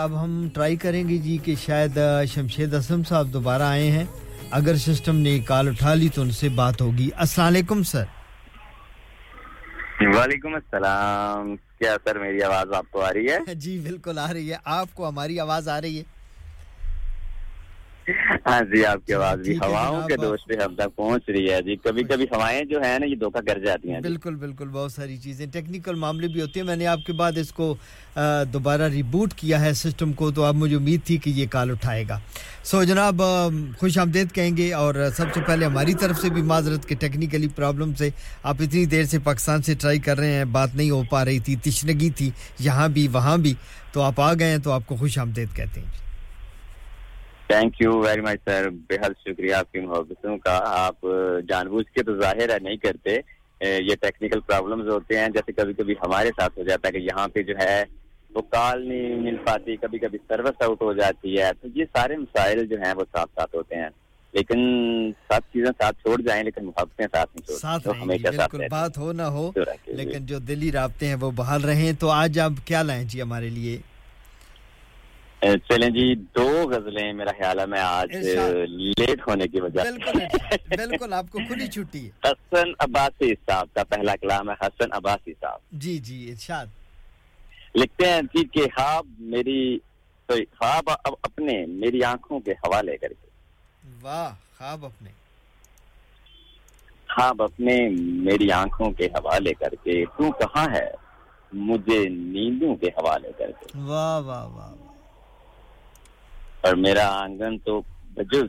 اب 0.03 0.25
ہم 0.25 0.49
try 0.55 0.77
کریں 0.77 1.09
گے 1.09 1.19
جی 1.19 1.39
کہ 1.45 1.55
شاید 1.67 1.99
شمشید 2.29 2.75
اسلم 2.75 3.03
صاحب 3.03 3.33
دوبارہ 3.33 3.63
آئے 3.63 3.91
ہیں۔ 3.91 4.05
اگر 4.51 4.77
سسٹم 4.77 5.17
نے 5.17 5.39
کال 5.39 5.69
اٹھا 5.69 5.95
لی 5.95 6.09
تو 6.15 6.23
ان 6.23 6.31
سے 6.31 6.49
بات 6.49 6.81
ہوگی۔ 6.81 7.11
السلام 7.17 7.47
علیکم 7.47 7.83
سر۔ 7.83 8.05
وعلیکم 10.01 10.55
السلام۔ 10.55 11.57
کیا 11.57 11.97
سر 12.05 12.19
میری 12.19 12.43
آواز 12.43 12.73
آپ 12.73 12.87
کو 12.91 13.01
آ 13.01 13.13
رہی 13.13 13.27
ہے؟ 13.29 13.55
جی 13.55 13.79
بالکل 13.79 14.19
آ 14.19 14.33
رہی 14.33 14.53
ہے۔ 14.53 14.57
آپ 14.65 14.87
کو 14.95 15.09
ہماری 15.09 15.41
آواز 15.41 15.69
آ 15.69 15.81
رہی 15.81 15.99
ہے۔ 15.99 16.20
ہاں 18.51 18.61
جی 18.71 18.85
آپ 18.85 19.07
کی 19.07 19.15
آواز 19.15 19.39
بھی 19.39 19.57
ہواؤں 19.57 20.09
کے 20.09 20.17
دوست 20.17 20.49
پہ 20.49 20.55
ہم 20.63 20.75
تک 20.75 20.97
پہنچ 20.97 21.29
رہی 21.29 21.51
ہے۔ 21.53 21.61
جی 21.63 21.77
کبھی 21.85 22.03
کبھی 22.05 22.25
ہوائیں 22.25 22.65
جو 22.65 22.81
ہیں 22.83 22.99
نا 22.99 23.07
یہ 23.07 23.15
دھوکہ 23.15 23.41
کر 23.47 23.59
جاتی 23.59 23.89
ہیں۔ 23.89 24.01
جی۔ 24.01 24.09
بالکل 24.09 24.35
بالکل 24.35 24.69
بہت 24.69 24.93
ساری 24.93 25.17
چیزیں۔ 25.17 25.47
ٹیکنیکل 25.47 25.95
معاملے 25.95 26.29
بھی 26.29 26.41
ہوتے 26.41 26.61
ہیں۔ 26.61 26.67
میں 26.67 26.77
نے 26.77 26.87
آپ 26.87 26.99
کے 27.07 27.13
بعد 27.13 27.39
اس 27.39 27.53
کو 27.53 27.75
دوبارہ 28.53 28.89
ریبوٹ 28.89 29.35
کیا 29.35 29.61
ہے 29.61 29.73
سسٹم 29.73 30.13
کو 30.13 30.31
تو 30.31 30.45
اب 30.45 30.55
مجھے 30.55 30.77
امید 30.77 31.05
تھی 31.05 31.17
کہ 31.17 31.31
یہ 31.31 31.47
کال 31.51 31.71
اٹھائے 31.71 32.05
گا۔ 32.09 32.19
سو 32.65 32.83
جناب 32.85 33.23
خوش 33.79 33.99
آمدید 33.99 34.33
کہیں 34.33 34.57
گے۔ 34.57 34.73
اور 34.73 34.95
سب 35.17 35.35
سے 35.35 35.41
پہلے 35.47 35.67
ہماری 35.67 35.95
طرف 35.95 36.21
سے 36.21 36.31
بھی 36.31 36.43
معذرت 36.43 36.85
کے 36.89 36.95
ٹیکنیکلی 36.95 37.49
پرابلم 37.49 37.95
سے 37.95 38.11
آپ 38.43 38.57
اتنی 38.61 38.85
دیر 38.85 39.05
سے 39.05 39.19
پاکستان 39.19 39.63
سے 39.63 39.75
ٹرائی 39.75 39.99
کر 39.99 40.19
رہے 40.19 40.33
ہیں 40.33 40.45
بات 40.45 40.75
نہیں 40.75 40.91
ہو 40.91 41.03
پا 41.11 41.25
رہی 41.25 41.39
تھی 41.39 41.57
تشنگی 41.57 42.11
تھی 42.11 42.31
یہاں 42.59 42.89
بھی 42.89 43.09
وہاں 43.09 43.37
بھی۔ 43.39 43.55
تو 43.93 44.03
آپ 44.03 44.21
آ 44.21 44.33
گئے 44.35 44.51
ہیں 44.51 44.59
تو 44.59 44.73
آپ 44.73 44.87
کو 44.87 44.97
خوش 44.97 45.19
آمدید 45.19 45.57
کہتے 45.57 45.81
ہیں۔ 45.81 45.87
جی 45.87 46.10
thank 47.51 47.81
you 47.81 47.99
very 47.99 48.21
much 48.21 48.41
sir 48.45 48.69
بے 48.71 48.95
حد 48.95 49.15
شکریہ 49.21 49.55
آپ 49.55 49.73
کی 49.73 49.79
محبتوں 49.81 50.39
کا۔ 50.39 50.61
آپ 50.65 51.07
جان 51.49 51.69
بوجھ 51.69 51.87
کے 51.87 52.03
تو 52.03 52.21
ظاہر 52.21 52.49
ہے 52.51 52.59
نہیں 52.63 52.77
کرتے۔ 52.77 53.17
یہ 53.61 53.95
ٹیکنیکل 54.01 54.41
پرابلمز 54.41 54.89
ہوتے 54.89 55.19
ہیں۔ 55.19 55.29
جیسے 55.29 55.53
کبھی 55.53 55.75
کبھی 55.75 55.95
ہمارے 56.05 56.29
ساتھ 56.29 56.59
ہو 56.59 56.65
جاتا 56.65 56.89
ہے 56.89 56.93
کہ 56.93 56.99
یہاں 56.99 57.29
پہ 57.29 57.43
جو 57.43 57.55
ہے 57.63 57.85
وہ 58.35 58.43
کال 58.43 58.89
نہیں 58.89 59.15
مل 59.17 59.37
پاتی 59.37 59.77
کبھی 59.77 59.99
کبھی 59.99 60.19
سروس 60.29 60.63
آؤٹ 60.63 60.83
ہو 60.83 60.93
جاتی 60.93 61.41
ہے۔ 61.41 61.51
تو 61.61 61.69
یہ 61.75 61.85
سارے 61.97 62.17
مسائل 62.17 62.67
جو 62.67 62.77
ہیں 62.77 62.95
وہ 62.95 63.05
ساتھ 63.13 63.31
ساتھ 63.35 63.57
ہوتے 63.57 63.77
ہیں۔ 63.77 63.89
لیکن 64.33 64.59
سب 65.29 65.53
چیزیں 65.53 65.71
ساتھ 65.79 65.97
چھوڑ 66.03 66.21
جائیں 66.21 66.45
لیکن 66.45 66.65
محبتیں 66.65 67.07
ساتھ 67.13 67.31
نہیں 67.37 67.59
ساتھ 67.59 67.85
تو 67.85 67.93
ہمیشہ 68.03 68.33
ساتھ 68.37 68.55
بات 68.71 68.99
ہو 68.99 69.13
نہ 69.13 69.23
ہو 69.23 69.51
جی۔ 69.57 69.93
لیکن 69.93 70.27
جو 70.27 70.39
دلی 70.39 70.73
رابطے 70.73 71.07
ہیں 71.07 71.15
وہ 71.15 71.31
بحال 71.31 71.69
ہیں 71.69 71.93
تو 71.93 72.11
آج 72.11 72.39
آپ 72.39 72.53
کیا 72.65 72.83
لائیں 72.83 73.05
جی 73.05 73.23
ہمارے 73.23 73.49
لیے؟ 73.49 73.79
چلیں 75.41 75.91
جی 75.91 76.15
دو 76.15 76.71
غزلیں 76.71 77.13
میرا 77.13 77.31
خیال 77.31 77.61
ہے 77.61 77.67
میں 77.67 77.81
آج 77.81 78.09
لیٹ 78.69 79.29
ہونے 79.29 79.49
کی 79.49 79.61
وجہ 79.61 79.83
سے 79.83 80.19
بالکل 80.77 81.13
آپ 81.13 81.25
کو 81.31 81.39
کھلی 81.47 81.67
چھٹی 81.67 82.05
ہے۔ 82.05 82.11
حسن 82.25 82.69
عباسی 82.79 83.33
صاحب 83.47 83.67
کا 83.75 83.85
پہلا 83.85 84.17
کلام 84.17 84.51
ہے 84.51 84.55
حسن 84.61 84.93
عباسی 84.93 85.33
صاحب۔ 85.41 85.59
جی 85.73 85.99
جی 85.99 86.31
ارشاد۔ 86.31 86.67
لکھتے 87.75 88.09
ہیں 88.09 88.23
جی 88.23 88.45
کہ 88.45 88.61
خواب 88.77 89.07
میری 89.19 89.79
خواب 90.29 90.91
اپنے 91.23 91.67
میری 91.67 92.05
آنکھوں 92.05 92.41
کے 92.41 92.53
حوالے 92.53 92.97
کر 92.97 93.09
کے۔ 93.09 93.29
واہ 94.03 94.33
خواب 94.59 94.85
اپنے۔ 94.85 95.11
خواب 97.09 97.43
اپنے 97.43 97.89
میری 97.99 98.53
آنکھوں 98.53 98.91
کے 98.91 99.07
حوالے 99.07 99.55
کر 99.55 99.75
کے۔ 99.83 100.05
تو 100.05 100.33
کہاں 100.33 100.67
ہے؟ 100.75 100.91
مجھے 101.53 102.09
نیندوں 102.09 102.77
کے 102.77 102.87
حوالے 102.87 103.29
کر 103.39 103.51
کے۔ 103.61 103.79
واہ 103.79 104.21
واہ 104.21 104.47
واہ۔ 104.47 104.90
اور 106.61 106.75
میرا 106.75 107.09
آنگن 107.09 107.59
تو 107.59 107.81
بجز 108.15 108.47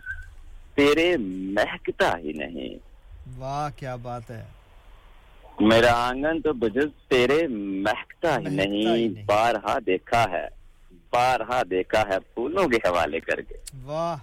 تیرے 0.76 1.18
مہکتا 1.20 2.18
ہی 2.18 2.32
نہیں۔ 2.34 2.80
واہ 3.38 3.70
کیا 3.76 3.96
بات 3.96 4.32
ہے۔ 4.32 4.44
میرا 5.60 6.08
آنگن 6.10 6.42
تو 6.42 6.54
بجز 6.54 7.08
تیرے 7.08 7.48
مہکتا 7.48 8.40
ہی 8.40 8.44
نہیں۔ 8.44 9.24
بارہا 9.26 9.78
دیکھا 9.86 10.26
ہے 10.32 10.48
بارہا 11.10 11.62
دیکھا 11.70 12.02
ہے 12.02 12.20
پھولوں 12.20 12.68
کے 12.68 12.76
حوالے 12.76 13.20
کر 13.20 13.42
کے۔ 13.42 13.56
واہ۔ 13.84 14.18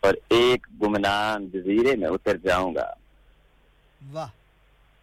اور 0.00 0.14
ایک 0.28 0.66
گمنام 0.82 1.44
جزیرے 1.44 1.96
میں 1.96 2.08
اتر 2.08 2.36
جاؤں 2.36 2.74
گا۔ 2.74 2.94
واہ۔ 4.12 4.28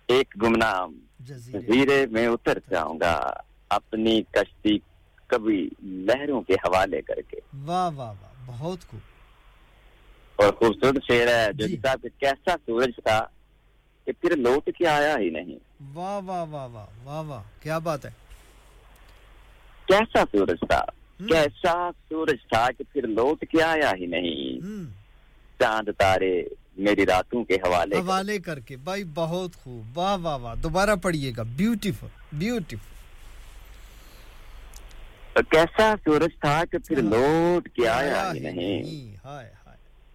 ایک 0.07 0.33
گمنام 0.41 0.99
جزیرے 1.19 2.05
میں 2.11 2.27
اتر 2.27 2.57
جاؤں 2.69 2.99
گا۔ 2.99 3.33
اپنی 3.69 4.21
کشتی 4.31 4.79
کبھی 5.31 5.69
لہروں 5.83 6.41
کے 6.41 6.53
حوالے 6.53 7.01
کر 7.01 7.21
کے۔ 7.27 7.37
واہ 7.65 7.89
واہ 7.95 8.13
واہ 8.21 8.31
بہت 8.45 8.79
خوب۔ 8.87 8.99
اور 10.35 10.53
خوبصورت 10.53 10.95
شعر 11.07 11.27
ہے 11.27 11.53
جو 11.53 11.67
جی. 11.67 11.77
کے 11.77 12.07
کیسا 12.19 12.55
سورج 12.65 12.91
تھا 13.03 13.27
کہ 14.05 14.11
پھر 14.11 14.37
لوٹ 14.37 14.69
کے 14.77 14.87
آیا 14.87 15.15
ہی 15.19 15.29
نہیں۔ 15.29 15.59
واہ 15.93 16.21
واہ 16.25 16.45
واہ 16.49 16.67
واہ 16.67 16.85
واہ 17.03 17.23
واہ 17.23 17.43
کیا 17.61 17.77
بات 17.77 18.05
ہے۔ 18.05 18.09
کیسا 19.85 20.23
سورج 20.31 20.59
تھا؟ 20.69 20.85
کیسا 21.17 21.89
سورج 22.09 22.37
تھا 22.49 22.67
کہ 22.77 22.83
پھر 22.93 23.07
لوٹ 23.07 23.45
کے 23.49 23.63
آیا 23.63 23.91
ہی 23.99 24.05
نہیں۔ 24.05 24.59
چاند 25.59 25.89
تارے 25.97 26.43
میری 26.77 27.05
راتوں 27.05 27.43
کے 27.43 27.55
حوالے 27.55 27.95
حوالے 27.95 28.39
کر 28.39 28.59
کے۔ 28.59 28.77
بھائی 28.77 29.03
بہت 29.13 29.55
خوب۔ 29.55 29.97
واہ 29.97 30.17
واہ 30.17 30.37
واہ 30.37 30.55
دوبارہ 30.55 30.95
پڑھیے 30.95 31.33
گا۔ 31.37 31.43
بیوٹیفل 31.43 32.07
بیوٹیفل 32.33 33.00
کیسا 35.35 35.95
سورج 36.05 36.39
تھا 36.41 36.63
کہ 36.71 36.77
پھر 36.77 36.97
ہاں۔ 36.97 37.09
لوٹ 37.09 37.69
کے 37.69 37.87
آیا 37.87 38.23
ہاں، 38.23 38.33
ہی 38.33 38.45
ہاں، 38.45 38.51
نہیں؟ 38.51 39.15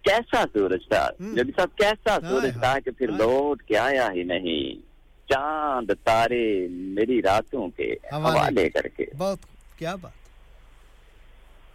کیسا 0.01 0.45
سورج 0.53 0.89
تھا؟ 0.89 1.09
جب 1.19 1.47
صاحب 1.55 1.77
کیسا 1.77 2.17
سورج 2.29 2.53
تھا 2.53 2.79
کہ 2.85 2.91
پھر 2.91 3.07
لوٹ 3.07 3.63
کے 3.63 3.77
آیا 3.77 4.09
ہی 4.15 4.23
نہیں۔ 4.23 4.87
چاند 5.29 5.91
تارے 6.03 6.67
میری 6.69 7.21
راتوں 7.21 7.69
کے 7.69 7.93
حوالے۔ 8.11 8.69
کر 8.69 8.87
کے۔ 8.87 9.05
بہت 9.17 9.37
کیا 9.77 9.95
بات۔ 9.95 10.11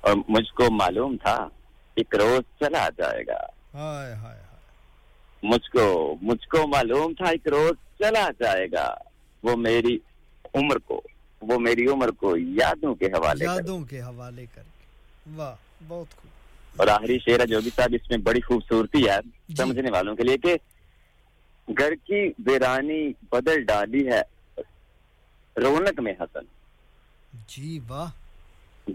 اور 0.01 0.15
مجھ 0.29 0.53
کو 0.53 0.71
معلوم 0.71 1.17
تھا 1.17 1.49
ایک 1.95 2.15
روز 2.15 2.59
چلا 2.61 2.89
جائے 2.99 3.23
گا۔ 3.27 3.39
مجھ 5.43 5.71
کو 5.71 6.17
مجھ 6.23 6.49
کو 6.49 6.67
معلوم 6.67 7.15
تھا 7.15 7.25
ایک 7.25 7.49
روز 7.49 7.99
چلا 7.99 8.29
جائے 8.41 8.67
گا۔ 8.73 8.95
وہ 9.43 9.57
میری 9.57 9.99
عمر 10.55 10.79
کو۔ 10.79 11.03
وہ 11.43 11.59
میری 11.59 11.87
عمر 11.87 12.11
کو 12.11 12.37
یادوں 12.37 12.95
کے 12.95 13.07
حوالے 13.07 13.45
یادوں 13.45 13.81
کے 13.81 14.01
حوالے 14.03 14.47
کر 14.55 14.63
کے 14.63 15.31
واہ 15.37 15.55
بہت 15.89 16.17
خوب۔ 16.17 16.31
اور 16.77 16.89
آخری 16.89 17.19
شعر 17.19 17.47
جوگی 17.47 17.71
صاحب 17.77 17.95
اس 17.95 18.11
میں 18.11 18.19
بڑی 18.19 18.41
خوبصورتی 18.41 19.09
ہے۔ 19.09 19.17
جی۔ 19.49 19.55
سمجھنے 19.55 19.91
والوں 19.91 20.17
کے 20.17 20.23
لیے 20.23 20.39
کہ 20.39 20.57
گھر 21.69 21.95
کی 21.95 22.33
ویرانی 22.47 23.13
بدل 23.33 23.63
ڈالی 23.65 24.09
ہے 24.09 24.23
رونق 25.57 26.01
میں 26.01 26.13
حسن۔ 26.21 26.45
جی 27.49 27.81
واہ۔ 27.89 28.11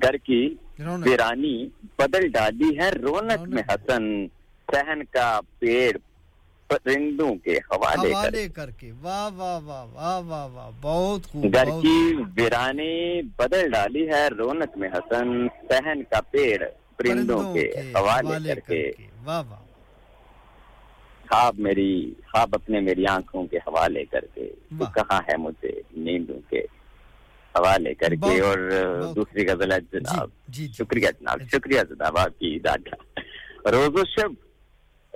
گھر 0.01 0.17
کی 0.17 0.55
ویرانی 0.79 1.67
بدل 1.99 2.27
ڈالی 2.27 2.79
ہے 2.79 2.89
رونق۔ 2.89 3.39
میں 3.39 3.63
حسن۔ 3.69 4.27
سہن 4.71 5.03
کا 5.03 5.39
پیڑ 5.59 5.97
پرندوں 6.67 7.35
کے 7.35 7.57
حوالے, 7.57 8.13
حوالے 8.13 8.47
کر 8.47 8.69
کے۔ 8.71 8.91
واہ 9.01 9.29
واہ 9.35 9.59
واہ 9.63 9.85
واہ 9.93 10.19
واہ 10.19 10.47
واہ۔ 10.47 10.71
بہت 10.81 11.25
خوب 11.25 11.53
گھر 11.53 11.65
کی 11.81 12.15
ویرانی 12.37 13.21
بدل 13.21 13.69
ڈالی 13.69 14.09
ہے 14.09 14.27
رونق 14.27 14.77
میں 14.77 14.89
حسن 14.89 15.47
سہن 15.69 16.03
کا 16.03 16.21
پیڑ 16.21 16.63
پرندوں 16.97 17.53
کے 17.53 17.69
حوالے 17.95 18.53
کر 18.53 18.59
کے۔ 18.59 18.91
واہ 19.23 19.43
واہ۔ 19.49 19.59
خواب 21.29 21.59
میری 21.59 22.13
خواب 22.31 22.49
اپنے 22.51 22.79
میری 22.79 23.05
آنکھوں 23.07 23.47
کے 23.47 23.57
حوالے 23.57 24.05
کر 24.05 24.25
کے۔ 24.33 24.49
تو 24.79 24.85
کہاں 24.95 25.21
ہے 25.29 25.37
مجھے 25.37 25.81
نیندوں 25.91 26.39
کے 26.49 26.59
حوالے 27.55 27.93
کر 27.93 28.09
کے؟ 28.09 28.41
اور 28.41 28.57
دوسری 29.15 29.47
غزل 29.47 29.71
ہے 29.71 29.81
جی، 29.81 29.87
جی، 29.91 29.99
جناب۔ 29.99 30.29
شکریہ 30.73 31.07
جی۔ 31.07 31.17
جناب 31.19 31.39
شکریہ 31.51 31.81
جناب 31.89 32.17
آپ 32.17 32.39
کی 32.39 32.59
دادا 32.59 33.21
روز 33.71 33.89
و 33.89 34.05
شب 34.05 34.46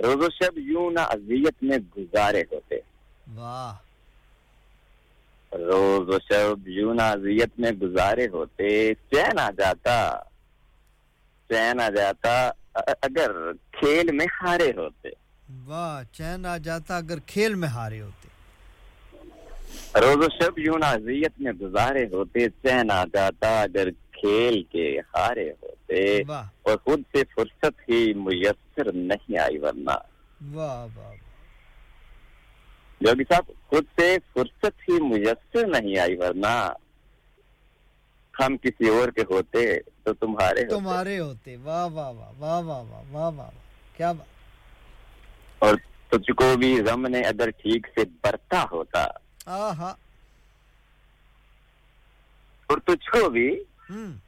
روز 0.03 0.15
و 0.15 0.29
شب 0.29 0.57
یوں 0.57 0.91
نہ 0.91 0.99
اذیت 0.99 1.53
میں 1.61 1.77
گزارے 1.97 2.41
ہوتے۔ 2.41 2.75
واہ۔ 3.35 3.73
روز 5.55 6.09
و 6.09 6.19
شب 6.29 6.67
یوں 6.67 6.93
نہ 6.93 7.01
اذیت 7.01 7.49
میں 7.57 7.71
گزارے 7.71 8.27
ہوتے۔ 8.27 8.93
چین 8.93 9.39
آ 9.39 9.49
جاتا۔ 9.57 10.19
چین 11.49 11.81
آ 11.81 11.89
جاتا۔ 11.89 12.51
اگر 12.75 13.53
کھیل 13.53 14.11
میں 14.11 14.25
ہارے 14.41 14.71
ہوتے۔ 14.75 15.09
واہ 15.65 16.03
چین 16.13 16.45
آ 16.45 16.57
جاتا 16.57 16.97
اگر 16.97 17.19
کھیل 17.25 17.55
میں 17.55 17.67
ہارے 17.67 18.01
ہوتے۔ 18.01 18.27
روز 20.01 20.25
و 20.25 20.29
شب 20.39 20.59
یوں 20.59 20.79
نہ 20.79 20.85
اذیت 20.85 21.31
میں 21.39 21.51
گزارے 21.51 22.05
ہوتے۔ 22.05 22.49
چین 22.49 22.91
آ 22.91 23.03
جاتا 23.13 23.61
اگر 23.61 23.89
کھیل 24.21 24.63
کے 24.63 24.99
ہارے 24.99 25.51
ہوتے 25.51 26.17
اور 26.61 26.77
خود 26.77 27.01
سے 27.11 27.23
فرصت 27.35 27.89
ہی 27.89 28.13
میسر 28.13 28.93
نہیں 28.93 29.37
آئی 29.37 29.57
ورنہ۔ 29.57 29.97
یوگی 33.01 33.23
صاحب 33.29 33.43
خود 33.67 33.83
سے 33.99 34.17
فرصت 34.33 34.89
ہی 34.89 34.99
میسر 35.01 35.67
نہیں 35.67 35.99
آئی 35.99 36.15
ورنہ۔ 36.15 36.69
ہم 38.39 38.57
کسی 38.57 38.89
اور 38.89 39.09
کے 39.09 39.21
ہوتے 39.29 39.79
تو 40.03 40.13
تمہارے 40.13 40.65
تمہارے 40.65 41.19
ہوتے۔ 41.19 41.55
واہ 41.57 41.87
واہ 41.87 42.11
واہ 42.11 42.31
واہ 42.39 42.61
واہ 42.61 42.83
واہ 42.83 43.03
واہ 43.11 43.31
واہ۔ 43.35 43.49
کیا 43.97 44.11
بات۔ 44.11 44.27
اور 45.59 45.75
تجھ 46.09 46.31
کو 46.31 46.57
بھی 46.57 46.81
غم 46.81 47.07
نے 47.07 47.21
اگر 47.21 47.49
ٹھیک 47.49 47.87
سے 47.87 48.01
برتا 48.23 48.65
ہوتا۔ 48.71 49.07
آہا۔ 49.45 49.95
اور 52.67 52.77
تجھ 52.77 53.09
کو 53.09 53.29
بھی 53.29 53.63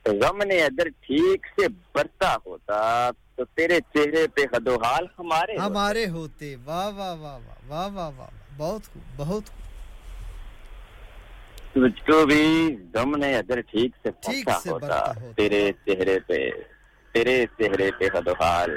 غم 0.05 0.43
نے 0.43 0.63
اگر 0.63 0.87
ٹھیک 0.89 1.45
سے 1.45 1.67
برتا 1.95 2.35
ہوتا 2.45 3.09
تو 3.35 3.45
تیرے 3.45 3.79
چہرے 3.79 4.27
پہ 4.27 4.41
حد 4.41 4.67
و 4.67 4.75
حال 4.83 5.05
ہمارے 5.19 5.55
ہمارے 5.57 6.05
ہوتے۔ 6.05 6.55
واہ 6.65 6.89
واہ 6.89 7.15
واہ 7.15 7.37
واہ 7.37 7.67
واہ 7.67 7.89
واہ 7.93 8.11
واہ 8.17 8.29
بہت 8.57 8.93
خوب 8.93 9.03
بہت 9.15 9.43
خوب۔ 9.49 9.63
تجھ 11.73 12.03
کو 12.05 12.25
بھی 12.25 12.75
غم 12.93 13.15
نے 13.15 13.37
اگر 13.37 13.61
ٹھیک 13.61 13.91
سے 14.03 14.09
برتا 14.09 14.57
ہوتا 14.71 15.11
تیرے 15.35 15.71
چہرے 15.85 16.19
پہ 16.19 16.49
تیرے 17.13 17.45
چہرے 17.57 17.91
پہ 17.99 18.17
حد 18.17 18.27
و 18.27 18.43
حال 18.43 18.71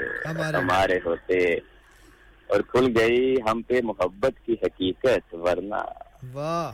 ہمارے 0.55 0.99
ہوتے۔ 1.05 1.55
اور 2.47 2.59
کھل 2.61 2.97
گئی 2.97 3.35
ہم 3.51 3.61
پہ 3.61 3.81
محبت 3.83 4.45
کی 4.45 4.53
حقیقت 4.53 5.33
ورنہ 5.33 5.83
واہ۔ 6.33 6.71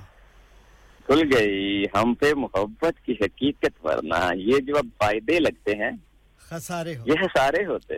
کھل 1.06 1.38
گئی۔ 1.38 1.86
ہم 1.96 2.14
پہ 2.14 2.34
محبت 2.34 3.06
کی 3.06 3.12
حقیقت 3.12 3.86
ورنہ 3.86 4.30
یہ 4.36 4.58
جو 4.60 4.78
اب 4.78 4.86
فائدے 4.98 5.40
لگتے 5.40 5.72
ہیں 5.76 5.92
خسارے 6.38 6.96
ہوتے 6.96 7.12
یہ 7.12 7.28
خسارے 7.28 7.66
ہوتے۔ 7.66 7.94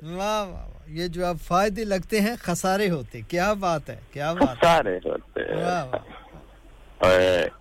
یہ 0.88 1.08
جو 1.08 1.26
اب 1.26 1.38
فائدے 1.40 1.84
لگتے 1.84 2.22
ہیں 2.22 2.36
خسارے 2.40 2.90
ہوتے۔ 2.90 3.22
کیا 3.22 3.54
بات 3.54 3.90
ہے 3.90 4.00
کیا 4.14 4.34
بات 4.34 4.60
خسارے 4.60 4.98
ہوتے۔ 4.98 5.42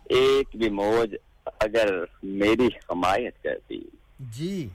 ایک 0.09 0.57
بھی 0.57 0.69
موج 0.71 1.15
اگر 1.61 1.89
میری 2.23 2.67
حمایت 2.67 3.43
کرتی۔ 3.43 3.81
جی۔ 4.21 4.69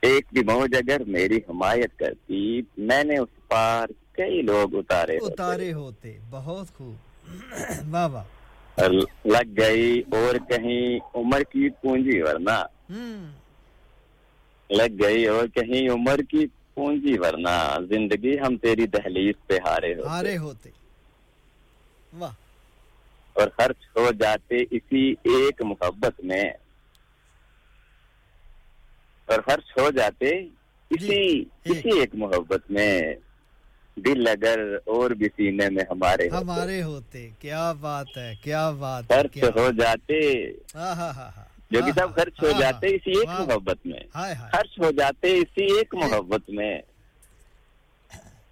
ایک 0.00 0.26
بھی 0.32 0.40
موج 0.42 0.74
اگر 0.76 1.04
میری 1.06 1.36
حمایت 1.36 1.98
کرتی 1.98 2.60
میں 2.76 3.04
نے 3.04 3.18
اس 3.18 3.48
پار 3.48 3.88
کئی 4.12 4.42
لوگ 4.42 4.74
اتارے 4.74 5.16
اتارے 5.16 5.72
ہوتے 5.72 6.18
بہت 6.30 6.66
خوب۔ 6.74 6.94
واہ 7.90 8.08
واہ۔ 8.08 8.24
لگ 9.24 9.60
گئی 9.60 10.00
اور 10.00 10.34
کہیں 10.48 10.98
عمر 11.14 11.42
کی 11.42 11.68
پونجی 11.68 12.22
ورنہ۔ 12.22 12.66
لگ 14.70 15.02
گئی 15.02 15.26
اور 15.26 15.46
کہیں 15.46 15.88
عمر 15.88 16.16
کی 16.30 16.46
پونجی 16.74 17.18
ورنہ۔ 17.18 17.78
زندگی 17.88 18.40
ہم 18.40 18.56
تیری 18.56 18.86
دہلیز 18.86 19.34
پہ 19.46 19.58
ہارے 19.66 19.94
ہوتے۔ 19.94 20.08
ہارے 20.08 20.36
ہوتے۔ 20.36 20.70
اور 23.32 23.48
خرچ 23.56 23.96
ہو 23.96 24.10
جاتے 24.20 24.56
اسی 24.70 25.10
ایک 25.10 25.62
محبت 25.62 26.24
میں۔ 26.24 26.44
اور 29.26 29.40
خرچ 29.40 29.78
ہو 29.78 29.90
جاتے 29.90 30.30
جی، 30.40 30.48
اسی 30.90 31.44
اسی 31.64 32.00
ایک 32.00 32.14
محبت 32.14 32.70
میں۔ 32.70 33.00
دل 33.96 34.28
اگر 34.28 34.60
اور 34.84 35.10
بھی 35.10 35.28
سینے 35.36 35.68
میں 35.70 35.84
ہمارے 35.90 36.28
ہمارے 36.28 36.82
ہوتے. 36.82 37.28
کیا 37.38 37.72
بات 37.80 38.16
ہے 38.16 38.32
کیا 38.42 38.70
بات 38.70 39.08
خرچ 39.08 39.36
ہو 39.56 39.70
جاتے. 39.78 40.20
جو 41.70 41.80
کہ 41.86 41.92
سب 41.96 42.14
خرچ 42.14 42.42
ہو 42.42 42.50
جاتے 42.60 42.86
اسی 42.86 43.10
ایک 43.10 43.28
محبت 43.40 43.86
میں. 43.86 44.00
خرچ 44.52 44.78
ہو 44.78 44.90
جاتے 44.90 45.36
اسی 45.36 45.64
ایک 45.76 45.94
محبت 45.94 46.50
میں. 46.50 46.74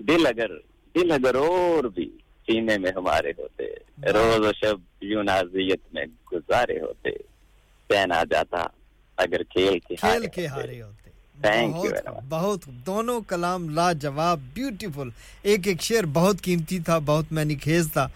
دل 0.08 0.26
اگر 0.26 0.56
دل 0.94 1.12
اگر 1.12 1.34
اور 1.34 1.84
بھی 1.84 2.08
سینے 2.46 2.78
میں 2.78 2.92
ہمارے 2.96 3.32
ہوتے. 3.38 3.66
روز 4.12 4.46
و 4.46 4.52
شب 4.52 5.04
یوں 5.04 5.22
نازیت 5.24 5.92
میں 5.94 6.04
گزارے 6.32 6.80
ہوتے. 6.80 7.10
پہنا 7.90 8.22
جاتا 8.30 8.64
اگر 9.18 9.42
کھیل 9.42 9.78
کے 9.78 9.94
ہارے 10.02 10.80
ہوتے. 10.82 11.01
تھینک 11.42 11.84
یو 11.84 12.12
بہت 12.28 12.66
دونوں 12.86 13.20
کلام 13.28 13.68
لاجواب 13.68 14.40
بیوٹیفل 14.54 15.08
ایک 15.42 15.66
ایک 15.66 15.82
شعر 15.82 16.04
بہت 16.12 16.42
قیمتی 16.42 16.78
تھا 16.78 16.98
بہت 16.98 17.32
میں 17.32 17.44
خیز 17.64 17.92
تھا 17.92 18.06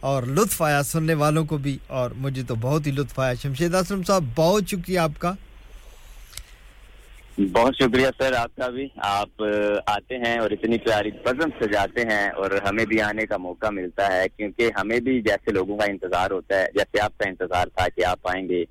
اور 0.00 0.22
لطف 0.28 0.62
آیا 0.62 0.82
سننے 0.82 1.14
والوں 1.14 1.44
کو 1.44 1.56
بھی 1.56 1.76
اور 1.98 2.10
مجھے 2.16 2.42
تو 2.42 2.54
بہت 2.60 2.86
ہی 2.86 2.92
لطف 2.92 3.18
آیا. 3.18 3.34
شمشید 3.34 3.74
اسلم 3.74 4.02
صاحب 4.02 4.24
بہت 4.34 4.68
شکریہ 4.68 4.98
آپ 4.98 5.18
کا. 5.18 5.32
بہت 7.52 7.74
شکریہ 7.74 8.08
سر 8.18 8.32
آپ 8.32 8.54
کا 8.56 8.68
بھی. 8.68 8.86
آپ 8.96 9.42
آتے 9.86 10.16
ہیں 10.16 10.38
اور 10.38 10.50
اتنی 10.50 10.78
پیاری 10.78 11.10
بزم 11.24 11.50
سجاتے 11.60 12.02
ہیں 12.02 12.28
اور 12.36 12.50
ہمیں 12.68 12.84
بھی 12.84 13.00
آنے 13.00 13.26
کا 13.26 13.36
موقع 13.36 13.70
ملتا 13.70 14.12
ہے 14.12 14.24
کیونکہ 14.36 14.70
ہمیں 14.76 14.98
بھی 15.00 15.20
جیسے 15.20 15.52
لوگوں 15.52 15.76
کا 15.78 15.84
انتظار 15.84 16.30
ہوتا 16.30 16.60
ہے 16.60 16.66
جیسے 16.74 17.00
آپ 17.00 17.18
کا 17.18 17.28
انتظار 17.28 17.66
تھا 17.74 17.88
کہ 17.88 18.04
آپ 18.04 18.28
آئیں 18.28 18.48
گے 18.48 18.62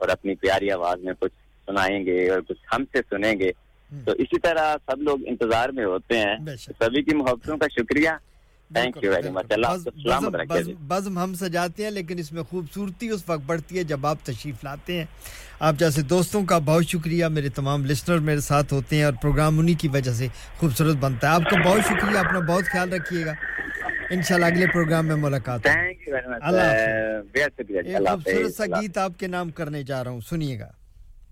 اور 0.00 0.08
اپنی 0.08 0.34
پیاری 0.34 0.70
آواز 0.70 1.04
میں 1.04 1.14
کچھ 1.18 1.32
سنائیں 1.68 2.04
گے 2.06 2.30
اور 2.30 2.40
کچھ 2.48 2.58
ہم 2.72 2.84
سے 2.92 2.98
سنیں 3.10 3.34
گے 3.38 3.50
تو 4.04 4.12
اسی 4.12 4.40
طرح 4.40 4.76
سب 4.90 5.02
لوگ 5.02 5.18
انتظار 5.26 5.68
میں 5.68 5.84
ہوتے 5.84 6.18
ہیں۔ 6.18 6.56
سبھی 6.56 7.02
کی 7.02 7.16
محبتوں 7.16 7.56
کا 7.58 7.66
شکریہ۔ 7.68 8.10
مچ 8.70 9.52
اللہ 9.52 10.28
بزم 10.80 11.18
ہم 11.18 11.34
سجاتے 11.34 11.84
ہیں 11.84 11.90
لیکن 11.90 12.18
اس 12.18 12.32
میں 12.32 12.42
خوبصورتی 12.42 13.08
اس 13.08 13.22
وقت 13.26 13.40
بڑھتی 13.46 13.78
ہے 13.78 13.84
جب 13.84 14.06
آپ 14.06 14.18
تشریف 14.22 14.64
لاتے 14.64 14.98
ہیں۔ 14.98 15.04
آپ 15.60 15.74
جیسے 15.78 16.02
دوستوں 16.02 16.44
کا 16.44 16.58
بہت 16.58 16.84
شکریہ۔ 16.84 17.26
میرے 17.26 17.48
تمام 17.48 17.84
لسنر 17.84 18.18
میرے 18.18 18.40
ساتھ 18.40 18.72
ہوتے 18.74 18.96
ہیں 18.96 19.04
اور 19.04 19.12
پروگرام 19.22 19.58
انہی 19.58 19.74
کی 19.74 19.88
وجہ 19.88 20.12
سے 20.12 20.28
خوبصورت 20.58 20.96
بنتا 20.96 21.28
ہے۔ 21.28 21.32
آپ 21.32 21.42
کا 21.50 21.56
بہت 21.64 21.80
شکریہ۔ 21.84 22.18
اپنا 22.18 22.38
بہت 22.38 22.64
خیال 22.64 22.92
رکھیے 22.92 23.26
گا۔ 23.26 23.32
انشاءاللہ 24.10 24.46
اگلے 24.46 24.66
پروگرام 24.66 25.06
میں 25.06 25.16
ملاقات 25.16 25.66
جی، 27.82 27.94
خوبصورت 28.10 28.54
سا 28.54 28.64
گیت 28.80 28.98
آپ 28.98 29.12
کے 29.18 29.26
نام 29.26 29.50
کرنے 29.50 29.82
جا 29.82 30.04
رہا 30.04 30.10
ہوں۔ 30.10 30.20
سنیے 30.20 30.60
گا۔ 30.60 30.70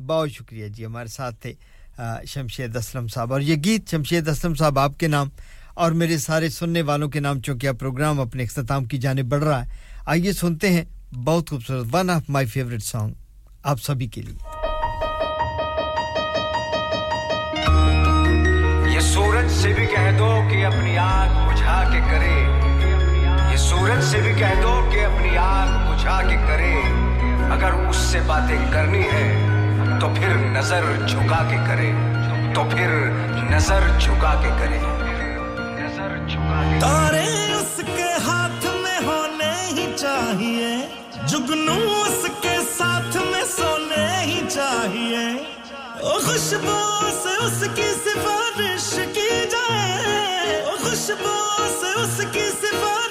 بہت 0.07 0.31
شکریہ 0.31 0.69
جی 0.69 0.87
ہمارے 0.87 1.09
ساتھ 1.09 1.35
تھے۔ 1.35 1.53
شمشید 2.27 2.77
اسلم 2.77 3.07
صاحب۔ 3.09 3.33
اور 3.33 3.41
یہ 3.41 3.57
گیت 3.65 3.91
شمشید 3.91 4.29
اسلم 4.29 4.55
صاحب 4.55 4.79
آپ 4.79 4.99
کے 4.99 5.09
نام 5.09 5.29
اور 5.75 5.93
میرے 5.93 6.19
سارے 6.19 6.49
سننے 6.49 6.83
والوں 6.83 7.09
کے 7.09 7.21
نام 7.21 7.41
چونکہ 7.41 7.67
اب 7.67 7.79
پروگرام 7.79 8.21
اپنے 8.21 8.43
اختتام 8.43 8.85
کی 8.85 8.99
جانب 8.99 9.25
بڑھ 9.25 9.45
رہا 9.45 9.65
ہے، 9.65 9.71
آئیے 10.07 10.33
سنتے 10.33 10.71
ہیں 10.71 10.85
بہت 11.15 11.51
خوبصورت 11.51 11.87
one 11.93 12.11
of 12.11 12.23
my 12.29 12.47
favourite 12.47 12.83
song 12.83 13.13
آپ 13.63 13.83
سبھی 13.83 14.07
کے 14.07 14.23
لیے۔ 14.23 14.39
یہ 18.95 19.01
سورج 19.01 19.51
سے 19.51 19.73
بھی 19.73 19.87
کہہ 19.87 20.19
دو 20.19 20.41
کہ 20.51 20.67
اپنی 20.67 20.99
آگ 20.99 21.53
بجھا 21.53 21.89
کے 21.93 22.01
کرے۔ 22.11 22.37
یہ 23.53 23.57
سورج 23.57 24.05
سے 24.05 24.21
بھی 24.21 24.33
کہہ 24.39 24.61
دو 24.63 24.91
کہ 24.93 25.05
اپنی 25.05 25.37
آگ 25.37 25.95
بجھا 25.95 26.23
کے 26.23 26.37
کرے۔ 26.49 26.75
اگر 27.53 27.73
اس 27.89 27.97
سے 27.97 28.21
باتیں 28.27 28.73
کرنی 28.73 29.03
ہے 29.03 29.47
تو 30.03 30.09
پھر 30.09 30.35
نظر 30.35 30.83
جھکا 31.09 31.47
کے 31.51 31.57
کرے۔ 31.67 31.93
تو 32.55 32.65
پھر 32.71 33.11
نظر 33.51 33.81
جھکا 34.01 34.41
کے 34.43 34.49
کرے۔ 34.59 34.79
نظر 35.83 36.17
تارے 36.81 37.53
اس 37.53 37.81
کے 37.97 38.13
ہاتھ 38.27 38.67
میں 38.67 39.07
ہونے 39.07 39.53
ہی 39.73 39.93
چاہیے۔ 39.97 40.89
جگنو 41.27 42.03
اس 42.03 42.27
کے 42.41 42.57
ساتھ 42.79 43.17
میں 43.17 43.43
سونے 43.57 44.21
ہی 44.21 44.41
چاہیے۔ 44.51 45.43
خوشبو 46.01 47.09
سے 47.23 47.45
اس 47.45 47.65
کی 47.75 47.91
سفارش 48.05 48.95
کی 49.15 49.45
جائے۔ 49.51 50.65
خوشبو 50.83 51.67
سے 51.81 52.01
اس 52.01 52.21
کی 52.33 52.49
سفارش 52.49 53.02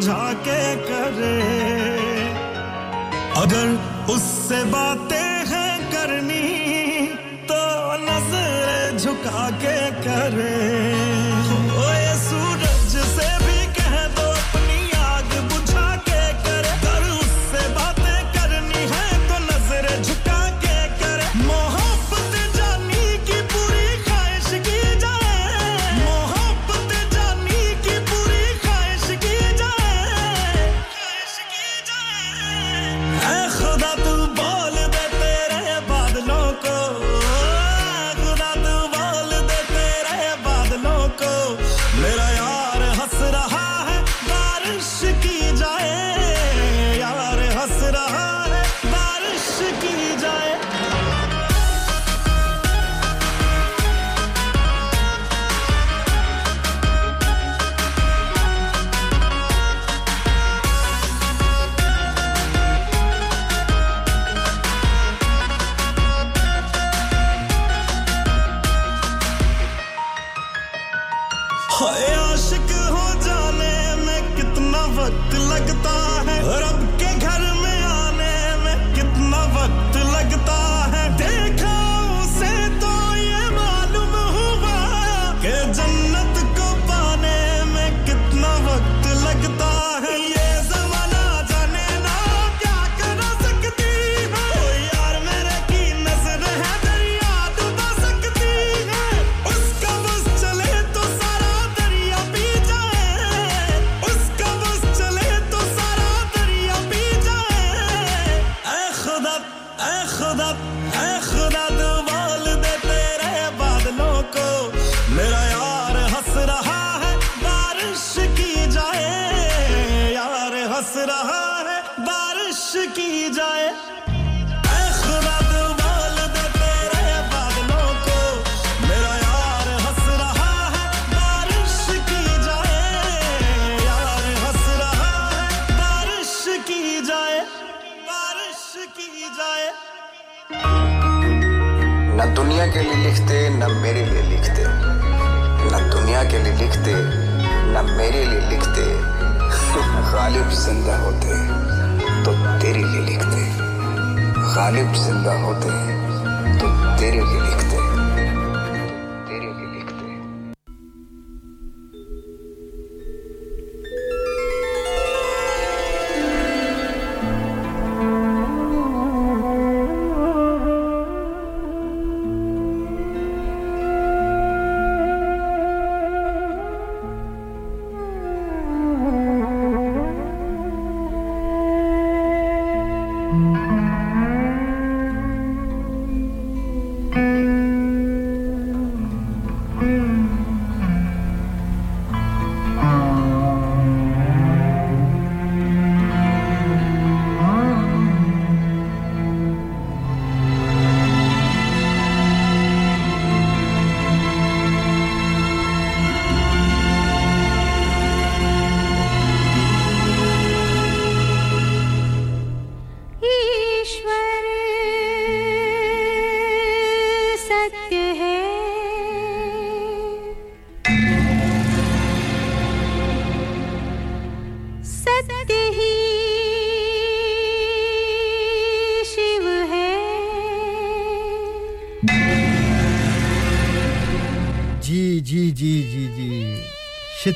جا 0.00 0.32
کے 0.44 0.84
کرے۔ 0.88 1.40
اگر 3.34 3.66
اس 4.08 4.22
سے 4.48 4.64
باتیں 4.70 5.29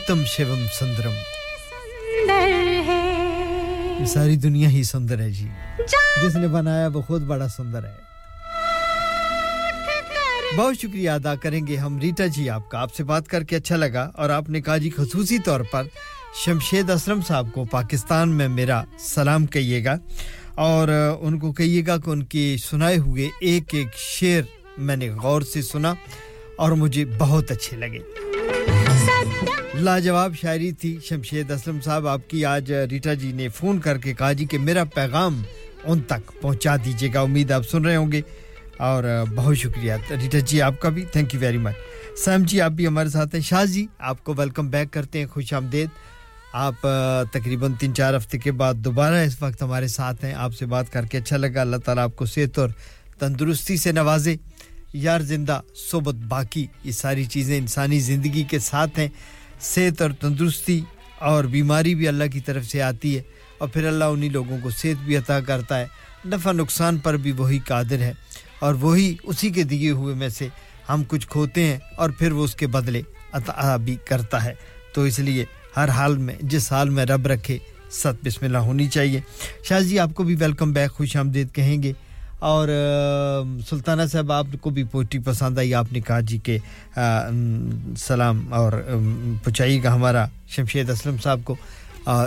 ایکدم 0.07 0.25
شیوم 0.27 0.67
سندرم 0.79 1.13
ساری 4.07 4.37
دنیا 4.37 4.69
ہی 4.69 4.83
سندر 4.83 5.19
ہے 5.19 5.31
جی 5.31 5.47
جس 6.23 6.35
نے 6.37 6.49
بنایا 6.49 6.89
وہ 6.95 7.03
خود 7.03 7.23
بڑا 7.23 7.47
سندر 7.49 7.85
ہے 7.85 7.97
بہت 10.57 10.77
شکریہ 10.77 11.11
ادا 11.11 11.35
کریں 11.35 11.67
گے 11.67 11.77
ہم 11.77 11.99
ریٹا 11.99 12.27
جی 12.27 12.49
آپ 12.51 12.71
کا 12.71 12.79
آپ 12.79 12.95
سے 12.95 13.05
بات 13.05 13.29
کر 13.29 13.45
کے 13.45 13.57
اچھا 13.57 13.77
لگا 13.77 14.11
اور 14.15 14.31
آپ 14.31 14.51
نے 14.51 14.61
کہا 14.61 14.77
جی 14.77 14.91
خصوصی 14.91 15.39
طور 15.39 15.61
پر 15.71 15.87
شمشید 16.45 16.91
اسرم 16.91 17.21
صاحب 17.21 17.53
کو 17.53 17.65
پاکستان 17.65 18.29
میں 18.31 18.49
میرا 18.49 18.83
سلام 18.99 19.47
کہیے 19.47 19.85
گا 19.85 19.97
اور 20.65 20.89
ان 21.21 21.39
کو 21.39 21.53
کہیے 21.53 21.83
گا 21.87 21.97
کہ 21.97 22.11
ان 22.11 22.25
کی 22.25 22.57
سنائے 22.65 22.99
ہوئے 22.99 23.29
ایک 23.41 23.75
ایک 23.75 23.97
شعر 24.01 24.43
میں 24.79 24.97
نے 24.97 25.11
غور 25.23 25.43
سے 25.53 25.63
سنا 25.63 25.95
اور 26.57 26.73
مجھے 26.73 27.05
بہت 27.19 27.51
اچھے 27.51 27.77
لگے 27.77 28.24
لاجواب 29.79 30.35
شاعری 30.41 30.73
تھی 30.73 30.99
شمشید 31.05 31.51
اسلم 31.51 31.81
صاحب، 31.81 32.07
آپ 32.07 32.31
کی 32.31 32.45
آج 32.45 32.73
ریٹا 32.73 33.15
جی 33.15 33.33
نے 33.33 33.49
فون 33.49 33.81
کر 33.81 33.99
کے 33.99 34.15
کہا 34.15 34.33
جی 34.33 34.45
کہ 34.45 34.59
میرا 34.59 34.85
پیغام 34.85 35.43
ان 35.85 36.01
تک 36.01 36.43
پہنچا 36.43 36.77
دیجیے 36.77 37.09
گا، 37.15 37.21
امید 37.21 37.51
آپ 37.51 37.63
سن 37.71 37.85
رہے 37.85 37.97
ہوں 37.97 38.13
گے۔ 38.13 38.21
اور 38.79 39.05
بہت 39.35 39.57
شکریہ۔ 39.57 39.93
ریٹا 40.11 40.39
جی 40.39 40.63
آپ 40.63 40.81
کا 40.81 40.89
بھی 40.89 41.05
thank 41.13 41.35
you 41.35 41.41
very 41.41 41.59
much 41.59 41.75
same 42.19 42.43
جی 42.43 42.61
آپ 42.61 42.71
بھی 42.71 42.87
ہمارے 42.87 43.09
ساتھ 43.09 43.35
ہیں۔ 43.35 43.43
شاہ 43.43 43.65
جی 43.65 43.87
آپ 43.99 44.25
کو 44.25 44.35
ویلکم 44.35 44.69
بیک 44.69 44.91
کرتے 44.91 45.19
ہیں، 45.19 45.27
خوش 45.27 45.53
آمدید۔ 45.53 45.89
آپ 46.53 46.75
تقریباً 47.33 47.73
تین 47.73 47.95
چار 47.95 48.17
ہفتے 48.17 48.39
کے 48.39 48.53
بعد 48.53 48.75
دوبارہ 48.75 49.15
اس 49.15 49.43
وقت 49.43 49.63
ہمارے 49.63 49.89
ساتھ 49.89 50.25
ہیں۔ 50.25 50.35
آپ 50.35 50.55
سے 50.55 50.67
بات 50.67 50.93
کر 50.93 51.05
کے 51.05 51.19
اچھا 51.19 51.37
لگا۔ 51.37 51.61
اللہ 51.61 51.77
تعالیٰ 51.77 52.05
آپ 52.05 52.17
کو 52.17 52.27
صحت 52.27 52.59
اور 52.59 52.69
تندرستی 53.19 53.77
سے 53.77 53.93
نوازے۔ 53.93 54.37
یار 54.93 55.21
زندہ، 55.21 55.61
صحبت 55.91 56.15
باقی، 56.15 56.67
یہ 56.85 56.93
ساری 56.93 57.25
چیزیں 57.25 57.59
انسانی 57.59 58.01
زندگی 58.01 58.43
کے 58.43 58.59
ساتھ 58.59 58.99
ہیں۔ 58.99 59.09
صحت 59.65 60.03
اور 60.03 60.11
تندرستی 60.11 60.81
اور 61.19 61.45
بیماری 61.45 61.95
بھی 61.95 62.09
اللہ 62.09 62.25
کی 62.33 62.41
طرف 62.41 62.65
سے 62.65 62.83
آتی 62.83 63.17
ہے 63.17 63.23
اور 63.59 63.69
پھر 63.69 63.87
اللہ 63.87 64.05
انہی 64.05 64.29
لوگوں 64.29 64.59
کو 64.63 64.71
صحت 64.71 65.05
بھی 65.05 65.17
عطا 65.17 65.41
کرتا 65.41 65.81
ہے۔ 65.81 65.87
نفع 66.27 66.53
نقصان 66.53 66.99
پر 66.99 67.17
بھی 67.17 67.33
وہی 67.33 67.59
قادر 67.59 67.99
ہے 67.99 68.13
اور 68.59 68.75
وہی 68.75 69.17
اسی 69.23 69.51
کے 69.51 69.63
دیے 69.63 69.91
ہوئے 69.91 70.15
میں 70.15 70.29
سے 70.29 70.49
ہم 70.89 71.03
کچھ 71.09 71.29
کھوتے 71.29 71.65
ہیں 71.65 71.79
اور 71.97 72.11
پھر 72.11 72.33
وہ 72.33 72.45
اس 72.45 72.55
کے 72.55 72.67
بدلے 72.67 73.03
عطا 73.33 73.77
بھی 73.77 73.97
کرتا 74.05 74.45
ہے۔ 74.45 74.55
تو 74.95 75.03
اس 75.03 75.19
لیے 75.19 75.45
ہر 75.77 75.89
حال 75.89 76.17
میں، 76.17 76.35
جس 76.41 76.73
حال 76.73 76.91
میں 76.91 77.05
رب 77.05 77.27
رکھے 77.27 77.59
ست 77.91 78.25
بسم 78.25 78.45
اللہ 78.45 78.59
ہونی 78.59 78.89
چاہیے۔ 78.89 79.21
شاہ 79.65 79.81
جی 79.81 79.99
آپ 79.99 80.11
کو 80.15 80.23
بھی 80.23 80.37
ویلکم 80.39 80.73
بیک، 80.73 80.91
خوش 80.91 81.17
آمدید 81.17 81.55
کہیں 81.55 81.83
گے۔ 81.83 81.93
اور 82.45 82.69
سلطانہ 83.69 84.03
صاحب، 84.13 84.33
آپ 84.33 84.47
کو 84.61 84.71
بھی 84.71 84.83
پوئٹری 84.93 85.21
پسند 85.25 85.59
آئی، 85.59 85.73
آپ 85.75 85.93
نے 85.93 86.01
کہا 86.01 86.21
جی 86.21 86.39
کہ 86.45 86.59
سلام 87.99 88.43
اور 88.53 88.73
پہنچائیے 89.45 89.83
گا 89.85 89.95
ہمارا 89.95 90.25
شمشید 90.57 90.91
اسلم 90.91 91.17
صاحب 91.23 91.41
کو۔ 91.45 91.55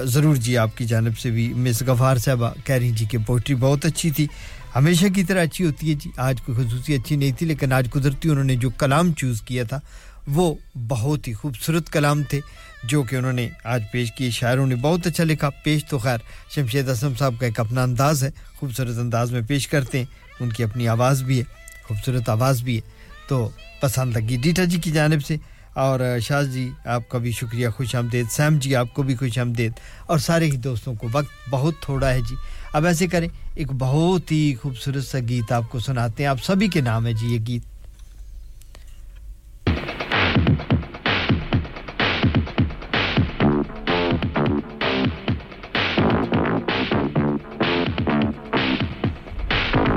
ضرور 0.04 0.36
جی 0.36 0.58
آپ 0.58 0.78
کی 0.78 0.86
جانب 0.86 1.18
سے 1.18 1.32
بھی 1.32 1.48
مس 1.56 1.82
غفار 1.88 2.18
صاحبہ 2.18 2.50
کہہ 2.64 2.76
رہی 2.76 2.92
جی 2.92 3.06
کہ 3.10 3.18
پوئٹری 3.28 3.56
بہت 3.56 3.86
اچھی 3.86 4.10
تھی۔ 4.10 4.28
ہمیشہ 4.76 5.08
کی 5.16 5.24
طرح 5.24 5.44
اچھی 5.44 5.66
ہوتی 5.66 5.90
ہے 5.90 5.96
جی۔ 5.96 6.10
آج 6.18 6.42
کوئی 6.42 6.58
خصوصی 6.58 6.96
اچھی 6.96 7.16
نہیں 7.16 7.32
تھی، 7.38 7.46
لیکن 7.48 7.74
آج 7.74 7.90
قدرتی 7.92 8.30
انہوں 8.30 8.44
نے 8.44 8.56
جو 8.56 8.70
کلام 8.78 9.14
چوز 9.18 9.42
کیا 9.42 9.64
تھا 9.64 9.80
وہ 10.27 10.56
بہت 10.88 11.27
ہی 11.27 11.33
خوبصورت 11.33 11.89
کلام 11.89 12.23
تھے 12.23 12.39
جو 12.83 13.03
کہ 13.03 13.15
انہوں 13.15 13.33
نے 13.33 13.49
آج 13.64 13.83
پیش 13.91 14.11
کیے۔ 14.11 14.30
شاعروں 14.30 14.67
نے 14.67 14.75
بہت 14.75 15.07
اچھا 15.07 15.23
لکھا۔ 15.23 15.49
پیش 15.49 15.85
تو 15.85 15.97
خیر 15.97 16.17
شمشید 16.56 16.89
اسم 16.89 17.14
صاحب 17.19 17.33
کا 17.39 17.45
ایک 17.45 17.59
اپنا 17.59 17.83
انداز 17.83 18.23
ہے۔ 18.23 18.30
خوبصورت 18.56 18.97
انداز 18.97 19.31
میں 19.31 19.41
پیش 19.47 19.67
کرتے 19.67 19.97
ہیں۔ 19.97 20.06
ان 20.39 20.49
کی 20.49 20.64
اپنی 20.64 20.88
آواز 20.88 21.23
بھی 21.23 21.39
ہے۔ 21.39 21.43
خوبصورت 21.83 22.30
آواز 22.30 22.64
بھی 22.64 22.75
ہے۔ 22.75 22.81
تو 23.27 23.49
پسند 23.81 24.17
لگی 24.17 24.38
ڈیٹا 24.38 24.64
جی 24.64 24.77
کی 24.77 24.91
جانب 24.91 25.25
سے۔ 25.25 25.35
اور 25.73 25.99
شاہ 26.22 26.43
جی 26.43 26.69
آپ 26.85 27.09
کا 27.09 27.17
بھی 27.17 27.31
شکریہ۔ 27.31 27.69
خوش 27.69 27.95
آمدید۔ 27.95 28.25
سیم 28.31 28.59
جی 28.59 28.75
آپ 28.75 28.93
کو 28.93 29.03
بھی 29.03 29.15
خوش 29.15 29.38
آمدید۔ 29.39 29.72
اور 30.06 30.17
سارے 30.17 30.45
ہی 30.45 30.57
دوستوں 30.57 30.95
کو 30.95 31.07
وقت 31.11 31.49
بہت 31.49 31.73
تھوڑا 31.81 32.14
ہے 32.14 32.22
جی۔ 32.22 32.35
اب 32.73 32.85
ایسے 32.85 33.07
کریں، 33.07 33.27
ایک 33.56 33.72
بہت 33.72 34.31
ہی 34.31 34.56
خوبصورت 34.56 35.03
سا 35.03 35.17
گیت 35.30 35.51
آپ 35.51 35.69
کو 35.69 35.80
سناتے 35.80 36.23
ہیں۔ 36.23 36.30
آپ 36.30 36.43
سبھی 36.43 36.67
کے 36.67 36.81
نام 36.81 37.06
ہے 37.06 37.14
جی 37.14 37.27
یہ 37.27 37.39
گیت۔ 37.47 37.76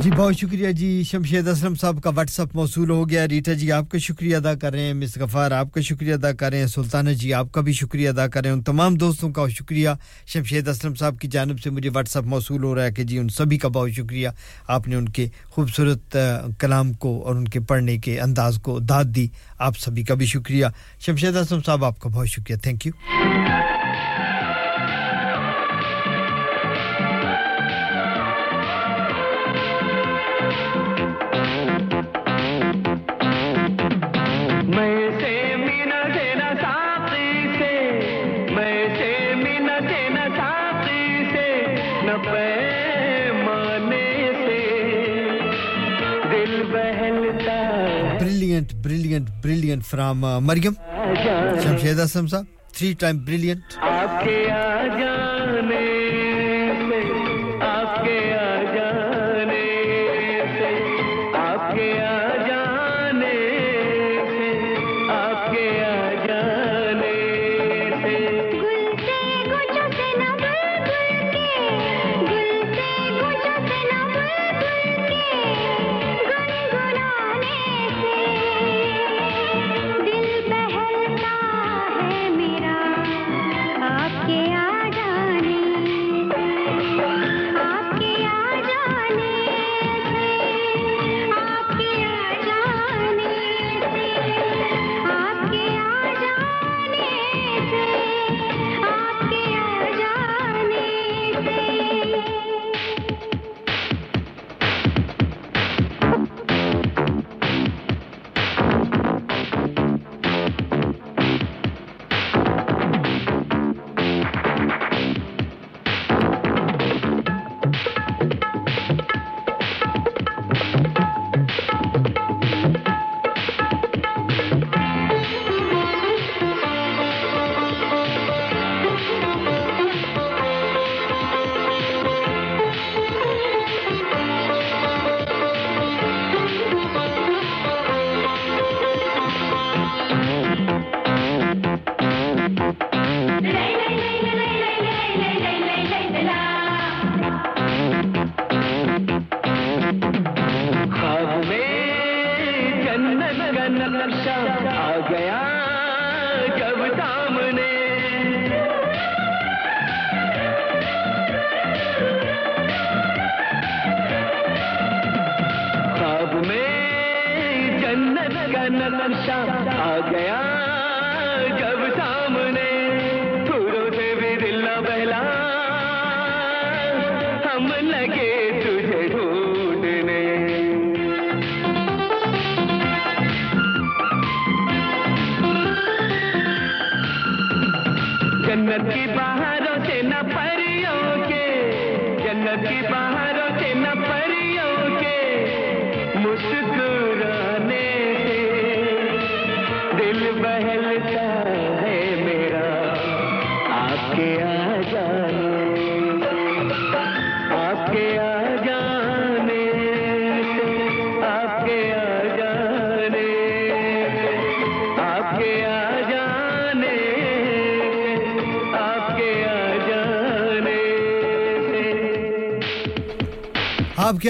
جی 0.03 0.11
بہت 0.11 0.35
شکریہ 0.37 0.73
جی۔ 0.73 1.03
شمشید 1.03 1.49
اسلم 1.49 1.75
صاحب 1.75 2.03
کا 2.03 2.11
واٹس 2.11 2.41
اپ 2.41 2.57
موصول 2.57 2.91
ہو 2.91 3.09
گیا۔ 3.09 3.29
ریٹا 3.29 3.53
جی 3.53 3.73
آپ 3.73 3.91
کا 3.91 3.99
شکریہ 3.99 4.37
ادا 4.37 4.55
کر 4.55 4.73
رہے 4.73 4.81
ہیں۔ 4.81 4.95
مس 4.95 5.19
غفار، 5.19 5.51
آپ 5.51 5.73
کا 5.73 5.81
شکریہ 5.81 6.15
ادا 6.15 6.33
کر 6.33 6.51
رہے 6.51 6.59
ہیں۔ 6.59 6.67
سلطانہ 6.67 7.11
جی 7.11 7.35
آپ 7.35 7.53
کا 7.53 7.61
بھی 7.61 7.73
شکریہ 7.73 8.09
ادا 8.09 8.27
کر 8.27 8.41
رہے 8.41 8.51
ہیں۔ 8.51 8.57
ان 8.57 8.63
تمام 8.63 8.95
دوستوں 8.95 9.31
کا 9.31 9.49
شکریہ۔ 9.49 9.89
شمشید 10.27 10.69
اسلم 10.69 10.95
صاحب 10.95 11.19
کی 11.19 11.29
جانب 11.29 11.61
سے 11.61 11.71
مجھے 11.71 11.91
واٹس 11.95 12.17
اپ 12.17 12.25
موصول 12.25 12.65
ہو 12.65 12.75
رہا 12.75 12.85
ہے 12.85 12.93
کہ 12.93 13.03
جی 13.03 13.19
ان 13.19 13.29
سبھی 13.29 13.59
کا 13.59 13.69
بہت 13.69 13.91
شکریہ۔ 13.91 14.29
آپ 14.69 14.89
نے 14.89 14.97
ان 14.97 15.09
کے 15.09 15.27
خوبصورت 15.49 16.17
کلام 16.59 16.93
کو 16.93 17.23
اور 17.25 17.35
ان 17.35 17.49
کے 17.49 17.61
پڑھنے 17.61 17.99
کے 17.99 18.21
انداز 18.21 18.59
کو 18.63 18.79
داد 18.79 19.05
دی۔ 19.05 19.29
آپ 19.59 19.79
سبھی 19.79 20.03
کا 20.03 20.15
بھی 20.15 20.27
شکریہ۔ 20.27 20.67
شمشید 21.07 21.37
اسلم 21.37 21.61
صاحب، 21.67 21.85
آپ 21.85 22.01
کا 22.01 22.09
بہت 22.09 22.29
شکریہ۔ 22.29 22.57
Thank 22.57 22.87
you 22.87 22.93
Brilliant, 48.61 48.83
brilliant, 48.83 49.29
brilliant 49.41 49.85
from 49.85 50.23
uh, 50.23 50.39
Mariam. 50.41 50.77
Shamshed 51.63 51.97
Asam 51.97 52.47
three 52.73 52.95
time 52.95 53.25
brilliant. 53.25 53.65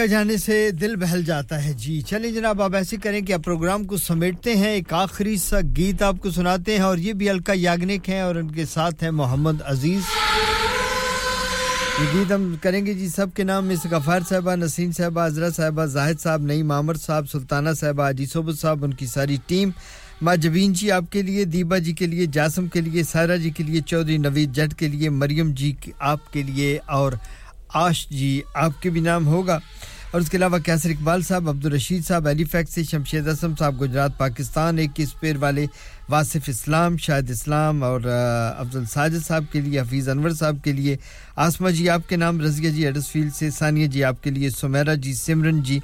کیا 0.01 0.07
جانے 0.07 0.37
سے 0.37 0.71
دل 0.71 0.97
بہل 0.97 1.25
جاتا 1.25 1.65
ہے۔ 1.65 1.73
جی 1.73 2.01
چلیں 2.01 2.31
جناب، 2.31 2.63
آپ 2.63 2.75
ایسے 2.75 2.97
کریں 2.97 3.21
کہ 3.21 3.33
آپ 3.33 3.45
پروگرام 3.45 3.85
کو 3.85 3.97
سمیٹتے 3.97 4.55
ہیں، 4.55 4.69
ایک 4.69 4.93
آخری 4.93 5.37
سا 5.37 5.57
گیت 5.77 6.03
آپ 6.03 6.17
کو 6.21 6.31
سناتے 6.31 6.73
ہیں 6.73 6.83
اور 6.83 6.99
یہ 6.99 7.13
بھی 7.13 7.31
الکا 7.31 7.53
یاگنک 7.57 8.09
ہیں 8.09 8.21
اور 8.21 8.35
ان 8.35 8.51
کے 8.51 8.65
ساتھ 8.65 9.03
ہیں 9.03 9.11
محمد 9.11 9.63
عزیز۔ 9.65 10.01
یہ 12.01 12.07
گیت 12.15 12.33
ہم 12.33 12.55
کریں 12.63 12.87
گے۔ 12.87 12.95
جی 12.95 13.09
سب 13.09 13.27
کے 13.35 13.45
نام 13.45 13.69
اس 13.69 13.87
غفار 13.91 14.21
صاحبہ، 14.29 14.57
نسیم 14.57 14.93
صاحبہ، 14.93 15.21
عزرا 15.21 15.51
صاحبہ، 15.51 15.85
زاہد 15.85 16.21
صاحب 16.21 16.43
نئی 16.43 16.63
مامر 16.63 16.95
صاحب، 16.95 17.31
سلطانہ 17.31 17.71
صاحبہ 17.81 18.09
عجی 18.09 18.27
صوبت 18.27 18.61
صاحب، 18.61 18.85
ان 18.85 18.95
کی 18.95 19.07
ساری 19.07 19.37
ٹیم۔ 19.47 19.71
ماجبین 20.23 20.73
جی 20.73 20.91
آپ 20.91 21.05
کے 21.11 21.23
لیے، 21.23 21.45
دیبا 21.45 21.79
جی 21.79 21.93
کے 21.93 22.07
لیے، 22.07 22.27
جاسم 22.27 22.67
کے 22.69 22.81
لیے، 22.81 23.03
سارا 23.03 23.37
جی 23.37 23.51
کے 23.51 23.65
لیے، 23.65 23.81
چودھری 23.81 24.17
نوید 24.17 24.53
جٹ 24.53 24.75
کے 24.75 24.89
لیے، 24.89 25.11
مریم 25.11 25.51
جی 25.51 25.75
آپ 25.99 26.33
کے 26.33 26.43
لیے 26.43 26.79
اور 26.87 27.13
آش 27.75 28.09
جی 28.09 28.43
آپ 28.55 28.83
کے 28.83 28.91
بھی 28.91 29.01
نام 29.01 29.27
ہوگا۔ 29.27 29.59
اور 30.11 30.21
اس 30.21 30.31
کے 30.31 30.37
علاوہ 30.37 30.59
کیسر 30.59 30.91
اقبال 30.91 31.23
صاحب، 31.23 31.49
عبدالرشید 31.49 32.05
صاحب، 32.05 32.29
علی 32.29 32.45
فیکس 32.45 32.75
سے، 32.75 32.83
شمشید 32.83 33.29
اسم 33.29 33.53
صاحب، 33.59 33.83
گجرات، 33.83 34.19
پاکستان، 34.19 34.79
ایک 34.79 34.91
اس 34.97 35.21
پیر 35.21 35.37
والے 35.37 35.67
واصف 36.09 36.49
اسلام، 36.49 36.97
شاہد 36.97 37.31
اسلام 37.31 37.83
اور 37.83 38.01
عبد 38.59 38.77
الساجد 38.77 39.27
صاحب 39.27 39.45
کے 39.53 39.61
لیے، 39.61 39.81
حفیظ 39.81 40.09
انور 40.09 40.31
صاحب 40.31 40.57
کے 40.65 40.73
لیے۔ 40.73 40.97
آسما 41.37 41.71
جی 41.71 41.89
آپ 41.89 42.09
کے 42.09 42.17
نام، 42.17 42.41
رضیہ 42.41 42.71
جی 42.71 42.87
ایڈس 42.87 43.09
فیلڈ 43.09 43.35
سے۔ 43.35 43.51
ثانیہ 43.51 43.87
جی 43.87 44.05
آپ 44.05 44.23
کے 44.23 44.31
لیے۔ 44.31 44.51
سمیرا 44.51 44.95
جی 44.95 45.15
سمرن 45.15 45.63
جی۔ 45.63 45.79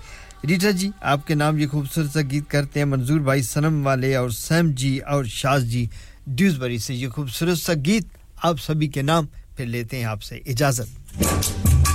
ریٹا 0.49 0.71
جی 0.71 0.91
آپ 1.01 1.27
کے 1.27 1.35
نام 1.35 1.59
یہ 1.59 1.67
خوبصورت 1.67 2.11
سا 2.13 2.21
گیت 2.21 2.51
کرتے 2.51 2.81
ہیں۔ 2.81 2.87
منظور 2.87 3.21
بھائی 3.21 3.43
سنم 3.43 3.87
والے 3.87 4.17
اور 4.17 4.31
سیم 4.31 4.71
جی 4.71 4.99
اور 4.99 5.25
شاز 5.25 5.65
جی۔ 5.65 5.87
ڈیوزبری 6.27 6.79
سے 6.79 6.95
یہ 6.95 7.09
خوبصورت 7.09 7.59
سا 7.59 7.73
گیت 7.87 8.07
آپ 8.43 8.61
سبھی 8.61 8.87
کے 8.87 9.03
نام 9.03 9.27
پھر 9.57 9.67
لیتے 9.67 9.97
ہیں 9.97 10.05
آپ 10.05 10.23
سے 10.23 10.37
اجازت۔ 10.47 11.06
Thank 11.19 11.81
you. 11.81 11.86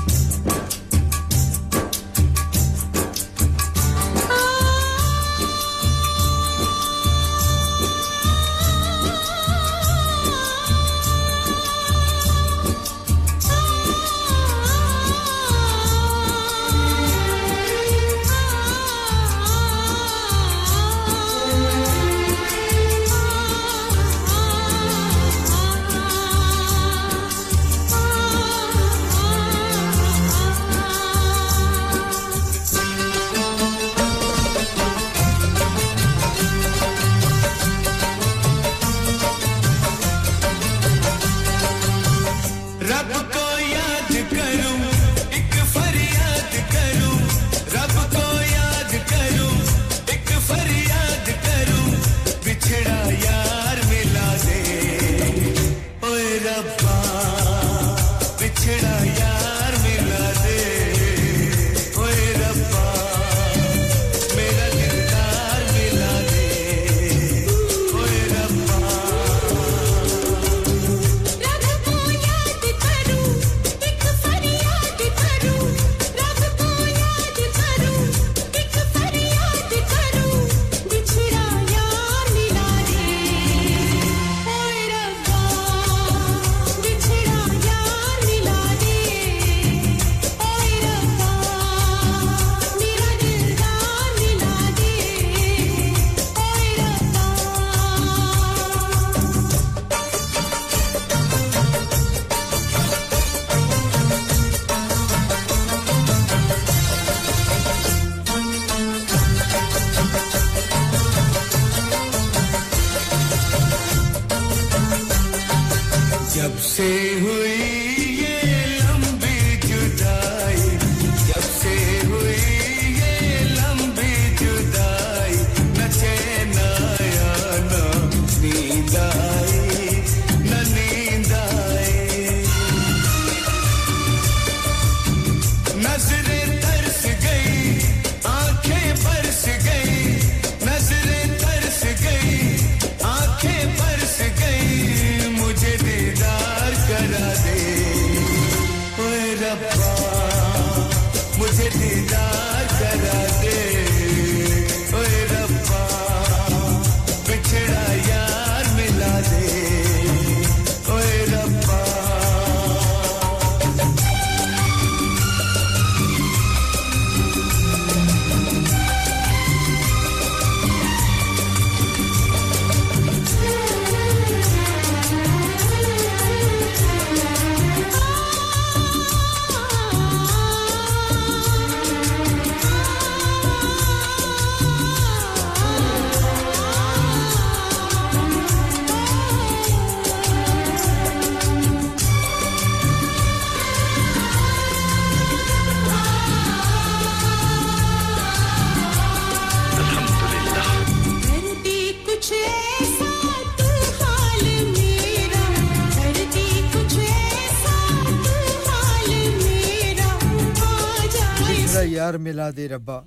یار 212.12 212.20
ملا 212.20 212.50
دے 212.58 212.68
ربا۔ 212.68 213.00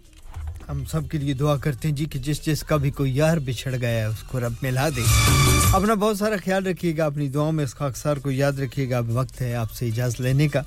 ہم 0.69 0.85
سب 0.91 1.01
کے 1.11 1.19
لیے 1.19 1.35
دعا 1.35 1.57
کرتے 1.57 1.89
ہیں 1.89 1.95
جی 1.95 2.05
کہ 2.05 2.19
جس 2.19 2.47
جس 2.47 2.63
کا 2.63 2.77
بھی 2.77 2.91
کوئی 2.91 3.17
یار 3.17 3.37
بچھڑ 3.37 3.75
گیا 3.77 3.89
ہے، 3.89 4.05
اس 4.05 4.23
کو 4.23 4.41
رب 4.41 4.53
ملا 4.63 4.89
دے۔ 4.97 5.03
اپنا 5.73 5.95
بہت 5.95 6.19
سارا 6.19 6.37
خیال 6.45 6.67
رکھیے 6.67 6.97
گا، 6.97 7.07
اپنی 7.07 7.29
دعاؤں 7.29 7.53
میں 7.53 7.65
اس 7.65 7.75
خاکسار 7.75 8.17
کو 8.17 8.31
یاد 8.31 8.53
رکھیے 8.53 8.91
گا۔ 8.91 8.99
اب 8.99 9.17
وقت 9.17 9.41
ہے 9.41 9.55
آپ 9.55 9.73
سے 9.73 9.87
اجازت 9.87 10.21
لینے 10.21 10.49
کا۔ 10.49 10.61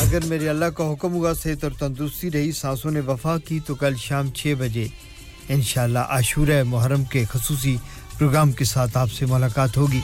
اگر 0.00 0.18
میرے 0.24 0.48
اللہ 0.48 0.64
کا 0.64 0.92
حکم 0.92 1.12
ہوا 1.12 1.32
صحت 1.42 1.64
اور 1.64 1.72
تندرستی 1.78 2.30
رہی، 2.30 2.52
سانسوں 2.52 2.90
نے 2.90 3.00
وفا 3.00 3.36
کی، 3.38 3.60
تو 3.66 3.74
کل 3.74 3.94
شام 3.96 4.30
چھ 4.30 4.54
بجے 4.58 4.86
انشاءاللہ 5.48 5.98
عاشور 5.98 6.48
محرم 6.64 7.04
کے 7.04 7.24
خصوصی 7.24 7.76
پروگرام 8.18 8.52
کے 8.52 8.64
ساتھ 8.64 8.98
آپ 8.98 9.12
سے 9.12 9.26
ملاقات 9.26 9.76
ہوگی۔ 9.76 10.00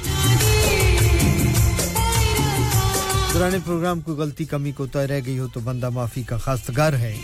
پرانے 3.39 3.58
پروگرام 3.65 4.00
کو 4.00 4.15
غلطی، 4.15 4.44
کمی 4.44 4.73
کو 4.73 4.86
تو 4.86 5.06
رہ 5.06 5.20
گئی 5.26 5.39
ہو 5.39 5.47
تو 5.47 5.60
بندہ 5.60 5.89
معافی 5.90 6.23
کا 6.23 6.36
خواستگار 6.36 6.92
ہے۔ 6.92 7.16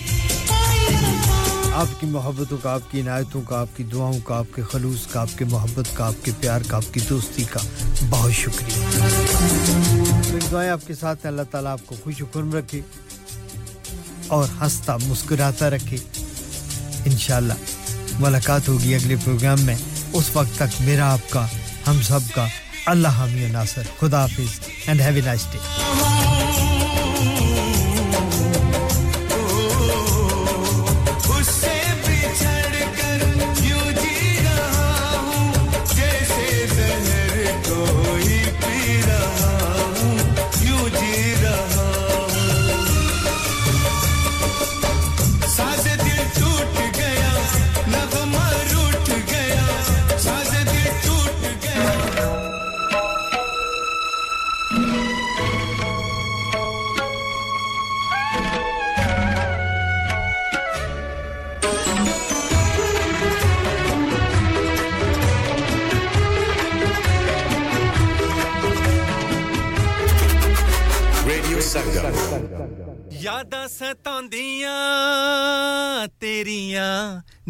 آپ 1.74 2.00
کی 2.00 2.07
محبتوں 2.07 2.58
کا، 2.62 2.73
آپ 2.73 2.81
کی 2.91 3.00
عنایتوں 3.00 3.42
کا، 3.42 3.60
آپ 3.60 3.76
کی 3.76 3.84
دعاؤں 3.84 4.18
کا، 4.24 4.39
آپ 4.39 4.44
کے 4.55 4.62
خلوص 4.62 5.07
کا، 5.07 5.20
آپ 5.20 5.39
کے 5.39 5.44
محبت 5.44 5.84
کا، 5.94 6.07
آپ 6.07 6.24
کے 6.24 6.31
پیار 6.41 6.60
کا، 6.68 6.76
آپ 6.76 6.94
کی 6.94 7.00
دوستی 7.08 7.44
کا۔ 7.44 7.60
بہت 8.10 8.32
شکریہ۔ 8.32 8.99
دعائیں 10.50 10.70
آپ 10.70 10.86
کے 10.86 10.94
ساتھ 10.94 11.26
ہیں۔ 11.26 11.32
اللہ 11.32 11.42
تعالیٰ 11.50 11.73
آپ 11.73 11.81
کو 11.86 11.94
خوش 12.05 12.23
و 12.23 12.26
خرم 12.32 12.55
رکھے 12.55 12.81
اور 14.26 14.49
ہنستا، 14.60 14.97
مسکراتا 14.97 15.70
رکھے۔ 15.70 15.97
انشاءاللہ 17.05 17.55
ملاقات 18.20 18.68
ہوگی 18.68 18.94
اگلے 18.94 19.16
پروگرام 19.24 19.60
میں۔ 19.60 19.76
اس 20.12 20.24
وقت 20.34 20.57
تک 20.57 20.81
میرا 20.81 21.12
آپ 21.12 21.31
کا، 21.31 21.47
ہم 21.86 22.02
سب 22.02 22.20
کا۔ 22.34 22.47
اللہ 22.86 23.08
حامی 23.08 23.44
و 23.44 23.49
ناصر۔ 23.52 23.82
خدا 24.00 24.20
حافظ۔ 24.20 24.72
and 24.86 25.01
have 25.01 25.17
a 25.17 25.23
nice 25.23 25.47
day. 25.47 26.11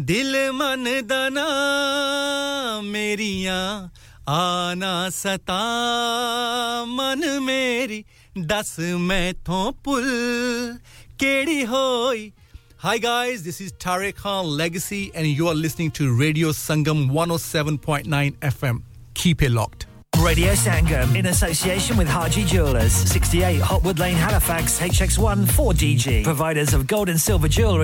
ਦਿਲ 0.00 0.52
ਮਨ 0.52 1.06
ਦਾ 1.06 1.28
ਨਾ 1.28 1.46
ਮੇਰੀਆਂ 2.84 3.88
ਆ 4.28 4.74
ਨਾ 4.74 5.10
ਸਤਾ 5.10 5.58
ਮਨ 6.88 7.40
ਮੇਰੀ 7.40 8.04
ਦੱਸ 8.46 8.78
ਮੈਥੋਂ 8.98 9.72
ਪੁੱਲ 9.84 10.08
ਕਿਹੜੀ 11.18 11.64
ਹੋਈ 11.66 12.30
Hi 12.82 12.98
guys, 12.98 13.42
this 13.42 13.56
is 13.60 13.72
Tariq 13.84 14.14
Khan 14.14 14.46
Legacy 14.58 15.10
and 15.12 15.26
you 15.26 15.48
are 15.48 15.54
listening 15.62 15.90
to 15.98 16.04
Radio 16.14 16.52
Sangam 16.52 17.10
107.9 17.10 18.36
FM. 18.50 18.82
Keep 19.14 19.42
it 19.42 19.50
locked. 19.50 19.86
Radio 20.16 20.52
Sangam 20.52 21.16
in 21.16 21.26
association 21.26 21.96
with 21.96 22.08
Haji 22.08 22.44
Jewelers, 22.44 22.92
68 22.92 23.60
Hotwood 23.60 23.98
Lane, 23.98 24.16
Halifax, 24.16 24.78
HX1 24.80 25.44
4DG. 25.46 26.22
Providers 26.24 26.72
of 26.72 26.86
gold 26.86 27.08
and 27.08 27.20
silver 27.20 27.48
jewellery 27.48 27.76